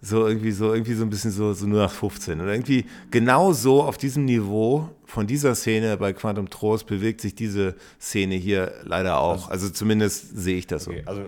so 0.00 0.26
irgendwie 0.26 0.52
so, 0.52 0.72
irgendwie 0.72 0.94
so 0.94 1.04
ein 1.04 1.10
bisschen 1.10 1.30
so, 1.30 1.52
so 1.52 1.66
nur 1.66 1.82
nach 1.82 1.90
15. 1.90 2.40
Und 2.40 2.48
irgendwie 2.48 2.86
genau 3.10 3.52
so 3.52 3.82
auf 3.82 3.98
diesem 3.98 4.24
Niveau 4.24 4.88
von 5.04 5.26
dieser 5.26 5.54
Szene 5.54 5.96
bei 5.96 6.12
Quantum 6.12 6.48
Trost 6.48 6.86
bewegt 6.86 7.20
sich 7.20 7.34
diese 7.34 7.74
Szene 8.00 8.36
hier 8.36 8.72
leider 8.84 9.18
auch. 9.18 9.50
Also, 9.50 9.66
also 9.66 9.70
zumindest 9.70 10.36
sehe 10.38 10.58
ich 10.58 10.66
das 10.66 10.86
okay, 10.86 11.02
so. 11.04 11.10
Also 11.10 11.22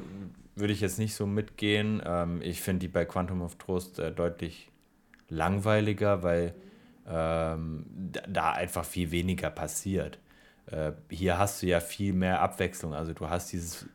würde 0.55 0.73
ich 0.73 0.81
jetzt 0.81 0.99
nicht 0.99 1.15
so 1.15 1.27
mitgehen. 1.27 2.03
Ähm, 2.05 2.41
ich 2.43 2.61
finde 2.61 2.81
die 2.81 2.89
bei 2.89 3.05
Quantum 3.05 3.43
of 3.43 3.57
Trost 3.57 3.99
äh, 3.99 4.13
deutlich 4.13 4.71
langweiliger, 5.29 6.23
weil 6.23 6.55
ähm, 7.09 7.85
da 8.29 8.53
einfach 8.53 8.85
viel 8.85 9.11
weniger 9.11 9.51
passiert. 9.51 10.19
Äh, 10.71 10.93
hier 11.11 11.39
hast 11.39 11.63
du 11.63 11.67
ja 11.67 11.81
viel 11.81 12.13
mehr 12.13 12.41
Abwechslung. 12.41 12.95
Also 12.95 13.13
du 13.13 13.29
hast 13.29 13.53
dieses, 13.53 13.87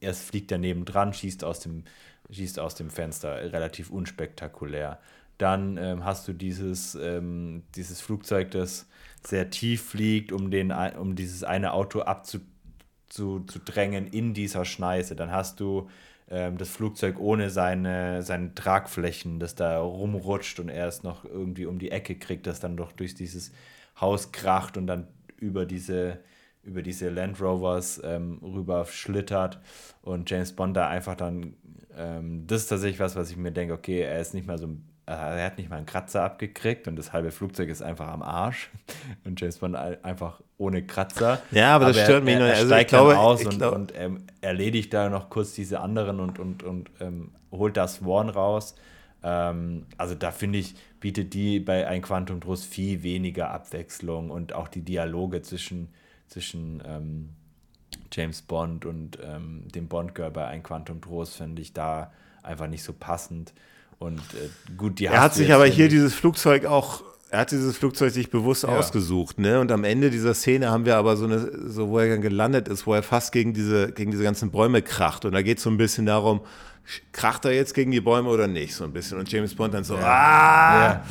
erst 0.00 0.22
fliegt 0.22 0.52
er 0.52 0.58
nebendran, 0.58 1.12
schießt 1.12 1.44
aus 1.44 1.60
dem, 1.60 1.84
schießt 2.30 2.58
aus 2.58 2.74
dem 2.74 2.90
Fenster, 2.90 3.52
relativ 3.52 3.90
unspektakulär. 3.90 4.98
Dann 5.38 5.76
ähm, 5.76 6.04
hast 6.04 6.28
du 6.28 6.32
dieses, 6.32 6.94
ähm, 6.94 7.64
dieses 7.74 8.00
Flugzeug, 8.00 8.50
das 8.50 8.86
sehr 9.26 9.50
tief 9.50 9.90
fliegt, 9.90 10.32
um, 10.32 10.50
den, 10.50 10.72
um 10.72 11.16
dieses 11.16 11.44
eine 11.44 11.72
Auto 11.72 12.02
abzudrängen 12.02 14.06
in 14.08 14.34
dieser 14.34 14.64
Schneise. 14.64 15.16
Dann 15.16 15.32
hast 15.32 15.60
du 15.60 15.88
ähm, 16.28 16.58
das 16.58 16.68
Flugzeug 16.68 17.18
ohne 17.18 17.50
seine, 17.50 18.22
seine 18.22 18.54
Tragflächen, 18.54 19.40
das 19.40 19.54
da 19.54 19.80
rumrutscht 19.80 20.60
und 20.60 20.68
er 20.68 20.88
es 20.88 21.02
noch 21.02 21.24
irgendwie 21.24 21.66
um 21.66 21.78
die 21.78 21.90
Ecke 21.90 22.16
kriegt, 22.16 22.46
das 22.46 22.60
dann 22.60 22.76
doch 22.76 22.92
durch 22.92 23.14
dieses 23.14 23.52
Haus 24.00 24.32
kracht 24.32 24.76
und 24.76 24.86
dann 24.86 25.06
über 25.42 25.66
diese, 25.66 26.20
über 26.62 26.82
diese 26.82 27.10
Land 27.10 27.40
Rovers 27.40 28.00
ähm, 28.04 28.38
rüber 28.42 28.86
schlittert 28.86 29.60
und 30.00 30.30
James 30.30 30.52
Bond 30.52 30.76
da 30.76 30.88
einfach 30.88 31.16
dann, 31.16 31.54
ähm, 31.96 32.46
das 32.46 32.62
ist 32.62 32.68
tatsächlich 32.68 33.00
was, 33.00 33.16
was 33.16 33.30
ich 33.30 33.36
mir 33.36 33.52
denke, 33.52 33.74
okay, 33.74 34.00
er 34.00 34.20
ist 34.20 34.34
nicht 34.34 34.46
mal 34.46 34.58
so 34.58 34.68
er 35.04 35.44
hat 35.44 35.58
nicht 35.58 35.68
mal 35.68 35.76
einen 35.76 35.86
Kratzer 35.86 36.22
abgekriegt 36.22 36.86
und 36.86 36.96
das 36.96 37.12
halbe 37.12 37.32
Flugzeug 37.32 37.68
ist 37.68 37.82
einfach 37.82 38.06
am 38.06 38.22
Arsch 38.22 38.70
und 39.24 39.40
James 39.40 39.58
Bond 39.58 39.74
einfach 39.76 40.40
ohne 40.58 40.86
Kratzer. 40.86 41.42
Ja, 41.50 41.74
aber, 41.74 41.86
aber 41.86 41.94
das 41.94 42.04
stört 42.04 42.24
mich 42.24 42.36
nur. 42.36 42.46
Er, 42.46 42.54
also 42.54 42.66
steigt 42.66 42.90
glaube, 42.90 43.18
aus 43.18 43.44
und, 43.44 43.60
und 43.62 43.92
ähm, 43.96 44.24
erledigt 44.40 44.94
da 44.94 45.08
noch 45.08 45.28
kurz 45.28 45.54
diese 45.54 45.80
anderen 45.80 46.20
und, 46.20 46.38
und, 46.38 46.62
und 46.62 46.90
ähm, 47.00 47.32
holt 47.50 47.76
das 47.76 47.96
Sworn 47.96 48.28
raus. 48.28 48.76
Ähm, 49.22 49.86
also 49.96 50.14
da 50.14 50.30
finde 50.30 50.58
ich, 50.58 50.74
bietet 51.00 51.34
die 51.34 51.60
bei 51.60 51.86
Ein 51.86 52.02
Quantum 52.02 52.40
Trost 52.40 52.64
viel 52.64 53.02
weniger 53.02 53.50
Abwechslung 53.50 54.30
und 54.30 54.52
auch 54.52 54.68
die 54.68 54.82
Dialoge 54.82 55.42
zwischen, 55.42 55.88
zwischen 56.28 56.82
ähm, 56.86 57.30
James 58.12 58.42
Bond 58.42 58.84
und 58.84 59.18
ähm, 59.22 59.68
dem 59.74 59.88
Bond-Girl 59.88 60.30
bei 60.30 60.46
Ein 60.46 60.62
Quantum 60.62 61.00
Trost 61.00 61.36
finde 61.36 61.62
ich 61.62 61.72
da 61.72 62.12
einfach 62.42 62.66
nicht 62.66 62.82
so 62.82 62.92
passend. 62.92 63.52
Und 63.98 64.18
äh, 64.18 64.72
gut, 64.76 64.98
die 64.98 65.06
Er 65.06 65.20
hat 65.20 65.34
sich 65.34 65.52
aber 65.52 65.66
hier 65.66 65.88
dieses 65.88 66.14
Flugzeug 66.14 66.66
auch, 66.66 67.04
er 67.32 67.40
hat 67.40 67.50
dieses 67.50 67.76
Flugzeug 67.78 68.12
sich 68.12 68.30
bewusst 68.30 68.62
Ja. 68.64 68.68
ausgesucht, 68.68 69.38
ne? 69.38 69.58
Und 69.58 69.72
am 69.72 69.84
Ende 69.84 70.10
dieser 70.10 70.34
Szene 70.34 70.70
haben 70.70 70.84
wir 70.84 70.96
aber 70.96 71.16
so 71.16 71.24
eine, 71.24 71.50
so 71.68 71.88
wo 71.88 71.98
er 71.98 72.08
dann 72.10 72.20
gelandet 72.20 72.68
ist, 72.68 72.86
wo 72.86 72.92
er 72.94 73.02
fast 73.02 73.32
gegen 73.32 73.54
diese, 73.54 73.90
gegen 73.92 74.10
diese 74.10 74.22
ganzen 74.22 74.50
Bäume 74.50 74.82
kracht. 74.82 75.24
Und 75.24 75.32
da 75.32 75.40
geht 75.42 75.56
es 75.56 75.64
so 75.64 75.70
ein 75.70 75.78
bisschen 75.78 76.04
darum, 76.04 76.42
kracht 77.12 77.44
er 77.46 77.52
jetzt 77.52 77.72
gegen 77.74 77.90
die 77.90 78.00
Bäume 78.02 78.28
oder 78.28 78.46
nicht, 78.46 78.74
so 78.74 78.84
ein 78.84 78.92
bisschen. 78.92 79.18
Und 79.18 79.32
James 79.32 79.54
Bond 79.54 79.72
dann 79.72 79.82
so, 79.84 79.96
ah! 79.96 80.00
Ja. 80.02 81.04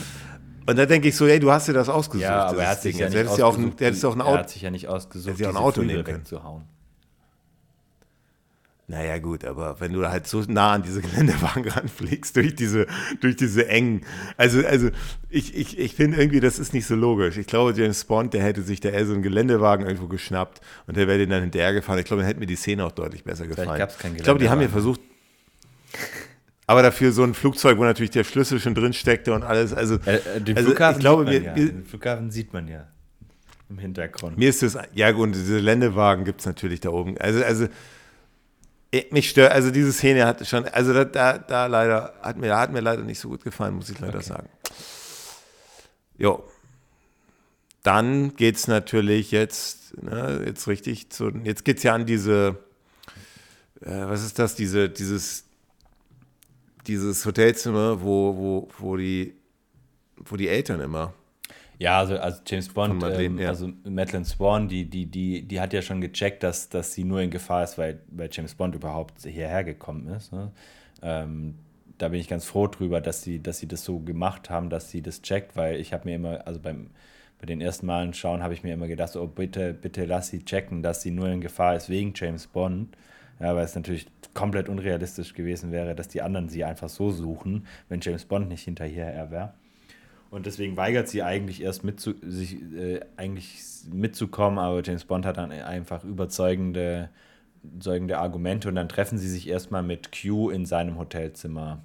Und 0.67 0.77
da 0.77 0.85
denke 0.85 1.07
ich 1.07 1.15
so, 1.15 1.27
hey, 1.27 1.39
du 1.39 1.51
hast 1.51 1.67
dir 1.67 1.73
das 1.73 1.89
ausgesucht. 1.89 2.21
Ja, 2.23 2.45
aber 2.45 2.61
er 2.61 2.69
hat 2.69 2.81
sich 2.83 2.95
Ding. 2.97 3.11
ja 3.11 3.23
nicht 3.23 3.37
ja 3.37 3.45
auch 3.45 3.57
ein, 3.57 3.71
ausgesucht, 3.71 4.05
auch 4.05 4.15
ein 4.15 4.21
er 4.21 4.39
hat 4.39 4.49
sich 4.51 4.61
ja 4.61 4.69
nicht 4.69 4.87
ausgesucht, 4.87 5.39
ja 5.39 5.47
auch 5.49 5.55
ein 5.55 5.57
Auto 5.57 5.81
nehmen 5.81 6.03
können. 6.03 6.19
wegzuhauen. 6.19 6.63
Naja, 8.91 9.19
gut, 9.19 9.45
aber 9.45 9.79
wenn 9.79 9.93
du 9.93 10.05
halt 10.05 10.27
so 10.27 10.43
nah 10.49 10.73
an 10.73 10.83
diese 10.83 10.99
Geländewagen 11.01 11.65
ranfliegst, 11.65 12.35
durch 12.35 12.55
diese, 12.55 12.87
durch 13.21 13.37
diese 13.37 13.69
engen. 13.69 14.01
Also, 14.35 14.65
also 14.65 14.89
ich, 15.29 15.55
ich, 15.55 15.79
ich 15.79 15.95
finde 15.95 16.17
irgendwie, 16.17 16.41
das 16.41 16.59
ist 16.59 16.73
nicht 16.73 16.85
so 16.85 16.95
logisch. 16.95 17.37
Ich 17.37 17.47
glaube, 17.47 17.71
James 17.71 18.03
Bond, 18.03 18.33
der 18.33 18.43
hätte 18.43 18.63
sich 18.63 18.81
da 18.81 18.89
eher 18.89 19.05
so 19.05 19.13
einen 19.13 19.21
Geländewagen 19.21 19.85
irgendwo 19.85 20.07
geschnappt 20.07 20.59
und 20.87 20.97
der 20.97 21.07
wäre 21.07 21.19
den 21.19 21.29
dann 21.29 21.41
hinterhergefahren. 21.41 22.01
Ich 22.01 22.05
glaube, 22.05 22.21
dann 22.21 22.27
hätte 22.27 22.41
mir 22.41 22.47
die 22.47 22.57
Szene 22.57 22.83
auch 22.83 22.91
deutlich 22.91 23.23
besser 23.23 23.47
gefallen. 23.47 23.81
ich 24.17 24.23
glaube, 24.23 24.39
die 24.39 24.49
haben 24.49 24.59
ja 24.59 24.67
Geländewagen. 24.67 24.69
versucht. 24.69 24.99
Aber 26.67 26.83
dafür 26.83 27.13
so 27.13 27.23
ein 27.23 27.33
Flugzeug, 27.33 27.77
wo 27.77 27.85
natürlich 27.85 28.11
der 28.11 28.25
Schlüssel 28.25 28.59
schon 28.59 28.75
drin 28.75 28.91
steckte 28.91 29.33
und 29.33 29.43
alles. 29.43 29.71
Also, 29.71 29.99
Äh, 30.05 30.15
äh, 30.15 30.41
den, 30.41 30.57
also 30.57 30.69
Flughafen 30.69 30.97
ich 30.97 31.01
glaube, 31.01 31.31
sieht 31.31 31.45
man 31.45 31.55
wir, 31.55 31.63
ja. 31.63 31.65
wir, 31.65 31.71
den 31.71 31.85
Flughafen 31.85 32.29
sieht 32.29 32.51
man 32.51 32.67
ja 32.67 32.87
im 33.69 33.77
Hintergrund. 33.77 34.37
Mir 34.37 34.49
ist 34.49 34.61
das, 34.63 34.77
ja 34.93 35.11
gut, 35.11 35.33
diese 35.33 35.59
Ländewagen 35.59 36.25
gibt 36.25 36.41
es 36.41 36.45
natürlich 36.45 36.81
da 36.81 36.89
oben. 36.89 37.17
Also, 37.19 37.41
also 37.41 37.67
mich 39.11 39.29
stört, 39.29 39.51
also 39.53 39.71
diese 39.71 39.93
Szene 39.93 40.25
hat 40.25 40.45
schon, 40.45 40.65
also 40.67 40.93
da, 40.93 41.05
da, 41.05 41.37
da 41.37 41.65
leider, 41.67 42.13
hat 42.21 42.37
mir, 42.37 42.57
hat 42.57 42.71
mir 42.71 42.81
leider 42.81 43.03
nicht 43.03 43.19
so 43.19 43.29
gut 43.29 43.43
gefallen, 43.43 43.75
muss 43.75 43.89
ich 43.89 43.99
leider 43.99 44.17
Okay. 44.19 44.27
sagen. 44.27 44.49
Jo. 46.17 46.43
Dann 47.83 48.35
geht 48.35 48.57
es 48.57 48.67
natürlich 48.67 49.31
jetzt, 49.31 50.01
ne, 50.03 50.43
jetzt 50.45 50.67
richtig 50.67 51.09
zu, 51.09 51.29
jetzt 51.43 51.65
geht 51.65 51.77
es 51.77 51.83
ja 51.83 51.95
an 51.95 52.05
diese, 52.05 52.57
äh, 53.81 53.89
was 54.05 54.23
ist 54.23 54.37
das, 54.37 54.55
diese, 54.55 54.89
dieses, 54.89 55.45
dieses 56.85 57.25
Hotelzimmer, 57.25 58.01
wo, 58.01 58.35
wo, 58.35 58.69
wo 58.77 58.97
die, 58.97 59.35
wo 60.17 60.35
die 60.35 60.47
Eltern 60.49 60.81
immer 60.81 61.13
Ja, 61.81 61.97
also, 61.97 62.15
also 62.19 62.39
James 62.45 62.69
Bond, 62.69 63.01
Madeleine, 63.01 63.25
ähm, 63.25 63.39
ja. 63.39 63.49
also 63.49 63.71
Madeleine 63.83 64.23
Swan, 64.23 64.67
die, 64.67 64.85
die, 64.87 65.07
die, 65.07 65.41
die 65.41 65.59
hat 65.59 65.73
ja 65.73 65.81
schon 65.81 65.99
gecheckt, 65.99 66.43
dass, 66.43 66.69
dass 66.69 66.93
sie 66.93 67.03
nur 67.03 67.21
in 67.21 67.31
Gefahr 67.31 67.63
ist, 67.63 67.79
weil, 67.79 68.01
weil 68.11 68.29
James 68.31 68.53
Bond 68.53 68.75
überhaupt 68.75 69.19
hierher 69.23 69.63
gekommen 69.63 70.07
ist. 70.09 70.31
Ne? 70.31 70.51
Ähm, 71.01 71.55
da 71.97 72.09
bin 72.09 72.19
ich 72.19 72.27
ganz 72.27 72.45
froh 72.45 72.67
drüber, 72.67 73.01
dass 73.01 73.23
sie, 73.23 73.41
dass 73.41 73.57
sie 73.57 73.67
das 73.67 73.83
so 73.83 73.97
gemacht 73.97 74.51
haben, 74.51 74.69
dass 74.69 74.91
sie 74.91 75.01
das 75.01 75.23
checkt, 75.23 75.55
weil 75.55 75.77
ich 75.77 75.91
habe 75.91 76.07
mir 76.07 76.17
immer, 76.17 76.45
also 76.45 76.59
beim, 76.59 76.91
bei 77.39 77.47
den 77.47 77.61
ersten 77.61 77.87
Malen 77.87 78.13
schauen, 78.13 78.43
habe 78.43 78.53
ich 78.53 78.61
mir 78.61 78.75
immer 78.75 78.87
gedacht, 78.87 79.15
oh 79.15 79.25
bitte, 79.25 79.73
bitte 79.73 80.05
lass 80.05 80.27
sie 80.27 80.45
checken, 80.45 80.83
dass 80.83 81.01
sie 81.01 81.09
nur 81.09 81.29
in 81.29 81.41
Gefahr 81.41 81.75
ist 81.75 81.89
wegen 81.89 82.13
James 82.15 82.45
Bond. 82.45 82.95
Ja, 83.39 83.55
weil 83.55 83.65
es 83.65 83.73
natürlich 83.73 84.05
komplett 84.35 84.69
unrealistisch 84.69 85.33
gewesen 85.33 85.71
wäre, 85.71 85.95
dass 85.95 86.09
die 86.09 86.21
anderen 86.21 86.47
sie 86.47 86.63
einfach 86.63 86.89
so 86.89 87.09
suchen, 87.09 87.65
wenn 87.89 88.01
James 88.01 88.25
Bond 88.25 88.49
nicht 88.49 88.65
hinterher 88.65 89.31
wäre. 89.31 89.55
Und 90.31 90.45
deswegen 90.45 90.77
weigert 90.77 91.09
sie 91.09 91.23
eigentlich 91.23 91.61
erst 91.61 91.83
mitzu, 91.83 92.13
sich, 92.21 92.55
äh, 92.73 93.01
eigentlich 93.17 93.59
mitzukommen, 93.91 94.59
aber 94.59 94.81
James 94.81 95.03
Bond 95.03 95.25
hat 95.25 95.35
dann 95.35 95.51
einfach 95.51 96.05
überzeugende, 96.05 97.09
überzeugende 97.61 98.17
Argumente 98.17 98.69
und 98.69 98.75
dann 98.75 98.87
treffen 98.87 99.17
sie 99.17 99.27
sich 99.27 99.49
erstmal 99.49 99.83
mit 99.83 100.11
Q 100.13 100.49
in 100.49 100.65
seinem 100.65 100.97
Hotelzimmer, 100.97 101.83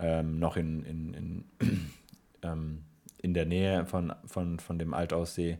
ähm, 0.00 0.40
noch 0.40 0.56
in, 0.56 0.84
in, 0.84 1.14
in, 1.14 1.44
ähm, 2.42 2.82
in 3.18 3.32
der 3.32 3.46
Nähe 3.46 3.86
von, 3.86 4.12
von, 4.26 4.58
von 4.58 4.80
dem 4.80 4.92
Altaussee 4.92 5.58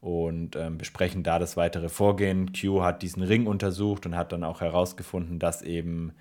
und 0.00 0.56
ähm, 0.56 0.76
besprechen 0.76 1.22
da 1.22 1.38
das 1.38 1.56
weitere 1.56 1.88
Vorgehen. 1.88 2.52
Q 2.52 2.82
hat 2.82 3.02
diesen 3.02 3.22
Ring 3.22 3.46
untersucht 3.46 4.06
und 4.06 4.16
hat 4.16 4.32
dann 4.32 4.42
auch 4.42 4.60
herausgefunden, 4.60 5.38
dass 5.38 5.62
eben 5.62 6.14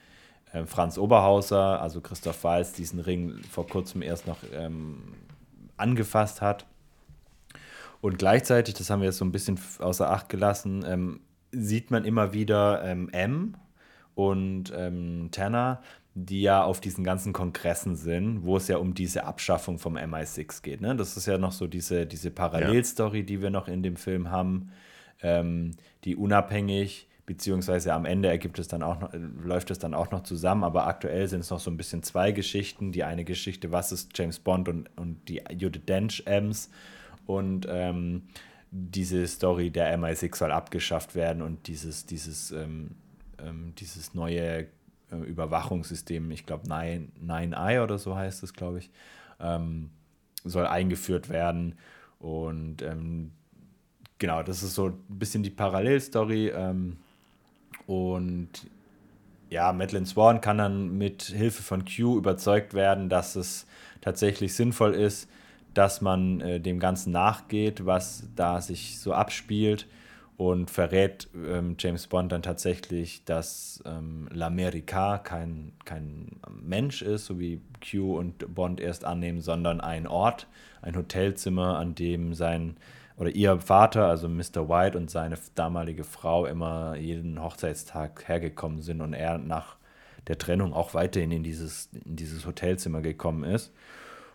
Franz 0.66 0.98
Oberhauser, 0.98 1.82
also 1.82 2.02
Christoph 2.02 2.44
Walz, 2.44 2.74
diesen 2.74 3.00
Ring 3.00 3.42
vor 3.50 3.68
kurzem 3.68 4.02
erst 4.02 4.28
noch 4.28 4.38
ähm, 4.54 5.16
angefasst 5.76 6.42
hat. 6.42 6.66
Und 8.02 8.18
gleichzeitig, 8.18 8.76
das 8.76 8.90
haben 8.90 9.02
wir 9.02 9.08
jetzt 9.08 9.18
so 9.18 9.26
ein 9.26 9.32
bisschen 9.32 9.60
außer 9.80 10.10
Acht 10.10 10.30
gelassen, 10.30 10.86
ähm, 10.88 11.20
sieht 11.52 11.92
man 11.92 12.06
immer 12.06 12.34
wieder 12.34 12.84
ähm, 12.84 13.10
M 13.12 13.56
und 14.16 14.72
ähm, 14.76 15.30
Tanner, 15.32 15.82
die 16.14 16.42
ja 16.42 16.64
auf 16.64 16.80
diesen 16.82 17.04
ganzen 17.04 17.32
Kongressen 17.34 17.96
sind, 17.96 18.44
wo 18.44 18.58
es 18.58 18.68
ja 18.68 18.78
um 18.78 18.94
diese 18.94 19.26
Abschaffung 19.26 19.78
vom 19.78 19.98
MI6 19.98 20.64
geht. 20.64 20.82
Ne? 20.82 20.96
Das 20.96 21.16
ist 21.16 21.28
ja 21.28 21.38
noch 21.38 21.52
so 21.52 21.68
diese, 21.68 22.06
diese 22.06 22.32
Parallelstory, 22.32 23.24
die 23.24 23.42
wir 23.42 23.50
noch 23.50 23.68
in 23.68 23.84
dem 23.84 23.96
Film 23.96 24.32
haben, 24.32 24.72
ähm, 25.22 25.76
die 26.04 26.16
unabhängig, 26.16 27.08
beziehungsweise 27.28 27.94
am 27.94 28.06
Ende 28.06 28.30
ergibt 28.30 28.58
es 28.58 28.70
dann 28.70 28.82
auch 28.82 29.02
noch, 29.02 29.12
läuft 29.44 29.70
es 29.70 29.78
dann 29.78 29.94
auch 29.94 30.10
noch 30.12 30.24
zusammen, 30.24 30.64
aber 30.64 30.88
aktuell 30.88 31.28
sind 31.28 31.42
es 31.42 31.50
noch 31.50 31.60
so 31.60 31.70
ein 31.70 31.78
bisschen 31.78 32.02
zwei 32.02 32.32
Geschichten. 32.32 32.94
Die 32.94 33.04
eine 33.04 33.26
Geschichte, 33.26 33.72
was 33.72 33.92
ist 33.92 34.18
James 34.18 34.40
Bond 34.40 34.70
und, 34.70 34.90
und 34.98 35.28
die 35.28 35.44
Judith 35.52 35.84
Dench 35.86 36.24
Ems 36.26 36.72
und 37.26 37.68
ähm, 37.70 38.24
diese 38.72 39.28
Story 39.28 39.70
der 39.70 40.00
MI6 40.00 40.38
soll 40.38 40.52
abgeschafft 40.54 41.16
werden 41.16 41.42
und 41.42 41.68
dieses, 41.68 42.06
dieses, 42.06 42.52
ähm, 42.52 42.92
ähm, 43.40 43.74
dieses 43.78 44.14
neue 44.14 44.68
äh, 45.12 45.16
Überwachungssystem, 45.26 46.32
ich 46.32 46.46
glaube 46.46 46.70
9i 46.70 47.84
oder 47.84 47.98
so 47.98 48.16
heißt 48.16 48.42
es, 48.44 48.54
glaube 48.54 48.80
ich, 48.80 48.90
ähm, 49.42 49.90
soll 50.46 50.66
eingeführt 50.66 51.28
werden. 51.28 51.76
Und 52.20 52.82
ähm, 52.84 53.32
genau, 54.18 54.44
das 54.44 54.64
ist 54.64 54.76
so 54.76 54.88
ein 54.88 55.20
bisschen 55.20 55.44
die 55.44 55.50
Parallelstory. 55.50 56.54
Ähm, 56.56 56.98
und 57.86 58.50
ja, 59.50 59.72
Madeleine 59.72 60.06
Swan 60.06 60.42
kann 60.42 60.58
dann 60.58 60.98
mit 60.98 61.24
Hilfe 61.24 61.64
von 61.64 61.86
Q 61.86 62.18
überzeugt 62.18 62.74
werden, 62.74 63.10
dass 63.10 63.36
es 63.36 63.66
tatsächlich 64.02 64.54
sinnvoll 64.54 64.94
ist, 64.94 65.30
dass 65.74 66.02
man 66.02 66.42
äh, 66.42 66.60
dem 66.60 66.80
Ganzen 66.80 67.12
nachgeht, 67.12 67.86
was 67.86 68.28
da 68.36 68.62
sich 68.62 69.00
so 69.00 69.14
abspielt 69.14 69.88
und 70.38 70.70
verrät 70.70 71.28
ähm, 71.34 71.76
James 71.80 72.08
Bond 72.08 72.32
dann 72.32 72.44
tatsächlich, 72.44 73.24
dass 73.26 73.82
ähm, 73.86 74.30
L'America 74.32 75.18
kein, 75.18 75.74
kein 75.84 76.40
Mensch 76.62 77.02
ist, 77.02 77.26
so 77.26 77.40
wie 77.40 77.60
Q 77.90 78.18
und 78.18 78.54
Bond 78.54 78.80
erst 78.80 79.04
annehmen, 79.04 79.42
sondern 79.42 79.82
ein 79.82 80.08
Ort, 80.08 80.48
ein 80.82 80.96
Hotelzimmer, 80.96 81.80
an 81.80 81.96
dem 81.96 82.34
sein 82.34 82.78
oder 83.18 83.32
ihr 83.32 83.60
Vater, 83.60 84.08
also 84.08 84.30
Mr. 84.30 84.70
White 84.70 84.98
und 84.98 85.10
seine 85.10 85.38
damalige 85.56 86.04
Frau 86.04 86.46
immer 86.46 86.96
jeden 86.96 87.42
Hochzeitstag 87.42 88.28
hergekommen 88.28 88.82
sind 88.82 89.02
und 89.02 89.14
er 89.14 89.38
nach 89.38 89.78
der 90.28 90.38
Trennung 90.38 90.74
auch 90.74 90.94
weiterhin 90.94 91.32
in 91.32 91.44
dieses, 91.44 91.90
in 92.06 92.16
dieses 92.16 92.46
Hotelzimmer 92.46 93.02
gekommen 93.02 93.44
ist 93.44 93.74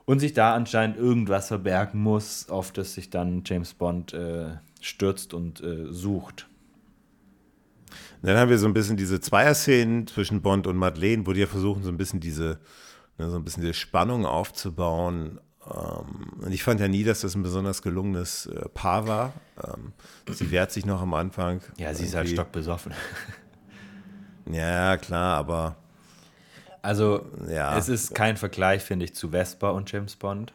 und 0.04 0.18
sich 0.18 0.32
da 0.32 0.54
anscheinend 0.54 0.96
irgendwas 0.96 1.48
verbergen 1.48 2.00
muss, 2.00 2.48
auf 2.48 2.72
das 2.72 2.94
sich 2.94 3.10
dann 3.10 3.42
James 3.44 3.74
Bond 3.74 4.12
äh, 4.12 4.56
stürzt 4.80 5.32
und 5.32 5.62
äh, 5.62 5.92
sucht. 5.92 6.48
Dann 8.22 8.36
haben 8.36 8.50
wir 8.50 8.58
so 8.58 8.66
ein 8.66 8.74
bisschen 8.74 8.96
diese 8.96 9.20
Zweier-Szenen 9.20 10.06
zwischen 10.06 10.42
Bond 10.42 10.66
und 10.66 10.76
Madeleine, 10.76 11.26
wo 11.26 11.32
die 11.32 11.40
ja 11.40 11.46
versuchen, 11.46 11.82
so 11.82 11.88
ein 11.88 11.96
bisschen 11.96 12.20
diese, 12.20 12.60
ne, 13.18 13.30
so 13.30 13.36
ein 13.36 13.44
bisschen 13.44 13.62
diese 13.62 13.74
Spannung 13.74 14.26
aufzubauen. 14.26 15.40
Ähm, 15.66 16.40
und 16.42 16.52
ich 16.52 16.62
fand 16.62 16.80
ja 16.80 16.88
nie, 16.88 17.04
dass 17.04 17.20
das 17.20 17.34
ein 17.34 17.42
besonders 17.42 17.82
gelungenes 17.82 18.46
äh, 18.46 18.68
Paar 18.70 19.06
war. 19.06 19.32
Ähm, 19.64 19.92
sie 20.32 20.50
wehrt 20.50 20.72
sich 20.72 20.84
noch 20.86 21.00
am 21.00 21.14
Anfang. 21.14 21.60
Ja, 21.76 21.94
sie 21.94 22.04
ist 22.04 22.14
halt 22.14 22.26
Irgendwie. 22.26 22.34
stockbesoffen. 22.36 22.92
Ja, 24.50 24.96
klar, 24.96 25.36
aber 25.38 25.76
Also, 26.82 27.26
Ja. 27.48 27.78
es 27.78 27.88
ist 27.88 28.12
kein 28.12 28.36
Vergleich, 28.36 28.82
finde 28.82 29.04
ich, 29.04 29.14
zu 29.14 29.30
Vesper 29.30 29.72
und 29.72 29.90
James 29.92 30.16
Bond. 30.16 30.52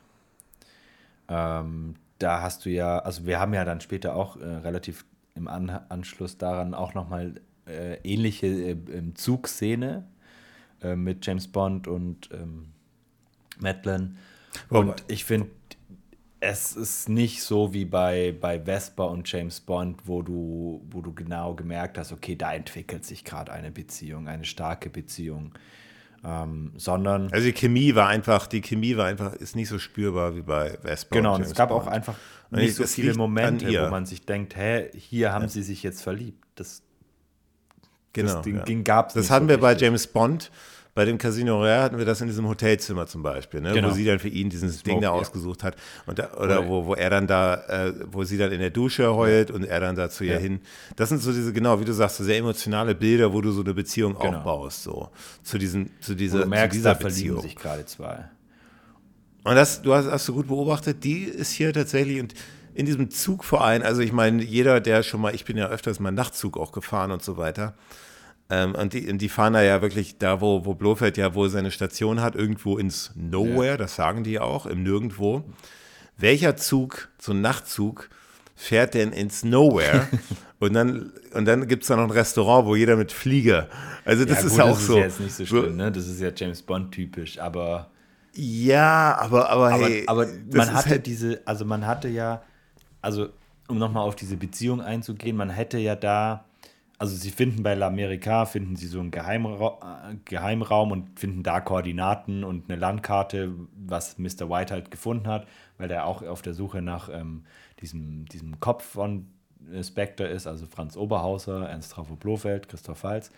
Ähm, 1.29 1.95
da 2.19 2.41
hast 2.41 2.65
du 2.65 2.69
ja, 2.69 2.99
also 2.99 3.25
wir 3.25 3.39
haben 3.39 3.53
ja 3.53 3.63
dann 3.63 3.79
später 3.79 4.13
auch 4.15 4.35
äh, 4.37 4.43
relativ 4.45 5.05
im 5.35 5.47
An 5.47 5.69
Anschluss 5.69 6.37
daran 6.37 6.73
auch 6.73 6.93
nochmal 6.95 7.35
äh, 7.65 7.95
ähnliche 8.03 8.47
äh, 8.47 8.71
ähm, 8.91 9.15
Zugszene 9.15 10.05
äh, 10.81 10.95
mit 10.97 11.25
James 11.25 11.47
Bond 11.47 11.87
und 11.87 12.29
ähm, 12.33 12.73
Wobei- 14.69 14.91
Und 14.91 15.03
ich 15.07 15.25
finde, 15.25 15.49
es 16.39 16.75
ist 16.75 17.09
nicht 17.09 17.41
so 17.41 17.73
wie 17.73 17.85
bei, 17.85 18.35
bei 18.39 18.59
Vesper 18.59 19.09
und 19.09 19.29
James 19.31 19.59
Bond, 19.59 20.01
wo 20.05 20.21
du, 20.21 20.85
wo 20.91 21.01
du 21.01 21.13
genau 21.13 21.55
gemerkt 21.55 21.97
hast, 21.97 22.11
okay, 22.11 22.35
da 22.35 22.53
entwickelt 22.53 23.05
sich 23.05 23.23
gerade 23.23 23.51
eine 23.51 23.71
Beziehung, 23.71 24.27
eine 24.27 24.45
starke 24.45 24.89
Beziehung. 24.89 25.53
Ähm, 26.23 26.73
sondern. 26.77 27.31
Also 27.31 27.45
die 27.45 27.53
Chemie 27.53 27.95
war 27.95 28.07
einfach, 28.07 28.47
die 28.47 28.61
Chemie 28.61 28.97
war 28.97 29.05
einfach, 29.05 29.33
ist 29.33 29.55
nicht 29.55 29.69
so 29.69 29.79
spürbar 29.79 30.35
wie 30.35 30.41
bei 30.41 30.77
Vespa. 30.81 31.15
Genau, 31.15 31.35
und 31.35 31.41
es 31.41 31.53
gab 31.53 31.69
Bond. 31.69 31.83
auch 31.83 31.87
einfach 31.87 32.15
nicht 32.49 32.75
so 32.75 32.85
viele 32.85 33.13
Momente, 33.13 33.67
wo 33.67 33.89
man 33.89 34.05
sich 34.05 34.25
denkt, 34.25 34.55
hä, 34.55 34.89
hier 34.95 35.31
haben 35.31 35.43
ja. 35.43 35.49
sie 35.49 35.63
sich 35.63 35.83
jetzt 35.83 36.01
verliebt. 36.01 36.43
Das, 36.55 36.81
genau, 38.13 38.35
das 38.35 38.45
ja. 38.45 38.63
ging, 38.63 38.83
gab's 38.83 39.13
Das 39.13 39.29
hatten 39.29 39.45
so 39.45 39.49
wir 39.49 39.55
richtig. 39.57 39.79
bei 39.79 39.85
James 39.85 40.07
Bond 40.07 40.51
bei 40.97 41.05
dem 41.05 41.19
Casino 41.19 41.57
Royale 41.57 41.83
hatten 41.83 41.97
wir 41.99 42.05
das 42.05 42.21
in 42.21 42.27
diesem 42.27 42.47
Hotelzimmer 42.47 43.05
zum 43.05 43.21
Beispiel, 43.21 43.61
ne? 43.61 43.71
genau. 43.71 43.91
wo 43.91 43.93
sie 43.93 44.03
dann 44.03 44.17
für 44.17 44.29
ihn 44.29 44.49
dieses 44.49 44.79
Smoke, 44.79 44.89
Ding 44.89 45.01
da 45.01 45.11
ausgesucht 45.11 45.63
hat. 45.63 45.75
Und 46.07 46.17
da, 46.17 46.33
oder 46.33 46.67
wo, 46.67 46.87
wo 46.87 46.95
er 46.95 47.11
dann 47.11 47.27
da, 47.27 47.53
äh, 47.67 47.93
wo 48.11 48.23
sie 48.23 48.39
dann 48.39 48.51
in 48.51 48.59
der 48.59 48.71
Dusche 48.71 49.13
heult 49.13 49.51
und 49.51 49.63
er 49.63 49.79
dann 49.79 49.95
da 49.95 50.09
zu 50.09 50.23
ihr 50.23 50.33
ja. 50.33 50.39
hin. 50.39 50.59
Das 50.95 51.09
sind 51.09 51.21
so 51.21 51.31
diese, 51.31 51.53
genau, 51.53 51.79
wie 51.79 51.85
du 51.85 51.93
sagst, 51.93 52.17
so 52.17 52.23
sehr 52.23 52.37
emotionale 52.37 52.95
Bilder, 52.95 53.31
wo 53.31 53.41
du 53.41 53.51
so 53.51 53.61
eine 53.61 53.75
Beziehung 53.75 54.17
genau. 54.17 54.39
aufbaust, 54.39 54.81
so 54.81 55.11
zu, 55.43 55.59
diesen, 55.59 55.91
zu 56.01 56.15
dieser, 56.15 56.41
du 56.41 56.47
merkst, 56.47 56.73
zu 56.73 56.79
dieser 56.79 56.95
da 56.95 57.03
Beziehung. 57.03 57.41
sich 57.43 57.55
gerade 57.55 57.85
zwei. 57.85 58.31
Und 59.43 59.53
das, 59.53 59.83
du 59.83 59.93
hast, 59.93 60.09
hast 60.09 60.27
du 60.27 60.33
gut 60.33 60.47
beobachtet, 60.47 61.03
die 61.03 61.25
ist 61.25 61.51
hier 61.51 61.73
tatsächlich 61.73 62.21
und 62.21 62.33
in 62.73 62.87
diesem 62.87 63.11
Zugverein, 63.11 63.83
also 63.83 64.01
ich 64.01 64.13
meine, 64.13 64.41
jeder, 64.41 64.81
der 64.81 65.03
schon 65.03 65.21
mal, 65.21 65.35
ich 65.35 65.45
bin 65.45 65.57
ja 65.57 65.67
öfters 65.67 65.99
mal 65.99 66.09
Nachtzug 66.09 66.57
auch 66.57 66.71
gefahren 66.71 67.11
und 67.11 67.21
so 67.21 67.37
weiter, 67.37 67.75
ähm, 68.49 68.75
und, 68.75 68.93
die, 68.93 69.09
und 69.09 69.17
die 69.19 69.29
fahren 69.29 69.53
da 69.53 69.61
ja 69.61 69.81
wirklich 69.81 70.17
da, 70.17 70.39
wo, 70.39 70.65
wo 70.65 70.73
Blofeld 70.73 71.17
ja 71.17 71.33
wohl 71.33 71.49
seine 71.49 71.71
Station 71.71 72.21
hat, 72.21 72.35
irgendwo 72.35 72.77
ins 72.77 73.11
Nowhere, 73.15 73.71
ja. 73.71 73.77
das 73.77 73.95
sagen 73.95 74.23
die 74.23 74.39
auch, 74.39 74.65
im 74.65 74.83
Nirgendwo. 74.83 75.43
Welcher 76.17 76.55
Zug, 76.55 77.09
so 77.19 77.33
ein 77.33 77.41
Nachtzug, 77.41 78.09
fährt 78.55 78.93
denn 78.93 79.11
ins 79.11 79.43
Nowhere? 79.43 80.07
und 80.59 80.73
dann, 80.73 81.11
und 81.33 81.45
dann 81.45 81.67
gibt 81.67 81.83
es 81.83 81.89
da 81.89 81.97
noch 81.97 82.05
ein 82.05 82.11
Restaurant, 82.11 82.65
wo 82.65 82.75
jeder 82.75 82.95
mit 82.95 83.11
Flieger. 83.11 83.67
Also 84.05 84.23
das 84.23 84.39
ja, 84.39 84.47
ist 84.47 84.51
gut, 84.53 84.61
auch 84.61 84.69
das 84.69 84.87
so. 84.87 84.95
Das 84.95 85.05
ist 85.05 85.11
jetzt 85.11 85.19
nicht 85.19 85.35
so 85.35 85.45
schlimm, 85.45 85.75
ne? 85.75 85.91
Das 85.91 86.07
ist 86.07 86.21
ja 86.21 86.31
James 86.33 86.61
Bond 86.61 86.93
typisch, 86.93 87.39
aber. 87.39 87.91
Ja, 88.33 89.17
aber, 89.19 89.49
aber, 89.49 89.71
hey. 89.71 90.03
Aber, 90.07 90.23
aber 90.23 90.31
man 90.53 90.73
hatte 90.73 90.89
halt 90.91 91.05
diese, 91.05 91.41
also 91.45 91.65
man 91.65 91.85
hatte 91.85 92.07
ja, 92.07 92.41
also 93.01 93.29
um 93.67 93.77
nochmal 93.77 94.03
auf 94.03 94.15
diese 94.15 94.37
Beziehung 94.37 94.79
einzugehen, 94.79 95.35
man 95.35 95.49
hätte 95.49 95.77
ja 95.77 95.95
da 95.95 96.45
also 96.99 97.15
sie 97.15 97.31
finden 97.31 97.63
bei 97.63 97.75
L'America, 97.75 98.45
finden 98.45 98.75
sie 98.75 98.87
so 98.87 98.99
einen 98.99 99.11
Geheimra 99.11 100.09
äh, 100.11 100.15
Geheimraum 100.25 100.91
und 100.91 101.19
finden 101.19 101.43
da 101.43 101.61
Koordinaten 101.61 102.43
und 102.43 102.69
eine 102.69 102.79
Landkarte, 102.79 103.53
was 103.75 104.17
Mr. 104.17 104.49
White 104.49 104.73
halt 104.73 104.89
gefunden 104.89 105.27
hat, 105.27 105.47
weil 105.77 105.91
er 105.91 106.05
auch 106.05 106.23
auf 106.23 106.41
der 106.41 106.53
Suche 106.53 106.81
nach 106.81 107.09
ähm, 107.11 107.43
diesem, 107.81 108.25
diesem 108.25 108.59
Kopf 108.59 108.83
von 108.83 109.27
Spectre 109.83 110.27
ist, 110.27 110.47
also 110.47 110.65
Franz 110.65 110.97
Oberhauser, 110.97 111.69
Ernst 111.69 111.91
Trafo 111.91 112.15
Blofeld, 112.15 112.69
Christoph 112.69 113.03
Walz. 113.03 113.31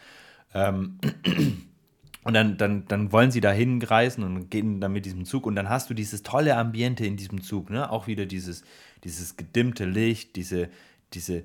Ähm, 0.54 1.00
und 2.24 2.34
dann, 2.34 2.58
dann, 2.58 2.86
dann 2.88 3.12
wollen 3.12 3.32
sie 3.32 3.42
da 3.42 3.52
hinreisen 3.52 4.24
und 4.24 4.50
gehen 4.50 4.80
dann 4.80 4.94
mit 4.94 5.06
diesem 5.06 5.26
Zug 5.26 5.46
und 5.46 5.56
dann 5.56 5.70
hast 5.70 5.90
du 5.90 5.94
dieses 5.94 6.24
tolle 6.24 6.56
Ambiente 6.56 7.06
in 7.06 7.18
diesem 7.18 7.42
Zug, 7.42 7.70
ne? 7.70 7.92
Auch 7.92 8.08
wieder 8.08 8.26
dieses, 8.26 8.64
dieses 9.04 9.38
gedimmte 9.38 9.86
Licht, 9.86 10.36
diese, 10.36 10.70
diese, 11.14 11.44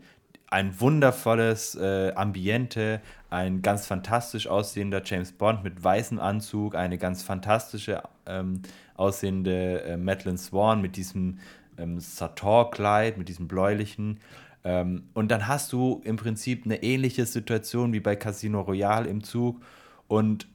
ein 0.54 0.80
wundervolles 0.80 1.74
äh, 1.74 2.12
Ambiente, 2.14 3.00
ein 3.28 3.60
ganz 3.60 3.86
fantastisch 3.86 4.46
aussehender 4.46 5.02
James 5.04 5.32
Bond 5.32 5.64
mit 5.64 5.82
weißem 5.82 6.20
Anzug, 6.20 6.76
eine 6.76 6.96
ganz 6.96 7.24
fantastische 7.24 8.04
ähm, 8.24 8.62
aussehende 8.94 9.82
äh, 9.82 9.96
Madeline 9.96 10.38
Swan 10.38 10.80
mit 10.80 10.94
diesem 10.94 11.40
ähm, 11.76 11.98
Sator-Kleid, 11.98 13.18
mit 13.18 13.28
diesem 13.28 13.48
bläulichen. 13.48 14.20
Ähm, 14.62 15.08
und 15.12 15.32
dann 15.32 15.48
hast 15.48 15.72
du 15.72 16.00
im 16.04 16.14
Prinzip 16.14 16.66
eine 16.66 16.84
ähnliche 16.84 17.26
Situation 17.26 17.92
wie 17.92 17.98
bei 17.98 18.14
Casino 18.14 18.60
Royale 18.60 19.08
im 19.08 19.24
Zug. 19.24 19.60
Und 20.06 20.46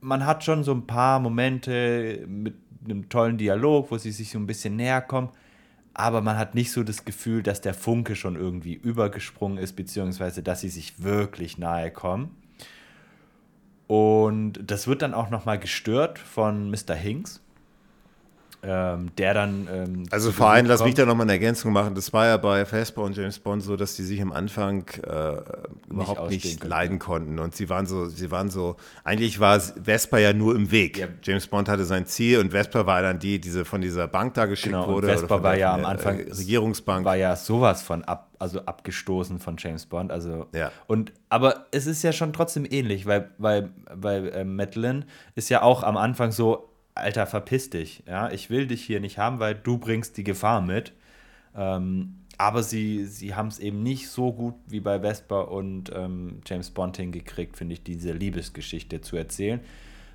man 0.00 0.26
hat 0.26 0.42
schon 0.42 0.64
so 0.64 0.72
ein 0.72 0.88
paar 0.88 1.20
Momente 1.20 2.24
mit 2.26 2.56
einem 2.84 3.08
tollen 3.08 3.38
Dialog, 3.38 3.92
wo 3.92 3.98
sie 3.98 4.10
sich 4.10 4.30
so 4.30 4.38
ein 4.40 4.48
bisschen 4.48 4.74
näher 4.74 5.00
kommen 5.00 5.28
aber 5.94 6.20
man 6.20 6.36
hat 6.36 6.54
nicht 6.54 6.72
so 6.72 6.82
das 6.82 7.04
Gefühl, 7.04 7.42
dass 7.42 7.60
der 7.60 7.74
Funke 7.74 8.16
schon 8.16 8.36
irgendwie 8.36 8.74
übergesprungen 8.74 9.58
ist, 9.58 9.74
beziehungsweise 9.74 10.42
dass 10.42 10.60
sie 10.60 10.68
sich 10.68 11.02
wirklich 11.02 11.58
nahe 11.58 11.90
kommen. 11.90 12.36
Und 13.86 14.60
das 14.64 14.86
wird 14.86 15.02
dann 15.02 15.14
auch 15.14 15.30
nochmal 15.30 15.58
gestört 15.58 16.18
von 16.18 16.70
Mr. 16.70 16.94
Hinks, 16.94 17.42
ähm, 18.62 19.10
der 19.16 19.34
dann. 19.34 19.68
Ähm, 19.72 20.06
also 20.10 20.32
vor 20.32 20.50
allem, 20.50 20.66
lass 20.66 20.84
mich 20.84 20.94
da 20.94 21.06
nochmal 21.06 21.24
eine 21.24 21.32
Ergänzung 21.32 21.72
machen. 21.72 21.94
Das 21.94 22.12
war 22.12 22.26
ja 22.26 22.36
bei 22.36 22.64
Vesper 22.66 23.02
und 23.02 23.16
James 23.16 23.38
Bond 23.38 23.62
so, 23.62 23.76
dass 23.76 23.96
die 23.96 24.02
sich 24.02 24.20
am 24.20 24.32
Anfang 24.32 24.86
äh, 25.02 25.36
überhaupt 25.88 26.30
nicht, 26.30 26.44
nicht 26.44 26.64
leiden 26.64 26.98
konnten. 26.98 27.38
Und 27.38 27.54
sie 27.54 27.70
waren 27.70 27.86
so, 27.86 28.06
sie 28.06 28.30
waren 28.30 28.50
so, 28.50 28.76
eigentlich 29.04 29.40
war 29.40 29.58
Vesper 29.60 30.18
ja 30.18 30.32
nur 30.32 30.54
im 30.54 30.70
Weg. 30.70 30.98
Ja. 30.98 31.06
James 31.22 31.46
Bond 31.46 31.68
hatte 31.68 31.84
sein 31.84 32.06
Ziel 32.06 32.38
und 32.38 32.50
Vesper 32.50 32.86
war 32.86 33.00
dann 33.00 33.18
die, 33.18 33.40
die 33.40 33.50
von 33.64 33.80
dieser 33.80 34.08
Bank 34.08 34.34
da 34.34 34.46
geschickt 34.46 34.74
genau, 34.74 34.88
wurde. 34.88 35.08
Vesper 35.08 35.42
war 35.42 35.56
ja 35.56 35.74
am 35.74 35.86
Anfang 35.86 36.18
äh, 36.18 36.30
Regierungsbank. 36.30 37.04
War 37.04 37.16
ja 37.16 37.36
sowas 37.36 37.82
von 37.82 38.04
ab, 38.04 38.30
also 38.38 38.60
abgestoßen 38.60 39.38
von 39.38 39.56
James 39.58 39.86
Bond. 39.86 40.12
Also 40.12 40.46
ja. 40.54 40.70
und 40.86 41.12
aber 41.30 41.66
es 41.70 41.86
ist 41.86 42.02
ja 42.02 42.12
schon 42.12 42.32
trotzdem 42.32 42.66
ähnlich, 42.68 43.06
weil, 43.06 43.30
weil, 43.38 43.70
weil 43.90 44.28
äh, 44.28 44.44
Madeline 44.44 45.06
ist 45.34 45.48
ja 45.48 45.62
auch 45.62 45.82
am 45.82 45.96
Anfang 45.96 46.32
so, 46.32 46.69
Alter, 47.00 47.26
verpiss 47.26 47.70
dich. 47.70 48.02
Ja, 48.06 48.30
ich 48.30 48.50
will 48.50 48.66
dich 48.66 48.82
hier 48.82 49.00
nicht 49.00 49.18
haben, 49.18 49.38
weil 49.40 49.54
du 49.54 49.78
bringst 49.78 50.16
die 50.16 50.24
Gefahr 50.24 50.60
mit. 50.60 50.92
Ähm, 51.56 52.16
aber 52.38 52.62
sie, 52.62 53.04
sie 53.04 53.34
haben 53.34 53.48
es 53.48 53.58
eben 53.58 53.82
nicht 53.82 54.08
so 54.08 54.32
gut 54.32 54.54
wie 54.66 54.80
bei 54.80 55.02
Vesper 55.02 55.50
und 55.50 55.92
ähm, 55.94 56.40
James 56.46 56.70
Bond 56.70 56.96
hingekriegt, 56.96 57.56
finde 57.56 57.74
ich, 57.74 57.82
diese 57.82 58.12
Liebesgeschichte 58.12 59.02
zu 59.02 59.16
erzählen. 59.16 59.60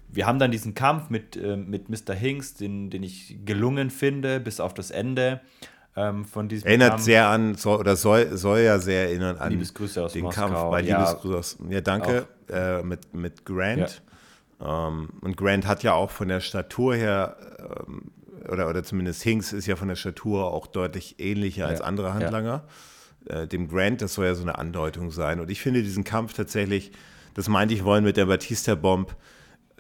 Wir 0.07 0.25
haben 0.25 0.39
dann 0.39 0.49
diesen 0.49 0.73
Kampf 0.73 1.09
mit, 1.09 1.35
äh, 1.35 1.55
mit 1.55 1.89
Mr. 1.89 2.13
Hinks, 2.15 2.55
den, 2.55 2.89
den 2.89 3.03
ich 3.03 3.37
gelungen 3.45 3.91
finde, 3.91 4.39
bis 4.39 4.59
auf 4.59 4.73
das 4.73 4.89
Ende 4.89 5.41
ähm, 5.95 6.25
von 6.25 6.47
diesem 6.47 6.67
Erinnert 6.67 6.89
Kampf. 6.91 7.03
sehr 7.03 7.27
an, 7.27 7.55
soll, 7.55 7.79
oder 7.79 7.95
soll, 7.95 8.35
soll 8.37 8.59
ja 8.59 8.79
sehr 8.79 9.03
erinnern 9.03 9.37
an 9.37 9.51
Liebesgrüße 9.51 10.03
aus 10.03 10.13
den 10.13 10.23
Moskau. 10.23 10.47
Kampf 10.47 10.71
bei 10.71 10.81
ja, 10.81 10.97
Liebesgrüße 10.97 11.37
aus, 11.37 11.57
ja 11.69 11.81
danke, 11.81 12.27
äh, 12.49 12.81
mit, 12.81 13.13
mit 13.13 13.45
Grant. 13.45 13.79
Ja. 13.79 13.87
Ähm, 14.61 15.09
und 15.21 15.37
Grant 15.37 15.67
hat 15.67 15.83
ja 15.83 15.93
auch 15.93 16.11
von 16.11 16.27
der 16.27 16.39
Statur 16.39 16.95
her, 16.95 17.37
ähm, 17.59 18.11
oder, 18.49 18.69
oder 18.69 18.83
zumindest 18.83 19.23
Hinks 19.23 19.53
ist 19.53 19.65
ja 19.65 19.75
von 19.75 19.87
der 19.87 19.95
Statur 19.95 20.53
auch 20.53 20.67
deutlich 20.67 21.19
ähnlicher 21.19 21.63
ja. 21.63 21.67
als 21.67 21.81
andere 21.81 22.13
Handlanger. 22.13 22.63
Ja. 23.27 23.41
Äh, 23.41 23.47
dem 23.47 23.67
Grant, 23.67 24.01
das 24.01 24.13
soll 24.13 24.25
ja 24.25 24.35
so 24.35 24.43
eine 24.43 24.57
Andeutung 24.57 25.11
sein. 25.11 25.39
Und 25.39 25.49
ich 25.49 25.61
finde 25.61 25.81
diesen 25.81 26.03
Kampf 26.03 26.33
tatsächlich, 26.33 26.91
das 27.33 27.49
meinte 27.49 27.73
ich 27.73 27.83
wollen 27.83 28.03
mit 28.03 28.17
der 28.17 28.25
Batista-Bomb, 28.25 29.15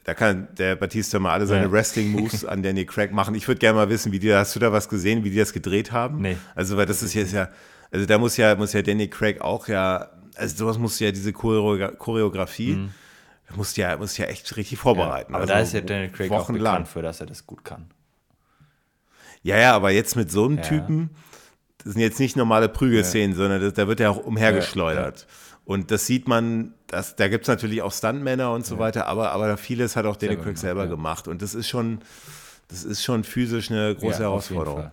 da 0.03 0.13
kann 0.13 0.49
der 0.57 0.75
Batista 0.75 1.17
mal 1.17 1.33
alle 1.33 1.47
seine 1.47 1.65
ja. 1.65 1.71
Wrestling-Moves 1.71 2.45
an 2.45 2.61
Danny 2.61 2.85
Craig 2.85 3.11
machen. 3.11 3.33
Ich 3.33 3.47
würde 3.47 3.59
gerne 3.59 3.75
mal 3.75 3.89
wissen, 3.89 4.11
wie 4.11 4.19
die, 4.19 4.33
hast 4.33 4.55
du 4.55 4.59
da 4.59 4.71
was 4.71 4.87
gesehen, 4.87 5.23
wie 5.23 5.31
die 5.31 5.37
das 5.37 5.51
gedreht 5.51 5.91
haben? 5.91 6.21
Nee. 6.21 6.37
Also, 6.53 6.77
weil 6.77 6.85
das 6.85 7.01
ist 7.01 7.15
jetzt 7.15 7.33
ja, 7.33 7.49
also 7.91 8.05
da 8.05 8.19
muss 8.19 8.37
ja, 8.37 8.55
muss 8.55 8.73
ja 8.73 8.83
Danny 8.83 9.07
Craig 9.07 9.41
auch 9.41 9.67
ja, 9.67 10.09
also 10.35 10.55
sowas 10.55 10.77
muss 10.77 10.99
ja 10.99 11.11
diese 11.11 11.33
Choreografie, 11.33 12.73
mhm 12.73 12.89
musst 13.53 13.77
ja, 13.77 13.97
musst 13.97 14.17
ja 14.17 14.25
echt 14.25 14.55
richtig 14.57 14.79
vorbereiten. 14.79 15.31
Ja, 15.31 15.37
aber 15.37 15.41
also 15.43 15.53
da 15.53 15.59
ist 15.59 15.73
ja 15.73 15.81
Daniel 15.81 16.09
Craig 16.09 16.31
auch 16.31 16.47
bekannt 16.47 16.87
für, 16.87 17.01
dass 17.01 17.19
er 17.19 17.27
das 17.27 17.45
gut 17.45 17.63
kann. 17.63 17.87
Ja, 19.43 19.57
ja, 19.57 19.75
aber 19.75 19.91
jetzt 19.91 20.15
mit 20.15 20.31
so 20.31 20.45
einem 20.45 20.57
ja. 20.57 20.63
Typen, 20.63 21.11
das 21.77 21.93
sind 21.93 22.01
jetzt 22.01 22.19
nicht 22.19 22.35
normale 22.35 22.67
Prügelszenen, 22.67 23.31
ja. 23.31 23.37
sondern 23.37 23.61
das, 23.61 23.73
da 23.73 23.87
wird 23.87 23.99
er 23.99 24.09
auch 24.09 24.17
umhergeschleudert. 24.17 25.27
Und 25.65 25.91
das 25.91 26.05
sieht 26.05 26.27
man, 26.27 26.73
das, 26.87 27.15
da 27.15 27.27
gibt 27.27 27.43
es 27.43 27.47
natürlich 27.47 27.81
auch 27.81 27.91
Stuntmänner 27.91 28.51
und 28.51 28.65
so 28.65 28.79
weiter, 28.79 29.07
aber, 29.07 29.31
aber 29.31 29.57
vieles 29.57 29.95
hat 29.95 30.05
auch 30.05 30.15
Daniel 30.15 30.39
Craig 30.39 30.57
selber 30.57 30.87
gemacht. 30.87 31.27
Und 31.27 31.41
das 31.41 31.55
ist 31.55 31.67
schon, 31.67 31.99
das 32.67 32.83
ist 32.83 33.03
schon 33.03 33.23
physisch 33.23 33.69
eine 33.71 33.95
große 33.95 34.19
Herausforderung. 34.19 34.91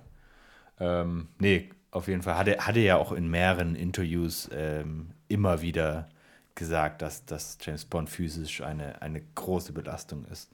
Ähm, 0.80 1.28
nee, 1.38 1.70
auf 1.90 2.08
jeden 2.08 2.22
Fall. 2.22 2.36
Hatte, 2.36 2.58
hatte 2.58 2.80
ja 2.80 2.96
auch 2.96 3.12
in 3.12 3.28
mehreren 3.28 3.74
Interviews 3.74 4.48
ähm, 4.52 5.10
immer 5.28 5.62
wieder 5.62 6.08
gesagt, 6.54 7.02
dass, 7.02 7.24
dass 7.24 7.58
James 7.60 7.84
Bond 7.84 8.10
physisch 8.10 8.62
eine, 8.62 9.00
eine 9.02 9.22
große 9.34 9.72
Belastung 9.72 10.24
ist. 10.26 10.50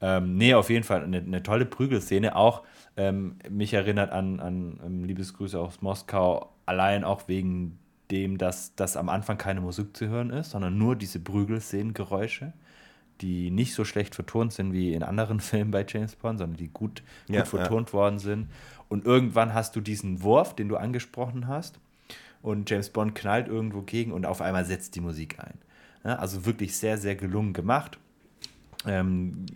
Ähm, 0.00 0.36
nee, 0.36 0.52
auf 0.54 0.68
jeden 0.68 0.84
Fall 0.84 1.04
eine, 1.04 1.18
eine 1.18 1.42
tolle 1.42 1.64
Prügelszene. 1.64 2.34
Auch 2.34 2.62
ähm, 2.96 3.36
mich 3.48 3.72
erinnert 3.72 4.10
an, 4.10 4.40
an 4.40 4.80
ähm, 4.84 5.04
Liebesgrüße 5.04 5.58
aus 5.58 5.80
Moskau, 5.80 6.52
allein 6.66 7.04
auch 7.04 7.28
wegen 7.28 7.78
dem, 8.10 8.36
dass, 8.36 8.74
dass 8.74 8.96
am 8.96 9.08
Anfang 9.08 9.38
keine 9.38 9.60
Musik 9.60 9.96
zu 9.96 10.08
hören 10.08 10.30
ist, 10.30 10.50
sondern 10.50 10.76
nur 10.76 10.96
diese 10.96 11.20
Prügelszenengeräusche, 11.20 12.52
die 13.20 13.50
nicht 13.50 13.74
so 13.74 13.84
schlecht 13.84 14.14
vertont 14.14 14.52
sind 14.52 14.72
wie 14.72 14.92
in 14.92 15.04
anderen 15.04 15.40
Filmen 15.40 15.70
bei 15.70 15.86
James 15.88 16.16
Bond, 16.16 16.38
sondern 16.38 16.56
die 16.56 16.68
gut, 16.68 17.02
gut 17.28 17.36
ja, 17.36 17.44
vertont 17.44 17.90
ja. 17.90 17.94
worden 17.94 18.18
sind. 18.18 18.48
Und 18.88 19.06
irgendwann 19.06 19.54
hast 19.54 19.76
du 19.76 19.80
diesen 19.80 20.22
Wurf, 20.22 20.54
den 20.54 20.68
du 20.68 20.76
angesprochen 20.76 21.46
hast, 21.46 21.78
und 22.42 22.68
James 22.68 22.90
Bond 22.90 23.14
knallt 23.14 23.48
irgendwo 23.48 23.82
gegen 23.82 24.12
und 24.12 24.26
auf 24.26 24.40
einmal 24.40 24.64
setzt 24.64 24.94
die 24.96 25.00
Musik 25.00 25.38
ein. 25.38 25.58
Ja, 26.04 26.16
also 26.16 26.44
wirklich 26.44 26.76
sehr, 26.76 26.98
sehr 26.98 27.14
gelungen 27.14 27.52
gemacht. 27.52 27.98
Ähm, 28.84 29.46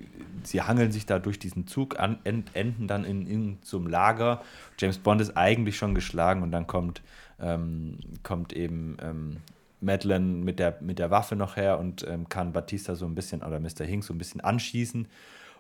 sie 0.45 0.63
hangeln 0.63 0.93
sich 0.93 1.07
da 1.07 1.19
durch 1.19 1.39
diesen 1.39 1.67
Zug, 1.67 1.99
an, 1.99 2.19
enden 2.25 2.87
dann 2.87 3.05
in, 3.05 3.27
in 3.27 3.59
so 3.63 3.81
Lager. 3.81 4.43
James 4.79 4.99
Bond 4.99 5.21
ist 5.21 5.37
eigentlich 5.37 5.77
schon 5.77 5.95
geschlagen 5.95 6.43
und 6.43 6.53
dann 6.53 6.69
kommt, 6.69 7.03
ähm, 7.41 7.99
kommt 8.23 8.53
eben 8.53 8.97
ähm, 9.03 9.39
Madeline 9.81 10.45
mit 10.45 10.61
der, 10.61 10.79
mit 10.81 11.01
der 11.01 11.11
Waffe 11.11 11.35
noch 11.35 11.57
her 11.57 11.79
und 11.79 12.07
ähm, 12.09 12.29
kann 12.29 12.53
Batista 12.53 12.95
so 12.95 13.07
ein 13.07 13.17
bisschen, 13.17 13.43
oder 13.43 13.59
Mr. 13.59 13.85
Hinks 13.85 14.07
so 14.07 14.15
ein 14.15 14.19
bisschen 14.19 14.41
anschießen. 14.41 15.09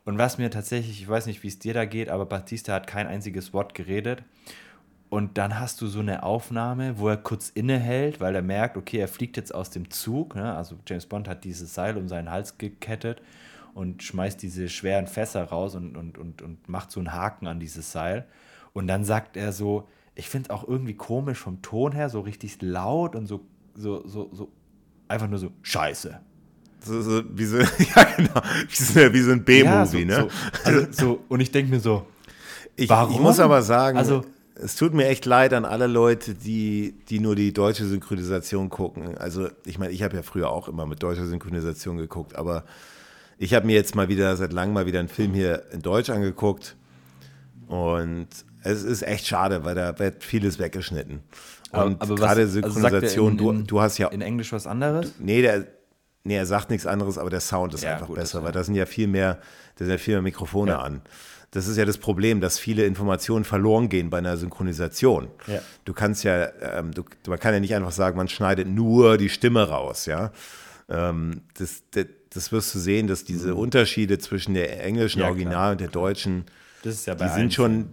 Und 0.04 0.18
was 0.18 0.38
mir 0.38 0.50
tatsächlich, 0.50 1.00
ich 1.02 1.08
weiß 1.08 1.26
nicht, 1.26 1.42
wie 1.42 1.48
es 1.48 1.58
dir 1.58 1.74
da 1.74 1.84
geht, 1.84 2.08
aber 2.08 2.26
Batista 2.26 2.72
hat 2.72 2.86
kein 2.86 3.08
einziges 3.08 3.52
Wort 3.52 3.74
geredet. 3.74 4.22
Und 5.08 5.38
dann 5.38 5.58
hast 5.58 5.80
du 5.80 5.86
so 5.86 6.00
eine 6.00 6.24
Aufnahme, 6.24 6.98
wo 6.98 7.08
er 7.08 7.16
kurz 7.16 7.50
innehält, 7.50 8.20
weil 8.20 8.34
er 8.34 8.42
merkt, 8.42 8.76
okay, 8.76 8.98
er 8.98 9.08
fliegt 9.08 9.36
jetzt 9.36 9.54
aus 9.54 9.70
dem 9.70 9.90
Zug. 9.90 10.34
Ne? 10.34 10.54
Also 10.54 10.76
James 10.86 11.06
Bond 11.06 11.28
hat 11.28 11.44
dieses 11.44 11.74
Seil 11.74 11.96
um 11.96 12.08
seinen 12.08 12.30
Hals 12.30 12.58
gekettet 12.58 13.22
und 13.74 14.02
schmeißt 14.02 14.42
diese 14.42 14.68
schweren 14.68 15.06
Fässer 15.06 15.44
raus 15.44 15.74
und, 15.74 15.96
und, 15.96 16.18
und, 16.18 16.42
und 16.42 16.68
macht 16.68 16.90
so 16.90 16.98
einen 16.98 17.12
Haken 17.12 17.46
an 17.46 17.60
dieses 17.60 17.92
Seil. 17.92 18.26
Und 18.72 18.88
dann 18.88 19.04
sagt 19.04 19.36
er 19.36 19.52
so, 19.52 19.88
ich 20.16 20.28
finde 20.28 20.48
es 20.48 20.50
auch 20.50 20.66
irgendwie 20.66 20.94
komisch 20.94 21.38
vom 21.38 21.62
Ton 21.62 21.92
her, 21.92 22.08
so 22.08 22.20
richtig 22.20 22.60
laut 22.60 23.14
und 23.14 23.26
so, 23.26 23.46
so, 23.74 24.06
so, 24.08 24.30
so 24.32 24.50
einfach 25.06 25.28
nur 25.28 25.38
so 25.38 25.52
Scheiße. 25.62 26.18
So, 26.80 27.02
so, 27.02 27.22
wie, 27.32 27.44
so, 27.44 27.58
ja, 27.96 28.04
genau. 28.16 28.40
wie, 28.68 28.76
so, 28.76 29.12
wie 29.12 29.20
so 29.20 29.32
ein 29.32 29.44
B-Movie, 29.44 29.68
ja, 29.74 29.86
so, 29.86 29.98
ne? 29.98 30.14
So, 30.14 30.70
also, 30.70 30.86
so, 30.92 31.24
und 31.28 31.40
ich 31.40 31.52
denke 31.52 31.70
mir 31.70 31.80
so, 31.80 32.06
ich, 32.76 32.88
warum? 32.88 33.14
ich 33.14 33.20
muss 33.20 33.40
aber 33.40 33.62
sagen, 33.62 33.98
also, 33.98 34.24
es 34.60 34.76
tut 34.76 34.94
mir 34.94 35.06
echt 35.06 35.26
leid 35.26 35.52
an 35.52 35.64
alle 35.64 35.86
Leute, 35.86 36.34
die, 36.34 36.94
die 37.08 37.20
nur 37.20 37.36
die 37.36 37.52
deutsche 37.52 37.84
Synchronisation 37.84 38.70
gucken. 38.70 39.16
Also, 39.18 39.48
ich 39.64 39.78
meine, 39.78 39.92
ich 39.92 40.02
habe 40.02 40.16
ja 40.16 40.22
früher 40.22 40.50
auch 40.50 40.68
immer 40.68 40.86
mit 40.86 41.02
deutscher 41.02 41.26
Synchronisation 41.26 41.96
geguckt, 41.96 42.34
aber 42.36 42.64
ich 43.38 43.54
habe 43.54 43.66
mir 43.66 43.74
jetzt 43.74 43.94
mal 43.94 44.08
wieder 44.08 44.36
seit 44.36 44.52
langem 44.52 44.74
mal 44.74 44.86
wieder 44.86 45.00
einen 45.00 45.08
Film 45.08 45.34
hier 45.34 45.64
in 45.72 45.82
Deutsch 45.82 46.10
angeguckt 46.10 46.76
und 47.68 48.28
es 48.62 48.82
ist 48.82 49.02
echt 49.02 49.26
schade, 49.26 49.64
weil 49.64 49.74
da 49.74 49.98
wird 49.98 50.24
vieles 50.24 50.58
weggeschnitten. 50.58 51.20
Und 51.72 52.00
aber, 52.00 52.14
gerade 52.14 52.42
also 52.42 52.52
Synchronisation, 52.60 53.32
in, 53.32 53.38
in, 53.38 53.58
du, 53.58 53.62
du 53.62 53.80
hast 53.80 53.98
ja. 53.98 54.08
In 54.08 54.22
Englisch 54.22 54.52
was 54.52 54.66
anderes? 54.66 55.14
Nee, 55.18 55.42
der, 55.42 55.66
nee, 56.26 56.36
er 56.36 56.46
sagt 56.46 56.70
nichts 56.70 56.86
anderes, 56.86 57.18
aber 57.18 57.30
der 57.30 57.40
Sound 57.40 57.72
ist 57.74 57.84
ja, 57.84 57.94
einfach 57.94 58.08
gut, 58.08 58.16
besser, 58.16 58.42
weil 58.42 58.52
da 58.52 58.62
sind 58.64 58.74
ja 58.74 58.86
viel 58.86 59.06
mehr, 59.06 59.38
da 59.76 59.84
sind 59.84 59.90
ja 59.90 59.98
viel 59.98 60.14
mehr 60.14 60.22
Mikrofone 60.22 60.72
ja. 60.72 60.78
an. 60.80 61.02
Das 61.52 61.68
ist 61.68 61.76
ja 61.76 61.84
das 61.84 61.96
Problem, 61.96 62.40
dass 62.40 62.58
viele 62.58 62.84
Informationen 62.84 63.44
verloren 63.44 63.88
gehen 63.88 64.10
bei 64.10 64.18
einer 64.18 64.36
Synchronisation. 64.36 65.28
Ja. 65.46 65.60
Du 65.84 65.94
kannst 65.94 66.24
ja, 66.24 66.48
ähm, 66.60 66.92
du, 66.92 67.04
man 67.28 67.38
kann 67.38 67.54
ja 67.54 67.60
nicht 67.60 67.74
einfach 67.74 67.92
sagen, 67.92 68.16
man 68.16 68.28
schneidet 68.28 68.68
nur 68.68 69.16
die 69.16 69.28
Stimme 69.28 69.68
raus, 69.68 70.06
ja. 70.06 70.32
Ähm, 70.88 71.42
das, 71.58 71.84
das, 71.92 72.06
das, 72.30 72.52
wirst 72.52 72.74
du 72.74 72.78
sehen, 72.78 73.06
dass 73.06 73.24
diese 73.24 73.52
mhm. 73.52 73.58
Unterschiede 73.58 74.18
zwischen 74.18 74.54
der 74.54 74.84
englischen 74.84 75.22
Original 75.22 75.72
und 75.72 75.80
der 75.80 75.88
deutschen, 75.88 76.44
die 76.84 76.90
sind 76.90 77.54
schon, 77.54 77.90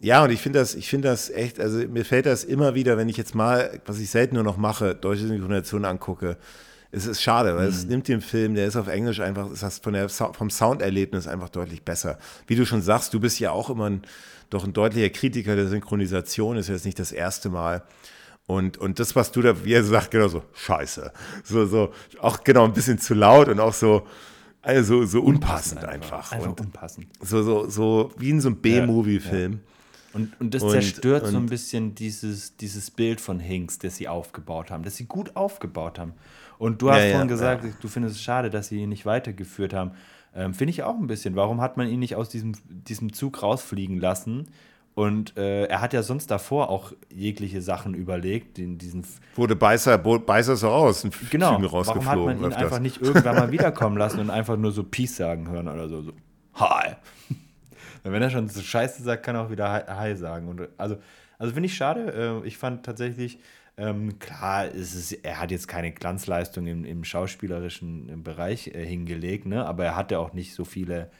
ja, 0.00 0.24
und 0.24 0.30
ich 0.30 0.40
finde 0.40 0.58
das, 0.58 0.74
ich 0.74 0.90
finde 0.90 1.08
das 1.08 1.30
echt, 1.30 1.60
also 1.60 1.78
mir 1.86 2.04
fällt 2.04 2.26
das 2.26 2.44
immer 2.44 2.74
wieder, 2.74 2.96
wenn 2.96 3.08
ich 3.08 3.16
jetzt 3.16 3.34
mal, 3.34 3.80
was 3.86 4.00
ich 4.00 4.10
selten 4.10 4.34
nur 4.34 4.44
noch 4.44 4.56
mache, 4.56 4.96
deutsche 4.96 5.28
Synchronisation 5.28 5.84
angucke, 5.84 6.36
es 6.94 7.06
ist 7.06 7.22
schade, 7.22 7.56
weil 7.56 7.68
mhm. 7.68 7.74
es 7.74 7.84
nimmt 7.86 8.06
den 8.06 8.20
Film, 8.20 8.54
der 8.54 8.66
ist 8.66 8.76
auf 8.76 8.86
Englisch 8.86 9.20
einfach, 9.20 9.50
ist 9.50 9.62
das 9.62 9.78
von 9.78 9.94
der, 9.94 10.10
vom 10.10 10.50
Sounderlebnis 10.50 11.26
einfach 11.26 11.48
deutlich 11.48 11.82
besser. 11.82 12.18
Wie 12.46 12.54
du 12.54 12.66
schon 12.66 12.82
sagst, 12.82 13.14
du 13.14 13.20
bist 13.20 13.40
ja 13.40 13.50
auch 13.50 13.70
immer 13.70 13.88
ein, 13.88 14.02
doch 14.50 14.64
ein 14.64 14.74
deutlicher 14.74 15.08
Kritiker 15.08 15.56
der 15.56 15.68
Synchronisation, 15.68 16.58
ist 16.58 16.68
jetzt 16.68 16.84
nicht 16.84 16.98
das 16.98 17.10
erste 17.10 17.48
Mal. 17.48 17.82
Und, 18.46 18.76
und 18.76 19.00
das, 19.00 19.16
was 19.16 19.32
du 19.32 19.40
da, 19.40 19.64
wie 19.64 19.72
er 19.72 19.84
sagt, 19.84 20.10
genau 20.10 20.28
so, 20.28 20.42
scheiße. 20.52 21.12
So, 21.44 21.64
so, 21.64 21.92
auch 22.20 22.44
genau 22.44 22.64
ein 22.64 22.74
bisschen 22.74 22.98
zu 22.98 23.14
laut 23.14 23.48
und 23.48 23.58
auch 23.58 23.72
so, 23.72 24.06
also 24.60 25.06
so 25.06 25.22
unpassend, 25.22 25.80
unpassend 25.80 25.84
einfach. 25.84 26.32
einfach. 26.32 26.48
einfach. 26.50 26.64
unpassend. 26.64 27.06
So, 27.22 27.42
so, 27.42 27.68
so 27.70 28.12
wie 28.18 28.30
in 28.30 28.40
so 28.42 28.48
einem 28.48 28.58
B-Movie-Film. 28.58 29.52
Ja, 29.52 29.58
ja. 29.58 29.64
Und, 30.12 30.38
und 30.40 30.52
das 30.52 30.62
und, 30.62 30.72
zerstört 30.72 31.24
und, 31.24 31.30
so 31.30 31.38
ein 31.38 31.46
bisschen 31.46 31.94
dieses, 31.94 32.56
dieses 32.58 32.90
Bild 32.90 33.18
von 33.18 33.40
Hinks, 33.40 33.78
das 33.78 33.96
sie 33.96 34.08
aufgebaut 34.08 34.70
haben, 34.70 34.82
das 34.82 34.96
sie 34.96 35.06
gut 35.06 35.36
aufgebaut 35.36 35.98
haben. 35.98 36.12
Und 36.62 36.80
du 36.80 36.92
hast 36.92 36.98
ja, 36.98 37.10
vorhin 37.10 37.28
ja, 37.28 37.34
gesagt, 37.34 37.64
ja. 37.64 37.70
du 37.80 37.88
findest 37.88 38.14
es 38.14 38.22
schade, 38.22 38.48
dass 38.48 38.68
sie 38.68 38.82
ihn 38.82 38.88
nicht 38.88 39.04
weitergeführt 39.04 39.74
haben. 39.74 39.90
Ähm, 40.32 40.54
Finde 40.54 40.70
ich 40.70 40.84
auch 40.84 40.94
ein 40.94 41.08
bisschen. 41.08 41.34
Warum 41.34 41.60
hat 41.60 41.76
man 41.76 41.88
ihn 41.88 41.98
nicht 41.98 42.14
aus 42.14 42.28
diesem, 42.28 42.54
diesem 42.68 43.12
Zug 43.12 43.42
rausfliegen 43.42 43.98
lassen? 43.98 44.46
Und 44.94 45.36
äh, 45.36 45.64
er 45.64 45.80
hat 45.80 45.92
ja 45.92 46.04
sonst 46.04 46.30
davor 46.30 46.68
auch 46.68 46.92
jegliche 47.12 47.62
Sachen 47.62 47.94
überlegt. 47.94 48.60
In 48.60 48.78
diesen 48.78 49.04
Wurde 49.34 49.56
Beißer, 49.56 49.98
Beißer 49.98 50.54
so 50.54 50.68
raus, 50.68 51.02
ein 51.02 51.10
genau. 51.30 51.60
Warum 51.60 52.06
hat 52.06 52.18
man 52.20 52.38
ihn 52.38 52.44
öfters. 52.44 52.62
einfach 52.62 52.78
nicht 52.78 53.02
irgendwann 53.02 53.34
mal 53.34 53.50
wiederkommen 53.50 53.96
lassen 53.96 54.20
und 54.20 54.30
einfach 54.30 54.56
nur 54.56 54.70
so 54.70 54.84
Peace 54.84 55.16
sagen 55.16 55.50
hören 55.50 55.66
oder 55.66 55.88
so? 55.88 56.02
so 56.02 56.12
Hi. 56.54 56.92
Wenn 58.04 58.22
er 58.22 58.30
schon 58.30 58.48
so 58.48 58.60
Scheiße 58.60 59.02
sagt, 59.02 59.24
kann 59.24 59.34
er 59.34 59.46
auch 59.46 59.50
wieder 59.50 59.84
Hi 59.88 60.14
sagen. 60.14 60.46
Und 60.46 60.68
also, 60.78 60.96
also 61.40 61.54
finde 61.54 61.66
ich 61.66 61.74
schade. 61.74 62.40
Äh, 62.44 62.46
ich 62.46 62.56
fand 62.56 62.86
tatsächlich, 62.86 63.40
ähm, 63.82 64.18
klar, 64.20 64.68
ist 64.68 64.94
es, 64.94 65.12
er 65.12 65.40
hat 65.40 65.50
jetzt 65.50 65.66
keine 65.66 65.90
Glanzleistung 65.90 66.68
im, 66.68 66.84
im 66.84 67.02
schauspielerischen 67.02 68.22
Bereich 68.22 68.68
äh, 68.68 68.86
hingelegt, 68.86 69.46
ne? 69.46 69.66
aber 69.66 69.84
er 69.84 69.96
hatte 69.96 70.20
auch 70.20 70.34
nicht 70.34 70.54
so 70.54 70.64
viele, 70.64 71.10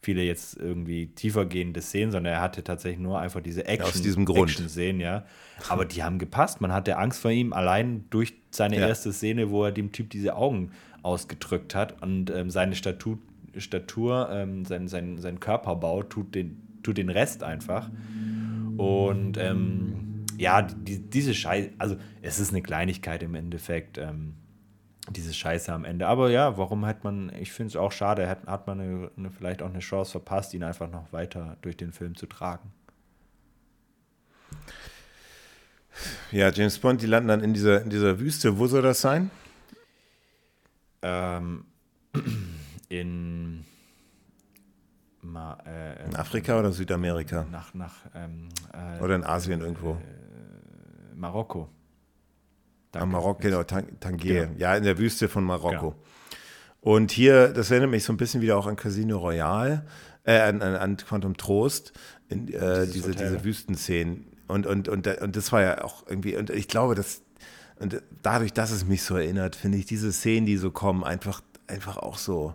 viele 0.00 0.22
jetzt 0.22 0.56
irgendwie 0.56 1.08
tiefergehende 1.08 1.82
Szenen, 1.82 2.12
sondern 2.12 2.34
er 2.34 2.40
hatte 2.40 2.64
tatsächlich 2.64 3.00
nur 3.00 3.18
einfach 3.18 3.42
diese 3.42 3.66
Action, 3.66 3.90
Aus 3.90 4.00
diesem 4.00 4.24
Grund. 4.24 4.50
Action-Szenen, 4.50 5.00
ja. 5.00 5.26
Aber 5.68 5.84
die 5.84 6.02
haben 6.02 6.18
gepasst. 6.18 6.62
Man 6.62 6.72
hatte 6.72 6.96
Angst 6.96 7.20
vor 7.20 7.30
ihm, 7.30 7.52
allein 7.52 8.06
durch 8.08 8.32
seine 8.50 8.76
ja. 8.78 8.88
erste 8.88 9.12
Szene, 9.12 9.50
wo 9.50 9.64
er 9.64 9.72
dem 9.72 9.92
Typ 9.92 10.08
diese 10.08 10.36
Augen 10.36 10.70
ausgedrückt 11.02 11.74
hat 11.74 12.02
und 12.02 12.30
ähm, 12.30 12.48
seine 12.48 12.76
Statur, 12.76 13.18
Statur 13.58 14.30
ähm, 14.32 14.64
sein, 14.64 14.88
sein, 14.88 15.18
sein 15.18 15.38
Körperbau 15.38 16.02
tut 16.02 16.34
den, 16.34 16.62
tut 16.82 16.96
den 16.96 17.10
Rest 17.10 17.42
einfach. 17.42 17.90
Und 18.78 19.38
ähm, 19.38 20.06
ja, 20.38 20.62
die, 20.62 20.98
diese 20.98 21.34
Scheiße, 21.34 21.70
also 21.78 21.96
es 22.22 22.38
ist 22.38 22.50
eine 22.50 22.62
Kleinigkeit 22.62 23.22
im 23.22 23.34
Endeffekt, 23.34 23.98
ähm, 23.98 24.34
diese 25.10 25.32
Scheiße 25.32 25.72
am 25.72 25.84
Ende. 25.84 26.06
Aber 26.06 26.30
ja, 26.30 26.58
warum 26.58 26.84
hat 26.84 27.04
man, 27.04 27.32
ich 27.40 27.52
finde 27.52 27.68
es 27.68 27.76
auch 27.76 27.92
schade, 27.92 28.28
hat, 28.28 28.46
hat 28.46 28.66
man 28.66 28.80
eine, 28.80 29.10
eine, 29.16 29.30
vielleicht 29.30 29.62
auch 29.62 29.70
eine 29.70 29.78
Chance 29.78 30.10
verpasst, 30.12 30.54
ihn 30.54 30.64
einfach 30.64 30.90
noch 30.90 31.12
weiter 31.12 31.56
durch 31.62 31.76
den 31.76 31.92
Film 31.92 32.16
zu 32.16 32.26
tragen. 32.26 32.72
Ja, 36.30 36.50
James 36.50 36.78
Bond, 36.78 37.00
die 37.02 37.06
landen 37.06 37.28
dann 37.28 37.42
in 37.42 37.54
dieser, 37.54 37.82
in 37.82 37.90
dieser 37.90 38.18
Wüste. 38.18 38.58
Wo 38.58 38.66
soll 38.66 38.82
das 38.82 39.00
sein? 39.00 39.30
Ähm, 41.02 41.64
in, 42.88 43.64
Ma, 45.22 45.58
äh, 45.66 46.04
in 46.04 46.16
Afrika 46.16 46.58
oder 46.58 46.72
Südamerika? 46.72 47.46
Nach, 47.50 47.72
nach, 47.74 47.94
ähm, 48.14 48.48
äh, 48.72 49.02
oder 49.02 49.16
in 49.16 49.24
Asien 49.24 49.60
irgendwo? 49.60 49.92
Äh, 49.92 50.15
Marokko. 51.16 51.68
Am 52.92 53.10
Marokko, 53.10 53.42
genau, 53.42 53.62
Tangier. 53.62 54.46
Genau. 54.46 54.58
Ja, 54.58 54.76
in 54.76 54.84
der 54.84 54.98
Wüste 54.98 55.28
von 55.28 55.44
Marokko. 55.44 55.90
Genau. 55.90 56.02
Und 56.80 57.10
hier, 57.10 57.48
das 57.48 57.70
erinnert 57.70 57.90
mich 57.90 58.04
so 58.04 58.12
ein 58.12 58.16
bisschen 58.16 58.40
wieder 58.40 58.56
auch 58.56 58.66
an 58.66 58.76
Casino 58.76 59.18
Royale, 59.18 59.84
äh, 60.24 60.38
an, 60.38 60.62
an, 60.62 60.96
Quantum 60.96 61.36
Trost, 61.36 61.92
in, 62.28 62.48
äh, 62.48 62.86
diese, 62.86 63.10
diese 63.10 63.44
Wüstenszenen. 63.44 64.26
Und, 64.46 64.66
und, 64.66 64.88
und, 64.88 65.06
und 65.06 65.36
das 65.36 65.52
war 65.52 65.62
ja 65.62 65.84
auch 65.84 66.06
irgendwie, 66.08 66.36
und 66.36 66.50
ich 66.50 66.68
glaube, 66.68 66.94
dass, 66.94 67.22
und 67.80 68.00
dadurch, 68.22 68.52
dass 68.52 68.70
es 68.70 68.86
mich 68.86 69.02
so 69.02 69.16
erinnert, 69.16 69.56
finde 69.56 69.78
ich 69.78 69.86
diese 69.86 70.12
Szenen, 70.12 70.46
die 70.46 70.56
so 70.56 70.70
kommen, 70.70 71.02
einfach, 71.02 71.42
einfach 71.66 71.96
auch 71.96 72.18
so, 72.18 72.54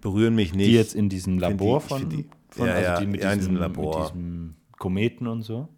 berühren 0.00 0.34
mich 0.34 0.54
nicht. 0.54 0.68
Die 0.68 0.74
jetzt 0.74 0.94
in 0.94 1.08
diesem 1.08 1.38
Labor 1.38 1.80
die, 1.80 1.88
von, 1.88 2.08
die, 2.08 2.26
von 2.48 2.66
ja, 2.66 2.74
also 2.74 3.02
die 3.02 3.06
mit, 3.08 3.22
ja, 3.22 3.34
diesem, 3.34 3.56
in 3.56 3.56
diesem 3.56 3.56
Labor. 3.56 3.98
mit 3.98 4.08
diesem 4.08 4.54
Kometen 4.78 5.26
und 5.26 5.42
so? 5.42 5.68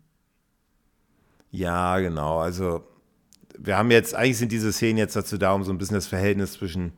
Ja, 1.53 1.99
genau. 2.01 2.39
Also 2.39 2.83
wir 3.59 3.77
haben 3.77 3.91
jetzt, 3.91 4.15
eigentlich 4.15 4.39
sind 4.39 4.53
diese 4.53 4.73
Szenen 4.73 4.99
jetzt 4.99 5.15
dazu 5.15 5.39
da, 5.39 5.53
um 5.53 5.63
so 5.63 5.71
ein 5.71 5.79
bisschen 5.79 5.95
das 5.95 6.07
Verhältnis 6.07 6.55
zwischen, 6.55 6.93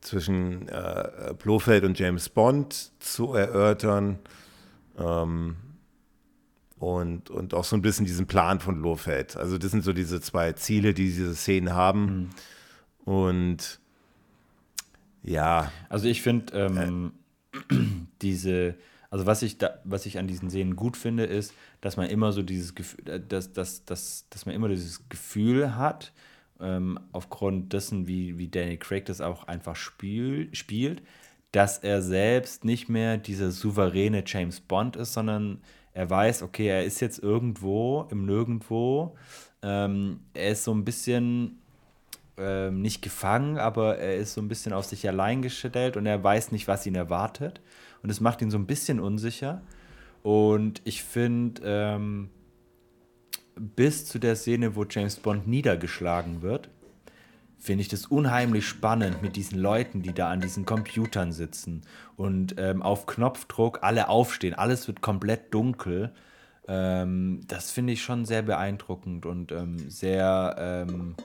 zwischen 0.00 0.68
äh, 0.68 1.34
Blofeld 1.38 1.84
und 1.84 1.98
James 1.98 2.28
Bond 2.28 2.92
zu 3.00 3.34
erörtern. 3.34 4.18
Ähm, 4.96 5.56
und, 6.78 7.28
und 7.28 7.52
auch 7.52 7.64
so 7.64 7.76
ein 7.76 7.82
bisschen 7.82 8.06
diesen 8.06 8.26
Plan 8.26 8.60
von 8.60 8.80
Blofeld. 8.80 9.36
Also 9.36 9.58
das 9.58 9.70
sind 9.72 9.84
so 9.84 9.92
diese 9.92 10.20
zwei 10.20 10.52
Ziele, 10.54 10.94
die 10.94 11.04
diese 11.04 11.34
Szenen 11.34 11.74
haben. 11.74 12.30
Mhm. 13.04 13.12
Und 13.12 13.80
ja. 15.22 15.70
Also 15.88 16.06
ich 16.06 16.22
finde 16.22 16.56
ähm, 16.58 17.12
äh, 17.52 17.74
diese 18.22 18.76
also 19.10 19.26
was 19.26 19.42
ich 19.42 19.58
da, 19.58 19.80
was 19.84 20.06
ich 20.06 20.18
an 20.18 20.28
diesen 20.28 20.50
Szenen 20.50 20.76
gut 20.76 20.96
finde, 20.96 21.24
ist, 21.24 21.52
dass 21.80 21.96
man 21.96 22.08
immer 22.08 22.32
so 22.32 22.42
dieses 22.42 22.74
Gefühl, 22.74 23.08
äh, 23.08 23.20
dass, 23.20 23.52
dass, 23.52 23.84
dass, 23.84 24.26
dass 24.30 24.46
man 24.46 24.54
immer 24.54 24.68
dieses 24.68 25.08
Gefühl 25.08 25.76
hat, 25.76 26.12
ähm, 26.60 26.98
aufgrund 27.12 27.72
dessen, 27.72 28.06
wie, 28.06 28.38
wie 28.38 28.48
Danny 28.48 28.76
Craig 28.76 29.06
das 29.06 29.20
auch 29.20 29.44
einfach 29.44 29.76
spiel, 29.76 30.48
spielt, 30.54 31.02
dass 31.52 31.78
er 31.78 32.02
selbst 32.02 32.64
nicht 32.64 32.88
mehr 32.88 33.16
dieser 33.16 33.50
souveräne 33.50 34.22
James 34.24 34.60
Bond 34.60 34.94
ist, 34.96 35.14
sondern 35.14 35.60
er 35.92 36.08
weiß, 36.08 36.42
okay, 36.42 36.68
er 36.68 36.84
ist 36.84 37.00
jetzt 37.00 37.18
irgendwo 37.18 38.06
im 38.10 38.24
Nirgendwo. 38.24 39.16
Ähm, 39.62 40.20
er 40.34 40.50
ist 40.50 40.62
so 40.62 40.72
ein 40.72 40.84
bisschen 40.84 41.58
ähm, 42.36 42.80
nicht 42.80 43.02
gefangen, 43.02 43.58
aber 43.58 43.98
er 43.98 44.16
ist 44.16 44.34
so 44.34 44.40
ein 44.40 44.46
bisschen 44.48 44.72
auf 44.72 44.84
sich 44.84 45.08
allein 45.08 45.42
gestellt 45.42 45.96
und 45.96 46.06
er 46.06 46.22
weiß 46.22 46.52
nicht, 46.52 46.68
was 46.68 46.86
ihn 46.86 46.94
erwartet 46.94 47.60
und 48.02 48.10
es 48.10 48.20
macht 48.20 48.42
ihn 48.42 48.50
so 48.50 48.58
ein 48.58 48.66
bisschen 48.66 49.00
unsicher. 49.00 49.62
Und 50.22 50.82
ich 50.84 51.02
finde, 51.02 51.62
ähm, 51.64 52.30
bis 53.54 54.06
zu 54.06 54.18
der 54.18 54.36
Szene, 54.36 54.76
wo 54.76 54.84
James 54.84 55.16
Bond 55.16 55.46
niedergeschlagen 55.46 56.42
wird, 56.42 56.68
finde 57.58 57.82
ich 57.82 57.88
das 57.88 58.06
unheimlich 58.06 58.66
spannend 58.66 59.22
mit 59.22 59.36
diesen 59.36 59.58
Leuten, 59.58 60.02
die 60.02 60.14
da 60.14 60.30
an 60.30 60.40
diesen 60.40 60.64
Computern 60.64 61.30
sitzen 61.30 61.82
und 62.16 62.54
ähm, 62.58 62.82
auf 62.82 63.06
Knopfdruck 63.06 63.80
alle 63.82 64.08
aufstehen. 64.08 64.54
Alles 64.54 64.88
wird 64.88 65.02
komplett 65.02 65.52
dunkel. 65.52 66.12
Ähm, 66.66 67.42
das 67.48 67.70
finde 67.70 67.92
ich 67.92 68.02
schon 68.02 68.24
sehr 68.24 68.42
beeindruckend 68.42 69.26
und 69.26 69.52
ähm, 69.52 69.90
sehr 69.90 70.56
ähm, 70.58 71.16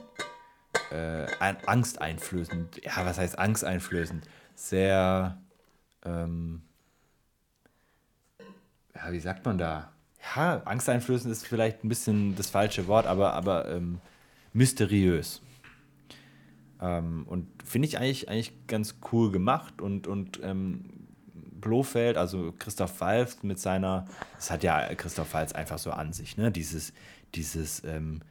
äh, 0.91 1.25
angsteinflößend. 1.65 2.83
Ja, 2.83 3.05
was 3.05 3.17
heißt 3.17 3.39
angsteinflößend? 3.39 4.25
Sehr, 4.55 5.37
ähm, 6.05 6.61
ja, 8.95 9.11
wie 9.11 9.19
sagt 9.19 9.45
man 9.45 9.57
da? 9.57 9.91
Ja, 10.35 10.61
angsteinflößend 10.65 11.31
ist 11.31 11.45
vielleicht 11.45 11.83
ein 11.83 11.89
bisschen 11.89 12.35
das 12.35 12.49
falsche 12.49 12.87
Wort, 12.87 13.05
aber, 13.05 13.33
aber 13.33 13.69
ähm, 13.69 13.99
mysteriös. 14.53 15.41
Ähm, 16.81 17.25
und 17.27 17.47
finde 17.63 17.87
ich 17.87 17.97
eigentlich, 17.97 18.29
eigentlich 18.29 18.67
ganz 18.67 18.95
cool 19.11 19.31
gemacht 19.31 19.81
und, 19.81 20.07
und 20.07 20.39
ähm, 20.43 20.85
Blofeld, 21.33 22.17
also 22.17 22.53
Christoph 22.57 22.99
Walz 23.01 23.43
mit 23.43 23.59
seiner, 23.59 24.05
das 24.35 24.51
hat 24.51 24.63
ja 24.63 24.93
Christoph 24.95 25.33
Walz 25.33 25.51
einfach 25.51 25.77
so 25.77 25.91
an 25.91 26.13
sich, 26.13 26.37
ne? 26.37 26.51
Dieses, 26.51 26.93
dieses, 27.33 27.83
ähm, 27.83 28.21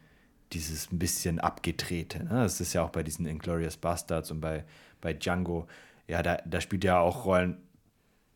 dieses 0.53 0.93
ein 0.93 0.99
bisschen 0.99 1.41
abgedrehte. 1.41 2.25
Ne? 2.25 2.43
Das 2.43 2.61
ist 2.61 2.73
ja 2.73 2.83
auch 2.83 2.91
bei 2.91 3.03
diesen 3.03 3.27
Inglorious 3.27 3.77
Bastards 3.77 4.31
und 4.31 4.41
bei, 4.41 4.65
bei 5.01 5.13
Django. 5.13 5.67
Ja, 6.07 6.23
da, 6.23 6.39
da 6.45 6.61
spielt 6.61 6.85
er 6.85 7.01
auch 7.01 7.25
Rollen, 7.25 7.57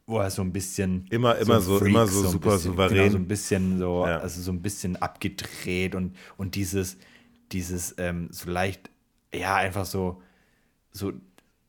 wo 0.08 0.18
er 0.18 0.30
so 0.30 0.40
ein 0.40 0.52
bisschen 0.52 1.06
immer 1.10 1.36
immer 1.36 1.60
so, 1.60 1.78
Freak, 1.78 1.90
immer 1.90 2.06
so, 2.06 2.22
so 2.22 2.30
super 2.30 2.52
bisschen, 2.52 2.72
souverän 2.72 2.96
genau, 2.96 3.10
so 3.10 3.18
ein 3.18 3.28
bisschen 3.28 3.78
so 3.78 4.06
ja. 4.06 4.18
also 4.18 4.40
so 4.40 4.50
ein 4.50 4.62
bisschen 4.62 4.96
abgedreht 4.96 5.94
und 5.94 6.16
und 6.38 6.54
dieses 6.54 6.96
dieses 7.52 7.94
ähm, 7.98 8.28
so 8.32 8.50
leicht 8.50 8.90
ja 9.34 9.54
einfach 9.56 9.84
so 9.84 10.22
so 10.92 11.12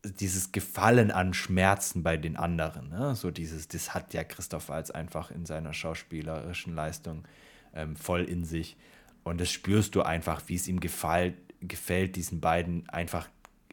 dieses 0.03 0.53
Gefallen 0.53 1.11
an 1.11 1.33
Schmerzen 1.33 2.01
bei 2.01 2.15
den 2.15 2.37
anderen 2.37 2.87
ne? 2.87 3.13
so 3.13 3.29
dieses 3.29 3.67
das 3.67 3.93
hat 3.93 4.13
ja 4.13 4.23
Christoph 4.23 4.69
Waltz 4.69 4.89
einfach 4.89 5.31
in 5.31 5.45
seiner 5.45 5.73
schauspielerischen 5.73 6.73
Leistung 6.73 7.27
ähm, 7.73 7.97
voll 7.97 8.23
in 8.23 8.45
sich 8.45 8.77
und 9.25 9.41
das 9.41 9.51
spürst 9.51 9.95
du 9.95 10.01
einfach 10.01 10.43
wie 10.47 10.55
es 10.55 10.69
ihm 10.69 10.79
gefällt 10.79 11.35
gefällt 11.59 12.15
diesen 12.15 12.39
beiden 12.39 12.87
einfach 12.87 13.27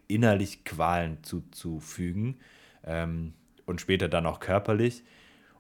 innerlich 0.09 0.65
Qualen 0.65 1.23
zuzufügen 1.23 2.41
ähm, 2.83 3.33
und 3.67 3.81
später 3.81 4.09
dann 4.09 4.27
auch 4.27 4.41
körperlich. 4.41 5.03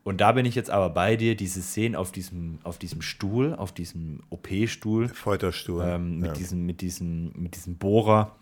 Und 0.06 0.20
da 0.20 0.30
bin 0.32 0.46
ich 0.46 0.54
jetzt 0.54 0.70
aber 0.70 0.90
bei 0.90 1.16
dir, 1.16 1.34
diese 1.34 1.60
Szenen 1.60 1.96
auf 1.96 2.12
diesem, 2.12 2.60
auf 2.62 2.78
diesem 2.78 3.02
Stuhl, 3.02 3.54
auf 3.54 3.72
diesem 3.72 4.20
OP-Stuhl. 4.30 5.08
Folterstuhl. 5.08 5.82
Ähm, 5.84 6.20
mit, 6.20 6.28
ja. 6.28 6.32
diesem, 6.32 6.64
mit, 6.64 6.80
diesem, 6.80 7.32
mit 7.34 7.56
diesem 7.56 7.76
Bohrer. 7.76 8.36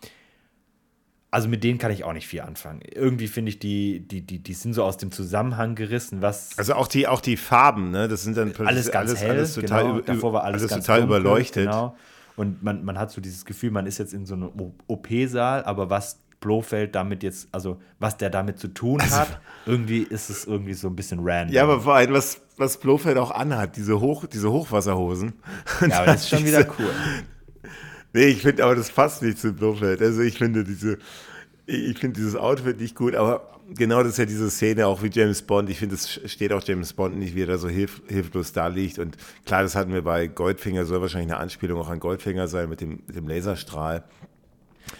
Also 1.31 1.49
mit 1.49 1.63
denen 1.63 1.79
kann 1.79 1.91
ich 1.91 2.03
auch 2.03 2.13
nicht 2.13 2.27
viel 2.27 2.41
anfangen. 2.41 2.81
Irgendwie 2.93 3.27
finde 3.27 3.49
ich, 3.49 3.57
die, 3.57 4.07
die, 4.07 4.21
die, 4.21 4.39
die 4.39 4.53
sind 4.53 4.73
so 4.73 4.83
aus 4.83 4.97
dem 4.97 5.11
Zusammenhang 5.11 5.73
gerissen, 5.73 6.21
was. 6.21 6.55
Also 6.57 6.75
auch 6.75 6.87
die, 6.87 7.07
auch 7.07 7.19
die 7.19 7.35
Farben, 7.35 7.89
ne? 7.89 8.07
Das 8.07 8.21
sind 8.21 8.37
dann 8.37 8.53
alles 8.57 8.91
ganz 8.91 9.09
alles, 9.09 9.21
hell, 9.21 9.31
alles 9.31 9.55
total, 9.55 9.85
genau. 9.85 10.01
Davor 10.01 10.33
war 10.33 10.43
alles, 10.43 10.71
alles 10.71 10.85
total 10.85 11.01
dunkel, 11.01 11.19
überleuchtet. 11.19 11.65
Genau. 11.65 11.97
Und 12.35 12.61
man, 12.61 12.85
man 12.85 12.99
hat 12.99 13.11
so 13.11 13.21
dieses 13.21 13.43
Gefühl, 13.43 13.71
man 13.71 13.87
ist 13.87 13.97
jetzt 13.97 14.13
in 14.13 14.27
so 14.27 14.35
einem 14.35 14.51
OP-Saal, 14.87 15.63
aber 15.63 15.89
was 15.89 16.19
Blofeld 16.45 16.93
damit 16.93 17.23
jetzt, 17.23 17.47
also 17.51 17.81
was 17.97 18.17
der 18.17 18.29
damit 18.29 18.59
zu 18.59 18.67
tun 18.67 19.01
also 19.01 19.15
hat, 19.15 19.39
irgendwie 19.65 20.03
ist 20.03 20.29
es 20.29 20.45
irgendwie 20.45 20.75
so 20.75 20.87
ein 20.87 20.95
bisschen 20.95 21.21
random. 21.23 21.55
Ja, 21.55 21.63
aber 21.63 21.81
vor 21.81 21.95
allem, 21.95 22.13
was, 22.13 22.39
was 22.55 22.77
Blofeld 22.77 23.17
auch 23.17 23.31
anhat, 23.31 23.75
diese, 23.75 23.99
Hoch, 23.99 24.25
diese 24.27 24.51
Hochwasserhosen. 24.51 25.33
Ja, 25.81 25.97
aber 25.97 26.05
das 26.05 26.21
ist 26.21 26.29
schon 26.29 26.45
wieder 26.45 26.65
cool. 26.79 26.89
Nee, 28.13 28.27
ich 28.27 28.43
finde, 28.43 28.63
aber 28.63 28.75
das 28.75 28.91
passt 28.91 29.21
nicht 29.23 29.37
zu 29.37 29.51
Blofeld. 29.51 30.01
Also 30.01 30.21
ich 30.21 30.37
finde 30.37 30.63
diese, 30.63 30.99
ich 31.65 31.99
finde 31.99 32.17
dieses 32.17 32.37
Outfit 32.37 32.79
nicht 32.79 32.95
gut, 32.95 33.13
aber 33.13 33.59
genau 33.75 34.03
das 34.03 34.13
ist 34.13 34.17
ja 34.19 34.25
diese 34.25 34.49
Szene, 34.49 34.87
auch 34.87 35.03
wie 35.03 35.09
James 35.09 35.41
Bond. 35.41 35.69
Ich 35.69 35.79
finde, 35.79 35.95
es 35.95 36.21
steht 36.31 36.53
auch 36.53 36.63
James 36.63 36.93
Bond 36.93 37.17
nicht, 37.17 37.35
wie 37.35 37.43
er 37.43 37.47
da 37.47 37.57
so 37.57 37.67
hilf, 37.67 38.01
hilflos 38.07 38.53
da 38.53 38.67
liegt. 38.67 38.99
Und 38.99 39.17
klar, 39.45 39.63
das 39.63 39.75
hatten 39.75 39.91
wir 39.91 40.01
bei 40.01 40.27
Goldfinger, 40.27 40.85
soll 40.85 41.01
wahrscheinlich 41.01 41.33
eine 41.33 41.41
Anspielung 41.41 41.77
auch 41.77 41.89
an 41.89 41.99
Goldfinger 41.99 42.47
sein 42.47 42.69
mit 42.69 42.79
dem, 42.79 43.03
mit 43.05 43.17
dem 43.17 43.27
Laserstrahl. 43.27 44.05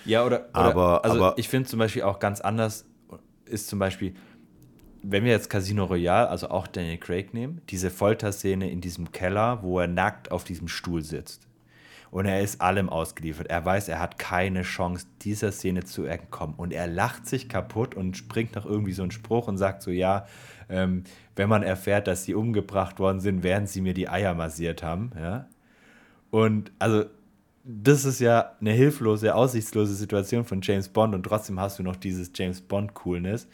Ja, 0.06 0.26
oder, 0.26 0.50
oder 0.50 0.50
aber, 0.54 1.06
also 1.06 1.18
aber, 1.18 1.38
ich 1.38 1.50
finde 1.50 1.70
zum 1.70 1.80
Beispiel 1.80 2.04
auch 2.04 2.20
ganz 2.20 2.42
anders 2.42 2.86
ist 3.46 3.68
zum 3.68 3.80
Beispiel, 3.80 4.16
wenn 5.02 5.24
wir 5.24 5.32
jetzt 5.32 5.50
Casino 5.50 5.86
Royale, 5.86 6.30
also 6.30 6.50
auch 6.50 6.68
Daniel 6.68 6.98
Craig 6.98 7.34
nehmen, 7.34 7.62
diese 7.70 7.92
Folterszene 7.92 8.70
in 8.70 8.82
diesem 8.82 9.12
Keller, 9.12 9.62
wo 9.62 9.80
er 9.80 9.88
nackt 9.88 10.32
auf 10.32 10.44
diesem 10.44 10.68
Stuhl 10.68 11.04
sitzt. 11.04 11.48
Und 12.12 12.26
er 12.26 12.42
ist 12.42 12.62
allem 12.62 12.90
ausgeliefert. 12.90 13.48
Er 13.48 13.66
weiß, 13.66 13.90
er 13.90 14.00
hat 14.00 14.18
keine 14.18 14.62
Chance, 14.62 15.06
dieser 15.22 15.52
Szene 15.52 15.84
zu 15.84 16.06
entkommen. 16.06 16.56
Und 16.56 16.72
er 16.72 16.88
lacht 16.88 17.28
sich 17.28 17.50
kaputt 17.50 17.94
und 17.94 18.16
springt 18.16 18.56
noch 18.56 18.66
irgendwie 18.66 18.94
so 18.94 19.02
einen 19.02 19.12
Spruch 19.12 19.48
und 19.48 19.58
sagt 19.58 19.82
so, 19.82 19.92
ja, 19.92 20.26
ähm, 20.70 21.04
wenn 21.36 21.50
man 21.50 21.62
erfährt, 21.62 22.08
dass 22.08 22.24
sie 22.24 22.34
umgebracht 22.34 23.00
worden 23.00 23.20
sind, 23.20 23.44
werden 23.44 23.68
sie 23.68 23.82
mir 23.82 23.94
die 23.94 24.08
Eier 24.08 24.34
massiert 24.34 24.82
haben. 24.82 25.12
Ja? 25.20 25.48
Und 26.32 26.72
also 26.80 27.06
das 27.68 28.06
ist 28.06 28.20
ja 28.20 28.52
eine 28.62 28.72
hilflose, 28.72 29.34
aussichtslose 29.34 29.96
Situation 29.96 30.46
von 30.46 30.62
James 30.62 30.88
Bond 30.88 31.16
und 31.16 31.24
trotzdem 31.24 31.60
hast 31.60 31.80
du 31.80 31.84
noch 31.84 31.96
dieses 31.96 32.32
James 32.36 32.62
Bond-Coolness. 32.62 33.48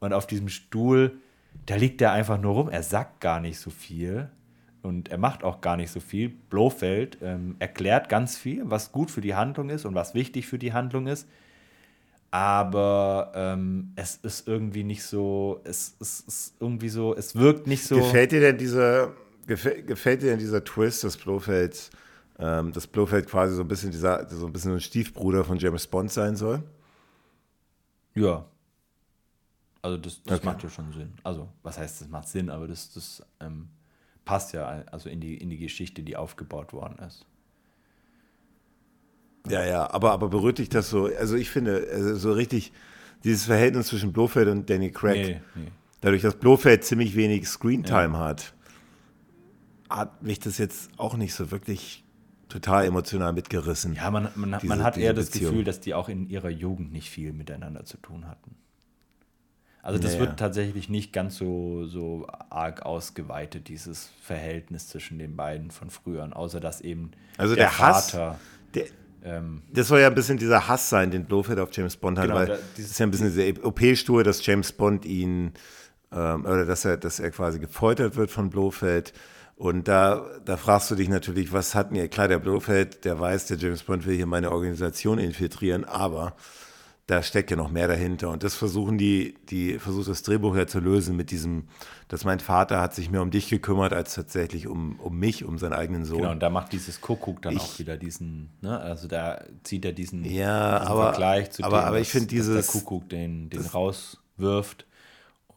Und 0.00 0.12
auf 0.12 0.26
diesem 0.26 0.48
Stuhl, 0.48 1.18
da 1.66 1.76
liegt 1.76 2.00
er 2.00 2.12
einfach 2.12 2.40
nur 2.40 2.54
rum. 2.54 2.68
Er 2.70 2.82
sagt 2.82 3.20
gar 3.20 3.40
nicht 3.40 3.58
so 3.58 3.68
viel 3.68 4.30
und 4.82 5.10
er 5.10 5.18
macht 5.18 5.44
auch 5.44 5.60
gar 5.60 5.76
nicht 5.76 5.90
so 5.90 6.00
viel. 6.00 6.30
Blofeld 6.30 7.18
ähm, 7.20 7.56
erklärt 7.58 8.08
ganz 8.08 8.38
viel, 8.38 8.62
was 8.64 8.90
gut 8.90 9.10
für 9.10 9.20
die 9.20 9.34
Handlung 9.34 9.68
ist 9.68 9.84
und 9.84 9.94
was 9.94 10.14
wichtig 10.14 10.46
für 10.46 10.58
die 10.58 10.72
Handlung 10.72 11.06
ist. 11.06 11.28
Aber 12.30 13.32
ähm, 13.34 13.92
es 13.96 14.16
ist 14.16 14.48
irgendwie 14.48 14.84
nicht 14.84 15.02
so, 15.02 15.60
es, 15.64 15.94
es 16.00 16.20
ist 16.20 16.54
irgendwie 16.60 16.88
so, 16.88 17.14
es 17.14 17.36
wirkt 17.36 17.66
nicht 17.66 17.84
so. 17.84 17.96
Gefällt 17.96 18.32
dir 18.32 18.40
denn 18.40 18.56
dieser, 18.56 19.12
gefällt, 19.46 19.86
gefällt 19.86 20.22
dir 20.22 20.30
denn 20.30 20.38
dieser 20.38 20.64
Twist 20.64 21.04
des 21.04 21.18
Blofelds? 21.18 21.90
Ähm, 22.38 22.72
dass 22.72 22.86
Blofeld 22.86 23.26
quasi 23.26 23.54
so 23.54 23.62
ein 23.62 23.68
bisschen 23.68 23.90
dieser, 23.90 24.28
so 24.28 24.46
ein 24.46 24.52
bisschen 24.52 24.72
ein 24.72 24.80
Stiefbruder 24.80 25.44
von 25.44 25.58
James 25.58 25.86
Bond 25.86 26.10
sein 26.10 26.36
soll? 26.36 26.62
Ja. 28.14 28.44
Also 29.82 29.96
das, 29.96 30.22
das 30.22 30.38
okay. 30.38 30.46
macht 30.46 30.62
ja 30.62 30.70
schon 30.70 30.92
Sinn. 30.92 31.12
Also, 31.22 31.48
was 31.62 31.78
heißt, 31.78 32.00
das 32.00 32.08
macht 32.08 32.28
Sinn, 32.28 32.50
aber 32.50 32.68
das, 32.68 32.92
das 32.92 33.22
ähm, 33.40 33.68
passt 34.24 34.52
ja 34.52 34.66
also 34.90 35.08
in 35.08 35.20
die, 35.20 35.36
in 35.36 35.50
die 35.50 35.58
Geschichte, 35.58 36.02
die 36.02 36.16
aufgebaut 36.16 36.72
worden 36.72 36.98
ist. 37.06 37.24
Ja, 39.48 39.64
ja, 39.64 39.90
aber, 39.90 40.12
aber 40.12 40.28
berührt 40.28 40.58
dich 40.58 40.68
das 40.68 40.90
so, 40.90 41.06
also 41.06 41.36
ich 41.36 41.50
finde, 41.50 41.88
also 41.90 42.16
so 42.16 42.32
richtig 42.32 42.72
dieses 43.24 43.46
Verhältnis 43.46 43.86
zwischen 43.88 44.12
Blofeld 44.12 44.48
und 44.48 44.68
Danny 44.68 44.90
Craig, 44.90 45.40
nee, 45.54 45.62
nee. 45.62 45.70
dadurch, 46.00 46.22
dass 46.22 46.34
Blofeld 46.34 46.84
ziemlich 46.84 47.16
wenig 47.16 47.48
Screentime 47.48 48.18
ja. 48.18 48.24
hat, 48.24 48.52
hat 49.88 50.22
mich 50.22 50.38
das 50.38 50.58
jetzt 50.58 50.90
auch 50.98 51.16
nicht 51.16 51.34
so 51.34 51.50
wirklich 51.50 52.04
total 52.48 52.86
emotional 52.86 53.32
mitgerissen. 53.32 53.94
Ja, 53.94 54.10
man, 54.10 54.28
man, 54.34 54.58
diese, 54.60 54.66
man 54.66 54.82
hat 54.82 54.96
eher 54.96 55.14
das 55.14 55.26
Beziehung. 55.26 55.52
Gefühl, 55.52 55.64
dass 55.64 55.80
die 55.80 55.94
auch 55.94 56.08
in 56.08 56.28
ihrer 56.28 56.50
Jugend 56.50 56.92
nicht 56.92 57.10
viel 57.10 57.32
miteinander 57.32 57.84
zu 57.84 57.96
tun 57.98 58.26
hatten. 58.26 58.56
Also 59.82 59.98
das 60.00 60.12
naja. 60.12 60.26
wird 60.26 60.38
tatsächlich 60.38 60.88
nicht 60.88 61.12
ganz 61.12 61.36
so, 61.36 61.86
so 61.86 62.26
arg 62.50 62.82
ausgeweitet, 62.82 63.68
dieses 63.68 64.10
Verhältnis 64.20 64.88
zwischen 64.88 65.18
den 65.18 65.36
beiden 65.36 65.70
von 65.70 65.88
früher, 65.88 66.28
außer 66.36 66.60
dass 66.60 66.80
eben 66.80 67.12
also 67.36 67.54
der, 67.54 67.64
der 67.64 67.72
Vater. 67.72 68.30
Hass, 68.30 68.38
der, 68.74 68.84
ähm, 69.24 69.62
das 69.72 69.88
soll 69.88 70.00
ja 70.00 70.08
ein 70.08 70.14
bisschen 70.14 70.36
dieser 70.36 70.68
Hass 70.68 70.90
sein, 70.90 71.10
den 71.10 71.24
Blofeld 71.24 71.58
auf 71.58 71.70
James 71.72 71.96
Bond 71.96 72.18
hat, 72.18 72.26
genau, 72.26 72.36
weil 72.36 72.46
da, 72.46 72.58
das 72.76 72.84
ist 72.84 72.98
ja 72.98 73.06
ein 73.06 73.10
bisschen 73.10 73.28
diese 73.28 73.64
OP-Stuhl, 73.64 74.24
dass 74.24 74.44
James 74.44 74.72
Bond 74.72 75.04
ihn, 75.04 75.52
ähm, 76.12 76.44
oder 76.44 76.64
dass 76.66 76.84
er, 76.84 76.96
dass 76.96 77.20
er 77.20 77.30
quasi 77.30 77.58
gefoltert 77.58 78.16
wird 78.16 78.30
von 78.30 78.50
Blofeld 78.50 79.12
und 79.58 79.88
da, 79.88 80.24
da 80.44 80.56
fragst 80.56 80.88
du 80.92 80.94
dich 80.94 81.08
natürlich, 81.08 81.52
was 81.52 81.74
hat 81.74 81.90
mir, 81.90 82.06
klar, 82.06 82.28
der 82.28 82.38
Blofeld, 82.38 83.04
der 83.04 83.18
weiß, 83.18 83.46
der 83.46 83.56
James 83.58 83.82
Bond 83.82 84.06
will 84.06 84.14
hier 84.14 84.26
meine 84.26 84.52
Organisation 84.52 85.18
infiltrieren, 85.18 85.84
aber 85.84 86.36
da 87.08 87.24
steckt 87.24 87.50
ja 87.50 87.56
noch 87.56 87.68
mehr 87.68 87.88
dahinter. 87.88 88.28
Und 88.30 88.44
das 88.44 88.54
versuchen 88.54 88.98
die, 88.98 89.34
die 89.48 89.80
versucht 89.80 90.06
das 90.06 90.22
Drehbuch 90.22 90.54
ja 90.54 90.68
zu 90.68 90.78
lösen 90.78 91.16
mit 91.16 91.32
diesem, 91.32 91.64
dass 92.06 92.24
mein 92.24 92.38
Vater 92.38 92.80
hat 92.80 92.94
sich 92.94 93.10
mehr 93.10 93.20
um 93.20 93.32
dich 93.32 93.48
gekümmert, 93.48 93.92
als 93.92 94.14
tatsächlich 94.14 94.68
um, 94.68 95.00
um 95.00 95.18
mich, 95.18 95.44
um 95.44 95.58
seinen 95.58 95.72
eigenen 95.72 96.04
Sohn. 96.04 96.18
Genau, 96.18 96.30
und 96.30 96.40
da 96.40 96.50
macht 96.50 96.72
dieses 96.72 97.00
Kuckuck 97.00 97.42
dann 97.42 97.56
ich, 97.56 97.62
auch 97.62 97.78
wieder 97.80 97.96
diesen, 97.96 98.50
ne, 98.60 98.78
also 98.78 99.08
da 99.08 99.42
zieht 99.64 99.84
er 99.84 99.92
diesen, 99.92 100.24
ja, 100.24 100.78
diesen 100.78 100.92
aber, 100.92 101.02
Vergleich 101.08 101.50
zu 101.50 101.64
aber, 101.64 101.80
dem, 101.80 101.84
aber 101.84 101.98
ich 101.98 102.10
finde 102.10 102.28
dieses, 102.28 102.54
der 102.54 102.80
Kuckuck 102.80 103.08
den, 103.08 103.50
den 103.50 103.66
rauswirft 103.66 104.86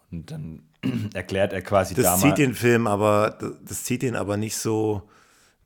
und 0.09 0.31
dann 0.31 0.63
erklärt 1.13 1.53
er 1.53 1.61
quasi 1.61 1.93
das 1.95 2.05
damals. 2.05 2.21
zieht 2.21 2.37
den 2.37 2.53
Film 2.53 2.87
aber, 2.87 3.37
das, 3.39 3.51
das 3.63 3.83
zieht 3.83 4.01
den 4.01 4.15
aber 4.15 4.37
nicht 4.37 4.57
so, 4.57 5.09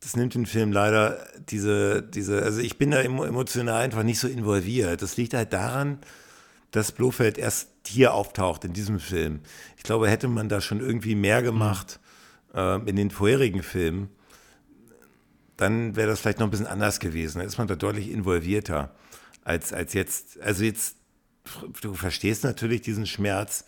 das 0.02 0.16
nimmt 0.16 0.36
den 0.36 0.46
Film 0.46 0.72
leider 0.72 1.26
diese, 1.50 2.04
diese, 2.04 2.44
also 2.44 2.60
ich 2.60 2.78
bin 2.78 2.92
da 2.92 3.02
emotional 3.02 3.82
einfach 3.82 4.04
nicht 4.04 4.20
so 4.20 4.28
involviert. 4.28 5.02
Das 5.02 5.18
liegt 5.18 5.34
halt 5.34 5.54
daran, 5.54 6.00
dass 6.72 6.92
Blofeld 6.92 7.38
erst 7.38 7.70
hier 7.88 8.14
auftaucht 8.14 8.66
in 8.66 8.74
diesem 8.74 9.00
Film. 9.00 9.40
Ich 9.78 9.84
glaube, 9.84 10.10
hätte 10.10 10.28
man 10.28 10.50
da 10.50 10.62
schon 10.62 10.80
irgendwie 10.80 11.16
mehr 11.16 11.42
gemacht 11.42 12.00
mhm. 12.54 12.60
äh, 12.60 12.76
in 12.90 12.96
den 12.96 13.12
vorherigen 13.12 13.64
Filmen, 13.64 14.10
dann 15.58 15.96
wäre 15.96 16.10
das 16.10 16.20
vielleicht 16.20 16.40
noch 16.40 16.48
ein 16.48 16.52
bisschen 16.52 16.68
anders 16.68 17.00
gewesen. 17.00 17.40
Da 17.40 17.46
ist 17.46 17.58
man 17.58 17.68
da 17.68 17.76
deutlich 17.76 18.12
involvierter 18.12 18.94
als, 19.44 19.72
als 19.72 19.94
jetzt. 19.94 20.40
Also 20.42 20.66
jetzt, 20.66 20.98
du 21.82 21.94
verstehst 21.94 22.44
natürlich 22.44 22.82
diesen 22.82 23.06
Schmerz, 23.06 23.64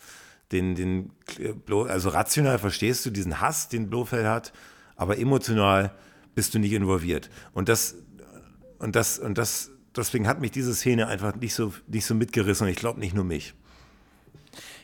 den, 0.52 0.74
den, 0.74 1.10
also 1.88 2.08
rational 2.08 2.58
verstehst 2.58 3.04
du 3.04 3.10
diesen 3.10 3.40
Hass, 3.40 3.68
den 3.68 3.90
Blofeld 3.90 4.26
hat, 4.26 4.52
aber 4.96 5.18
emotional 5.18 5.92
bist 6.34 6.54
du 6.54 6.58
nicht 6.58 6.72
involviert. 6.72 7.30
Und 7.52 7.68
das, 7.68 7.96
und 8.78 8.96
das, 8.96 9.18
und 9.18 9.38
das, 9.38 9.70
deswegen 9.96 10.26
hat 10.26 10.40
mich 10.40 10.50
diese 10.50 10.74
Szene 10.74 11.06
einfach 11.08 11.34
nicht 11.36 11.54
so, 11.54 11.72
nicht 11.86 12.06
so 12.06 12.14
mitgerissen 12.14 12.66
und 12.66 12.72
ich 12.72 12.78
glaube 12.78 13.00
nicht 13.00 13.14
nur 13.14 13.24
mich. 13.24 13.54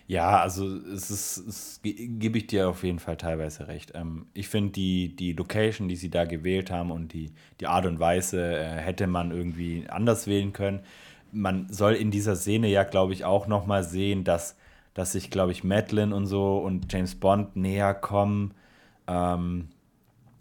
Ja, 0.07 0.41
also 0.41 0.77
es 0.77 1.11
ist, 1.11 1.39
es 1.39 1.81
gebe 1.83 2.37
ich 2.37 2.47
dir 2.47 2.69
auf 2.69 2.85
jeden 2.85 2.99
Fall 2.99 3.17
teilweise 3.17 3.69
recht. 3.69 3.93
Ähm, 3.95 4.27
ich 4.35 4.49
finde 4.49 4.73
die, 4.73 5.17
die 5.17 5.33
Location, 5.33 5.89
die 5.89 5.97
sie 5.97 6.11
da 6.11 6.27
gewählt 6.27 6.71
haben 6.71 6.91
und 6.91 7.15
die, 7.15 7.33
die 7.61 7.67
Art 7.67 7.87
und 7.87 8.01
Weise 8.01 8.57
äh, 8.57 8.65
hätte 8.65 9.07
man 9.07 9.31
irgendwie 9.31 9.87
anders 9.89 10.27
wählen 10.27 10.53
können. 10.53 10.81
Man 11.33 11.73
soll 11.73 11.95
in 11.95 12.11
dieser 12.11 12.37
Szene 12.37 12.69
ja, 12.69 12.85
glaube 12.85 13.15
ich, 13.15 13.25
auch 13.25 13.47
nochmal 13.47 13.83
sehen, 13.83 14.25
dass, 14.25 14.57
dass 14.95 15.13
sich, 15.13 15.31
glaube 15.31 15.53
ich, 15.53 15.65
Madeline 15.65 16.15
und 16.15 16.27
so 16.27 16.59
und 16.59 16.93
James 16.93 17.15
Bond 17.15 17.57
näher 17.57 17.95
kommen. 17.95 18.55
Ähm, 19.07 19.69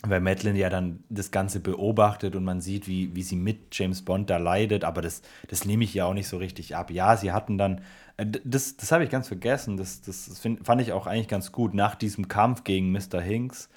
weil 0.05 0.19
Madeline 0.19 0.59
ja 0.59 0.69
dann 0.69 1.01
das 1.09 1.31
Ganze 1.31 1.61
beobachtet 1.61 2.35
und 2.35 2.43
man 2.43 2.59
sieht, 2.59 2.87
wie, 2.89 3.15
wie 3.15 3.23
sie 3.23 3.37
mit 3.37 3.67
James 3.71 4.01
Bond 4.01 4.29
da 4.29 4.35
leidet, 4.35 4.83
aber 4.83 5.01
das, 5.01 5.21
das 5.47 5.63
nehme 5.63 5.85
ich 5.85 5.93
ja 5.93 6.05
auch 6.05 6.13
nicht 6.13 6.27
so 6.27 6.37
richtig 6.37 6.75
ab. 6.75 6.91
Ja, 6.91 7.15
sie 7.15 7.31
hatten 7.31 7.57
dann 7.57 7.81
äh, 8.17 8.25
das, 8.43 8.77
das 8.77 8.91
habe 8.91 9.03
ich 9.03 9.09
ganz 9.09 9.27
vergessen. 9.27 9.77
Das, 9.77 10.01
das 10.01 10.39
find, 10.39 10.65
fand 10.65 10.81
ich 10.81 10.91
auch 10.91 11.07
eigentlich 11.07 11.27
ganz 11.27 11.51
gut. 11.51 11.73
Nach 11.73 11.95
diesem 11.95 12.27
Kampf 12.27 12.63
gegen 12.63 12.91
Mr. 12.91 13.21
Hinks 13.21 13.69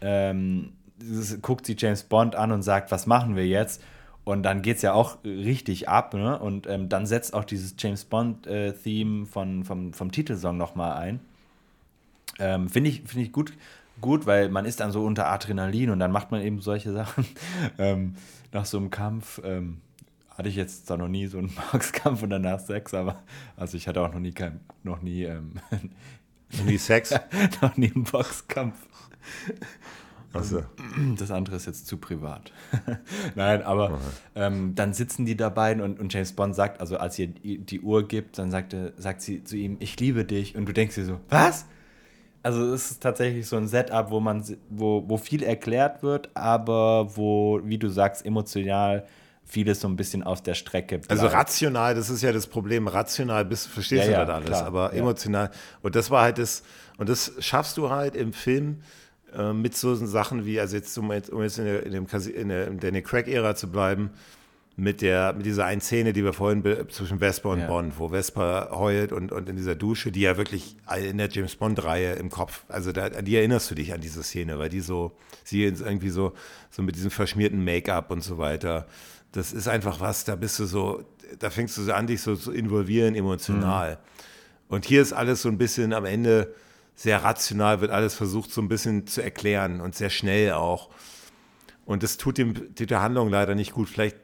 ähm, 0.00 0.72
guckt 1.42 1.66
sie 1.66 1.76
James 1.76 2.04
Bond 2.04 2.36
an 2.36 2.52
und 2.52 2.62
sagt, 2.62 2.90
was 2.90 3.06
machen 3.06 3.36
wir 3.36 3.46
jetzt? 3.46 3.82
Und 4.24 4.44
dann 4.44 4.62
geht 4.62 4.76
es 4.76 4.82
ja 4.82 4.92
auch 4.92 5.18
richtig 5.24 5.88
ab. 5.88 6.14
Ne? 6.14 6.38
Und 6.38 6.66
ähm, 6.66 6.88
dann 6.88 7.06
setzt 7.06 7.34
auch 7.34 7.44
dieses 7.44 7.74
James 7.78 8.04
Bond-Theme 8.04 9.22
äh, 9.22 9.26
von, 9.26 9.64
vom, 9.64 9.92
vom 9.92 10.12
Titelsong 10.12 10.56
nochmal 10.56 10.96
ein. 10.96 11.20
Ähm, 12.38 12.68
Finde 12.68 12.90
ich, 12.90 13.02
find 13.02 13.24
ich 13.24 13.32
gut, 13.32 13.52
gut, 14.00 14.26
weil 14.26 14.48
man 14.48 14.64
ist 14.64 14.80
dann 14.80 14.92
so 14.92 15.04
unter 15.04 15.28
Adrenalin 15.28 15.90
und 15.90 15.98
dann 15.98 16.12
macht 16.12 16.30
man 16.30 16.42
eben 16.42 16.60
solche 16.60 16.92
Sachen 16.94 17.26
ähm, 17.78 18.14
nach 18.52 18.64
so 18.64 18.78
einem 18.78 18.90
Kampf. 18.90 19.40
Ähm, 19.44 19.78
hatte 20.30 20.48
ich 20.48 20.56
jetzt 20.56 20.86
zwar 20.86 20.96
noch 20.96 21.08
nie 21.08 21.26
so 21.26 21.38
einen 21.38 21.52
Boxkampf 21.72 22.22
und 22.22 22.30
danach 22.30 22.60
Sex, 22.60 22.94
aber 22.94 23.22
also 23.56 23.76
ich 23.76 23.86
hatte 23.88 24.00
auch 24.00 24.12
noch 24.12 24.20
nie 24.20 24.32
kein, 24.32 24.60
noch 24.82 25.02
nie, 25.02 25.24
ähm, 25.24 25.54
noch 26.52 26.64
nie 26.64 26.78
Sex, 26.78 27.14
noch 27.60 27.76
nie 27.76 27.92
einen 27.92 28.04
Boxkampf. 28.04 28.76
Also. 30.32 30.62
Das 31.18 31.30
andere 31.30 31.56
ist 31.56 31.66
jetzt 31.66 31.86
zu 31.86 31.96
privat. 31.96 32.52
Nein, 33.34 33.62
aber 33.62 33.98
ähm, 34.34 34.74
dann 34.74 34.94
sitzen 34.94 35.24
die 35.26 35.36
da 35.36 35.48
beiden 35.48 35.82
und, 35.82 36.00
und 36.00 36.12
James 36.12 36.32
Bond 36.32 36.54
sagt, 36.54 36.80
also 36.80 36.96
als 36.96 37.18
ihr 37.18 37.28
die 37.28 37.80
Uhr 37.80 38.06
gibt, 38.06 38.38
dann 38.38 38.50
sagt, 38.50 38.72
er, 38.72 38.92
sagt 38.96 39.22
sie 39.22 39.44
zu 39.44 39.56
ihm, 39.56 39.76
ich 39.80 39.98
liebe 40.00 40.24
dich. 40.24 40.56
Und 40.56 40.66
du 40.66 40.72
denkst 40.72 40.94
dir 40.94 41.04
so, 41.04 41.20
was? 41.28 41.66
Also 42.42 42.72
es 42.72 42.90
ist 42.90 43.02
tatsächlich 43.02 43.46
so 43.46 43.56
ein 43.56 43.68
Setup, 43.68 44.10
wo 44.10 44.20
man, 44.20 44.44
wo, 44.68 45.04
wo 45.06 45.16
viel 45.16 45.42
erklärt 45.42 46.02
wird, 46.02 46.30
aber 46.34 47.16
wo, 47.16 47.60
wie 47.62 47.78
du 47.78 47.88
sagst, 47.88 48.26
emotional 48.26 49.04
vieles 49.44 49.80
so 49.80 49.88
ein 49.88 49.96
bisschen 49.96 50.22
aus 50.22 50.42
der 50.42 50.54
Strecke 50.54 50.98
bleibt. 50.98 51.10
Also 51.10 51.26
rational, 51.26 51.94
das 51.94 52.10
ist 52.10 52.22
ja 52.22 52.32
das 52.32 52.46
Problem. 52.46 52.88
Rational 52.88 53.44
bist, 53.44 53.68
verstehst 53.68 54.08
ja, 54.08 54.08
du 54.08 54.12
ja, 54.12 54.24
das 54.24 54.34
alles, 54.34 54.48
klar, 54.48 54.66
aber 54.66 54.92
emotional. 54.94 55.50
Und 55.82 55.94
das 55.94 56.10
war 56.10 56.22
halt 56.22 56.38
das, 56.38 56.62
und 56.96 57.08
das 57.08 57.32
schaffst 57.38 57.76
du 57.76 57.90
halt 57.90 58.16
im 58.16 58.32
Film 58.32 58.80
äh, 59.36 59.52
mit 59.52 59.76
so 59.76 59.94
Sachen 59.94 60.46
wie, 60.46 60.60
also 60.60 60.76
jetzt, 60.76 60.96
um 60.98 61.12
jetzt, 61.12 61.30
um 61.30 61.42
jetzt 61.42 61.58
in, 61.58 61.64
der, 61.64 61.84
in, 61.84 61.92
dem, 61.92 62.06
in 62.34 62.48
der, 62.48 62.68
in 62.68 62.78
der 62.78 63.02
Crack-Ära 63.02 63.54
zu 63.54 63.70
bleiben, 63.70 64.10
mit, 64.74 65.02
der, 65.02 65.34
mit 65.34 65.44
dieser 65.44 65.66
einen 65.66 65.82
Szene, 65.82 66.14
die 66.14 66.24
wir 66.24 66.32
vorhin 66.32 66.64
zwischen 66.88 67.18
Vesper 67.18 67.50
und 67.50 67.60
ja. 67.60 67.66
Bond, 67.66 67.98
wo 67.98 68.08
Vesper 68.08 68.70
heult 68.72 69.12
und, 69.12 69.30
und 69.30 69.46
in 69.48 69.56
dieser 69.56 69.74
Dusche, 69.74 70.10
die 70.10 70.22
ja 70.22 70.38
wirklich 70.38 70.76
in 70.98 71.18
der 71.18 71.28
James 71.28 71.56
Bond-Reihe 71.56 72.14
im 72.14 72.30
Kopf, 72.30 72.64
also 72.68 72.90
da, 72.90 73.08
an 73.08 73.26
die 73.26 73.36
erinnerst 73.36 73.70
du 73.70 73.74
dich 73.74 73.92
an 73.92 74.00
diese 74.00 74.22
Szene, 74.22 74.58
weil 74.58 74.70
die 74.70 74.80
so, 74.80 75.12
sie 75.44 75.62
irgendwie 75.62 76.08
so, 76.08 76.32
so 76.70 76.82
mit 76.82 76.96
diesem 76.96 77.10
verschmierten 77.10 77.62
Make-up 77.62 78.10
und 78.10 78.24
so 78.24 78.38
weiter 78.38 78.86
das 79.32 79.52
ist 79.52 79.66
einfach 79.66 80.00
was, 80.00 80.24
da 80.24 80.36
bist 80.36 80.58
du 80.58 80.66
so, 80.66 81.04
da 81.38 81.50
fängst 81.50 81.76
du 81.76 81.82
so 81.82 81.92
an, 81.92 82.06
dich 82.06 82.20
so 82.20 82.36
zu 82.36 82.52
involvieren 82.52 83.14
emotional. 83.14 83.92
Mhm. 83.92 83.96
Und 84.68 84.84
hier 84.84 85.02
ist 85.02 85.12
alles 85.12 85.42
so 85.42 85.48
ein 85.48 85.58
bisschen 85.58 85.92
am 85.92 86.04
Ende 86.04 86.54
sehr 86.94 87.24
rational, 87.24 87.80
wird 87.80 87.90
alles 87.90 88.14
versucht 88.14 88.52
so 88.52 88.60
ein 88.60 88.68
bisschen 88.68 89.06
zu 89.06 89.22
erklären 89.22 89.80
und 89.80 89.94
sehr 89.94 90.10
schnell 90.10 90.52
auch. 90.52 90.90
Und 91.84 92.02
das 92.02 92.16
tut 92.16 92.38
dem, 92.38 92.74
der 92.74 93.02
Handlung 93.02 93.28
leider 93.28 93.54
nicht 93.54 93.72
gut. 93.72 93.88
Vielleicht 93.88 94.16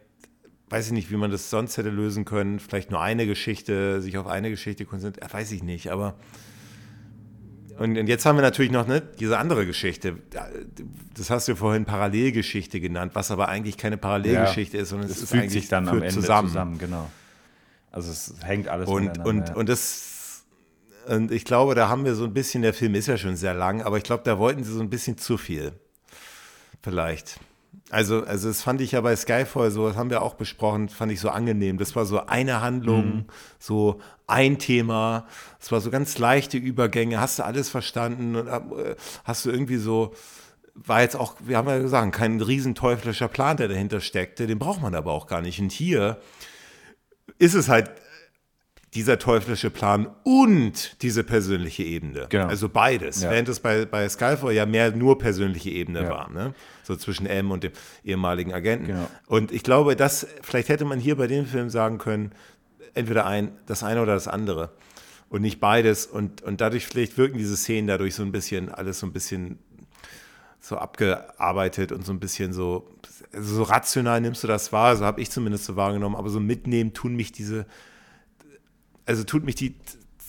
weiß 0.70 0.86
ich 0.86 0.92
nicht, 0.92 1.10
wie 1.10 1.16
man 1.16 1.30
das 1.30 1.50
sonst 1.50 1.76
hätte 1.76 1.90
lösen 1.90 2.24
können. 2.24 2.60
Vielleicht 2.60 2.90
nur 2.90 3.00
eine 3.00 3.26
Geschichte, 3.26 4.00
sich 4.00 4.18
auf 4.18 4.26
eine 4.26 4.50
Geschichte 4.50 4.84
konzentrieren, 4.84 5.32
weiß 5.32 5.52
ich 5.52 5.62
nicht. 5.62 5.90
Aber 5.90 6.14
und, 7.78 7.94
jetzt 7.94 8.26
haben 8.26 8.36
wir 8.36 8.42
natürlich 8.42 8.72
noch 8.72 8.86
ne, 8.86 9.02
diese 9.20 9.38
andere 9.38 9.64
Geschichte. 9.64 10.16
Das 11.14 11.30
hast 11.30 11.46
du 11.48 11.54
vorhin 11.54 11.84
Parallelgeschichte 11.84 12.80
genannt, 12.80 13.12
was 13.14 13.30
aber 13.30 13.48
eigentlich 13.48 13.76
keine 13.76 13.96
Parallelgeschichte 13.96 14.76
ja, 14.76 14.82
ist, 14.82 14.88
sondern 14.88 15.08
es, 15.08 15.22
es 15.22 15.30
fügt 15.30 15.50
sich 15.50 15.68
dann 15.68 15.88
am 15.88 16.02
Ende 16.02 16.08
zusammen. 16.08 16.48
zusammen. 16.48 16.78
Genau. 16.78 17.08
Also 17.90 18.10
es 18.10 18.34
hängt 18.42 18.68
alles 18.68 18.88
und 18.88 19.24
und 19.24 19.54
und 19.54 19.68
das 19.68 20.17
und 21.08 21.32
ich 21.32 21.44
glaube, 21.44 21.74
da 21.74 21.88
haben 21.88 22.04
wir 22.04 22.14
so 22.14 22.24
ein 22.24 22.34
bisschen. 22.34 22.62
Der 22.62 22.74
Film 22.74 22.94
ist 22.94 23.06
ja 23.06 23.16
schon 23.16 23.36
sehr 23.36 23.54
lang, 23.54 23.82
aber 23.82 23.96
ich 23.96 24.04
glaube, 24.04 24.22
da 24.24 24.38
wollten 24.38 24.64
sie 24.64 24.72
so 24.72 24.80
ein 24.80 24.90
bisschen 24.90 25.18
zu 25.18 25.38
viel. 25.38 25.72
Vielleicht. 26.82 27.40
Also, 27.90 28.24
also 28.24 28.48
das 28.48 28.62
fand 28.62 28.82
ich 28.82 28.92
ja 28.92 29.00
bei 29.00 29.16
Skyfall 29.16 29.70
so, 29.70 29.88
das 29.88 29.96
haben 29.96 30.10
wir 30.10 30.20
auch 30.20 30.34
besprochen, 30.34 30.90
fand 30.90 31.10
ich 31.10 31.20
so 31.20 31.30
angenehm. 31.30 31.78
Das 31.78 31.96
war 31.96 32.04
so 32.04 32.26
eine 32.26 32.60
Handlung, 32.60 33.04
mhm. 33.04 33.24
so 33.58 34.00
ein 34.26 34.58
Thema. 34.58 35.26
Es 35.58 35.72
war 35.72 35.80
so 35.80 35.90
ganz 35.90 36.18
leichte 36.18 36.58
Übergänge. 36.58 37.18
Hast 37.18 37.38
du 37.38 37.44
alles 37.44 37.70
verstanden 37.70 38.36
und 38.36 38.46
äh, 38.46 38.94
hast 39.24 39.46
du 39.46 39.50
irgendwie 39.50 39.78
so, 39.78 40.12
war 40.74 41.00
jetzt 41.00 41.16
auch, 41.16 41.36
wir 41.40 41.56
haben 41.56 41.68
ja 41.68 41.78
gesagt, 41.78 42.14
kein 42.14 42.40
riesen 42.42 42.74
teuflischer 42.74 43.28
Plan, 43.28 43.56
der 43.56 43.68
dahinter 43.68 44.00
steckte. 44.00 44.46
Den 44.46 44.58
braucht 44.58 44.82
man 44.82 44.94
aber 44.94 45.12
auch 45.12 45.26
gar 45.26 45.40
nicht. 45.40 45.58
Und 45.58 45.72
hier 45.72 46.18
ist 47.38 47.54
es 47.54 47.70
halt 47.70 47.90
dieser 48.94 49.18
teuflische 49.18 49.70
Plan 49.70 50.08
und 50.24 51.02
diese 51.02 51.22
persönliche 51.22 51.82
Ebene. 51.82 52.26
Genau. 52.28 52.46
Also 52.46 52.68
beides. 52.68 53.22
Ja. 53.22 53.30
Während 53.30 53.48
es 53.48 53.60
bei, 53.60 53.84
bei 53.84 54.08
Skyfall 54.08 54.54
ja 54.54 54.64
mehr 54.64 54.92
nur 54.92 55.18
persönliche 55.18 55.70
Ebene 55.70 56.02
ja. 56.02 56.08
war. 56.08 56.30
Ne? 56.30 56.54
So 56.84 56.96
zwischen 56.96 57.26
M 57.26 57.50
und 57.50 57.64
dem 57.64 57.72
ehemaligen 58.02 58.52
Agenten. 58.52 58.86
Genau. 58.86 59.10
Und 59.26 59.52
ich 59.52 59.62
glaube, 59.62 59.94
das, 59.94 60.26
vielleicht 60.42 60.70
hätte 60.70 60.86
man 60.86 60.98
hier 61.00 61.16
bei 61.16 61.26
dem 61.26 61.44
Film 61.44 61.68
sagen 61.68 61.98
können, 61.98 62.32
entweder 62.94 63.26
ein, 63.26 63.52
das 63.66 63.82
eine 63.82 64.02
oder 64.02 64.14
das 64.14 64.26
andere. 64.26 64.70
Und 65.28 65.42
nicht 65.42 65.60
beides. 65.60 66.06
Und, 66.06 66.40
und 66.42 66.62
dadurch 66.62 66.86
vielleicht 66.86 67.18
wirken 67.18 67.36
diese 67.36 67.58
Szenen 67.58 67.88
dadurch 67.88 68.14
so 68.14 68.22
ein 68.22 68.32
bisschen, 68.32 68.70
alles 68.70 69.00
so 69.00 69.06
ein 69.06 69.12
bisschen 69.12 69.58
so 70.60 70.76
abgearbeitet 70.76 71.92
und 71.92 72.04
so 72.06 72.12
ein 72.12 72.20
bisschen 72.20 72.52
so, 72.54 72.88
also 73.32 73.56
so 73.56 73.62
rational 73.64 74.20
nimmst 74.20 74.42
du 74.42 74.48
das 74.48 74.72
wahr, 74.72 74.96
so 74.96 75.04
habe 75.04 75.20
ich 75.20 75.30
zumindest 75.30 75.66
so 75.66 75.76
wahrgenommen, 75.76 76.16
aber 76.16 76.30
so 76.30 76.40
mitnehmen 76.40 76.94
tun 76.94 77.14
mich 77.14 77.32
diese 77.32 77.66
also 79.08 79.24
tut 79.24 79.44
mich 79.44 79.54
die, 79.54 79.74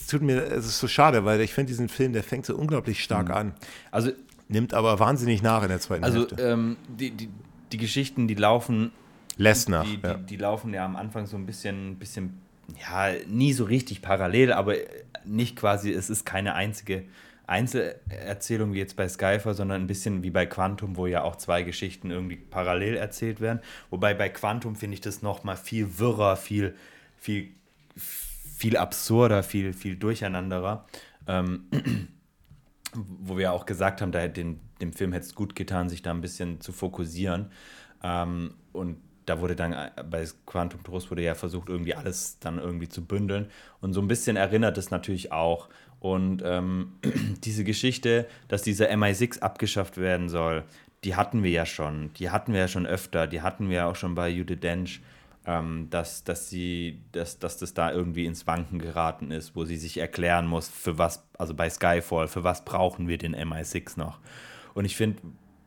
tut 0.10 0.22
mir, 0.22 0.42
es 0.42 0.66
ist 0.66 0.80
so 0.80 0.88
schade, 0.88 1.26
weil 1.26 1.42
ich 1.42 1.54
finde 1.54 1.68
diesen 1.68 1.90
Film, 1.90 2.14
der 2.14 2.24
fängt 2.24 2.46
so 2.46 2.56
unglaublich 2.56 3.04
stark 3.04 3.28
mhm. 3.28 3.34
an. 3.34 3.54
Also 3.92 4.12
nimmt 4.48 4.74
aber 4.74 5.00
wahnsinnig 5.00 5.44
nach 5.44 5.64
in 5.64 5.70
der 5.70 5.80
zweiten 5.80 6.04
also, 6.04 6.20
Hälfte. 6.20 6.36
Also 6.38 6.48
ähm, 6.48 6.78
die, 6.88 7.12
die, 7.12 7.30
die 7.72 7.78
Geschichten, 7.78 8.28
die 8.28 8.36
laufen. 8.36 8.92
Lässt 9.38 9.70
nach. 9.70 9.84
Die, 9.84 9.98
die, 9.98 10.08
ja. 10.08 10.14
die, 10.16 10.36
laufen 10.36 10.74
ja 10.74 10.84
am 10.84 10.96
Anfang 10.96 11.26
so 11.26 11.38
ein 11.38 11.46
bisschen, 11.46 11.98
bisschen, 11.98 12.42
ja, 12.80 13.14
nie 13.28 13.54
so 13.54 13.64
richtig 13.64 14.02
parallel, 14.02 14.52
aber 14.52 14.76
nicht 15.24 15.56
quasi, 15.56 15.92
es 15.92 16.10
ist 16.10 16.26
keine 16.26 16.56
einzige 16.56 17.04
Einzelerzählung 17.48 18.74
wie 18.74 18.80
jetzt 18.80 18.96
bei 18.96 19.08
Skyfer, 19.08 19.54
sondern 19.54 19.82
ein 19.82 19.88
bisschen 19.88 20.24
wie 20.24 20.30
bei 20.30 20.46
Quantum, 20.46 20.98
wo 20.98 21.08
ja 21.08 21.24
auch 21.24 21.36
zwei 21.36 21.64
Geschichten 21.64 22.12
irgendwie 22.12 22.36
parallel 22.36 22.96
erzählt 22.96 23.42
werden. 23.42 23.60
Wobei 23.90 24.14
bei 24.14 24.30
Quantum 24.30 24.76
finde 24.76 24.96
ich 24.96 25.02
das 25.02 25.22
noch 25.22 25.44
mal 25.44 25.56
viel 25.56 25.98
wirrer, 25.98 26.36
viel, 26.36 26.76
viel, 27.18 27.50
viel 28.60 28.76
absurder, 28.76 29.42
viel, 29.42 29.72
viel 29.72 29.96
durcheinanderer. 29.96 30.86
Ähm, 31.28 31.68
wo 32.94 33.38
wir 33.38 33.54
auch 33.54 33.66
gesagt 33.66 34.02
haben, 34.02 34.12
da 34.12 34.28
den, 34.28 34.60
dem 34.82 34.92
Film 34.92 35.14
hätte 35.14 35.28
es 35.28 35.36
gut 35.36 35.56
getan, 35.56 35.88
sich 35.88 36.02
da 36.02 36.12
ein 36.12 36.20
bisschen 36.20 36.60
zu 36.60 36.74
fokussieren. 36.74 37.52
Ähm, 38.04 38.56
und 38.74 38.98
da 39.26 39.40
wurde 39.40 39.56
dann 39.56 39.76
bei 40.10 40.26
Quantum 40.46 40.84
Trost 40.84 41.10
wurde 41.10 41.22
ja 41.22 41.36
versucht, 41.36 41.70
irgendwie 41.70 41.96
alles 41.96 42.40
dann 42.40 42.58
irgendwie 42.58 42.90
zu 42.90 43.06
bündeln. 43.06 43.50
Und 43.80 43.94
so 43.94 44.02
ein 44.02 44.10
bisschen 44.10 44.36
erinnert 44.36 44.78
es 44.78 44.92
natürlich 44.92 45.32
auch. 45.32 45.70
Und 46.02 46.42
ähm, 46.44 46.96
diese 47.46 47.64
Geschichte, 47.64 48.28
dass 48.50 48.64
dieser 48.64 48.90
MI6 48.90 49.40
abgeschafft 49.40 49.98
werden 49.98 50.28
soll, 50.28 50.66
die 51.06 51.16
hatten 51.16 51.44
wir 51.44 51.52
ja 51.52 51.66
schon. 51.66 52.12
Die 52.16 52.30
hatten 52.30 52.52
wir 52.52 52.60
ja 52.60 52.68
schon 52.68 52.86
öfter. 52.86 53.26
Die 53.26 53.42
hatten 53.42 53.70
wir 53.70 53.78
ja 53.78 53.90
auch 53.90 53.96
schon 53.96 54.16
bei 54.16 54.28
Jude 54.28 54.58
Dench 54.58 55.00
dass, 55.90 56.24
dass, 56.24 56.50
sie, 56.50 57.02
dass, 57.12 57.40
dass 57.40 57.58
das 57.58 57.74
da 57.74 57.92
irgendwie 57.92 58.26
ins 58.26 58.46
Wanken 58.46 58.80
geraten 58.80 59.32
ist, 59.32 59.56
wo 59.56 59.66
sie 59.66 59.78
sich 59.78 59.98
erklären 59.98 60.48
muss, 60.48 60.70
für 60.70 60.98
was, 60.98 61.28
also 61.38 61.54
bei 61.56 61.70
Skyfall, 61.70 62.28
für 62.28 62.44
was 62.44 62.66
brauchen 62.66 63.08
wir 63.08 63.18
den 63.18 63.36
MI6 63.36 63.98
noch. 63.98 64.20
Und 64.74 64.86
ich 64.86 64.96
finde, 64.96 65.22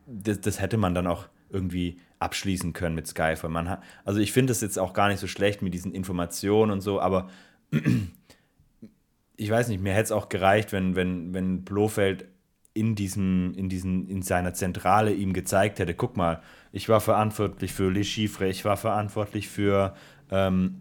das, 0.05 0.39
das 0.41 0.61
hätte 0.61 0.77
man 0.77 0.95
dann 0.95 1.07
auch 1.07 1.27
irgendwie 1.49 1.99
abschließen 2.19 2.73
können 2.73 2.95
mit 2.95 3.07
Skyfall. 3.07 3.49
Man 3.49 3.69
hat, 3.69 3.83
also 4.05 4.19
ich 4.19 4.31
finde 4.31 4.51
es 4.51 4.61
jetzt 4.61 4.79
auch 4.79 4.93
gar 4.93 5.09
nicht 5.09 5.19
so 5.19 5.27
schlecht 5.27 5.61
mit 5.61 5.73
diesen 5.73 5.93
Informationen 5.93 6.71
und 6.71 6.81
so, 6.81 7.01
aber 7.01 7.29
ich 9.35 9.49
weiß 9.49 9.67
nicht, 9.67 9.81
mir 9.81 9.93
hätte 9.93 10.05
es 10.05 10.11
auch 10.11 10.29
gereicht, 10.29 10.71
wenn, 10.71 10.95
wenn, 10.95 11.33
wenn 11.33 11.63
Blofeld 11.65 12.25
in 12.73 12.95
diesem, 12.95 13.53
in 13.55 13.69
diesen, 13.69 14.07
in 14.07 14.21
seiner 14.21 14.53
Zentrale 14.53 15.13
ihm 15.13 15.33
gezeigt 15.33 15.79
hätte, 15.79 15.93
guck 15.93 16.17
mal, 16.17 16.41
ich 16.73 16.89
war 16.89 16.99
verantwortlich 16.99 17.71
für 17.71 17.89
Le 17.89 18.03
Chiffre, 18.03 18.49
ich 18.49 18.65
war 18.65 18.75
verantwortlich 18.75 19.47
für 19.47 19.95
ähm, 20.31 20.79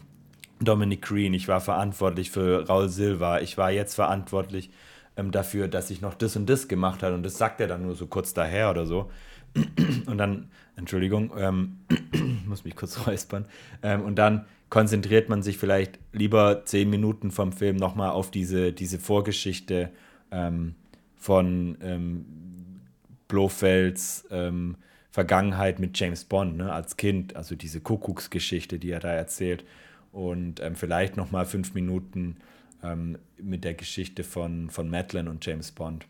Dominic 0.60 1.02
Green, 1.02 1.34
ich 1.34 1.48
war 1.48 1.60
verantwortlich 1.60 2.30
für 2.30 2.66
Raul 2.68 2.88
Silva, 2.88 3.40
ich 3.40 3.58
war 3.58 3.72
jetzt 3.72 3.94
verantwortlich 3.94 4.70
ähm, 5.16 5.32
dafür, 5.32 5.66
dass 5.66 5.90
ich 5.90 6.00
noch 6.00 6.14
das 6.14 6.36
und 6.36 6.48
das 6.48 6.68
gemacht 6.68 7.02
habe 7.02 7.16
und 7.16 7.24
das 7.24 7.38
sagt 7.38 7.60
er 7.60 7.66
dann 7.66 7.82
nur 7.82 7.96
so 7.96 8.06
kurz 8.06 8.32
daher 8.32 8.70
oder 8.70 8.86
so. 8.86 9.10
Und 10.06 10.16
dann, 10.16 10.48
Entschuldigung, 10.76 11.30
ähm, 11.36 11.80
muss 12.46 12.64
mich 12.64 12.74
kurz 12.74 13.06
räuspern, 13.06 13.44
ähm, 13.82 14.00
und 14.00 14.14
dann 14.16 14.46
konzentriert 14.70 15.28
man 15.28 15.42
sich 15.42 15.58
vielleicht 15.58 15.98
lieber 16.12 16.64
zehn 16.64 16.88
Minuten 16.88 17.30
vom 17.30 17.52
Film 17.52 17.76
nochmal 17.76 18.12
auf 18.12 18.30
diese, 18.30 18.72
diese 18.72 18.98
Vorgeschichte 18.98 19.90
ähm, 20.30 20.74
von 21.16 21.76
ähm, 21.82 22.24
Blofelds 23.28 24.26
ähm, 24.30 24.76
Vergangenheit 25.12 25.78
mit 25.78 25.98
James 25.98 26.24
Bond 26.24 26.56
ne, 26.56 26.72
als 26.72 26.96
Kind, 26.96 27.36
also 27.36 27.54
diese 27.54 27.80
Kuckucksgeschichte, 27.80 28.78
die 28.78 28.90
er 28.90 29.00
da 29.00 29.12
erzählt. 29.12 29.62
Und 30.10 30.60
ähm, 30.60 30.74
vielleicht 30.74 31.18
nochmal 31.18 31.44
fünf 31.44 31.74
Minuten 31.74 32.38
ähm, 32.82 33.18
mit 33.36 33.62
der 33.62 33.74
Geschichte 33.74 34.24
von, 34.24 34.70
von 34.70 34.88
Madeline 34.88 35.28
und 35.28 35.44
James 35.44 35.70
Bond. 35.70 36.06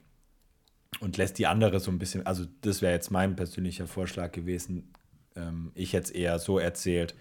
Und 1.01 1.17
lässt 1.17 1.39
die 1.39 1.49
andere 1.49 1.81
so 1.81 1.91
ein 1.91 1.99
bisschen, 1.99 2.25
also 2.27 2.45
das 2.61 2.81
wäre 2.81 2.93
jetzt 2.93 3.11
mein 3.11 3.35
persönlicher 3.35 3.89
Vorschlag 3.89 4.31
gewesen. 4.31 4.93
Ähm, 5.35 5.73
ich 5.75 5.95
hätte 5.95 6.05
es 6.05 6.11
eher 6.11 6.39
so 6.39 6.61
erzählt, 6.61 7.17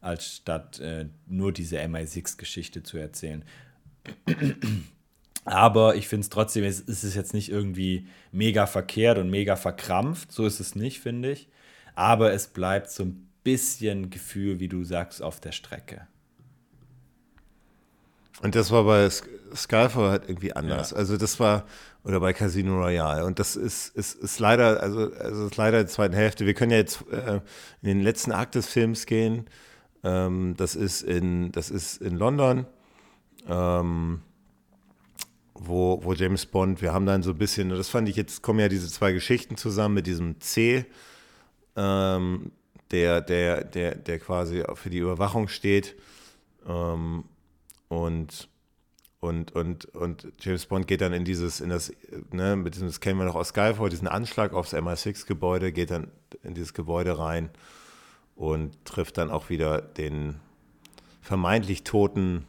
als 0.00 0.36
statt 0.36 0.80
äh, 0.80 1.06
nur 1.26 1.52
diese 1.52 1.78
MI6-Geschichte 1.80 2.82
zu 2.82 2.96
erzählen. 2.96 3.44
Aber 5.46 5.94
ich 5.94 6.08
finde 6.08 6.22
es 6.22 6.28
trotzdem, 6.28 6.64
es 6.64 6.80
ist 6.80 7.14
jetzt 7.14 7.32
nicht 7.32 7.50
irgendwie 7.50 8.08
mega 8.32 8.66
verkehrt 8.66 9.16
und 9.16 9.30
mega 9.30 9.54
verkrampft. 9.54 10.32
So 10.32 10.44
ist 10.44 10.58
es 10.58 10.74
nicht, 10.74 11.00
finde 11.00 11.30
ich. 11.30 11.48
Aber 11.94 12.32
es 12.32 12.48
bleibt 12.48 12.90
so 12.90 13.04
ein 13.04 13.28
bisschen 13.44 14.10
Gefühl, 14.10 14.58
wie 14.58 14.66
du 14.66 14.82
sagst, 14.82 15.22
auf 15.22 15.38
der 15.38 15.52
Strecke. 15.52 16.08
Und 18.42 18.56
das 18.56 18.72
war 18.72 18.84
bei 18.84 19.08
Skyfall 19.08 20.10
halt 20.10 20.28
irgendwie 20.28 20.52
anders. 20.52 20.90
Ja. 20.90 20.96
Also 20.96 21.16
das 21.16 21.38
war, 21.38 21.64
oder 22.02 22.18
bei 22.18 22.32
Casino 22.32 22.76
Royale. 22.82 23.24
Und 23.24 23.38
das 23.38 23.54
ist, 23.54 23.94
ist, 23.94 24.16
ist 24.16 24.40
leider, 24.40 24.82
also, 24.82 25.12
also 25.14 25.46
ist 25.46 25.56
leider 25.56 25.84
die 25.84 25.90
zweite 25.90 26.16
Hälfte. 26.16 26.44
Wir 26.44 26.54
können 26.54 26.72
ja 26.72 26.78
jetzt 26.78 27.04
äh, 27.12 27.40
in 27.82 27.88
den 27.88 28.00
letzten 28.02 28.32
Akt 28.32 28.56
des 28.56 28.66
Films 28.66 29.06
gehen. 29.06 29.46
Ähm, 30.02 30.54
das, 30.56 30.74
ist 30.74 31.02
in, 31.02 31.52
das 31.52 31.70
ist 31.70 32.02
in 32.02 32.16
London. 32.16 32.66
Ähm, 33.48 34.22
wo, 35.60 36.02
wo 36.02 36.12
James 36.12 36.46
Bond, 36.46 36.82
wir 36.82 36.92
haben 36.92 37.06
dann 37.06 37.22
so 37.22 37.30
ein 37.30 37.38
bisschen, 37.38 37.70
das 37.70 37.88
fand 37.88 38.08
ich 38.08 38.16
jetzt, 38.16 38.42
kommen 38.42 38.60
ja 38.60 38.68
diese 38.68 38.88
zwei 38.88 39.12
Geschichten 39.12 39.56
zusammen 39.56 39.94
mit 39.94 40.06
diesem 40.06 40.40
C, 40.40 40.84
ähm, 41.76 42.52
der, 42.90 43.20
der, 43.20 43.64
der, 43.64 43.94
der 43.94 44.18
quasi 44.18 44.62
für 44.74 44.90
die 44.90 44.98
Überwachung 44.98 45.48
steht. 45.48 45.96
Ähm, 46.66 47.24
und, 47.88 48.48
und, 49.20 49.52
und, 49.52 49.84
und 49.86 50.32
James 50.40 50.66
Bond 50.66 50.86
geht 50.86 51.00
dann 51.00 51.12
in 51.12 51.24
dieses, 51.24 51.60
in 51.60 51.70
das, 51.70 51.92
ne, 52.32 52.56
mit 52.56 52.74
diesem, 52.74 52.88
das 52.88 53.00
kennen 53.00 53.18
wir 53.18 53.26
noch 53.26 53.34
aus 53.34 53.48
Skyfall, 53.48 53.88
diesen 53.88 54.08
Anschlag 54.08 54.52
aufs 54.52 54.74
MI6-Gebäude, 54.74 55.72
geht 55.72 55.90
dann 55.90 56.10
in 56.42 56.54
dieses 56.54 56.74
Gebäude 56.74 57.18
rein 57.18 57.50
und 58.34 58.84
trifft 58.84 59.18
dann 59.18 59.30
auch 59.30 59.48
wieder 59.48 59.80
den 59.80 60.36
vermeintlich 61.22 61.82
toten 61.82 62.46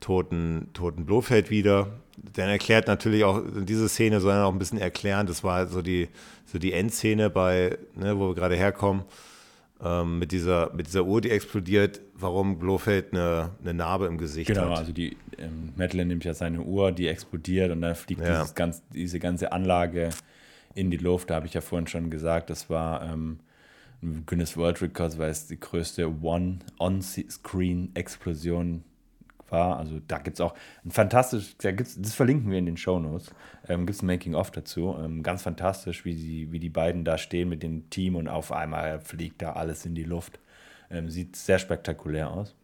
toten, 0.00 0.68
toten 0.72 1.06
Blofeld 1.06 1.50
wieder. 1.50 2.00
Dann 2.34 2.48
erklärt 2.48 2.86
natürlich 2.86 3.24
auch, 3.24 3.42
diese 3.62 3.88
Szene 3.88 4.20
soll 4.20 4.32
dann 4.32 4.44
auch 4.44 4.52
ein 4.52 4.58
bisschen 4.58 4.78
erklären, 4.78 5.26
das 5.26 5.44
war 5.44 5.66
so 5.66 5.82
die, 5.82 6.08
so 6.46 6.58
die 6.58 6.72
Endszene 6.72 7.30
bei, 7.30 7.78
ne, 7.94 8.18
wo 8.18 8.28
wir 8.28 8.34
gerade 8.34 8.56
herkommen, 8.56 9.04
ähm, 9.82 10.18
mit, 10.18 10.32
dieser, 10.32 10.72
mit 10.74 10.86
dieser 10.86 11.04
Uhr, 11.04 11.20
die 11.20 11.30
explodiert, 11.30 12.00
warum 12.14 12.58
Blofeld 12.58 13.12
eine, 13.12 13.50
eine 13.60 13.74
Narbe 13.74 14.06
im 14.06 14.16
Gesicht 14.16 14.48
genau, 14.48 14.62
hat. 14.62 14.68
Genau, 14.68 14.78
also 14.78 14.92
die 14.92 15.18
ähm, 15.38 15.74
Madeline 15.76 16.08
nimmt 16.08 16.24
ja 16.24 16.32
seine 16.32 16.62
Uhr, 16.62 16.92
die 16.92 17.08
explodiert 17.08 17.70
und 17.70 17.82
dann 17.82 17.94
fliegt 17.94 18.22
ja. 18.22 18.46
ganz, 18.54 18.82
diese 18.94 19.18
ganze 19.18 19.52
Anlage 19.52 20.08
in 20.74 20.90
die 20.90 20.96
Luft. 20.96 21.28
Da 21.30 21.34
habe 21.36 21.46
ich 21.46 21.54
ja 21.54 21.60
vorhin 21.60 21.86
schon 21.86 22.10
gesagt, 22.10 22.48
das 22.48 22.70
war 22.70 23.02
ähm, 23.02 23.40
Guinness 24.26 24.56
World 24.56 24.80
Records, 24.82 25.18
weil 25.18 25.30
es 25.30 25.46
die 25.46 25.60
größte 25.60 26.22
One-On-Screen-Explosion 26.22 28.84
war. 29.50 29.78
Also 29.78 30.00
da 30.06 30.18
gibt 30.18 30.36
es 30.36 30.40
auch 30.40 30.54
ein 30.84 30.90
fantastisch, 30.90 31.56
da 31.58 31.72
gibt's, 31.72 32.00
das 32.00 32.14
verlinken 32.14 32.50
wir 32.50 32.58
in 32.58 32.66
den 32.66 32.76
Show 32.76 32.98
Notes. 32.98 33.30
Ähm, 33.68 33.86
gibt 33.86 33.96
es 33.96 34.02
ein 34.02 34.06
Making-of 34.06 34.50
dazu. 34.50 34.96
Ähm, 34.98 35.22
ganz 35.22 35.42
fantastisch, 35.42 36.04
wie 36.04 36.14
die, 36.14 36.52
wie 36.52 36.58
die 36.58 36.68
beiden 36.68 37.04
da 37.04 37.18
stehen 37.18 37.48
mit 37.48 37.62
dem 37.62 37.88
Team 37.90 38.16
und 38.16 38.28
auf 38.28 38.52
einmal 38.52 39.00
fliegt 39.00 39.42
da 39.42 39.52
alles 39.52 39.86
in 39.86 39.94
die 39.94 40.04
Luft. 40.04 40.38
Ähm, 40.90 41.10
sieht 41.10 41.36
sehr 41.36 41.58
spektakulär 41.58 42.30
aus. 42.30 42.54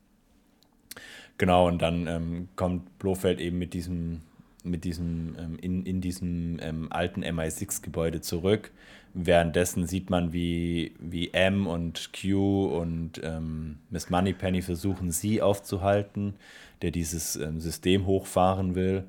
Genau, 1.39 1.67
und 1.67 1.83
dann 1.83 2.07
ähm, 2.07 2.49
kommt 2.57 2.99
Blofeld 2.99 3.41
eben 3.41 3.59
mit 3.59 3.75
diesem, 3.75 4.21
mit 4.63 4.85
diesem, 4.85 5.37
ähm, 5.39 5.59
in, 5.61 5.85
in 5.85 6.01
diesem 6.01 6.59
ähm, 6.61 6.87
alten 6.91 7.25
MI6-Gebäude 7.25 8.21
zurück. 8.21 8.71
Währenddessen 9.15 9.87
sieht 9.87 10.09
man, 10.09 10.33
wie, 10.33 10.95
wie 10.99 11.33
M 11.33 11.67
und 11.67 12.11
Q 12.19 12.67
und 12.67 13.21
ähm, 13.23 13.79
Miss 13.91 14.09
Moneypenny 14.09 14.63
versuchen, 14.63 15.11
sie 15.11 15.43
aufzuhalten 15.43 16.35
der 16.83 16.91
dieses 16.91 17.37
ähm, 17.37 17.61
System 17.61 18.07
hochfahren 18.07 18.75
will. 18.75 19.05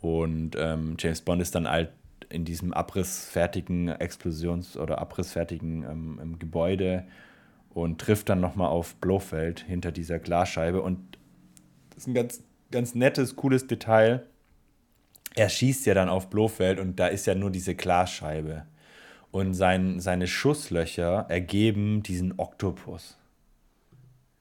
Und 0.00 0.56
ähm, 0.56 0.96
James 0.98 1.20
Bond 1.20 1.42
ist 1.42 1.54
dann 1.54 1.68
halt 1.68 1.90
in 2.28 2.44
diesem 2.44 2.72
abrissfertigen 2.72 3.88
Explosions- 3.88 4.76
oder 4.76 4.98
abrissfertigen 4.98 5.84
ähm, 5.84 6.38
Gebäude 6.38 7.04
und 7.70 8.00
trifft 8.00 8.28
dann 8.28 8.40
nochmal 8.40 8.68
auf 8.68 8.96
Blofeld 8.96 9.60
hinter 9.60 9.92
dieser 9.92 10.18
Glasscheibe. 10.18 10.82
Und 10.82 11.18
das 11.90 11.98
ist 11.98 12.06
ein 12.08 12.14
ganz, 12.14 12.42
ganz 12.70 12.94
nettes, 12.94 13.36
cooles 13.36 13.66
Detail. 13.66 14.26
Er 15.34 15.48
schießt 15.48 15.86
ja 15.86 15.94
dann 15.94 16.08
auf 16.08 16.30
Blofeld 16.30 16.78
und 16.78 17.00
da 17.00 17.06
ist 17.06 17.26
ja 17.26 17.34
nur 17.34 17.50
diese 17.50 17.74
Glasscheibe. 17.74 18.66
Und 19.30 19.54
sein, 19.54 19.98
seine 20.00 20.26
Schusslöcher 20.26 21.26
ergeben 21.28 22.02
diesen 22.02 22.38
Oktopus. 22.38 23.16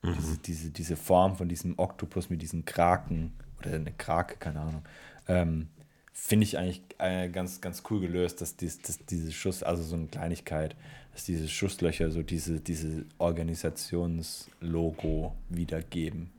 Mhm. 0.02 0.16
Diese, 0.16 0.38
diese, 0.38 0.70
diese 0.72 0.96
Form 0.96 1.36
von 1.36 1.48
diesem 1.48 1.78
Oktopus 1.78 2.30
mit 2.30 2.42
diesen 2.42 2.66
Kraken 2.66 3.34
oder 3.60 3.76
eine 3.76 3.92
Krake, 3.92 4.38
keine 4.38 4.62
Ahnung. 4.62 4.84
Ähm, 5.28 5.68
Finde 6.14 6.46
ich 6.46 6.58
eigentlich 6.58 6.82
äh, 6.98 7.30
ganz, 7.30 7.62
ganz 7.62 7.84
cool 7.90 8.02
gelöst, 8.02 8.42
dass, 8.42 8.58
dies, 8.58 8.82
dass 8.82 9.00
diese 9.06 9.32
Schuss, 9.32 9.64
also 9.64 9.82
so 9.82 9.96
eine 9.96 10.08
Kleinigkeit, 10.08 10.76
dass 11.14 11.24
diese 11.26 11.48
Schusslöcher 11.48 12.12
so 12.12 12.22
diese, 12.22 12.60
diese 12.60 13.06
Organisationslogo 13.18 15.34
wiedergeben. 15.50 16.32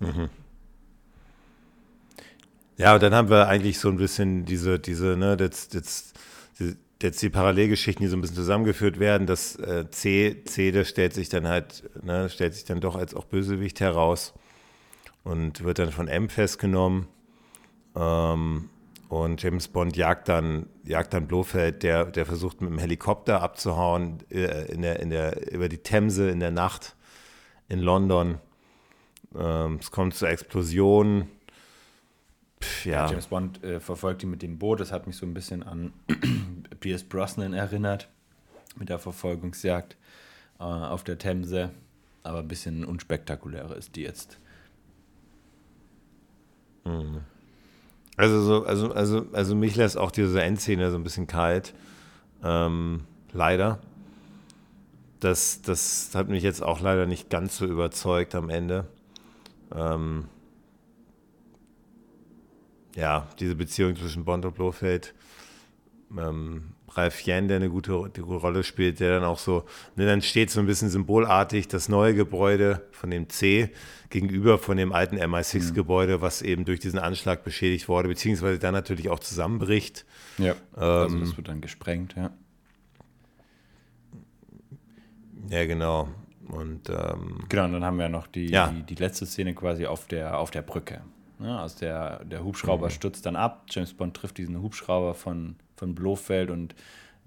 Mhm. 0.00 0.28
Ja, 2.76 2.94
und 2.94 3.02
dann 3.02 3.14
haben 3.14 3.30
wir 3.30 3.48
eigentlich 3.48 3.78
so 3.78 3.88
ein 3.88 3.96
bisschen 3.96 4.44
diese, 4.44 4.78
diese, 4.78 5.16
ne, 5.16 5.38
jetzt, 5.40 5.72
jetzt, 5.74 6.18
diese, 6.58 6.76
jetzt 7.02 7.22
die 7.22 7.30
Parallelgeschichten, 7.30 8.04
die 8.04 8.10
so 8.10 8.16
ein 8.16 8.20
bisschen 8.20 8.36
zusammengeführt 8.36 8.98
werden, 8.98 9.26
das 9.26 9.56
äh, 9.56 9.90
C, 9.90 10.42
C, 10.44 10.72
das 10.72 10.88
stellt 10.88 11.14
sich 11.14 11.28
dann 11.28 11.46
halt, 11.46 11.88
ne, 12.02 12.28
stellt 12.28 12.54
sich 12.54 12.64
dann 12.64 12.80
doch 12.80 12.96
als 12.96 13.14
auch 13.14 13.24
Bösewicht 13.24 13.80
heraus 13.80 14.34
und 15.24 15.62
wird 15.62 15.78
dann 15.78 15.92
von 15.92 16.08
M 16.08 16.28
festgenommen. 16.28 17.06
Ähm, 17.94 18.70
und 19.08 19.42
James 19.42 19.68
Bond 19.68 19.96
jagt 19.96 20.28
dann, 20.28 20.66
jagt 20.84 21.14
dann 21.14 21.26
Blofeld, 21.26 21.82
der, 21.82 22.04
der 22.04 22.26
versucht 22.26 22.60
mit 22.60 22.70
dem 22.70 22.78
Helikopter 22.78 23.42
abzuhauen 23.42 24.18
äh, 24.30 24.70
in 24.70 24.82
der, 24.82 25.00
in 25.00 25.10
der, 25.10 25.52
über 25.52 25.68
die 25.68 25.78
Themse 25.78 26.28
in 26.28 26.40
der 26.40 26.50
Nacht 26.50 26.94
in 27.68 27.78
London. 27.78 28.38
Ähm, 29.34 29.78
es 29.80 29.90
kommt 29.90 30.14
zur 30.14 30.28
Explosion 30.28 31.28
Pff, 32.60 32.86
ja. 32.86 33.08
James 33.08 33.26
Bond 33.26 33.62
äh, 33.62 33.80
verfolgt 33.80 34.22
ihn 34.22 34.30
mit 34.30 34.42
dem 34.42 34.58
Boot. 34.58 34.80
Das 34.80 34.92
hat 34.92 35.06
mich 35.06 35.16
so 35.16 35.26
ein 35.26 35.34
bisschen 35.34 35.62
an 35.62 35.92
Pierce 36.80 37.04
Brosnan 37.04 37.54
erinnert, 37.54 38.08
mit 38.76 38.88
der 38.88 38.98
Verfolgungsjagd 38.98 39.96
äh, 40.58 40.62
auf 40.62 41.04
der 41.04 41.18
Themse. 41.18 41.70
Aber 42.22 42.40
ein 42.40 42.48
bisschen 42.48 42.84
unspektakulärer 42.84 43.76
ist 43.76 43.96
die 43.96 44.02
jetzt. 44.02 44.38
Mhm. 46.84 47.20
Also, 48.16 48.42
so, 48.42 48.64
also, 48.64 48.92
also, 48.92 49.26
also 49.32 49.54
mich 49.54 49.76
lässt 49.76 49.96
auch 49.96 50.10
diese 50.10 50.42
Endszene 50.42 50.90
so 50.90 50.96
ein 50.96 51.04
bisschen 51.04 51.28
kalt. 51.28 51.72
Ähm, 52.42 53.04
leider. 53.32 53.78
Das, 55.20 55.62
das 55.62 56.10
hat 56.14 56.28
mich 56.28 56.42
jetzt 56.42 56.62
auch 56.62 56.80
leider 56.80 57.06
nicht 57.06 57.30
ganz 57.30 57.56
so 57.56 57.64
überzeugt 57.64 58.34
am 58.34 58.50
Ende. 58.50 58.86
Ähm, 59.74 60.26
ja, 62.98 63.28
diese 63.38 63.54
Beziehung 63.54 63.94
zwischen 63.96 64.24
Bond 64.24 64.44
und 64.44 64.54
Blofeld, 64.54 65.14
ähm, 66.18 66.70
Ralph 66.90 67.26
Yen, 67.26 67.48
der 67.48 67.58
eine 67.58 67.68
gute, 67.68 67.92
eine 67.92 68.08
gute 68.08 68.38
Rolle 68.40 68.64
spielt, 68.64 68.98
der 68.98 69.10
dann 69.14 69.24
auch 69.24 69.38
so, 69.38 69.64
ne, 69.94 70.06
dann 70.06 70.22
steht 70.22 70.50
so 70.50 70.58
ein 70.58 70.66
bisschen 70.66 70.88
symbolartig 70.88 71.68
das 71.68 71.88
neue 71.88 72.14
Gebäude 72.14 72.82
von 72.92 73.10
dem 73.10 73.28
C 73.28 73.70
gegenüber 74.10 74.58
von 74.58 74.78
dem 74.78 74.92
alten 74.92 75.16
MI6-Gebäude, 75.16 76.22
was 76.22 76.40
eben 76.40 76.64
durch 76.64 76.80
diesen 76.80 76.98
Anschlag 76.98 77.44
beschädigt 77.44 77.88
wurde, 77.88 78.08
beziehungsweise 78.08 78.58
dann 78.58 78.72
natürlich 78.72 79.10
auch 79.10 79.18
zusammenbricht. 79.20 80.06
Ja, 80.38 80.54
also 80.74 81.14
Ähm, 81.14 81.20
das 81.20 81.36
wird 81.36 81.48
dann 81.48 81.60
gesprengt, 81.60 82.14
ja. 82.16 82.30
Ja, 85.50 85.66
genau. 85.66 86.08
Und 86.48 86.88
ähm, 86.88 87.40
Genau, 87.50 87.64
und 87.66 87.72
dann 87.74 87.84
haben 87.84 87.98
wir 87.98 88.08
noch 88.08 88.26
die, 88.26 88.46
Ja. 88.50 88.68
die, 88.68 88.82
die 88.94 88.94
letzte 89.00 89.26
Szene 89.26 89.54
quasi 89.54 89.86
auf 89.86 90.06
der, 90.06 90.38
auf 90.38 90.50
der 90.50 90.62
Brücke. 90.62 91.02
Ja, 91.40 91.62
also 91.62 91.78
der, 91.78 92.24
der 92.24 92.42
Hubschrauber 92.44 92.86
Mhm. 92.86 92.90
stürzt 92.92 93.26
dann 93.26 93.36
ab. 93.36 93.64
James 93.70 93.94
Bond 93.94 94.14
trifft 94.16 94.38
diesen 94.38 94.60
Hubschrauber 94.60 95.14
von, 95.14 95.56
von 95.76 95.94
Blofeld 95.94 96.50
und 96.50 96.74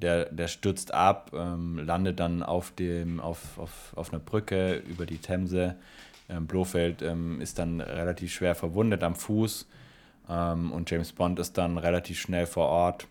der, 0.01 0.25
der 0.25 0.47
stürzt 0.47 0.93
ab, 0.93 1.31
ähm, 1.33 1.77
landet 1.77 2.19
dann 2.19 2.43
auf, 2.43 2.71
dem, 2.71 3.19
auf, 3.19 3.57
auf, 3.57 3.93
auf 3.95 4.11
einer 4.11 4.19
Brücke 4.19 4.77
über 4.89 5.05
die 5.05 5.19
Themse. 5.19 5.75
Ähm, 6.27 6.47
Blofeld 6.47 7.01
ähm, 7.01 7.39
ist 7.39 7.59
dann 7.59 7.81
relativ 7.81 8.33
schwer 8.33 8.55
verwundet 8.55 9.03
am 9.03 9.15
Fuß 9.15 9.67
ähm, 10.29 10.71
und 10.71 10.89
James 10.89 11.11
Bond 11.13 11.39
ist 11.39 11.57
dann 11.57 11.77
relativ 11.77 12.19
schnell 12.19 12.47
vor 12.47 12.67
Ort. 12.67 13.07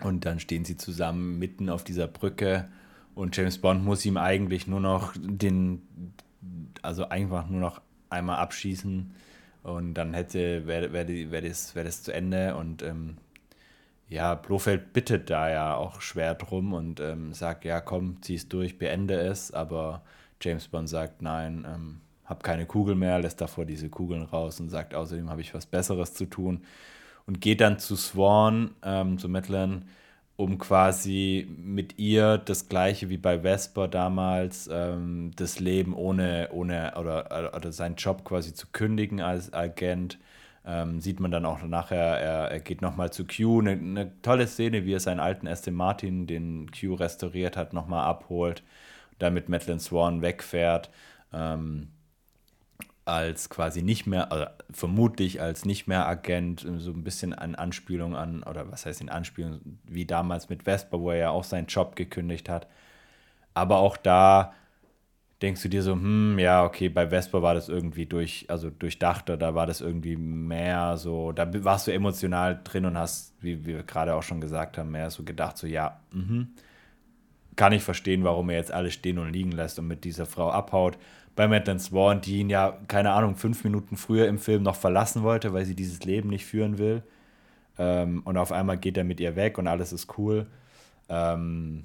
Und 0.00 0.26
dann 0.26 0.40
stehen 0.40 0.64
sie 0.64 0.76
zusammen 0.76 1.38
mitten 1.38 1.68
auf 1.70 1.82
dieser 1.82 2.06
Brücke 2.06 2.68
und 3.14 3.36
James 3.36 3.58
Bond 3.58 3.82
muss 3.84 4.04
ihm 4.04 4.16
eigentlich 4.18 4.66
nur 4.66 4.80
noch 4.80 5.14
den, 5.16 5.82
also 6.82 7.08
einfach 7.08 7.48
nur 7.48 7.60
noch 7.60 7.80
einmal 8.10 8.36
abschießen 8.36 9.12
und 9.66 9.94
dann 9.94 10.14
hätte, 10.14 10.66
wäre 10.68 10.92
wär, 10.92 11.08
wär 11.08 11.42
das, 11.42 11.74
wär 11.74 11.82
das 11.82 12.04
zu 12.04 12.12
Ende. 12.12 12.54
Und 12.54 12.84
ähm, 12.84 13.16
ja, 14.08 14.36
Blofeld 14.36 14.92
bittet 14.92 15.28
da 15.28 15.50
ja 15.50 15.74
auch 15.74 16.00
schwer 16.00 16.34
drum 16.36 16.72
und 16.72 17.00
ähm, 17.00 17.32
sagt, 17.32 17.64
ja 17.64 17.80
komm, 17.80 18.22
zieh 18.22 18.36
es 18.36 18.48
durch, 18.48 18.78
beende 18.78 19.18
es, 19.18 19.50
aber 19.52 20.02
James 20.40 20.68
Bond 20.68 20.88
sagt, 20.88 21.20
nein, 21.20 21.66
ähm, 21.68 22.00
hab 22.24 22.44
keine 22.44 22.66
Kugel 22.66 22.94
mehr, 22.94 23.18
lässt 23.18 23.40
davor 23.40 23.64
diese 23.64 23.88
Kugeln 23.88 24.22
raus 24.22 24.60
und 24.60 24.68
sagt, 24.68 24.94
außerdem 24.94 25.30
habe 25.30 25.40
ich 25.40 25.52
was 25.52 25.66
Besseres 25.66 26.14
zu 26.14 26.26
tun. 26.26 26.62
Und 27.26 27.40
geht 27.40 27.60
dann 27.60 27.80
zu 27.80 27.96
Swan, 27.96 28.70
ähm, 28.84 29.18
zu 29.18 29.28
Madeline, 29.28 29.82
um 30.36 30.58
quasi 30.58 31.48
mit 31.56 31.98
ihr 31.98 32.38
das 32.38 32.68
gleiche 32.68 33.08
wie 33.08 33.16
bei 33.16 33.42
Vesper 33.42 33.88
damals, 33.88 34.68
ähm, 34.72 35.30
das 35.36 35.60
Leben 35.60 35.94
ohne, 35.94 36.50
ohne 36.52 36.94
oder, 36.96 37.54
oder 37.54 37.72
seinen 37.72 37.96
Job 37.96 38.24
quasi 38.24 38.52
zu 38.54 38.66
kündigen 38.72 39.20
als 39.20 39.52
Agent. 39.54 40.18
Ähm, 40.66 41.00
sieht 41.00 41.20
man 41.20 41.30
dann 41.30 41.46
auch 41.46 41.62
nachher, 41.62 42.18
er, 42.20 42.50
er 42.50 42.60
geht 42.60 42.82
nochmal 42.82 43.12
zu 43.12 43.24
Q, 43.26 43.60
eine, 43.60 43.72
eine 43.72 44.20
tolle 44.22 44.46
Szene, 44.46 44.84
wie 44.84 44.94
er 44.94 45.00
seinen 45.00 45.20
alten 45.20 45.46
Aston 45.48 45.74
Martin, 45.74 46.26
den 46.26 46.70
Q 46.72 46.94
restauriert 46.94 47.56
hat, 47.56 47.72
nochmal 47.72 48.04
abholt, 48.04 48.62
dann 49.18 49.34
mit 49.34 49.48
Madeline 49.48 49.80
Swan 49.80 50.22
wegfährt. 50.22 50.90
Ähm, 51.32 51.88
als 53.06 53.48
quasi 53.48 53.82
nicht 53.82 54.06
mehr, 54.06 54.32
also 54.32 54.46
vermutlich 54.70 55.40
als 55.40 55.64
nicht 55.64 55.86
mehr 55.86 56.06
Agent, 56.06 56.66
so 56.78 56.90
ein 56.90 57.04
bisschen 57.04 57.32
an 57.32 57.54
Anspielung 57.54 58.16
an, 58.16 58.42
oder 58.42 58.70
was 58.70 58.84
heißt 58.84 59.00
in 59.00 59.08
Anspielung, 59.08 59.60
wie 59.84 60.04
damals 60.04 60.48
mit 60.48 60.64
Vesper, 60.64 61.00
wo 61.00 61.10
er 61.10 61.16
ja 61.16 61.30
auch 61.30 61.44
seinen 61.44 61.68
Job 61.68 61.96
gekündigt 61.96 62.48
hat. 62.48 62.66
Aber 63.54 63.78
auch 63.78 63.96
da 63.96 64.52
denkst 65.42 65.62
du 65.62 65.68
dir 65.68 65.82
so, 65.82 65.92
hm, 65.92 66.38
ja, 66.38 66.64
okay, 66.64 66.88
bei 66.88 67.10
Vesper 67.10 67.42
war 67.42 67.54
das 67.54 67.68
irgendwie 67.68 68.06
durch, 68.06 68.46
also 68.48 68.70
durchdachter, 68.70 69.36
da 69.36 69.54
war 69.54 69.66
das 69.66 69.80
irgendwie 69.80 70.16
mehr 70.16 70.96
so, 70.96 71.32
da 71.32 71.48
warst 71.64 71.86
du 71.86 71.92
emotional 71.92 72.60
drin 72.64 72.86
und 72.86 72.98
hast, 72.98 73.34
wie 73.40 73.66
wir 73.66 73.82
gerade 73.84 74.14
auch 74.14 74.22
schon 74.22 74.40
gesagt 74.40 74.78
haben, 74.78 74.90
mehr 74.90 75.10
so 75.10 75.22
gedacht, 75.22 75.58
so, 75.58 75.66
ja, 75.66 76.00
mhm, 76.10 76.48
kann 77.54 77.72
ich 77.72 77.82
verstehen, 77.82 78.24
warum 78.24 78.50
er 78.50 78.56
jetzt 78.56 78.72
alles 78.72 78.94
stehen 78.94 79.18
und 79.18 79.32
liegen 79.32 79.52
lässt 79.52 79.78
und 79.78 79.86
mit 79.86 80.04
dieser 80.04 80.26
Frau 80.26 80.50
abhaut. 80.50 80.98
Bei 81.36 81.46
Madeline 81.46 81.80
Swan, 81.80 82.20
die 82.22 82.38
ihn 82.40 82.50
ja, 82.50 82.78
keine 82.88 83.12
Ahnung, 83.12 83.36
fünf 83.36 83.62
Minuten 83.62 83.96
früher 83.96 84.26
im 84.26 84.38
Film 84.38 84.62
noch 84.62 84.76
verlassen 84.76 85.22
wollte, 85.22 85.52
weil 85.52 85.66
sie 85.66 85.74
dieses 85.76 86.02
Leben 86.02 86.30
nicht 86.30 86.46
führen 86.46 86.78
will. 86.78 87.02
Ähm, 87.78 88.22
und 88.24 88.36
auf 88.38 88.52
einmal 88.52 88.78
geht 88.78 88.96
er 88.96 89.04
mit 89.04 89.20
ihr 89.20 89.36
weg 89.36 89.58
und 89.58 89.68
alles 89.68 89.92
ist 89.92 90.18
cool. 90.18 90.46
Ähm, 91.08 91.84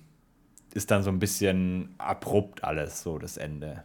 ist 0.74 0.90
dann 0.90 1.04
so 1.04 1.10
ein 1.10 1.20
bisschen 1.20 1.94
abrupt 1.98 2.64
alles, 2.64 3.04
so 3.04 3.20
das 3.20 3.38
Ende. 3.38 3.84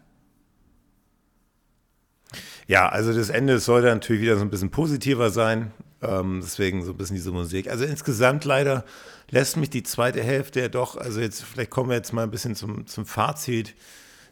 Ja, 2.68 2.88
also 2.88 3.12
das 3.12 3.28
Ende 3.28 3.59
sollte 3.59 3.88
natürlich 3.88 4.22
wieder 4.22 4.36
so 4.36 4.43
ein 4.43 4.51
bisschen 4.51 4.70
positiver 4.70 5.30
sein. 5.30 5.72
Ähm, 6.02 6.40
deswegen 6.43 6.84
so 6.84 6.93
ein 6.93 6.97
bisschen 6.97 7.16
diese 7.16 7.32
Musik. 7.32 7.68
Also 7.70 7.84
insgesamt 7.84 8.44
leider 8.44 8.84
lässt 9.30 9.56
mich 9.56 9.70
die 9.70 9.82
zweite 9.82 10.22
Hälfte 10.22 10.60
ja 10.60 10.68
doch, 10.68 10.97
also 10.97 11.20
jetzt, 11.20 11.43
vielleicht 11.43 11.70
kommen 11.70 11.90
wir 11.90 11.97
jetzt 11.97 12.12
mal 12.12 12.22
ein 12.22 12.30
bisschen 12.30 12.55
zum, 12.55 12.86
zum 12.86 13.06
Fazit. 13.06 13.74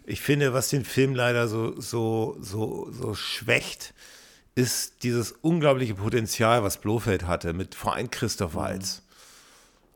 Ich 0.07 0.21
finde, 0.21 0.53
was 0.53 0.69
den 0.69 0.85
Film 0.85 1.15
leider 1.15 1.49
so, 1.49 1.81
so, 1.81 2.37
so, 2.41 2.91
so 2.93 3.15
schwächt, 3.15 3.95
ist 4.55 5.03
dieses 5.03 5.33
unglaubliche 5.33 5.95
Potenzial, 5.95 6.63
was 6.63 6.81
Blofeld 6.81 7.27
hatte, 7.27 7.53
mit 7.53 7.75
vor 7.75 7.95
allem 7.95 8.11
Christoph 8.11 8.55
Waltz. 8.55 9.03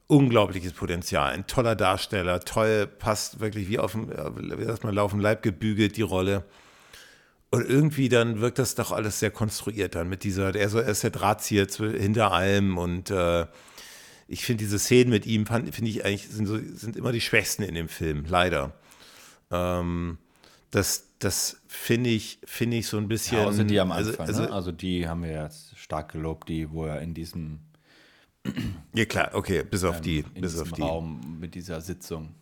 Unglaubliches 0.07 0.73
Potenzial, 0.73 1.33
ein 1.33 1.47
toller 1.47 1.77
Darsteller, 1.77 2.41
toll, 2.41 2.87
passt 2.87 3.41
wirklich 3.41 3.69
wie 3.69 3.79
auf 3.79 3.93
dem, 3.93 4.09
wie 4.09 4.65
sagt 4.65 4.83
man, 4.83 4.95
laufen 4.95 5.21
Leib 5.21 5.43
gebügelt, 5.43 5.99
die 5.99 6.03
Rolle. 6.03 6.45
Und 7.51 7.69
irgendwie 7.69 8.09
dann 8.09 8.41
wirkt 8.41 8.59
das 8.59 8.75
doch 8.75 8.91
alles 8.91 9.21
sehr 9.21 9.31
konstruiert 9.31 9.95
dann 9.95 10.09
mit 10.09 10.25
dieser, 10.25 10.55
er, 10.55 10.69
so, 10.71 10.79
er 10.79 10.89
ist 10.89 11.03
der 11.03 11.11
Drahtzieher 11.11 11.67
hinter 11.67 12.33
allem 12.33 12.79
und 12.79 13.11
äh, 13.11 13.47
ich 14.29 14.45
finde 14.45 14.65
diese 14.65 14.79
Szenen 14.79 15.11
mit 15.11 15.27
ihm, 15.27 15.47
finde 15.47 15.91
ich 15.91 16.05
eigentlich, 16.05 16.29
sind, 16.29 16.47
so, 16.47 16.59
sind 16.59 16.97
immer 16.97 17.13
die 17.13 17.21
schwächsten 17.21 17.63
in 17.63 17.75
dem 17.75 17.89
Film, 17.89 18.25
leider. 18.27 18.75
Ähm, 19.51 20.19
das 20.71 21.09
das 21.19 21.61
finde 21.67 22.11
ich, 22.11 22.39
finde 22.45 22.77
ich 22.77 22.87
so 22.87 22.97
ein 22.97 23.09
bisschen. 23.09 23.39
Ja, 23.39 23.47
außer 23.47 23.65
die 23.65 23.81
am 23.81 23.91
also- 23.93 24.11
Anfang. 24.11 24.27
also, 24.27 24.43
ne? 24.43 24.53
also 24.53 24.73
die 24.73 25.09
haben 25.09 25.23
wir 25.23 25.43
jetzt 25.43 25.77
stark 25.77 26.13
gelobt, 26.13 26.49
die, 26.49 26.71
wo 26.71 26.85
er 26.85 27.01
in 27.01 27.15
diesem, 27.15 27.61
Ja, 28.95 29.05
klar, 29.05 29.31
okay, 29.33 29.65
bis 29.65 29.85
auf 29.85 30.01
die, 30.01 30.21
ähm, 30.21 30.27
in 30.35 30.43
bis 30.43 30.59
auf 30.59 30.73
die. 30.73 30.83
Raum 30.83 31.39
mit 31.41 31.55
dieser 31.55 31.81
Sitzung. 31.81 32.35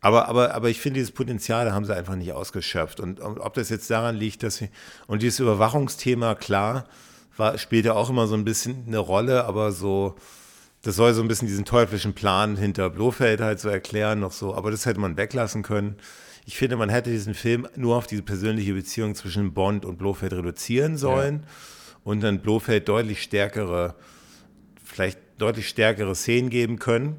Aber, 0.00 0.28
aber, 0.28 0.54
aber 0.54 0.68
ich 0.68 0.80
finde, 0.80 0.98
dieses 0.98 1.12
Potenzial 1.12 1.64
da 1.64 1.72
haben 1.72 1.84
sie 1.84 1.94
einfach 1.94 2.16
nicht 2.16 2.32
ausgeschöpft. 2.32 2.98
Und, 2.98 3.20
und 3.20 3.38
ob 3.38 3.54
das 3.54 3.68
jetzt 3.68 3.88
daran 3.88 4.16
liegt, 4.16 4.42
dass 4.42 4.56
sie. 4.56 4.68
Und 5.06 5.22
dieses 5.22 5.38
Überwachungsthema, 5.38 6.34
klar, 6.34 6.88
war, 7.36 7.56
spielte 7.56 7.94
auch 7.94 8.10
immer 8.10 8.26
so 8.26 8.34
ein 8.34 8.44
bisschen 8.44 8.84
eine 8.86 8.98
Rolle, 8.98 9.44
aber 9.44 9.70
so. 9.72 10.16
Das 10.82 10.96
soll 10.96 11.14
so 11.14 11.22
ein 11.22 11.28
bisschen 11.28 11.48
diesen 11.48 11.64
teuflischen 11.64 12.12
Plan 12.12 12.56
hinter 12.56 12.90
Blofeld 12.90 13.40
halt 13.40 13.60
so 13.60 13.68
erklären, 13.68 14.20
noch 14.20 14.32
so. 14.32 14.54
Aber 14.54 14.70
das 14.70 14.84
hätte 14.84 15.00
man 15.00 15.16
weglassen 15.16 15.62
können. 15.62 15.96
Ich 16.44 16.56
finde, 16.56 16.76
man 16.76 16.88
hätte 16.88 17.10
diesen 17.10 17.34
Film 17.34 17.68
nur 17.76 17.96
auf 17.96 18.08
diese 18.08 18.22
persönliche 18.22 18.74
Beziehung 18.74 19.14
zwischen 19.14 19.54
Bond 19.54 19.84
und 19.84 19.96
Blofeld 19.96 20.32
reduzieren 20.32 20.96
sollen 20.96 21.44
und 22.02 22.20
dann 22.20 22.40
Blofeld 22.40 22.88
deutlich 22.88 23.22
stärkere, 23.22 23.94
vielleicht 24.82 25.20
deutlich 25.38 25.68
stärkere 25.68 26.16
Szenen 26.16 26.50
geben 26.50 26.80
können. 26.80 27.16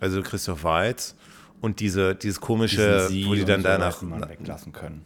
Also 0.00 0.22
Christoph 0.22 0.64
Waltz 0.64 1.14
und 1.60 1.80
diese, 1.80 2.14
dieses 2.14 2.40
komische, 2.40 3.08
wo 3.26 3.34
die 3.34 3.44
dann 3.44 3.62
danach, 3.62 4.02
weglassen 4.02 4.72
können. 4.72 5.02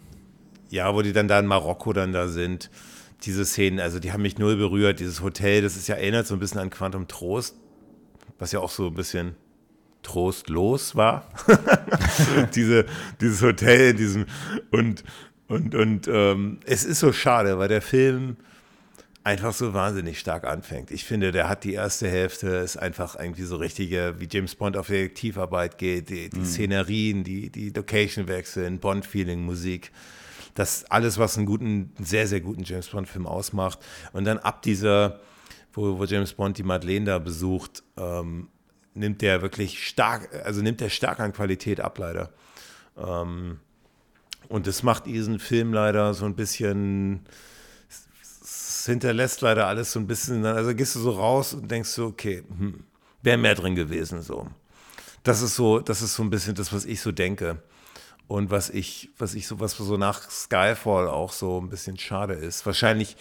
ja, 0.71 0.95
wo 0.95 1.03
die 1.03 1.13
dann 1.13 1.27
da 1.27 1.41
in 1.41 1.47
Marokko 1.47 1.93
dann 1.93 2.13
da 2.13 2.29
sind. 2.29 2.71
Diese 3.23 3.45
Szenen, 3.45 3.81
also 3.81 3.99
die 3.99 4.13
haben 4.13 4.23
mich 4.23 4.39
null 4.39 4.57
berührt. 4.57 5.01
Dieses 5.01 5.23
Hotel, 5.23 5.63
das 5.63 5.77
ist 5.77 5.89
ja 5.89 5.95
erinnert 5.95 6.27
so 6.27 6.35
ein 6.35 6.41
bisschen 6.41 6.61
an 6.61 6.71
Quantum 6.71 7.09
Trost, 7.09 7.57
was 8.43 8.51
ja 8.51 8.59
auch 8.59 8.71
so 8.71 8.89
ein 8.89 8.95
bisschen 8.95 9.37
trostlos 10.03 10.97
war. 10.97 11.29
Diese, 12.57 12.87
dieses 13.21 13.41
Hotel 13.41 13.91
in 13.91 13.97
diesem 13.97 14.27
und 14.73 15.05
und 15.47 15.77
und 15.77 16.09
ähm, 16.09 16.59
es 16.67 16.85
ist 16.85 16.99
so 16.99 17.13
schade, 17.13 17.59
weil 17.59 17.69
der 17.69 17.83
Film 17.83 18.37
einfach 19.23 19.53
so 19.53 19.75
wahnsinnig 19.75 20.19
stark 20.19 20.45
anfängt. 20.45 20.91
Ich 20.91 21.05
finde, 21.05 21.31
der 21.31 21.49
hat 21.49 21.63
die 21.63 21.75
erste 21.75 22.09
Hälfte, 22.09 22.49
ist 22.49 22.77
einfach 22.77 23.17
irgendwie 23.17 23.45
so 23.45 23.57
richtige, 23.57 24.15
wie 24.19 24.27
James 24.29 24.57
Bond 24.57 24.77
auf 24.77 24.89
Detektivarbeit 24.89 25.79
geht, 25.79 26.11
die, 26.11 26.29
die 26.29 26.45
Szenerien, 26.45 27.23
die, 27.23 27.49
die 27.49 27.71
Location 27.71 28.27
wechseln, 28.27 28.81
Bond-Feeling, 28.81 29.45
Musik. 29.45 29.93
Das 30.55 30.85
alles, 30.91 31.19
was 31.19 31.37
einen 31.37 31.47
guten, 31.47 31.93
einen 31.97 32.05
sehr, 32.05 32.27
sehr 32.27 32.41
guten 32.41 32.65
James 32.65 32.89
Bond-Film 32.89 33.27
ausmacht. 33.27 33.79
Und 34.13 34.25
dann 34.25 34.39
ab 34.39 34.63
dieser, 34.63 35.21
wo, 35.73 35.99
wo 35.99 36.05
James 36.05 36.35
Bond 36.35 36.59
die 36.59 36.63
Madeleine 36.63 37.07
da 37.07 37.19
besucht, 37.19 37.83
ähm, 37.97 38.49
nimmt 38.95 39.23
der 39.23 39.43
wirklich 39.43 39.87
stark, 39.87 40.29
also 40.45 40.63
nimmt 40.63 40.81
der 40.81 40.91
stark 40.91 41.21
an 41.21 41.33
Qualität 41.33 41.81
ab, 41.81 41.99
leider. 41.99 42.31
Ähm, 42.97 43.59
und 44.49 44.67
das 44.67 44.83
macht 44.83 45.07
diesen 45.07 45.39
Film 45.39 45.73
leider 45.73 46.13
so 46.15 46.27
ein 46.27 46.35
bisschen, 46.35 47.25
es 47.89 48.85
hinterlässt 48.87 49.41
leider 49.41 49.67
alles 49.67 49.93
so 49.93 50.01
ein 50.01 50.07
bisschen, 50.07 50.45
also 50.45 50.75
gehst 50.75 50.95
du 50.95 51.01
so 51.01 51.13
raus 51.13 51.55
und 51.55 51.71
denkst 51.71 51.89
so, 51.89 52.07
okay, 52.07 52.43
hm, 52.59 52.85
wäre 53.23 53.39
mehr 53.39 53.55
drin 53.55 53.75
gewesen 53.75 54.21
so. 54.23 54.49
Das 55.23 55.41
ist 55.41 55.55
so, 55.55 55.79
das 55.79 56.03
ist 56.03 56.15
so 56.15 56.23
ein 56.23 56.31
bisschen 56.31 56.55
das, 56.55 56.73
was 56.73 56.85
ich 56.85 57.01
so 57.01 57.13
denke. 57.13 57.63
Und 58.27 58.51
was 58.51 58.71
ich, 58.71 59.11
was 59.19 59.35
ich 59.35 59.47
so, 59.47 59.61
was 59.61 59.77
so 59.77 59.97
nach 59.97 60.29
Skyfall 60.31 61.09
auch 61.09 61.33
so 61.33 61.61
ein 61.61 61.69
bisschen 61.69 61.99
schade 61.99 62.35
ist. 62.35 62.65
Wahrscheinlich 62.67 63.17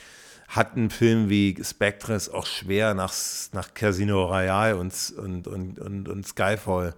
hat 0.51 0.75
ein 0.75 0.89
Film 0.89 1.29
wie 1.29 1.57
Spectre 1.63 2.13
es 2.13 2.29
auch 2.29 2.45
schwer 2.45 2.93
nach, 2.93 3.13
nach 3.53 3.73
Casino 3.73 4.25
Royale 4.25 4.75
und, 4.75 4.93
und, 5.17 5.47
und, 5.47 5.79
und, 5.79 6.09
und 6.09 6.27
Skyfall 6.27 6.93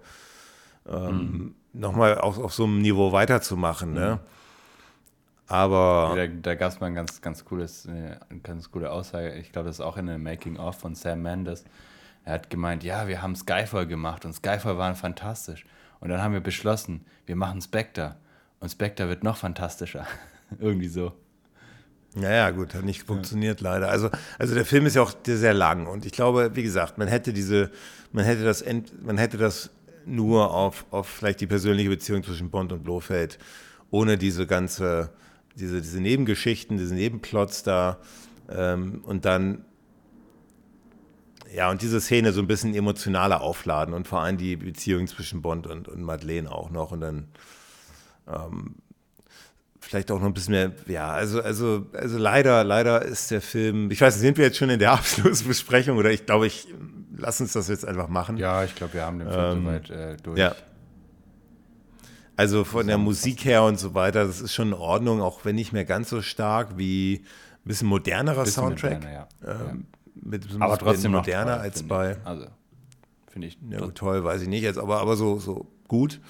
ähm, 0.88 1.06
mhm. 1.08 1.54
nochmal 1.72 2.18
auf, 2.18 2.38
auf 2.38 2.52
so 2.52 2.64
einem 2.64 2.82
Niveau 2.82 3.12
weiterzumachen. 3.12 3.92
Ne? 3.92 4.18
Mhm. 4.20 4.28
Aber. 5.46 6.14
Da, 6.16 6.26
da 6.26 6.54
gab 6.56 6.72
es 6.72 6.80
mal 6.80 6.88
ein 6.88 6.96
ganz, 6.96 7.22
ganz 7.22 7.44
cooles, 7.44 7.86
eine 7.86 8.18
ganz 8.42 8.72
coole 8.72 8.90
Aussage. 8.90 9.34
Ich 9.34 9.52
glaube, 9.52 9.68
das 9.68 9.76
ist 9.76 9.84
auch 9.84 9.96
in 9.98 10.08
einem 10.08 10.24
Making-of 10.24 10.80
von 10.80 10.96
Sam 10.96 11.22
Mendes. 11.22 11.64
Er 12.24 12.34
hat 12.34 12.50
gemeint, 12.50 12.82
ja, 12.82 13.06
wir 13.06 13.22
haben 13.22 13.36
Skyfall 13.36 13.86
gemacht 13.86 14.24
und 14.24 14.32
Skyfall 14.32 14.78
war 14.78 14.92
fantastisch. 14.96 15.64
Und 16.00 16.08
dann 16.08 16.20
haben 16.20 16.32
wir 16.32 16.40
beschlossen, 16.40 17.04
wir 17.26 17.36
machen 17.36 17.60
Spectre. 17.60 18.16
Und 18.58 18.70
Spectre 18.70 19.08
wird 19.08 19.22
noch 19.22 19.36
fantastischer. 19.36 20.06
Irgendwie 20.58 20.88
so. 20.88 21.12
Naja, 22.14 22.50
gut, 22.50 22.74
hat 22.74 22.84
nicht 22.84 23.02
funktioniert 23.02 23.60
ja. 23.60 23.70
leider. 23.70 23.88
Also, 23.88 24.08
also 24.38 24.54
der 24.54 24.64
Film 24.64 24.86
ist 24.86 24.94
ja 24.94 25.02
auch 25.02 25.12
sehr 25.24 25.54
lang 25.54 25.86
und 25.86 26.06
ich 26.06 26.12
glaube, 26.12 26.52
wie 26.54 26.62
gesagt, 26.62 26.96
man 26.96 27.08
hätte 27.08 27.32
diese, 27.32 27.70
man 28.12 28.24
hätte 28.24 28.44
das, 28.44 28.64
man 29.02 29.18
hätte 29.18 29.36
das 29.36 29.70
nur 30.06 30.54
auf, 30.54 30.86
auf 30.90 31.08
vielleicht 31.08 31.40
die 31.40 31.46
persönliche 31.46 31.88
Beziehung 31.88 32.22
zwischen 32.22 32.50
Bond 32.50 32.72
und 32.72 32.84
Blofeld, 32.84 33.38
ohne 33.90 34.16
diese 34.16 34.46
ganze, 34.46 35.10
diese, 35.56 35.80
diese 35.80 36.00
Nebengeschichten, 36.00 36.78
diese 36.78 36.94
Nebenplots 36.94 37.64
da 37.64 37.98
ähm, 38.48 39.02
und 39.04 39.24
dann 39.24 39.64
ja, 41.52 41.70
und 41.70 41.82
diese 41.82 42.00
Szene 42.00 42.32
so 42.32 42.40
ein 42.40 42.48
bisschen 42.48 42.74
emotionaler 42.74 43.40
aufladen 43.40 43.94
und 43.94 44.08
vor 44.08 44.20
allem 44.20 44.36
die 44.38 44.56
Beziehung 44.56 45.06
zwischen 45.06 45.40
Bond 45.40 45.68
und, 45.68 45.86
und 45.88 46.02
Madeleine 46.02 46.50
auch 46.50 46.70
noch 46.70 46.90
und 46.90 47.00
dann 47.00 47.28
ähm, 48.26 48.74
vielleicht 49.94 50.10
auch 50.10 50.18
noch 50.18 50.26
ein 50.26 50.34
bisschen 50.34 50.54
mehr, 50.54 50.72
ja, 50.88 51.08
also, 51.08 51.40
also, 51.40 51.86
also 51.92 52.18
leider, 52.18 52.64
leider 52.64 53.02
ist 53.02 53.30
der 53.30 53.40
Film, 53.40 53.92
ich 53.92 54.00
weiß 54.00 54.16
nicht, 54.16 54.22
sind 54.22 54.38
wir 54.38 54.46
jetzt 54.46 54.56
schon 54.56 54.68
in 54.68 54.80
der 54.80 54.92
Abschlussbesprechung 54.92 55.96
oder 55.98 56.10
ich 56.10 56.26
glaube, 56.26 56.48
ich 56.48 56.66
lass 57.16 57.40
uns 57.40 57.52
das 57.52 57.68
jetzt 57.68 57.86
einfach 57.86 58.08
machen. 58.08 58.36
Ja, 58.36 58.64
ich 58.64 58.74
glaube, 58.74 58.94
wir 58.94 59.02
haben 59.02 59.20
den 59.20 59.30
Film 59.30 59.44
ähm, 59.44 59.64
soweit 59.64 59.90
äh, 59.90 60.16
durch. 60.16 60.38
Ja. 60.38 60.56
Also 62.36 62.64
von 62.64 62.88
der 62.88 62.98
Musik 62.98 63.44
her 63.44 63.62
und 63.62 63.78
so 63.78 63.94
weiter, 63.94 64.26
das 64.26 64.40
ist 64.40 64.52
schon 64.52 64.68
in 64.68 64.74
Ordnung, 64.74 65.22
auch 65.22 65.44
wenn 65.44 65.54
nicht 65.54 65.72
mehr 65.72 65.84
ganz 65.84 66.10
so 66.10 66.20
stark 66.20 66.76
wie 66.76 67.18
ein 67.18 67.68
bisschen 67.68 67.86
modernerer 67.86 68.42
bisschen 68.42 68.64
Soundtrack. 68.64 68.94
Moderner, 68.94 69.28
ja. 69.46 69.70
ähm, 69.70 69.86
mit 70.16 70.50
so 70.50 70.60
aber 70.60 70.76
trotzdem 70.76 71.12
moderner 71.12 71.54
toll, 71.54 71.62
als 71.62 71.82
bei. 71.84 72.16
Also, 72.24 72.46
finde 73.28 73.46
ich. 73.46 73.58
Ja, 73.70 73.86
toll, 73.92 74.24
weiß 74.24 74.42
ich 74.42 74.48
nicht 74.48 74.62
jetzt, 74.62 74.78
aber, 74.78 74.98
aber 74.98 75.14
so, 75.14 75.38
so 75.38 75.70
gut. 75.86 76.20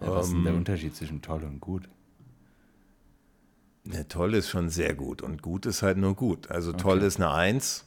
Ja, 0.00 0.14
was 0.14 0.28
ist 0.28 0.32
denn 0.32 0.44
der 0.44 0.52
ähm, 0.52 0.60
Unterschied 0.60 0.96
zwischen 0.96 1.20
toll 1.20 1.44
und 1.44 1.60
gut? 1.60 1.86
Ne, 3.86 4.06
toll 4.08 4.34
ist 4.34 4.48
schon 4.48 4.68
sehr 4.68 4.94
gut 4.94 5.22
und 5.22 5.42
gut 5.42 5.64
ist 5.64 5.82
halt 5.82 5.96
nur 5.96 6.14
gut. 6.14 6.50
Also 6.50 6.70
okay. 6.70 6.82
toll 6.82 7.02
ist 7.02 7.16
eine 7.16 7.30
Eins, 7.30 7.84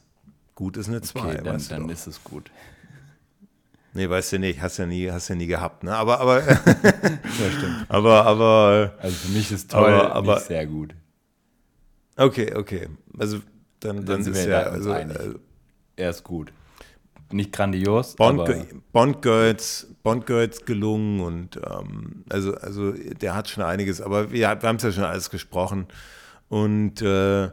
gut 0.54 0.76
ist 0.76 0.88
eine 0.88 1.02
Zwei. 1.02 1.34
Okay, 1.34 1.40
dann, 1.44 1.62
dann 1.68 1.88
ist 1.88 2.06
es 2.06 2.22
gut. 2.24 2.50
Nee, 3.92 4.08
weißt 4.08 4.34
du 4.34 4.38
nicht, 4.38 4.62
hast 4.62 4.78
ja 4.78 4.86
nie, 4.86 5.10
hast 5.10 5.26
ja 5.26 5.34
nie 5.34 5.48
gehabt, 5.48 5.82
ne? 5.82 5.96
Aber, 5.96 6.20
aber, 6.20 6.46
ja, 6.48 6.54
stimmt. 6.54 7.86
aber, 7.88 8.24
aber. 8.24 8.94
Also 9.00 9.16
für 9.16 9.32
mich 9.32 9.50
ist 9.50 9.68
toll, 9.68 9.92
aber, 9.92 10.14
aber 10.14 10.38
sehr 10.38 10.64
gut. 10.64 10.94
Okay, 12.16 12.54
okay. 12.54 12.88
Also 13.18 13.38
dann, 13.80 13.96
dann, 13.96 14.06
dann 14.06 14.22
sind 14.22 14.36
ist 14.36 14.46
wir 14.46 14.52
ja, 14.52 14.62
also, 14.62 14.92
also, 14.92 15.40
er 15.96 16.10
ist 16.10 16.22
gut 16.22 16.52
nicht 17.32 17.52
grandios. 17.52 18.16
Bond, 18.16 18.40
aber 18.40 18.66
Bond 18.92 19.22
Girls, 19.22 19.86
Bond 20.02 20.26
Girls 20.26 20.64
gelungen 20.64 21.20
und 21.20 21.56
ähm, 21.56 22.24
also, 22.28 22.54
also 22.54 22.92
der 22.92 23.34
hat 23.34 23.48
schon 23.48 23.64
einiges, 23.64 24.00
aber 24.00 24.30
wir, 24.32 24.40
wir 24.40 24.68
haben 24.68 24.76
es 24.76 24.82
ja 24.82 24.92
schon 24.92 25.04
alles 25.04 25.30
gesprochen. 25.30 25.86
Und 26.48 27.02
äh, 27.02 27.44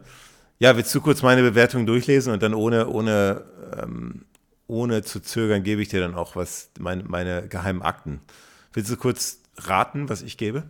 ja, 0.59 0.75
willst 0.75 0.93
du 0.95 1.01
kurz 1.01 1.21
meine 1.21 1.41
Bewertung 1.41 1.85
durchlesen 1.85 2.33
und 2.33 2.41
dann 2.41 2.53
ohne, 2.53 2.87
ohne, 2.87 3.43
ähm, 3.81 4.25
ohne 4.67 5.03
zu 5.03 5.21
zögern 5.21 5.63
gebe 5.63 5.81
ich 5.81 5.89
dir 5.89 5.99
dann 5.99 6.15
auch 6.15 6.35
was, 6.35 6.71
meine, 6.79 7.03
meine 7.03 7.47
geheimen 7.47 7.81
Akten. 7.81 8.21
Willst 8.73 8.91
du 8.91 8.97
kurz 8.97 9.41
raten, 9.57 10.09
was 10.09 10.21
ich 10.21 10.37
gebe? 10.37 10.63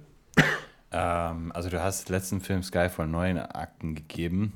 Ähm, 0.92 1.52
also 1.54 1.70
du 1.70 1.82
hast 1.82 2.10
letzten 2.10 2.42
Film 2.42 2.64
Skyfall 2.64 3.08
neun 3.08 3.38
Akten 3.38 3.96
gegeben 3.96 4.54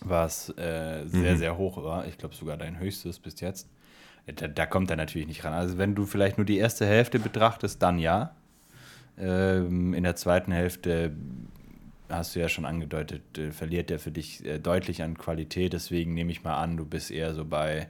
was 0.00 0.50
äh, 0.50 1.06
sehr, 1.06 1.34
mhm. 1.34 1.38
sehr 1.38 1.58
hoch 1.58 1.82
war. 1.82 2.06
Ich 2.06 2.18
glaube 2.18 2.34
sogar 2.34 2.56
dein 2.56 2.78
höchstes 2.78 3.18
bis 3.18 3.40
jetzt. 3.40 3.68
Da, 4.26 4.48
da, 4.48 4.66
kommt 4.66 4.90
er 4.90 4.96
natürlich 4.96 5.26
nicht 5.28 5.44
ran. 5.44 5.52
Also 5.52 5.76
wenn 5.76 5.94
du 5.94 6.06
vielleicht 6.06 6.38
nur 6.38 6.46
die 6.46 6.56
erste 6.56 6.86
Hälfte 6.86 7.18
betrachtest, 7.18 7.82
dann 7.82 7.98
ja. 7.98 8.34
Ähm, 9.18 9.94
in 9.94 10.02
der 10.02 10.16
zweiten 10.16 10.50
Hälfte 10.50 11.12
hast 12.08 12.34
du 12.34 12.40
ja 12.40 12.48
schon 12.48 12.64
angedeutet, 12.64 13.38
äh, 13.38 13.52
verliert 13.52 13.90
er 13.90 13.98
für 13.98 14.10
dich 14.10 14.44
äh, 14.44 14.58
deutlich 14.58 15.02
an 15.02 15.18
Qualität. 15.18 15.72
Deswegen 15.72 16.14
nehme 16.14 16.32
ich 16.32 16.42
mal 16.42 16.56
an, 16.56 16.76
du 16.76 16.84
bist 16.84 17.10
eher 17.10 17.34
so 17.34 17.44
bei 17.44 17.88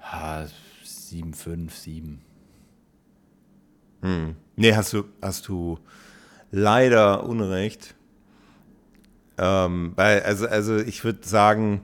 ah, 0.00 0.46
7, 0.84 1.34
5, 1.34 1.74
7. 1.74 2.20
Hm. 4.02 4.36
Nee, 4.56 4.74
hast 4.74 4.92
du, 4.92 5.04
hast 5.20 5.48
du 5.48 5.78
leider 6.50 7.24
Unrecht. 7.24 7.94
Ähm, 9.38 9.92
weil, 9.96 10.22
also, 10.22 10.46
also 10.46 10.78
ich 10.78 11.04
würde 11.04 11.26
sagen, 11.26 11.82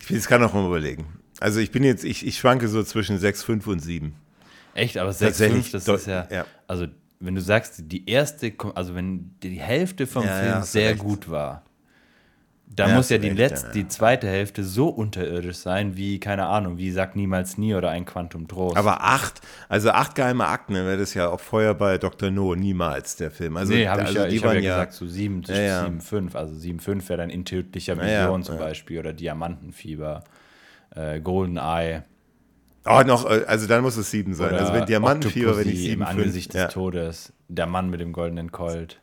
ich 0.00 0.10
will 0.10 0.18
es 0.18 0.28
gerade 0.28 0.42
noch 0.44 0.54
mal 0.54 0.66
überlegen. 0.66 1.06
Also 1.40 1.60
ich 1.60 1.70
bin 1.70 1.84
jetzt, 1.84 2.04
ich, 2.04 2.26
ich 2.26 2.38
schwanke 2.38 2.68
so 2.68 2.82
zwischen 2.82 3.18
6, 3.18 3.42
5 3.42 3.66
und 3.66 3.80
7. 3.80 4.14
Echt, 4.74 4.98
aber 4.98 5.12
6, 5.12 5.38
5, 5.38 5.70
das 5.70 5.88
ist 5.88 6.06
ja, 6.06 6.28
ja, 6.30 6.46
also 6.66 6.86
wenn 7.18 7.34
du 7.34 7.40
sagst, 7.40 7.74
die 7.78 8.08
erste, 8.08 8.52
also 8.74 8.94
wenn 8.94 9.34
die 9.42 9.58
Hälfte 9.58 10.06
vom 10.06 10.24
ja, 10.24 10.38
Film 10.38 10.48
ja, 10.48 10.62
sehr 10.62 10.90
recht. 10.90 11.00
gut 11.00 11.30
war, 11.30 11.64
da 12.68 12.88
ja, 12.88 12.96
muss 12.96 13.08
ja 13.08 13.18
die 13.18 13.30
letzte, 13.30 13.68
ja. 13.68 13.72
die 13.72 13.88
zweite 13.88 14.26
Hälfte 14.26 14.64
so 14.64 14.88
unterirdisch 14.88 15.56
sein, 15.56 15.96
wie, 15.96 16.18
keine 16.18 16.46
Ahnung, 16.46 16.78
wie 16.78 16.90
Sag 16.90 17.14
niemals 17.14 17.56
nie 17.58 17.74
oder 17.74 17.90
ein 17.90 18.04
Quantum 18.04 18.48
Trost. 18.48 18.76
Aber 18.76 19.02
acht, 19.02 19.40
also 19.68 19.90
acht 19.90 20.14
geheime 20.14 20.46
Akten, 20.46 20.74
dann 20.74 20.84
wäre 20.84 20.98
das 20.98 21.14
ja 21.14 21.28
auch 21.28 21.40
Feuer 21.40 21.74
bei 21.74 21.96
Dr. 21.96 22.30
No, 22.30 22.54
niemals 22.54 23.16
der 23.16 23.30
Film. 23.30 23.56
Also, 23.56 23.72
nee, 23.72 23.86
habe 23.86 24.02
ich 24.02 24.08
also 24.08 24.18
ja, 24.18 24.26
ich 24.26 24.44
hab 24.44 24.54
ja 24.54 24.60
gesagt, 24.60 24.92
so 24.94 25.06
sieben, 25.06 25.42
ja, 25.46 25.84
sieben, 25.84 26.00
fünf. 26.00 26.34
Also 26.34 26.54
sieben, 26.54 26.80
fünf 26.80 27.08
wäre 27.08 27.18
dann 27.18 27.30
in 27.30 27.44
tödlicher 27.44 27.96
Vision 27.96 28.42
zum 28.42 28.58
Beispiel 28.58 28.98
oder 28.98 29.12
Diamantenfieber, 29.12 30.24
äh, 30.94 31.20
Golden 31.20 31.58
Eye. 31.58 32.02
Oh, 32.84 33.02
noch, 33.06 33.30
äh, 33.30 33.44
also 33.46 33.66
dann 33.66 33.82
muss 33.82 33.96
es 33.96 34.10
sieben 34.10 34.34
sein. 34.34 34.48
Oder 34.48 34.60
also 34.60 34.72
wenn 34.72 34.86
Diamantenfieber, 34.86 35.56
wenn 35.56 35.68
ich 35.68 35.78
sieben, 35.78 36.02
im 36.02 36.06
Angesicht 36.06 36.52
fünf, 36.52 36.64
des 36.64 36.74
Todes, 36.74 37.32
der 37.48 37.66
Mann 37.66 37.90
mit 37.90 38.00
dem 38.00 38.12
goldenen 38.12 38.52
Colt. 38.52 39.00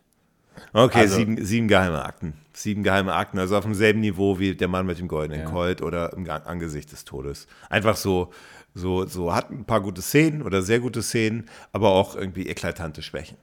Okay, 0.73 0.99
also, 0.99 1.15
sieben, 1.15 1.43
sieben 1.43 1.67
geheime 1.67 2.03
Akten. 2.03 2.33
Sieben 2.53 2.83
geheime 2.83 3.13
Akten, 3.13 3.39
also 3.39 3.57
auf 3.57 3.63
demselben 3.63 3.99
Niveau 4.01 4.39
wie 4.39 4.55
der 4.55 4.67
Mann 4.67 4.85
mit 4.85 4.99
dem 4.99 5.07
goldenen 5.07 5.41
ja. 5.41 5.49
Colt 5.49 5.81
oder 5.81 6.13
im 6.13 6.29
Angesicht 6.29 6.91
des 6.91 7.05
Todes. 7.05 7.47
Einfach 7.69 7.95
so, 7.95 8.31
so, 8.75 9.05
so 9.05 9.33
hat 9.33 9.49
ein 9.49 9.65
paar 9.65 9.81
gute 9.81 10.01
Szenen 10.01 10.41
oder 10.41 10.61
sehr 10.61 10.79
gute 10.79 11.01
Szenen, 11.01 11.49
aber 11.71 11.89
auch 11.89 12.15
irgendwie 12.15 12.47
eklatante 12.47 13.01
Schwächen. 13.01 13.37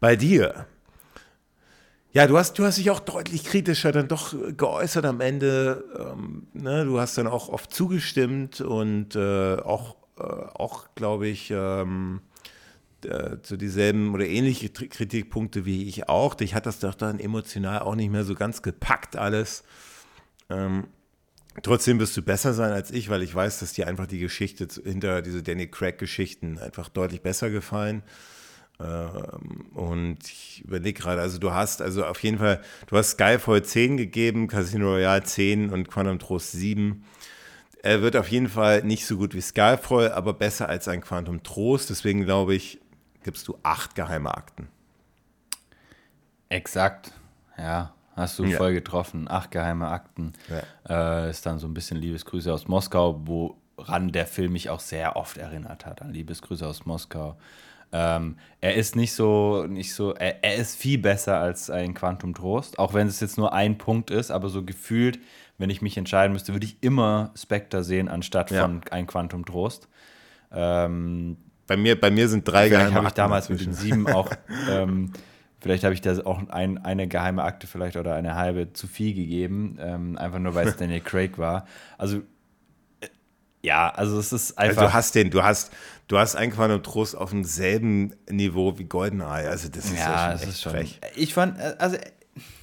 Bei 0.00 0.16
dir, 0.16 0.66
ja, 2.12 2.26
du 2.26 2.36
hast, 2.36 2.58
du 2.58 2.64
hast 2.64 2.78
dich 2.78 2.90
auch 2.90 3.00
deutlich 3.00 3.44
kritischer 3.44 3.92
dann 3.92 4.08
doch 4.08 4.34
geäußert 4.56 5.04
am 5.04 5.20
Ende. 5.20 5.84
Ähm, 5.96 6.48
ne? 6.54 6.84
Du 6.84 6.98
hast 6.98 7.16
dann 7.16 7.28
auch 7.28 7.48
oft 7.48 7.72
zugestimmt 7.72 8.60
und 8.60 9.14
äh, 9.14 9.56
auch, 9.56 9.96
äh, 10.18 10.22
auch 10.22 10.88
glaube 10.96 11.28
ich, 11.28 11.52
ähm, 11.54 12.20
äh, 13.06 13.40
zu 13.42 13.56
dieselben 13.56 14.14
oder 14.14 14.26
ähnliche 14.26 14.68
Kritikpunkte 14.68 15.64
wie 15.64 15.88
ich 15.88 16.08
auch. 16.08 16.34
Dich 16.34 16.54
hat 16.54 16.66
das 16.66 16.78
doch 16.78 16.94
dann 16.94 17.20
emotional 17.20 17.80
auch 17.80 17.94
nicht 17.94 18.10
mehr 18.10 18.24
so 18.24 18.34
ganz 18.34 18.62
gepackt 18.62 19.16
alles. 19.16 19.64
Ähm, 20.48 20.88
trotzdem 21.62 21.98
wirst 21.98 22.16
du 22.16 22.22
besser 22.22 22.54
sein 22.54 22.72
als 22.72 22.90
ich, 22.90 23.08
weil 23.08 23.22
ich 23.22 23.34
weiß, 23.34 23.60
dass 23.60 23.72
dir 23.72 23.86
einfach 23.86 24.06
die 24.06 24.18
Geschichte 24.18 24.68
hinter 24.82 25.22
diese 25.22 25.42
Danny 25.42 25.66
Craig-Geschichten 25.66 26.58
einfach 26.58 26.88
deutlich 26.88 27.22
besser 27.22 27.50
gefallen. 27.50 28.02
Ähm, 28.80 29.66
und 29.74 30.18
ich 30.24 30.62
überlege 30.64 31.00
gerade, 31.00 31.20
also 31.20 31.38
du 31.38 31.52
hast 31.52 31.82
also 31.82 32.04
auf 32.04 32.22
jeden 32.22 32.38
Fall, 32.38 32.62
du 32.86 32.96
hast 32.96 33.12
Skyfall 33.12 33.62
10 33.62 33.96
gegeben, 33.96 34.48
Casino 34.48 34.92
Royale 34.92 35.22
10 35.22 35.70
und 35.70 35.88
Quantum 35.88 36.18
Trost 36.18 36.52
7. 36.52 37.04
Er 37.82 38.02
wird 38.02 38.16
auf 38.16 38.28
jeden 38.28 38.48
Fall 38.48 38.82
nicht 38.82 39.06
so 39.06 39.16
gut 39.16 39.34
wie 39.34 39.40
Skyfall, 39.40 40.12
aber 40.12 40.34
besser 40.34 40.68
als 40.68 40.88
ein 40.88 41.00
Quantum 41.00 41.42
Trost. 41.42 41.90
Deswegen 41.90 42.24
glaube 42.24 42.54
ich, 42.54 42.79
gibst 43.22 43.46
du 43.48 43.58
acht 43.62 43.94
geheime 43.94 44.34
Akten. 44.34 44.68
Exakt, 46.48 47.12
ja, 47.56 47.92
hast 48.16 48.38
du 48.38 48.44
ja. 48.44 48.56
voll 48.56 48.72
getroffen. 48.72 49.30
Acht 49.30 49.50
geheime 49.50 49.88
Akten. 49.88 50.32
Ja. 50.48 51.24
Äh, 51.24 51.30
ist 51.30 51.46
dann 51.46 51.58
so 51.58 51.68
ein 51.68 51.74
bisschen 51.74 51.96
Liebesgrüße 51.96 52.52
aus 52.52 52.66
Moskau, 52.66 53.20
woran 53.24 54.12
der 54.12 54.26
Film 54.26 54.52
mich 54.52 54.68
auch 54.68 54.80
sehr 54.80 55.16
oft 55.16 55.38
erinnert 55.38 55.86
hat, 55.86 56.02
an 56.02 56.12
Liebesgrüße 56.12 56.66
aus 56.66 56.86
Moskau. 56.86 57.36
Ähm, 57.92 58.36
er 58.60 58.74
ist 58.74 58.94
nicht 58.94 59.12
so, 59.14 59.66
nicht 59.68 59.94
so, 59.94 60.14
er, 60.14 60.44
er, 60.44 60.56
ist 60.56 60.76
viel 60.76 60.98
besser 60.98 61.38
als 61.38 61.70
ein 61.70 61.92
Quantum 61.94 62.34
Trost, 62.34 62.78
auch 62.78 62.94
wenn 62.94 63.08
es 63.08 63.18
jetzt 63.18 63.36
nur 63.36 63.52
ein 63.52 63.78
Punkt 63.78 64.10
ist, 64.10 64.30
aber 64.30 64.48
so 64.48 64.64
gefühlt, 64.64 65.18
wenn 65.58 65.70
ich 65.70 65.82
mich 65.82 65.96
entscheiden 65.96 66.32
müsste, 66.32 66.52
würde 66.52 66.66
ich 66.66 66.76
immer 66.82 67.32
Spectre 67.34 67.82
sehen 67.82 68.08
anstatt 68.08 68.52
ja. 68.52 68.62
von 68.62 68.80
ein 68.92 69.06
Quantum 69.08 69.44
Trost. 69.44 69.88
Ähm, 70.52 71.36
bei 71.70 71.76
mir, 71.76 72.00
bei 72.00 72.10
mir 72.10 72.28
sind 72.28 72.48
drei 72.48 72.68
Vielleicht 72.68 72.92
habe 72.92 73.06
ich 73.06 73.12
damals 73.12 73.48
mit 73.48 73.60
den 73.60 73.72
sieben 73.72 74.08
auch, 74.08 74.28
ähm, 74.68 75.12
Vielleicht 75.60 75.84
habe 75.84 75.94
ich 75.94 76.00
da 76.00 76.18
auch 76.24 76.48
ein, 76.48 76.78
eine 76.78 77.06
geheime 77.06 77.44
Akte 77.44 77.66
vielleicht 77.66 77.96
oder 77.96 78.14
eine 78.14 78.34
halbe 78.34 78.72
zu 78.72 78.86
viel 78.86 79.14
gegeben, 79.14 79.76
ähm, 79.78 80.16
einfach 80.16 80.38
nur 80.38 80.54
weil 80.54 80.66
es 80.66 80.76
Daniel 80.78 81.00
Craig 81.00 81.36
war. 81.36 81.66
Also 81.98 82.22
äh, 83.00 83.08
ja, 83.62 83.90
also 83.90 84.18
es 84.18 84.32
ist 84.32 84.58
einfach. 84.58 84.78
Also 84.78 84.88
du 84.88 84.94
hast 84.94 85.14
den, 85.14 85.30
du 85.30 85.42
hast, 85.42 85.70
du 86.08 86.18
hast 86.18 86.34
Einquantum 86.34 86.82
Trost 86.82 87.14
auf 87.14 87.30
demselben 87.30 88.14
Niveau 88.28 88.78
wie 88.78 88.84
Goldeneye. 88.84 89.48
Also 89.48 89.68
das 89.68 89.84
ist 89.84 89.98
ja, 89.98 90.32
ja 90.32 90.38
schon 90.38 90.48
echt 90.48 90.60
schon, 90.62 90.72
frech. 90.72 91.00
Ich 91.14 91.34
fand, 91.34 91.58
äh, 91.58 91.74
also 91.78 91.98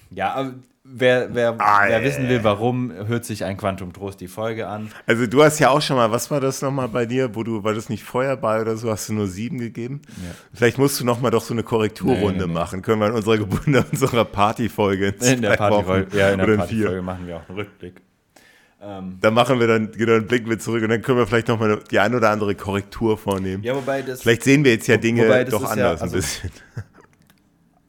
ja, 0.10 0.34
aber 0.34 0.54
Wer, 0.90 1.36
wer, 1.36 1.56
ah, 1.60 1.84
wer 1.88 2.02
wissen 2.02 2.30
will, 2.30 2.44
warum, 2.46 2.94
hört 3.08 3.26
sich 3.26 3.44
ein 3.44 3.58
Quantum 3.58 3.92
Trost 3.92 4.22
die 4.22 4.30
Folge 4.30 4.68
an. 4.68 4.90
Also 5.06 5.28
du 5.28 5.44
hast 5.44 5.60
ja 5.60 5.70
auch 5.70 5.82
schon 5.82 5.98
mal, 5.98 6.12
was 6.12 6.32
war 6.32 6.40
das 6.40 6.62
nochmal 6.62 6.88
bei 6.88 7.06
dir, 7.06 7.36
wo 7.36 7.44
du, 7.44 7.64
war 7.66 7.74
das 7.74 7.90
nicht 7.90 8.04
Feuerball 8.04 8.62
oder 8.62 8.78
so, 8.78 8.90
hast 8.90 9.10
du 9.10 9.14
nur 9.14 9.28
sieben 9.28 9.58
gegeben? 9.60 10.02
Ja. 10.08 10.34
Vielleicht 10.54 10.78
musst 10.78 11.00
du 11.00 11.06
nochmal 11.06 11.32
doch 11.32 11.44
so 11.44 11.54
eine 11.54 11.64
Korrekturrunde 11.64 12.32
nee, 12.32 12.38
nee, 12.38 12.46
nee. 12.48 12.54
machen. 12.54 12.82
Können 12.82 13.02
wir 13.02 13.08
in 13.08 13.14
unserer, 13.14 13.36
in 13.66 13.76
unserer 13.76 14.24
Partyfolge 14.24 15.14
in, 15.20 15.34
in 15.34 15.42
der 15.42 15.58
Partyfolge, 15.58 16.18
ja, 16.18 16.30
in 16.30 16.40
der 16.40 16.56
Partyfolge 16.56 17.02
machen 17.02 17.28
wir 17.28 17.38
auch 17.38 17.50
einen 17.50 17.60
Rückblick. 17.60 18.02
Ähm, 18.80 19.18
da 19.20 19.32
machen 19.32 19.60
wir 19.60 19.68
dann, 19.68 19.92
dann 19.92 20.28
blicken 20.28 20.50
wir 20.50 20.60
zurück 20.60 20.84
und 20.84 20.90
dann 20.90 21.02
können 21.02 21.18
wir 21.18 21.26
vielleicht 21.26 21.48
nochmal 21.48 21.80
die 21.90 22.00
ein 22.00 22.14
oder 22.14 22.30
andere 22.30 22.54
Korrektur 22.54 23.18
vornehmen. 23.18 23.64
Ja, 23.64 23.76
wobei 23.76 24.04
das. 24.04 24.22
Vielleicht 24.22 24.44
sehen 24.44 24.64
wir 24.64 24.72
jetzt 24.72 24.88
ja 24.88 24.98
Dinge 24.98 25.46
doch 25.46 25.64
anders 25.64 25.78
ja, 25.78 25.90
also, 25.90 26.06
ein 26.06 26.12
bisschen 26.12 26.52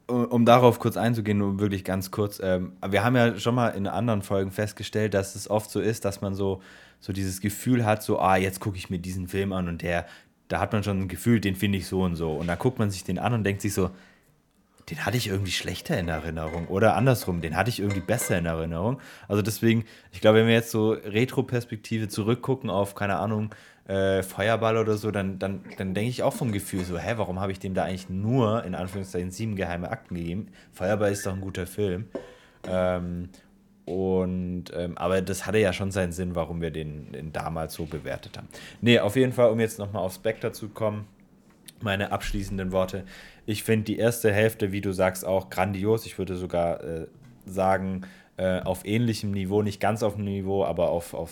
um 0.09 0.45
darauf 0.45 0.79
kurz 0.79 0.97
einzugehen, 0.97 1.37
nur 1.37 1.59
wirklich 1.59 1.83
ganz 1.83 2.11
kurz. 2.11 2.39
Ähm, 2.43 2.73
wir 2.87 3.03
haben 3.03 3.15
ja 3.15 3.37
schon 3.37 3.55
mal 3.55 3.69
in 3.69 3.87
anderen 3.87 4.21
Folgen 4.21 4.51
festgestellt, 4.51 5.13
dass 5.13 5.35
es 5.35 5.49
oft 5.49 5.69
so 5.69 5.79
ist, 5.79 6.05
dass 6.05 6.21
man 6.21 6.33
so, 6.33 6.61
so 6.99 7.13
dieses 7.13 7.41
Gefühl 7.41 7.85
hat, 7.85 8.03
so, 8.03 8.19
ah, 8.19 8.35
jetzt 8.35 8.59
gucke 8.59 8.77
ich 8.77 8.89
mir 8.89 8.99
diesen 8.99 9.27
Film 9.27 9.53
an 9.53 9.67
und 9.67 9.81
der, 9.81 10.05
da 10.47 10.59
hat 10.59 10.73
man 10.73 10.83
schon 10.83 10.99
ein 10.99 11.07
Gefühl, 11.07 11.39
den 11.39 11.55
finde 11.55 11.77
ich 11.77 11.87
so 11.87 12.01
und 12.01 12.15
so. 12.15 12.31
Und 12.31 12.47
dann 12.47 12.57
guckt 12.57 12.79
man 12.79 12.89
sich 12.89 13.03
den 13.03 13.19
an 13.19 13.33
und 13.33 13.43
denkt 13.43 13.61
sich 13.61 13.73
so, 13.73 13.91
den 14.89 15.05
hatte 15.05 15.17
ich 15.17 15.27
irgendwie 15.27 15.51
schlechter 15.51 15.97
in 15.99 16.07
Erinnerung. 16.07 16.67
Oder 16.67 16.95
andersrum, 16.95 17.41
den 17.41 17.55
hatte 17.55 17.69
ich 17.69 17.79
irgendwie 17.79 18.01
besser 18.01 18.37
in 18.37 18.45
Erinnerung. 18.45 18.99
Also 19.27 19.41
deswegen, 19.41 19.85
ich 20.11 20.21
glaube, 20.21 20.39
wenn 20.39 20.47
wir 20.47 20.55
jetzt 20.55 20.71
so 20.71 20.91
Retro-Perspektive 20.91 22.07
zurückgucken 22.07 22.69
auf, 22.69 22.95
keine 22.95 23.17
Ahnung, 23.17 23.53
äh, 23.89 24.21
Feuerball 24.21 24.77
oder 24.77 24.97
so, 24.97 25.09
dann, 25.09 25.39
dann, 25.39 25.61
dann 25.77 25.95
denke 25.95 26.11
ich 26.11 26.21
auch 26.21 26.33
vom 26.33 26.51
Gefühl 26.51 26.85
so, 26.85 26.99
hä, 26.99 27.13
warum 27.17 27.39
habe 27.39 27.51
ich 27.51 27.59
dem 27.59 27.73
da 27.73 27.85
eigentlich 27.85 28.07
nur, 28.07 28.63
in 28.63 28.75
Anführungszeichen, 28.75 29.31
sieben 29.31 29.55
geheime 29.55 29.89
Akten 29.89 30.13
gegeben? 30.13 30.49
Feuerball 30.71 31.11
ist 31.11 31.25
doch 31.25 31.33
ein 31.33 31.41
guter 31.41 31.65
Film. 31.65 32.05
Ähm, 32.67 33.29
und, 33.85 34.65
ähm, 34.75 34.95
aber 34.95 35.23
das 35.23 35.47
hatte 35.47 35.57
ja 35.57 35.73
schon 35.73 35.89
seinen 35.89 36.11
Sinn, 36.11 36.35
warum 36.35 36.61
wir 36.61 36.69
den, 36.69 37.11
den 37.13 37.33
damals 37.33 37.73
so 37.73 37.85
bewertet 37.85 38.37
haben. 38.37 38.47
Nee, 38.79 38.99
auf 38.99 39.15
jeden 39.15 39.33
Fall, 39.33 39.49
um 39.49 39.59
jetzt 39.59 39.79
nochmal 39.79 40.03
auf 40.03 40.13
Spectre 40.13 40.51
zu 40.51 40.69
kommen, 40.69 41.07
meine 41.81 42.11
abschließenden 42.11 42.71
Worte. 42.71 43.05
Ich 43.47 43.63
finde 43.63 43.85
die 43.85 43.97
erste 43.97 44.31
Hälfte, 44.31 44.71
wie 44.71 44.81
du 44.81 44.91
sagst, 44.91 45.25
auch 45.25 45.49
grandios. 45.49 46.05
Ich 46.05 46.19
würde 46.19 46.35
sogar 46.35 46.83
äh, 46.83 47.07
sagen, 47.47 48.01
äh, 48.37 48.59
auf 48.59 48.85
ähnlichem 48.85 49.31
Niveau, 49.31 49.63
nicht 49.63 49.79
ganz 49.79 50.03
auf 50.03 50.13
dem 50.13 50.25
Niveau, 50.25 50.63
aber 50.63 50.89
auf, 50.89 51.15
auf 51.15 51.31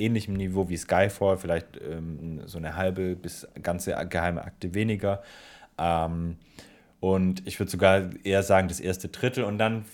ähnlichem 0.00 0.34
Niveau 0.34 0.68
wie 0.68 0.76
Skyfall, 0.76 1.36
vielleicht 1.36 1.80
ähm, 1.80 2.40
so 2.46 2.58
eine 2.58 2.76
halbe 2.76 3.16
bis 3.16 3.46
ganze 3.62 3.94
geheime 4.08 4.42
Akte 4.42 4.74
weniger. 4.74 5.22
Ähm, 5.78 6.36
und 7.00 7.46
ich 7.46 7.58
würde 7.58 7.70
sogar 7.70 8.10
eher 8.24 8.42
sagen, 8.42 8.68
das 8.68 8.80
erste 8.80 9.08
Drittel. 9.08 9.44
Und 9.44 9.58
dann 9.58 9.84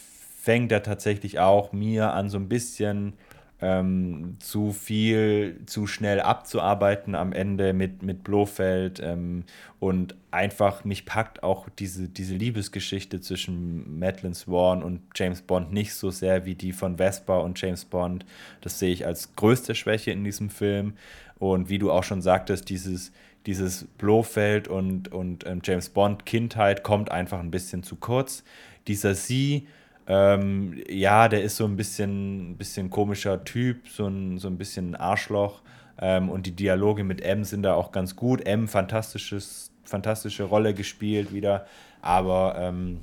fängt 0.41 0.73
er 0.73 0.83
tatsächlich 0.83 1.39
auch 1.39 1.73
mir 1.73 2.13
an, 2.13 2.29
so 2.29 2.39
ein 2.39 2.49
bisschen 2.49 3.15
ähm, 3.61 4.37
zu 4.39 4.73
viel, 4.73 5.61
zu 5.67 5.87
schnell 5.87 6.21
abzuarbeiten 6.21 7.15
am 7.15 7.33
Ende 7.33 7.73
mit, 7.73 8.03
mit 8.03 8.23
Blofeld 8.23 9.01
ähm, 9.03 9.45
und 9.81 10.15
einfach 10.31 10.85
mich 10.85 11.07
packt 11.07 11.43
auch 11.43 11.69
diese, 11.79 12.09
diese 12.09 12.35
Liebesgeschichte 12.35 13.21
zwischen 13.21 13.99
Madeline 13.99 14.35
Swan 14.35 14.83
und 14.83 15.01
James 15.15 15.41
Bond 15.41 15.73
nicht 15.73 15.95
so 15.95 16.11
sehr 16.11 16.45
wie 16.45 16.55
die 16.55 16.73
von 16.73 16.99
Vespa 16.99 17.39
und 17.39 17.61
James 17.61 17.87
Bond. 17.87 18.27
Das 18.61 18.79
sehe 18.79 18.93
ich 18.93 19.07
als 19.07 19.35
größte 19.37 19.75
Schwäche 19.75 20.11
in 20.11 20.25
diesem 20.25 20.51
Film. 20.51 20.95
Und 21.39 21.69
wie 21.69 21.79
du 21.79 21.91
auch 21.91 22.05
schon 22.05 22.23
sagtest, 22.23 22.69
dieses, 22.69 23.13
dieses 23.47 23.85
Blofeld 23.99 24.69
und, 24.69 25.13
und 25.13 25.47
ähm, 25.47 25.61
James 25.65 25.89
Bond 25.89 26.27
Kindheit 26.27 26.83
kommt 26.83 27.11
einfach 27.11 27.41
ein 27.41 27.51
bisschen 27.51 27.83
zu 27.83 27.97
kurz. 27.97 28.45
Dieser 28.87 29.15
Sie, 29.15 29.67
ähm, 30.07 30.81
ja, 30.89 31.29
der 31.29 31.43
ist 31.43 31.57
so 31.57 31.65
ein 31.65 31.77
bisschen, 31.77 32.57
bisschen 32.57 32.91
komischer 32.91 33.45
Typ, 33.45 33.89
so 33.89 34.07
ein, 34.07 34.39
so 34.39 34.49
ein 34.49 34.59
bisschen 34.59 34.95
Arschloch. 34.95 35.63
Ähm, 35.99 36.29
und 36.31 36.47
die 36.47 36.55
Dialoge 36.55 37.05
mit 37.05 37.23
M 37.23 37.45
sind 37.45 37.63
da 37.63 37.75
auch 37.75 37.91
ganz 37.91 38.15
gut. 38.15 38.47
M, 38.47 38.69
fantastisches, 38.69 39.73
fantastische 39.85 40.45
Rolle 40.45 40.75
gespielt 40.75 41.33
wieder. 41.33 41.67
Aber 42.03 42.55
ähm, 42.59 43.01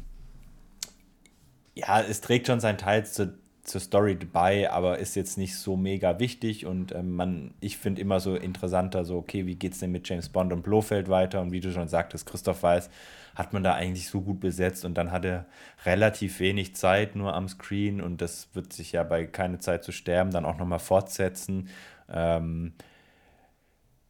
ja, 1.76 2.02
es 2.02 2.22
trägt 2.22 2.48
schon 2.48 2.62
seinen 2.62 2.78
Teil 2.78 3.06
zu, 3.06 3.38
zur 3.64 3.82
Story 3.82 4.16
bei, 4.16 4.70
aber 4.72 5.00
ist 5.00 5.16
jetzt 5.16 5.38
nicht 5.38 5.58
so 5.58 5.76
mega 5.76 6.20
wichtig. 6.20 6.66
Und 6.66 6.94
ähm, 6.94 7.16
man, 7.16 7.54
ich 7.60 7.78
finde 7.78 8.02
immer 8.02 8.22
so 8.22 8.36
interessanter, 8.36 9.04
so, 9.04 9.18
okay, 9.18 9.46
wie 9.46 9.56
geht 9.56 9.74
es 9.74 9.80
denn 9.80 9.92
mit 9.92 10.08
James 10.08 10.30
Bond 10.30 10.54
und 10.54 10.62
Blofeld 10.62 11.10
weiter? 11.10 11.42
Und 11.42 11.52
wie 11.52 11.60
du 11.60 11.72
schon 11.74 11.90
sagtest, 11.90 12.26
Christoph 12.28 12.64
Weiß 12.64 12.90
hat 13.36 13.54
man 13.54 13.64
da 13.64 13.74
eigentlich 13.74 14.08
so 14.10 14.22
gut 14.22 14.40
besetzt 14.40 14.86
und 14.86 14.96
dann 14.96 15.12
hat 15.12 15.26
er 15.26 15.46
relativ 15.86 16.40
wenig 16.40 16.76
Zeit 16.76 17.16
nur 17.16 17.34
am 17.34 17.48
Screen 17.48 18.02
und 18.02 18.22
das 18.22 18.50
wird 18.54 18.74
sich 18.74 18.92
ja 18.92 19.04
bei 19.04 19.26
Keine 19.26 19.60
Zeit 19.60 19.84
zu 19.84 19.92
sterben 19.92 20.32
dann 20.32 20.46
auch 20.46 20.58
nochmal 20.58 20.80
fortsetzen. 20.80 21.70
Ähm, 22.12 22.74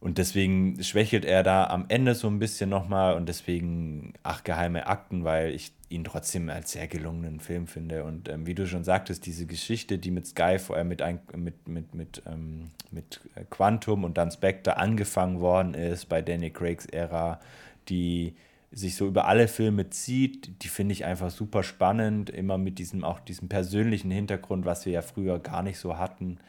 und 0.03 0.17
deswegen 0.17 0.83
schwächelt 0.83 1.23
er 1.23 1.43
da 1.43 1.67
am 1.67 1.85
Ende 1.87 2.13
so 2.13 2.27
ein 2.27 2.37
bisschen 2.37 2.69
nochmal 2.69 3.15
und 3.15 3.29
deswegen, 3.29 4.11
ach, 4.21 4.43
geheime 4.43 4.87
Akten, 4.87 5.23
weil 5.23 5.51
ich 5.51 5.71
ihn 5.87 6.03
trotzdem 6.03 6.49
als 6.49 6.73
sehr 6.73 6.89
gelungenen 6.89 7.39
Film 7.39 7.67
finde. 7.67 8.03
Und 8.03 8.27
ähm, 8.27 8.45
wie 8.45 8.53
du 8.53 8.67
schon 8.67 8.83
sagtest, 8.83 9.25
diese 9.25 9.45
Geschichte, 9.45 9.97
die 9.97 10.11
mit 10.11 10.27
Sky, 10.27 10.57
äh, 10.75 10.83
mit, 10.83 11.01
mit, 11.33 11.67
mit, 11.69 11.95
mit, 11.95 12.21
ähm, 12.25 12.71
mit 12.91 13.21
Quantum 13.49 14.03
und 14.03 14.17
dann 14.17 14.29
Spectre 14.29 14.75
angefangen 14.75 15.39
worden 15.39 15.73
ist 15.73 16.09
bei 16.09 16.21
Danny 16.21 16.49
Craigs 16.49 16.85
Ära, 16.87 17.39
die 17.87 18.35
sich 18.73 18.95
so 18.95 19.07
über 19.07 19.27
alle 19.27 19.47
Filme 19.47 19.89
zieht, 19.89 20.63
die 20.63 20.67
finde 20.67 20.93
ich 20.93 21.05
einfach 21.05 21.29
super 21.29 21.63
spannend, 21.63 22.29
immer 22.29 22.57
mit 22.57 22.79
diesem 22.79 23.03
auch 23.03 23.19
diesem 23.19 23.47
persönlichen 23.47 24.09
Hintergrund, 24.09 24.65
was 24.65 24.85
wir 24.85 24.93
ja 24.93 25.01
früher 25.01 25.39
gar 25.39 25.61
nicht 25.61 25.77
so 25.77 25.97
hatten, 25.97 26.39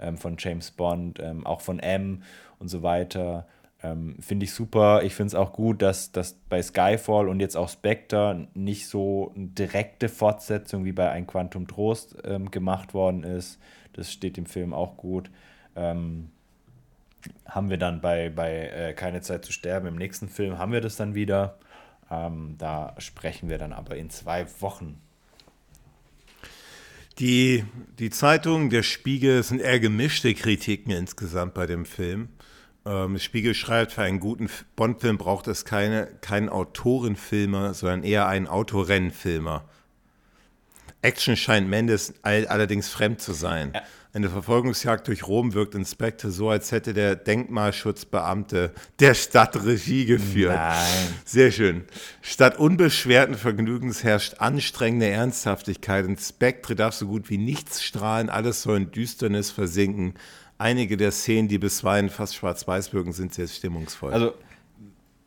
ähm, 0.00 0.18
von 0.18 0.36
James 0.38 0.72
Bond, 0.72 1.20
ähm, 1.20 1.46
auch 1.46 1.60
von 1.60 1.78
M 1.78 2.22
und 2.58 2.68
so 2.68 2.82
weiter. 2.82 3.46
Ähm, 3.80 4.16
finde 4.18 4.44
ich 4.44 4.52
super. 4.52 5.04
Ich 5.04 5.14
finde 5.14 5.28
es 5.28 5.34
auch 5.36 5.52
gut, 5.52 5.82
dass, 5.82 6.10
dass 6.10 6.34
bei 6.48 6.60
Skyfall 6.60 7.28
und 7.28 7.38
jetzt 7.38 7.56
auch 7.56 7.68
Spectre 7.68 8.48
nicht 8.54 8.88
so 8.88 9.32
eine 9.36 9.46
direkte 9.46 10.08
Fortsetzung 10.08 10.84
wie 10.84 10.92
bei 10.92 11.10
Ein 11.10 11.28
Quantum 11.28 11.68
Trost 11.68 12.16
ähm, 12.24 12.50
gemacht 12.50 12.92
worden 12.92 13.22
ist. 13.22 13.60
Das 13.92 14.12
steht 14.12 14.36
dem 14.36 14.46
Film 14.46 14.74
auch 14.74 14.96
gut. 14.96 15.30
Ähm, 15.76 16.30
haben 17.46 17.70
wir 17.70 17.78
dann 17.78 18.00
bei, 18.00 18.30
bei 18.30 18.68
äh, 18.68 18.92
Keine 18.94 19.20
Zeit 19.20 19.44
zu 19.44 19.52
sterben 19.52 19.86
im 19.86 19.96
nächsten 19.96 20.28
Film, 20.28 20.58
haben 20.58 20.72
wir 20.72 20.80
das 20.80 20.96
dann 20.96 21.14
wieder. 21.14 21.58
Ähm, 22.10 22.56
da 22.58 22.94
sprechen 22.98 23.48
wir 23.48 23.58
dann 23.58 23.72
aber 23.72 23.96
in 23.96 24.10
zwei 24.10 24.46
Wochen. 24.60 25.00
Die, 27.18 27.64
die 27.98 28.10
Zeitung, 28.10 28.70
der 28.70 28.84
Spiegel, 28.84 29.42
sind 29.42 29.60
eher 29.60 29.80
gemischte 29.80 30.32
Kritiken 30.34 30.92
insgesamt 30.92 31.54
bei 31.54 31.66
dem 31.66 31.84
Film. 31.84 32.28
Ähm, 32.86 33.18
Spiegel 33.18 33.54
schreibt, 33.54 33.92
für 33.92 34.02
einen 34.02 34.20
guten 34.20 34.48
Bond-Film 34.76 35.18
braucht 35.18 35.48
es 35.48 35.64
keine, 35.64 36.06
keinen 36.20 36.48
Autorenfilmer, 36.48 37.74
sondern 37.74 38.04
eher 38.04 38.28
einen 38.28 38.46
Autorennenfilmer. 38.46 39.64
Action 41.02 41.36
scheint 41.36 41.68
Mendes 41.68 42.14
allerdings 42.22 42.88
fremd 42.88 43.20
zu 43.20 43.32
sein. 43.32 43.72
Eine 44.14 44.30
Verfolgungsjagd 44.30 45.06
durch 45.06 45.26
Rom 45.26 45.52
wirkt 45.52 45.74
Inspektor 45.74 46.30
so, 46.30 46.48
als 46.48 46.72
hätte 46.72 46.94
der 46.94 47.14
Denkmalschutzbeamte 47.14 48.72
der 49.00 49.12
Stadt 49.12 49.64
Regie 49.66 50.06
geführt. 50.06 50.54
Nein. 50.54 51.14
Sehr 51.26 51.52
schön. 51.52 51.84
Statt 52.22 52.58
unbeschwerten 52.58 53.34
Vergnügens 53.34 54.04
herrscht 54.04 54.36
anstrengende 54.38 55.08
Ernsthaftigkeit. 55.08 56.06
Inspektor 56.06 56.74
darf 56.74 56.94
so 56.94 57.06
gut 57.06 57.28
wie 57.28 57.36
nichts 57.36 57.84
strahlen, 57.84 58.30
alles 58.30 58.62
soll 58.62 58.78
in 58.78 58.90
Düsternis 58.90 59.50
versinken. 59.50 60.14
Einige 60.56 60.96
der 60.96 61.12
Szenen, 61.12 61.48
die 61.48 61.58
bisweilen 61.58 62.08
fast 62.08 62.34
schwarz-weiß 62.34 62.94
wirken, 62.94 63.12
sind 63.12 63.34
sehr 63.34 63.46
stimmungsvoll. 63.46 64.12
Also 64.12 64.32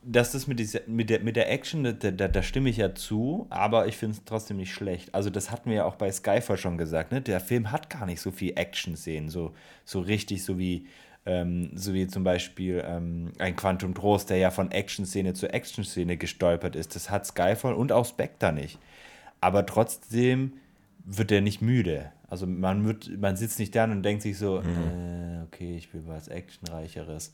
dass 0.04 0.32
das 0.32 0.48
mit, 0.48 0.60
dieser, 0.60 0.82
mit, 0.88 1.10
der, 1.10 1.20
mit 1.20 1.36
der 1.36 1.52
Action, 1.52 1.84
da, 1.84 1.92
da, 1.92 2.28
da 2.28 2.44
stimme 2.44 2.70
ich 2.70 2.78
ja 2.78 2.96
zu, 2.96 3.46
aber 3.50 3.88
ich 3.88 3.98
finde 3.98 4.18
es 4.18 4.24
trotzdem 4.26 4.58
nicht 4.58 4.74
schlecht. 4.74 5.14
Also, 5.14 5.30
das 5.30 5.52
hatten 5.52 5.70
wir 5.70 5.78
ja 5.78 5.86
auch 5.86 5.96
bei 5.96 6.12
Skyfall 6.12 6.58
schon 6.58 6.78
gesagt, 6.78 7.12
ne? 7.12 7.22
Der 7.22 7.40
Film 7.40 7.72
hat 7.72 7.90
gar 7.90 8.06
nicht 8.06 8.22
so 8.22 8.32
viel 8.32 8.54
Action-Szenen, 8.56 9.30
so, 9.30 9.54
so 9.86 10.00
richtig, 10.00 10.44
so 10.44 10.58
wie, 10.58 10.88
ähm, 11.26 11.72
so 11.76 11.94
wie 11.94 12.08
zum 12.08 12.24
Beispiel 12.24 12.84
ähm, 12.86 13.32
ein 13.38 13.56
Quantum 13.56 13.94
Trost, 13.94 14.30
der 14.32 14.38
ja 14.38 14.50
von 14.50 14.72
Action-Szene 14.72 15.34
zu 15.34 15.54
Action-Szene 15.54 16.18
gestolpert 16.18 16.76
ist. 16.76 16.96
Das 16.96 17.12
hat 17.12 17.28
Skyfall 17.28 17.74
und 17.76 17.92
auch 17.92 18.06
Spectre 18.06 18.54
nicht. 18.54 18.80
Aber 19.40 19.66
trotzdem 19.66 20.54
wird 21.06 21.32
er 21.32 21.42
nicht 21.42 21.62
müde. 21.62 22.12
Also 22.28 22.48
man, 22.48 22.86
wird, 22.86 23.20
man 23.20 23.36
sitzt 23.36 23.60
nicht 23.60 23.76
da 23.76 23.84
und 23.84 24.04
denkt 24.04 24.24
sich 24.24 24.38
so, 24.38 24.62
mhm. 24.62 25.42
äh, 25.42 25.44
okay, 25.44 25.76
ich 25.76 25.94
will 25.94 26.04
was 26.08 26.28
Actionreicheres. 26.28 27.34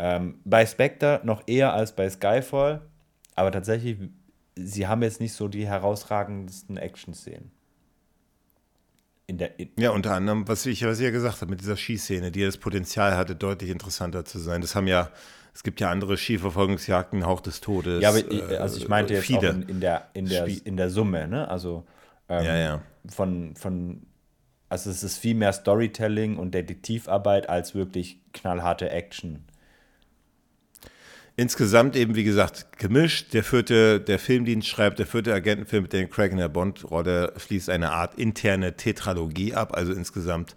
Ähm, 0.00 0.40
bei 0.44 0.64
Spectre 0.64 1.20
noch 1.24 1.42
eher 1.46 1.72
als 1.74 1.94
bei 1.94 2.08
Skyfall, 2.08 2.82
aber 3.34 3.50
tatsächlich 3.50 3.98
sie 4.54 4.86
haben 4.86 5.02
jetzt 5.02 5.20
nicht 5.20 5.32
so 5.32 5.48
die 5.48 5.66
herausragendsten 5.66 6.76
Action-Szenen. 6.76 7.50
In 9.26 9.38
der, 9.38 9.58
in 9.58 9.70
ja, 9.76 9.90
unter 9.90 10.14
anderem, 10.14 10.48
was 10.48 10.64
ich, 10.66 10.84
was 10.84 10.98
ich 11.00 11.04
ja 11.04 11.10
gesagt 11.10 11.42
habe, 11.42 11.50
mit 11.50 11.60
dieser 11.60 11.76
Skiszene, 11.76 12.30
die 12.30 12.42
das 12.42 12.56
Potenzial 12.56 13.16
hatte, 13.16 13.36
deutlich 13.36 13.70
interessanter 13.70 14.24
zu 14.24 14.38
sein. 14.38 14.62
Das 14.62 14.74
haben 14.74 14.86
ja, 14.86 15.10
es 15.52 15.62
gibt 15.62 15.80
ja 15.80 15.90
andere 15.90 16.16
Skiverfolgungsjagden, 16.16 17.26
Hauch 17.26 17.40
des 17.40 17.60
Todes. 17.60 18.02
Ja, 18.02 18.08
aber 18.08 18.20
äh, 18.20 18.56
also 18.56 18.78
ich 18.78 18.88
meinte 18.88 19.14
jetzt 19.14 19.26
viele. 19.26 19.50
auch 19.50 19.54
in, 19.54 19.62
in, 19.62 19.80
der, 19.80 20.08
in, 20.14 20.26
der, 20.26 20.46
in 20.46 20.76
der 20.78 20.88
Summe, 20.88 21.28
ne? 21.28 21.46
Also 21.48 21.84
ähm, 22.28 22.44
ja, 22.44 22.56
ja. 22.56 22.82
Von, 23.06 23.54
von, 23.56 24.06
also 24.70 24.88
es 24.88 25.02
ist 25.02 25.18
viel 25.18 25.34
mehr 25.34 25.52
Storytelling 25.52 26.38
und 26.38 26.54
Detektivarbeit 26.54 27.50
als 27.50 27.74
wirklich 27.74 28.20
knallharte 28.32 28.88
Action. 28.88 29.44
Insgesamt 31.38 31.94
eben, 31.94 32.16
wie 32.16 32.24
gesagt, 32.24 32.78
gemischt. 32.78 33.32
Der 33.32 33.44
vierte, 33.44 34.00
der 34.00 34.18
Filmdienst 34.18 34.66
schreibt, 34.66 34.98
der 34.98 35.06
vierte 35.06 35.32
Agentenfilm 35.32 35.84
mit 35.84 35.92
den 35.92 36.10
Craig 36.10 36.32
in 36.32 36.38
der 36.38 36.48
Bond-Rolle 36.48 37.32
schließt 37.36 37.70
eine 37.70 37.92
Art 37.92 38.18
interne 38.18 38.76
Tetralogie 38.76 39.54
ab. 39.54 39.76
Also 39.76 39.92
insgesamt 39.92 40.56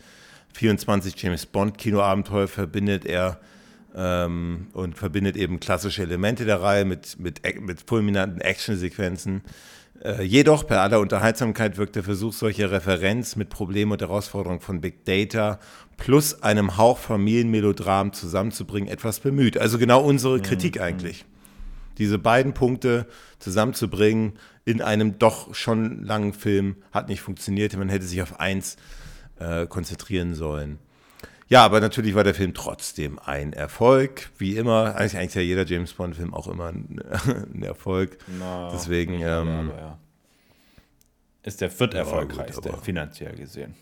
24 0.56 1.22
James 1.22 1.46
Bond-Kinoabenteuer 1.46 2.48
verbindet 2.48 3.06
er 3.06 3.40
ähm, 3.96 4.70
und 4.74 4.98
verbindet 4.98 5.38
eben 5.38 5.60
klassische 5.60 6.02
Elemente 6.02 6.46
der 6.46 6.64
Reihe 6.64 6.84
mit, 6.84 7.20
mit, 7.20 7.44
mit 7.62 7.82
fulminanten 7.86 8.42
Actionsequenzen. 8.42 9.44
Äh, 10.04 10.24
jedoch, 10.24 10.64
bei 10.64 10.80
aller 10.80 11.00
Unterhaltsamkeit 11.00 11.78
wirkt 11.78 11.96
der 11.96 12.04
Versuch 12.04 12.34
solcher 12.34 12.72
Referenz 12.72 13.36
mit 13.36 13.50
Problemen 13.50 13.92
und 13.92 14.02
Herausforderungen 14.02 14.62
von 14.62 14.82
Big 14.82 15.06
Data 15.06 15.60
plus 16.02 16.42
einem 16.42 16.78
Hauch 16.78 16.98
Familienmelodram 16.98 18.12
zusammenzubringen 18.12 18.90
etwas 18.90 19.20
bemüht. 19.20 19.58
Also 19.58 19.78
genau 19.78 20.02
unsere 20.02 20.40
mhm. 20.40 20.42
Kritik 20.42 20.82
eigentlich. 20.82 21.26
Diese 22.00 22.18
beiden 22.18 22.54
Punkte 22.54 23.06
zusammenzubringen 23.38 24.34
in 24.66 24.82
einem 24.82 25.20
doch 25.20 25.54
schon 25.54 26.04
langen 26.04 26.34
Film 26.34 26.78
hat 26.92 27.08
nicht 27.08 27.22
funktioniert. 27.22 27.78
Man 27.78 27.90
hätte 27.90 28.06
sich 28.06 28.22
auf 28.24 28.40
eins 28.40 28.78
äh, 29.40 29.68
konzentrieren 29.68 30.34
sollen. 30.34 30.80
Ja, 31.50 31.64
aber 31.66 31.82
natürlich 31.82 32.16
war 32.16 32.24
der 32.24 32.34
Film 32.34 32.56
trotzdem 32.56 33.20
ein 33.20 33.54
Erfolg, 33.54 34.32
wie 34.40 34.56
immer. 34.56 34.96
Eigentlich, 34.96 35.18
eigentlich 35.18 35.28
ist 35.28 35.36
ja 35.36 35.42
jeder 35.42 35.66
James 35.66 35.94
Bond-Film 35.94 36.34
auch 36.34 36.48
immer 36.48 36.70
ein, 36.70 37.00
ein 37.54 37.62
Erfolg. 37.62 38.18
No, 38.40 38.72
Deswegen. 38.74 39.22
Ähm, 39.22 39.70
aber, 39.70 39.78
ja. 39.78 40.00
Ist 41.44 41.62
der 41.62 41.70
viert 41.70 41.94
erfolgreichste, 41.94 42.70
ja, 42.70 42.78
finanziell 42.78 43.36
gesehen. 43.36 43.76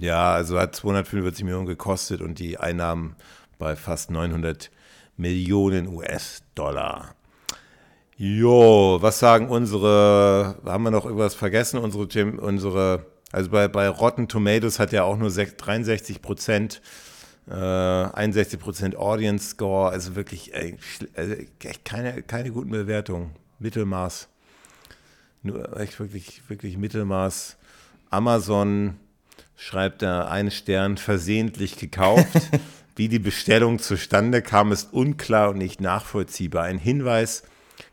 Ja, 0.00 0.34
also 0.34 0.58
hat 0.58 0.74
245 0.74 1.44
Millionen 1.44 1.66
gekostet 1.66 2.20
und 2.20 2.38
die 2.38 2.58
Einnahmen 2.58 3.16
bei 3.58 3.76
fast 3.76 4.10
900 4.10 4.70
Millionen 5.16 5.88
US-Dollar. 5.88 7.14
Jo, 8.18 8.98
was 9.00 9.18
sagen 9.18 9.48
unsere, 9.48 10.58
haben 10.64 10.84
wir 10.84 10.90
noch 10.90 11.04
irgendwas 11.04 11.34
vergessen? 11.34 11.78
Unsere, 11.78 12.06
unsere 12.40 13.06
also 13.32 13.50
bei, 13.50 13.68
bei 13.68 13.88
Rotten 13.88 14.28
Tomatoes 14.28 14.78
hat 14.78 14.92
er 14.92 15.04
auch 15.04 15.16
nur 15.16 15.30
63 15.30 16.22
Prozent, 16.22 16.80
äh, 17.48 17.52
61 17.52 18.58
Prozent 18.58 18.96
Audience 18.96 19.50
Score, 19.50 19.90
also 19.90 20.16
wirklich 20.16 20.54
echt 20.54 21.84
keine, 21.84 22.22
keine 22.22 22.50
guten 22.50 22.70
Bewertungen. 22.70 23.32
Mittelmaß. 23.58 24.28
Nur 25.42 25.78
echt 25.78 25.98
wirklich, 25.98 26.42
wirklich 26.48 26.76
Mittelmaß. 26.76 27.56
Amazon 28.10 28.96
schreibt 29.56 30.02
da 30.02 30.28
einen 30.28 30.50
Stern 30.50 30.96
versehentlich 30.96 31.76
gekauft. 31.76 32.50
Wie 32.96 33.08
die 33.08 33.18
Bestellung 33.18 33.78
zustande 33.78 34.40
kam, 34.40 34.72
ist 34.72 34.92
unklar 34.92 35.50
und 35.50 35.58
nicht 35.58 35.80
nachvollziehbar. 35.80 36.64
Ein 36.64 36.78
Hinweis, 36.78 37.42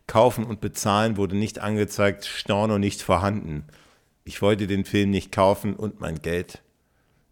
kaufen 0.08 0.46
und 0.46 0.62
bezahlen 0.62 1.18
wurde 1.18 1.36
nicht 1.36 1.60
angezeigt, 1.60 2.26
Storno 2.26 2.78
nicht 2.78 3.02
vorhanden. 3.02 3.66
Ich 4.26 4.42
wollte 4.42 4.68
den 4.68 4.86
Film 4.86 5.10
nicht 5.10 5.32
kaufen 5.32 5.76
und 5.76 6.00
mein 6.00 6.22
Geld 6.22 6.62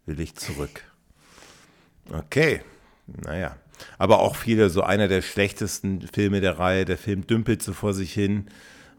will 0.04 0.20
ich 0.20 0.34
zurück. 0.34 0.84
Okay, 2.10 2.60
naja. 3.06 3.56
Aber 3.98 4.20
auch 4.20 4.36
viele, 4.36 4.70
so 4.70 4.82
einer 4.82 5.08
der 5.08 5.22
schlechtesten 5.22 6.02
Filme 6.12 6.40
der 6.40 6.58
Reihe. 6.58 6.84
Der 6.84 6.98
Film 6.98 7.26
dümpelt 7.26 7.62
so 7.62 7.72
vor 7.72 7.94
sich 7.94 8.12
hin. 8.12 8.46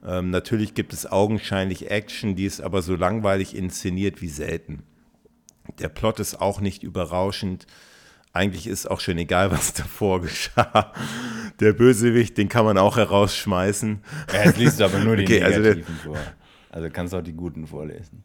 Ähm, 0.06 0.30
natürlich 0.30 0.74
gibt 0.74 0.94
es 0.94 1.10
augenscheinlich 1.10 1.90
Action, 1.92 2.36
die 2.36 2.46
ist 2.46 2.62
aber 2.62 2.82
so 2.82 2.96
langweilig 2.96 3.56
inszeniert 3.56 4.22
wie 4.22 4.30
selten. 4.30 4.84
Der 5.80 5.90
Plot 5.90 6.20
ist 6.20 6.40
auch 6.40 6.60
nicht 6.60 6.84
überrauschend. 6.84 7.66
Eigentlich 8.34 8.68
ist 8.68 8.90
auch 8.90 9.00
schon 9.00 9.18
egal, 9.18 9.52
was 9.52 9.74
davor 9.74 10.22
geschah. 10.22 10.92
Der 11.60 11.74
Bösewicht, 11.74 12.38
den 12.38 12.50
kann 12.50 12.66
man 12.66 12.78
auch 12.78 12.98
herausschmeißen. 12.98 14.04
Ja, 14.34 14.44
jetzt 14.46 14.58
liest 14.58 14.80
du 14.80 14.86
aber 14.86 15.00
nur 15.00 15.16
die 15.18 15.24
okay, 15.24 15.44
also 15.44 15.60
Negativen 15.60 15.96
also 15.96 16.14
vor. 16.14 16.20
Also 16.72 16.90
kannst 16.92 17.14
du 17.14 17.18
auch 17.18 17.22
die 17.22 17.34
guten 17.34 17.68
vorlesen. 17.68 18.24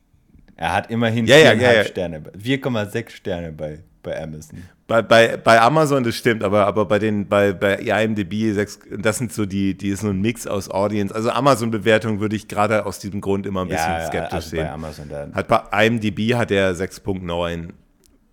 Er 0.56 0.72
hat 0.72 0.90
immerhin 0.90 1.26
ja, 1.26 1.36
4,5 1.36 1.60
ja, 1.60 1.72
ja, 1.72 1.84
Sterne, 1.84 2.20
4,6 2.20 3.10
Sterne 3.10 3.52
bei, 3.52 3.84
bei 4.08 4.22
Amazon. 4.22 4.62
Bei, 4.86 5.02
bei, 5.02 5.36
bei 5.36 5.60
Amazon, 5.60 6.02
das 6.02 6.16
stimmt, 6.16 6.42
aber, 6.42 6.66
aber 6.66 6.86
bei 6.86 6.98
den, 6.98 7.28
bei, 7.28 7.52
bei 7.52 7.76
IMDb, 7.76 8.54
6, 8.54 8.80
das 8.98 9.18
sind 9.18 9.32
so 9.32 9.44
die, 9.44 9.76
die 9.76 9.90
ist 9.90 10.00
so 10.00 10.08
ein 10.08 10.20
Mix 10.20 10.46
aus 10.46 10.70
Audience. 10.70 11.14
Also 11.14 11.30
Amazon-Bewertung 11.30 12.20
würde 12.20 12.36
ich 12.36 12.48
gerade 12.48 12.86
aus 12.86 12.98
diesem 12.98 13.20
Grund 13.20 13.44
immer 13.46 13.62
ein 13.62 13.68
bisschen 13.68 14.06
skeptisch 14.06 14.34
also 14.34 14.48
sehen. 14.48 14.64
Bei 14.64 14.72
Amazon 14.72 15.08
dann. 15.08 15.34
Hat 15.34 15.48
bei 15.48 15.86
IMDb 15.86 16.34
hat 16.34 16.50
er 16.50 16.72
6.9. 16.72 17.68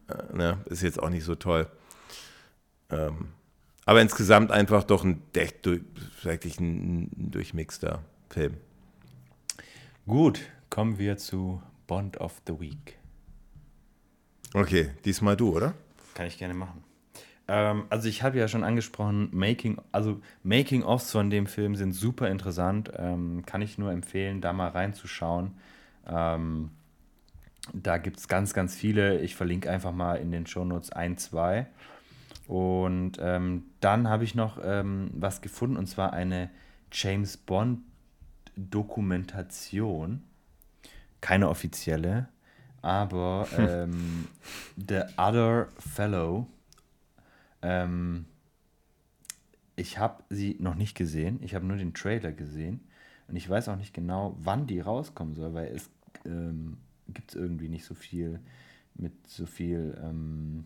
Äh, 0.07 0.35
ne, 0.35 0.57
ist 0.65 0.81
jetzt 0.81 1.01
auch 1.01 1.09
nicht 1.09 1.25
so 1.25 1.35
toll. 1.35 1.67
Ähm, 2.89 3.29
aber 3.85 4.01
insgesamt 4.01 4.51
einfach 4.51 4.83
doch 4.83 5.03
ein, 5.03 5.21
echt, 5.35 5.67
wirklich 6.23 6.59
ein, 6.59 7.03
ein 7.17 7.31
durchmixter 7.31 7.99
Film. 8.29 8.55
Gut, 10.07 10.39
kommen 10.69 10.97
wir 10.99 11.17
zu 11.17 11.61
Bond 11.87 12.17
of 12.17 12.41
the 12.47 12.59
Week. 12.59 12.97
Okay, 14.55 14.91
diesmal 15.03 15.35
du, 15.35 15.53
oder? 15.53 15.73
Kann 16.13 16.27
ich 16.27 16.37
gerne 16.37 16.53
machen. 16.53 16.81
Ähm, 17.49 17.83
also 17.89 18.07
ich 18.07 18.23
habe 18.23 18.37
ja 18.37 18.47
schon 18.47 18.63
angesprochen, 18.63 19.27
Making, 19.33 19.81
also 19.91 20.21
Making-ofs 20.43 21.11
von 21.11 21.29
dem 21.29 21.45
Film 21.45 21.75
sind 21.75 21.91
super 21.91 22.29
interessant. 22.29 22.89
Ähm, 22.95 23.43
kann 23.45 23.61
ich 23.61 23.77
nur 23.77 23.91
empfehlen, 23.91 24.39
da 24.39 24.53
mal 24.53 24.69
reinzuschauen. 24.69 25.57
Ähm, 26.07 26.71
da 27.73 27.97
gibt 27.97 28.17
es 28.17 28.29
ganz, 28.29 28.53
ganz 28.53 28.75
viele. 28.75 29.19
Ich 29.19 29.35
verlinke 29.35 29.69
einfach 29.69 29.91
mal 29.91 30.15
in 30.15 30.31
den 30.31 30.47
Shownotes 30.47 30.93
ein, 30.93 31.17
zwei. 31.17 31.67
Und 32.47 33.17
ähm, 33.19 33.63
dann 33.81 34.07
habe 34.07 34.23
ich 34.23 34.35
noch 34.35 34.57
ähm, 34.63 35.09
was 35.13 35.41
gefunden, 35.41 35.75
und 35.75 35.87
zwar 35.87 36.13
eine 36.13 36.49
James 36.93 37.35
Bond 37.35 37.81
Dokumentation, 38.55 40.23
keine 41.19 41.49
offizielle, 41.49 42.29
aber 42.85 43.47
hm. 43.49 43.67
ähm, 43.69 44.27
The 44.77 45.01
Other 45.17 45.69
Fellow. 45.79 46.45
Ähm, 47.63 48.25
ich 49.75 49.97
habe 49.97 50.23
sie 50.29 50.55
noch 50.59 50.75
nicht 50.75 50.95
gesehen, 50.95 51.39
ich 51.41 51.55
habe 51.55 51.65
nur 51.65 51.77
den 51.77 51.95
Trailer 51.95 52.31
gesehen 52.31 52.79
und 53.27 53.35
ich 53.35 53.49
weiß 53.49 53.69
auch 53.69 53.75
nicht 53.75 53.93
genau, 53.93 54.37
wann 54.39 54.67
die 54.67 54.79
rauskommen 54.79 55.33
soll, 55.33 55.53
weil 55.55 55.75
es 55.75 55.89
ähm, 56.25 56.77
gibt 57.07 57.35
irgendwie 57.35 57.69
nicht 57.69 57.85
so 57.85 57.95
viel 57.95 58.39
mit 58.93 59.27
so 59.27 59.47
viel 59.47 59.99
ähm, 60.01 60.65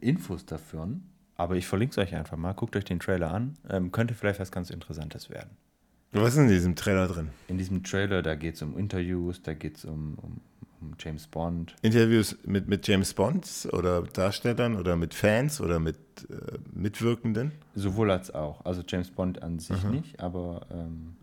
Infos 0.00 0.46
davon. 0.46 1.02
Aber 1.34 1.56
ich 1.56 1.66
verlinke 1.66 1.92
es 1.92 1.98
euch 1.98 2.14
einfach 2.14 2.36
mal. 2.36 2.52
Guckt 2.52 2.76
euch 2.76 2.84
den 2.84 3.00
Trailer 3.00 3.32
an. 3.32 3.56
Ähm, 3.68 3.92
könnte 3.92 4.14
vielleicht 4.14 4.40
was 4.40 4.52
ganz 4.52 4.70
Interessantes 4.70 5.28
werden. 5.28 5.50
Was 6.12 6.34
ist 6.34 6.38
in 6.38 6.48
diesem 6.48 6.74
Trailer 6.74 7.06
drin? 7.06 7.28
In 7.48 7.58
diesem 7.58 7.84
Trailer, 7.84 8.22
da 8.22 8.34
geht 8.34 8.56
es 8.56 8.62
um 8.62 8.76
Interviews, 8.76 9.42
da 9.42 9.54
geht 9.54 9.76
es 9.76 9.84
um, 9.84 10.18
um, 10.20 10.40
um, 10.80 10.94
James 10.98 11.28
Bond. 11.28 11.76
Interviews 11.82 12.36
mit, 12.44 12.68
mit 12.68 12.86
James 12.88 13.14
Bonds 13.14 13.72
oder 13.72 14.02
Darstellern 14.02 14.76
oder 14.76 14.96
mit 14.96 15.14
Fans 15.14 15.60
oder 15.60 15.78
mit 15.78 15.96
äh, 16.28 16.58
Mitwirkenden? 16.74 17.52
Sowohl 17.76 18.10
als 18.10 18.34
auch. 18.34 18.64
Also 18.64 18.82
James 18.86 19.10
Bond 19.10 19.42
an 19.42 19.60
sich 19.60 19.82
mhm. 19.84 19.90
nicht, 19.92 20.18
aber 20.18 20.66
ähm, 20.72 21.14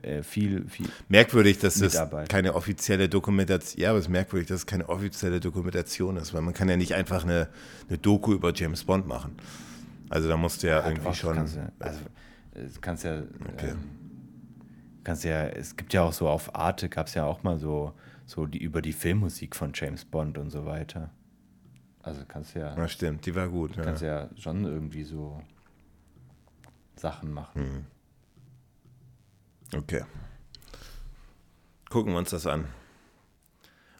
äh, 0.00 0.22
viel, 0.22 0.66
viel. 0.68 0.88
Merkwürdig, 1.08 1.58
dass 1.58 1.80
es 1.80 1.98
keine 2.28 2.54
offizielle 2.54 3.10
Dokumentation, 3.10 3.82
ja, 3.82 3.90
aber 3.90 3.98
es 3.98 4.06
ist 4.06 4.10
merkwürdig, 4.10 4.48
dass 4.48 4.60
es 4.60 4.66
keine 4.66 4.88
offizielle 4.88 5.40
Dokumentation 5.40 6.16
ist, 6.16 6.32
weil 6.32 6.42
man 6.42 6.54
kann 6.54 6.68
ja 6.70 6.78
nicht 6.78 6.94
einfach 6.94 7.24
eine, 7.24 7.48
eine 7.88 7.98
Doku 7.98 8.32
über 8.32 8.54
James 8.54 8.84
Bond 8.84 9.06
machen. 9.06 9.36
Also 10.08 10.28
da 10.28 10.36
musst 10.36 10.62
du 10.62 10.68
ja, 10.68 10.80
ja 10.80 10.88
irgendwie 10.88 11.14
schon. 11.14 11.34
Kannst 11.34 11.56
ja, 11.56 11.70
also, 12.56 12.80
kannst 12.80 13.04
ja, 13.04 13.22
okay. 13.52 13.70
ähm, 13.70 13.90
kannst 15.04 15.24
ja, 15.24 15.46
es 15.46 15.76
gibt 15.76 15.92
ja 15.92 16.02
auch 16.02 16.12
so 16.12 16.28
auf 16.28 16.54
Arte 16.54 16.88
gab 16.88 17.06
es 17.06 17.14
ja 17.14 17.24
auch 17.24 17.42
mal 17.42 17.58
so, 17.58 17.92
so 18.24 18.46
die 18.46 18.62
über 18.62 18.82
die 18.82 18.92
Filmmusik 18.92 19.54
von 19.54 19.72
James 19.74 20.04
Bond 20.04 20.38
und 20.38 20.50
so 20.50 20.64
weiter. 20.64 21.10
Also 22.02 22.22
kannst 22.26 22.54
ja. 22.54 22.76
Ja, 22.76 22.88
stimmt, 22.88 23.26
die 23.26 23.34
war 23.34 23.48
gut. 23.48 23.76
Kannst 23.76 24.02
ja, 24.02 24.24
ja 24.24 24.30
schon 24.36 24.64
irgendwie 24.64 25.04
so 25.04 25.42
Sachen 26.94 27.32
machen. 27.32 27.86
Mhm. 29.72 29.78
Okay. 29.78 30.04
Gucken 31.90 32.12
wir 32.12 32.18
uns 32.18 32.30
das 32.30 32.46
an. 32.46 32.66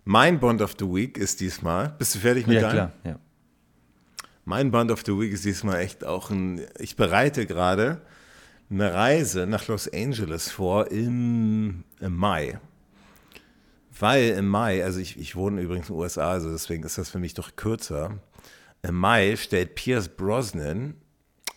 Mein 0.05 0.39
Bond 0.39 0.63
of 0.63 0.77
the 0.79 0.87
Week 0.87 1.19
ist 1.19 1.41
diesmal. 1.41 1.91
Bist 1.99 2.15
du 2.15 2.21
fertig 2.21 2.47
mit 2.47 2.57
ja, 2.57 2.63
deinem? 2.63 2.73
Klar, 2.73 2.93
ja. 3.05 3.19
Mein 4.45 4.71
Bond 4.71 4.93
of 4.93 5.03
the 5.05 5.19
Week 5.19 5.33
ist 5.33 5.45
diesmal 5.45 5.81
echt 5.81 6.05
auch 6.05 6.31
ein. 6.31 6.61
Ich 6.79 6.95
bereite 6.95 7.47
gerade 7.47 8.01
eine 8.71 8.93
Reise 8.93 9.47
nach 9.47 9.67
Los 9.69 9.93
Angeles 9.93 10.51
vor 10.51 10.91
im, 10.91 11.85
im 12.01 12.17
Mai. 12.17 12.59
Weil 13.99 14.31
im 14.31 14.49
Mai, 14.49 14.85
also 14.85 15.01
ich, 15.01 15.19
ich 15.19 15.37
wohne 15.37 15.61
übrigens 15.63 15.89
in 15.89 15.95
den 15.95 16.01
USA, 16.01 16.31
also 16.33 16.51
deswegen 16.51 16.83
ist 16.85 16.99
das 16.99 17.09
für 17.09 17.19
mich 17.19 17.35
doch 17.35 17.57
kürzer. 17.57 18.19
Im 18.83 18.95
Mai 18.95 19.37
stellt 19.37 19.75
Pierce 19.75 20.09
Brosnan 20.09 20.95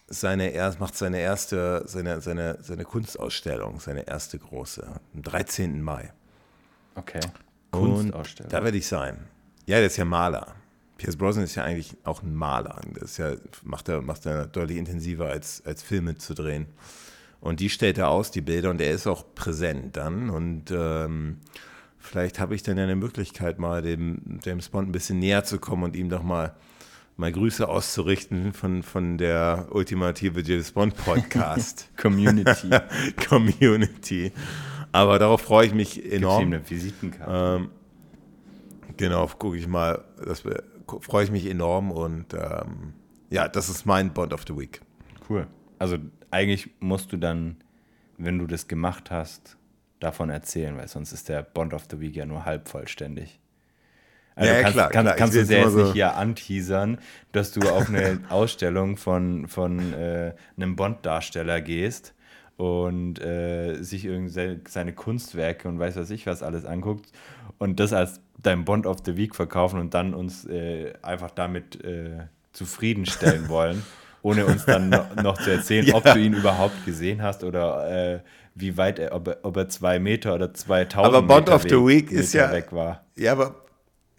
seine 0.07 0.49
erst, 0.49 0.79
macht 0.79 0.95
seine 0.95 1.19
erste, 1.19 1.83
seine, 1.85 2.21
seine, 2.21 2.57
seine 2.61 2.83
Kunstausstellung, 2.83 3.79
seine 3.79 4.07
erste 4.07 4.39
große, 4.39 4.85
am 5.13 5.21
13. 5.21 5.81
Mai. 5.81 6.11
Okay. 6.95 7.19
Kunstausstellung. 7.71 8.47
Und 8.47 8.53
da 8.53 8.63
werde 8.63 8.77
ich 8.77 8.87
sein. 8.87 9.27
Ja, 9.65 9.77
der 9.77 9.87
ist 9.87 9.97
ja 9.97 10.05
Maler. 10.05 10.55
Pierce 10.99 11.15
Brosnan 11.15 11.45
ist 11.45 11.55
ja 11.55 11.63
eigentlich 11.63 11.95
auch 12.03 12.21
ein 12.21 12.35
Maler. 12.35 12.81
Das 12.99 13.17
ja, 13.17 13.33
macht 13.63 13.87
er, 13.87 14.01
macht 14.01 14.25
er 14.25 14.45
deutlich 14.45 14.77
intensiver 14.77 15.27
als, 15.27 15.63
als 15.65 15.81
Filme 15.81 16.17
zu 16.17 16.33
drehen. 16.33 16.67
Und 17.39 17.61
die 17.61 17.69
stellt 17.69 17.97
er 17.97 18.09
aus, 18.09 18.31
die 18.31 18.41
Bilder, 18.41 18.69
und 18.69 18.81
er 18.81 18.91
ist 18.91 19.07
auch 19.07 19.23
präsent 19.33 19.95
dann. 19.95 20.29
Und 20.29 20.71
ähm, 20.71 21.37
vielleicht 21.97 22.39
habe 22.39 22.53
ich 22.53 22.63
dann 22.63 22.77
ja 22.77 22.83
eine 22.83 22.97
Möglichkeit, 22.97 23.59
mal 23.59 23.81
dem 23.81 24.39
James 24.43 24.67
Bond 24.67 24.89
ein 24.89 24.91
bisschen 24.91 25.19
näher 25.19 25.45
zu 25.45 25.57
kommen 25.57 25.83
und 25.83 25.95
ihm 25.95 26.09
doch 26.09 26.21
mal, 26.21 26.53
mal 27.15 27.31
Grüße 27.31 27.65
auszurichten 27.65 28.51
von, 28.51 28.83
von 28.83 29.17
der 29.17 29.67
ultimative 29.71 30.41
James 30.41 30.73
Bond 30.73 30.97
Podcast. 30.97 31.87
Community. 31.97 32.71
Community. 33.29 34.33
Aber 34.91 35.17
darauf 35.17 35.39
freue 35.39 35.67
ich 35.67 35.73
mich 35.73 36.11
enorm. 36.11 36.51
Gibt's 36.51 36.71
ihm 36.71 36.75
eine 36.75 36.83
Visitenkarte. 36.83 37.61
Ähm, 37.61 37.69
genau, 38.97 39.25
gucke 39.27 39.55
ich 39.55 39.67
mal. 39.67 40.03
Das 40.25 40.43
freue 41.01 41.23
ich 41.23 41.31
mich 41.31 41.45
enorm 41.45 41.91
und 41.91 42.33
ähm, 42.33 42.93
ja, 43.29 43.47
das 43.47 43.69
ist 43.69 43.85
mein 43.85 44.13
Bond 44.13 44.33
of 44.33 44.43
the 44.47 44.57
Week. 44.57 44.81
Cool. 45.29 45.47
Also 45.77 45.97
eigentlich 46.31 46.69
musst 46.79 47.11
du 47.11 47.17
dann, 47.17 47.57
wenn 48.17 48.39
du 48.39 48.47
das 48.47 48.67
gemacht 48.67 49.11
hast, 49.11 49.57
davon 49.99 50.29
erzählen, 50.29 50.77
weil 50.77 50.87
sonst 50.87 51.11
ist 51.11 51.29
der 51.29 51.43
Bond 51.43 51.73
of 51.73 51.85
the 51.89 51.99
Week 51.99 52.15
ja 52.15 52.25
nur 52.25 52.45
halb 52.45 52.69
vollständig. 52.69 53.39
Also 54.35 54.53
ja, 54.53 54.61
kannst, 54.61 54.73
klar, 54.73 54.89
kannst, 54.89 55.05
klar. 55.05 55.15
kannst 55.17 55.35
du 55.35 55.45
sehr 55.45 55.63
jetzt 55.63 55.73
so 55.73 55.83
nicht 55.83 55.93
hier 55.93 56.15
anteasern, 56.15 56.99
dass 57.33 57.51
du 57.51 57.69
auf 57.69 57.89
eine 57.89 58.21
Ausstellung 58.29 58.95
von, 58.95 59.47
von 59.47 59.93
äh, 59.93 60.33
einem 60.55 60.77
Bond-Darsteller 60.77 61.59
gehst 61.59 62.13
und 62.55 63.21
äh, 63.21 63.81
sich 63.81 64.07
seine 64.65 64.93
Kunstwerke 64.93 65.67
und 65.67 65.79
weiß 65.79 65.97
was 65.97 66.09
ich 66.09 66.25
was 66.25 66.41
alles 66.41 66.63
anguckt 66.65 67.11
und 67.57 67.79
das 67.81 67.91
als 67.91 68.21
dein 68.41 68.65
Bond 68.65 68.85
of 68.85 68.97
the 69.05 69.17
Week 69.17 69.35
verkaufen 69.35 69.79
und 69.79 69.93
dann 69.93 70.13
uns 70.13 70.45
äh, 70.45 70.93
einfach 71.01 71.31
damit 71.31 71.83
äh, 71.83 72.27
zufriedenstellen 72.53 73.49
wollen, 73.49 73.83
ohne 74.21 74.45
uns 74.45 74.65
dann 74.65 74.89
no 74.89 75.05
noch 75.21 75.37
zu 75.37 75.51
erzählen, 75.51 75.85
ja. 75.85 75.95
ob 75.95 76.03
du 76.03 76.19
ihn 76.19 76.33
überhaupt 76.33 76.85
gesehen 76.85 77.21
hast 77.21 77.43
oder 77.43 78.15
äh, 78.15 78.19
wie 78.55 78.77
weit 78.77 78.99
er, 78.99 79.13
ob 79.13 79.27
er, 79.27 79.37
ob 79.43 79.57
er 79.57 79.69
zwei 79.69 79.99
Meter 79.99 80.35
oder 80.35 80.53
2000 80.53 81.05
aber 81.05 81.25
Bond 81.25 81.47
Meter 81.47 81.55
of 81.55 81.63
the 81.63 81.75
Week 81.75 82.11
Meter 82.11 82.21
ist 82.21 82.33
ja 82.33 82.51
weg 82.51 82.71
war. 82.71 83.03
Ja, 83.15 83.33
aber 83.33 83.55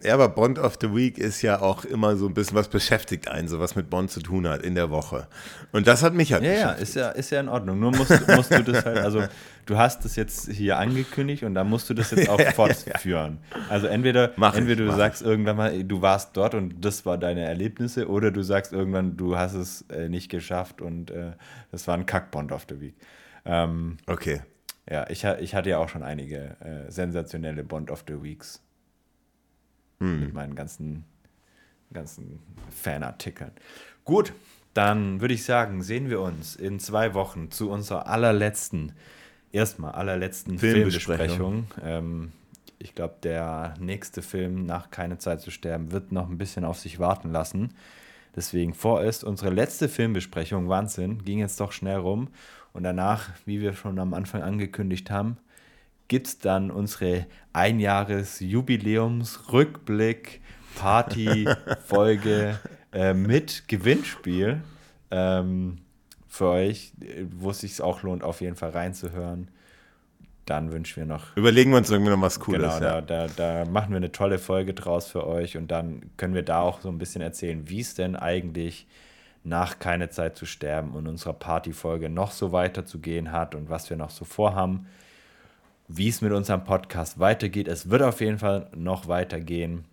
ja, 0.02 0.14
aber 0.14 0.30
Bond 0.30 0.58
of 0.58 0.78
the 0.80 0.94
Week 0.94 1.18
ist 1.18 1.42
ja 1.42 1.60
auch 1.60 1.84
immer 1.84 2.16
so 2.16 2.26
ein 2.26 2.32
bisschen 2.32 2.56
was 2.56 2.68
beschäftigt 2.68 3.28
einen, 3.28 3.48
so 3.48 3.60
was 3.60 3.76
mit 3.76 3.90
Bond 3.90 4.10
zu 4.10 4.20
tun 4.20 4.48
hat 4.48 4.62
in 4.62 4.74
der 4.74 4.90
Woche. 4.90 5.28
Und 5.72 5.86
das 5.86 6.02
hat 6.02 6.14
mich 6.14 6.32
halt 6.32 6.42
Ja, 6.42 6.52
ja, 6.52 6.70
ist 6.72 6.94
ja, 6.94 7.10
ist 7.10 7.30
ja 7.30 7.40
in 7.40 7.48
Ordnung. 7.48 7.78
Nur 7.78 7.90
musst, 7.90 8.26
musst 8.28 8.50
du 8.50 8.62
das 8.62 8.84
halt, 8.86 8.98
also 8.98 9.24
du 9.66 9.76
hast 9.76 10.04
das 10.04 10.16
jetzt 10.16 10.50
hier 10.50 10.78
angekündigt 10.78 11.42
und 11.42 11.54
da 11.54 11.64
musst 11.64 11.90
du 11.90 11.94
das 11.94 12.12
jetzt 12.12 12.30
auch 12.30 12.40
fortführen. 12.54 13.38
Also 13.68 13.88
entweder, 13.88 14.32
mach 14.36 14.54
entweder 14.54 14.84
ich, 14.84 14.90
du 14.90 14.96
sagst 14.96 15.20
ich. 15.20 15.28
irgendwann 15.28 15.56
mal, 15.56 15.84
du 15.84 16.00
warst 16.00 16.34
dort 16.34 16.54
und 16.54 16.82
das 16.82 17.04
war 17.04 17.18
deine 17.18 17.42
Erlebnisse, 17.42 18.08
oder 18.08 18.30
du 18.30 18.42
sagst 18.42 18.72
irgendwann, 18.72 19.18
du 19.18 19.36
hast 19.36 19.52
es 19.52 19.82
äh, 19.90 20.08
nicht 20.08 20.30
geschafft 20.30 20.80
und 20.80 21.10
äh, 21.10 21.32
das 21.72 21.86
war 21.86 21.94
ein 21.94 22.06
Kack-Bond 22.06 22.52
of 22.52 22.66
the 22.70 22.80
Week. 22.80 22.94
Ähm, 23.44 23.98
okay. 24.06 24.40
Ja, 24.88 25.08
ich, 25.10 25.24
ich 25.24 25.54
hatte 25.54 25.68
ja 25.68 25.78
auch 25.78 25.90
schon 25.90 26.02
einige 26.02 26.56
äh, 26.60 26.90
sensationelle 26.90 27.64
Bond 27.64 27.90
of 27.90 28.04
the 28.08 28.22
Weeks 28.22 28.62
hm. 30.00 30.20
Mit 30.20 30.34
meinen 30.34 30.54
ganzen, 30.54 31.04
ganzen 31.92 32.40
Fanartikeln. 32.70 33.52
Gut, 34.04 34.32
dann 34.74 35.20
würde 35.20 35.34
ich 35.34 35.44
sagen, 35.44 35.82
sehen 35.82 36.10
wir 36.10 36.20
uns 36.20 36.56
in 36.56 36.80
zwei 36.80 37.14
Wochen 37.14 37.50
zu 37.50 37.70
unserer 37.70 38.06
allerletzten, 38.06 38.92
erstmal 39.52 39.92
allerletzten 39.92 40.58
Filmbesprechung. 40.58 41.66
Filmbesprechung. 41.66 41.66
Ähm, 41.84 42.32
ich 42.78 42.94
glaube, 42.94 43.16
der 43.22 43.74
nächste 43.78 44.22
Film 44.22 44.64
nach 44.64 44.90
Keine 44.90 45.18
Zeit 45.18 45.42
zu 45.42 45.50
sterben 45.50 45.92
wird 45.92 46.12
noch 46.12 46.30
ein 46.30 46.38
bisschen 46.38 46.64
auf 46.64 46.78
sich 46.78 46.98
warten 46.98 47.30
lassen. 47.30 47.74
Deswegen 48.34 48.72
vorerst 48.72 49.22
unsere 49.22 49.50
letzte 49.50 49.88
Filmbesprechung, 49.88 50.68
Wahnsinn, 50.68 51.24
ging 51.24 51.40
jetzt 51.40 51.60
doch 51.60 51.72
schnell 51.72 51.98
rum. 51.98 52.28
Und 52.72 52.84
danach, 52.84 53.30
wie 53.44 53.60
wir 53.60 53.74
schon 53.74 53.98
am 53.98 54.14
Anfang 54.14 54.42
angekündigt 54.42 55.10
haben, 55.10 55.36
gibt 56.10 56.26
es 56.26 56.38
dann 56.38 56.70
unsere 56.72 57.26
Einjahres-Jubiläums-Rückblick, 57.52 60.40
Party-Folge 60.74 62.58
äh, 62.92 63.14
mit 63.14 63.68
Gewinnspiel 63.68 64.60
ähm, 65.12 65.78
für 66.26 66.48
euch, 66.48 66.92
wo 67.30 67.50
es 67.50 67.60
sich 67.60 67.80
auch 67.80 68.02
lohnt, 68.02 68.24
auf 68.24 68.40
jeden 68.40 68.56
Fall 68.56 68.70
reinzuhören. 68.70 69.52
Dann 70.46 70.72
wünschen 70.72 70.96
wir 70.96 71.06
noch. 71.06 71.36
Überlegen 71.36 71.70
wir 71.70 71.78
uns 71.78 71.90
irgendwie 71.90 72.10
noch 72.10 72.20
was 72.20 72.40
Cooles. 72.40 72.60
Genau, 72.60 72.80
ja. 72.84 73.00
da, 73.02 73.28
da, 73.28 73.64
da 73.64 73.70
machen 73.70 73.90
wir 73.90 73.98
eine 73.98 74.10
tolle 74.10 74.40
Folge 74.40 74.74
draus 74.74 75.06
für 75.06 75.28
euch 75.28 75.56
und 75.56 75.70
dann 75.70 76.10
können 76.16 76.34
wir 76.34 76.42
da 76.42 76.60
auch 76.60 76.80
so 76.80 76.88
ein 76.88 76.98
bisschen 76.98 77.22
erzählen, 77.22 77.68
wie 77.68 77.82
es 77.82 77.94
denn 77.94 78.16
eigentlich 78.16 78.88
nach 79.44 79.78
Keine 79.78 80.10
Zeit 80.10 80.36
zu 80.36 80.44
sterben 80.44 80.90
und 80.90 81.06
unserer 81.06 81.34
Partyfolge 81.34 82.10
noch 82.10 82.32
so 82.32 82.50
weiterzugehen 82.50 83.30
hat 83.30 83.54
und 83.54 83.70
was 83.70 83.88
wir 83.90 83.96
noch 83.96 84.10
so 84.10 84.24
vorhaben 84.24 84.88
wie 85.92 86.08
es 86.08 86.20
mit 86.20 86.32
unserem 86.32 86.62
Podcast 86.62 87.18
weitergeht. 87.18 87.66
Es 87.66 87.90
wird 87.90 88.02
auf 88.02 88.20
jeden 88.20 88.38
Fall 88.38 88.70
noch 88.76 89.08
weitergehen. 89.08 89.84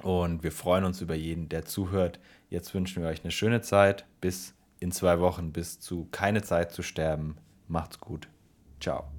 Und 0.00 0.44
wir 0.44 0.52
freuen 0.52 0.84
uns 0.84 1.00
über 1.00 1.16
jeden, 1.16 1.48
der 1.48 1.64
zuhört. 1.64 2.20
Jetzt 2.50 2.72
wünschen 2.72 3.02
wir 3.02 3.10
euch 3.10 3.24
eine 3.24 3.32
schöne 3.32 3.60
Zeit. 3.60 4.06
Bis 4.20 4.54
in 4.78 4.92
zwei 4.92 5.18
Wochen, 5.18 5.52
bis 5.52 5.80
zu 5.80 6.06
keine 6.12 6.42
Zeit 6.42 6.70
zu 6.70 6.82
sterben. 6.82 7.36
Macht's 7.66 7.98
gut. 7.98 8.28
Ciao. 8.80 9.10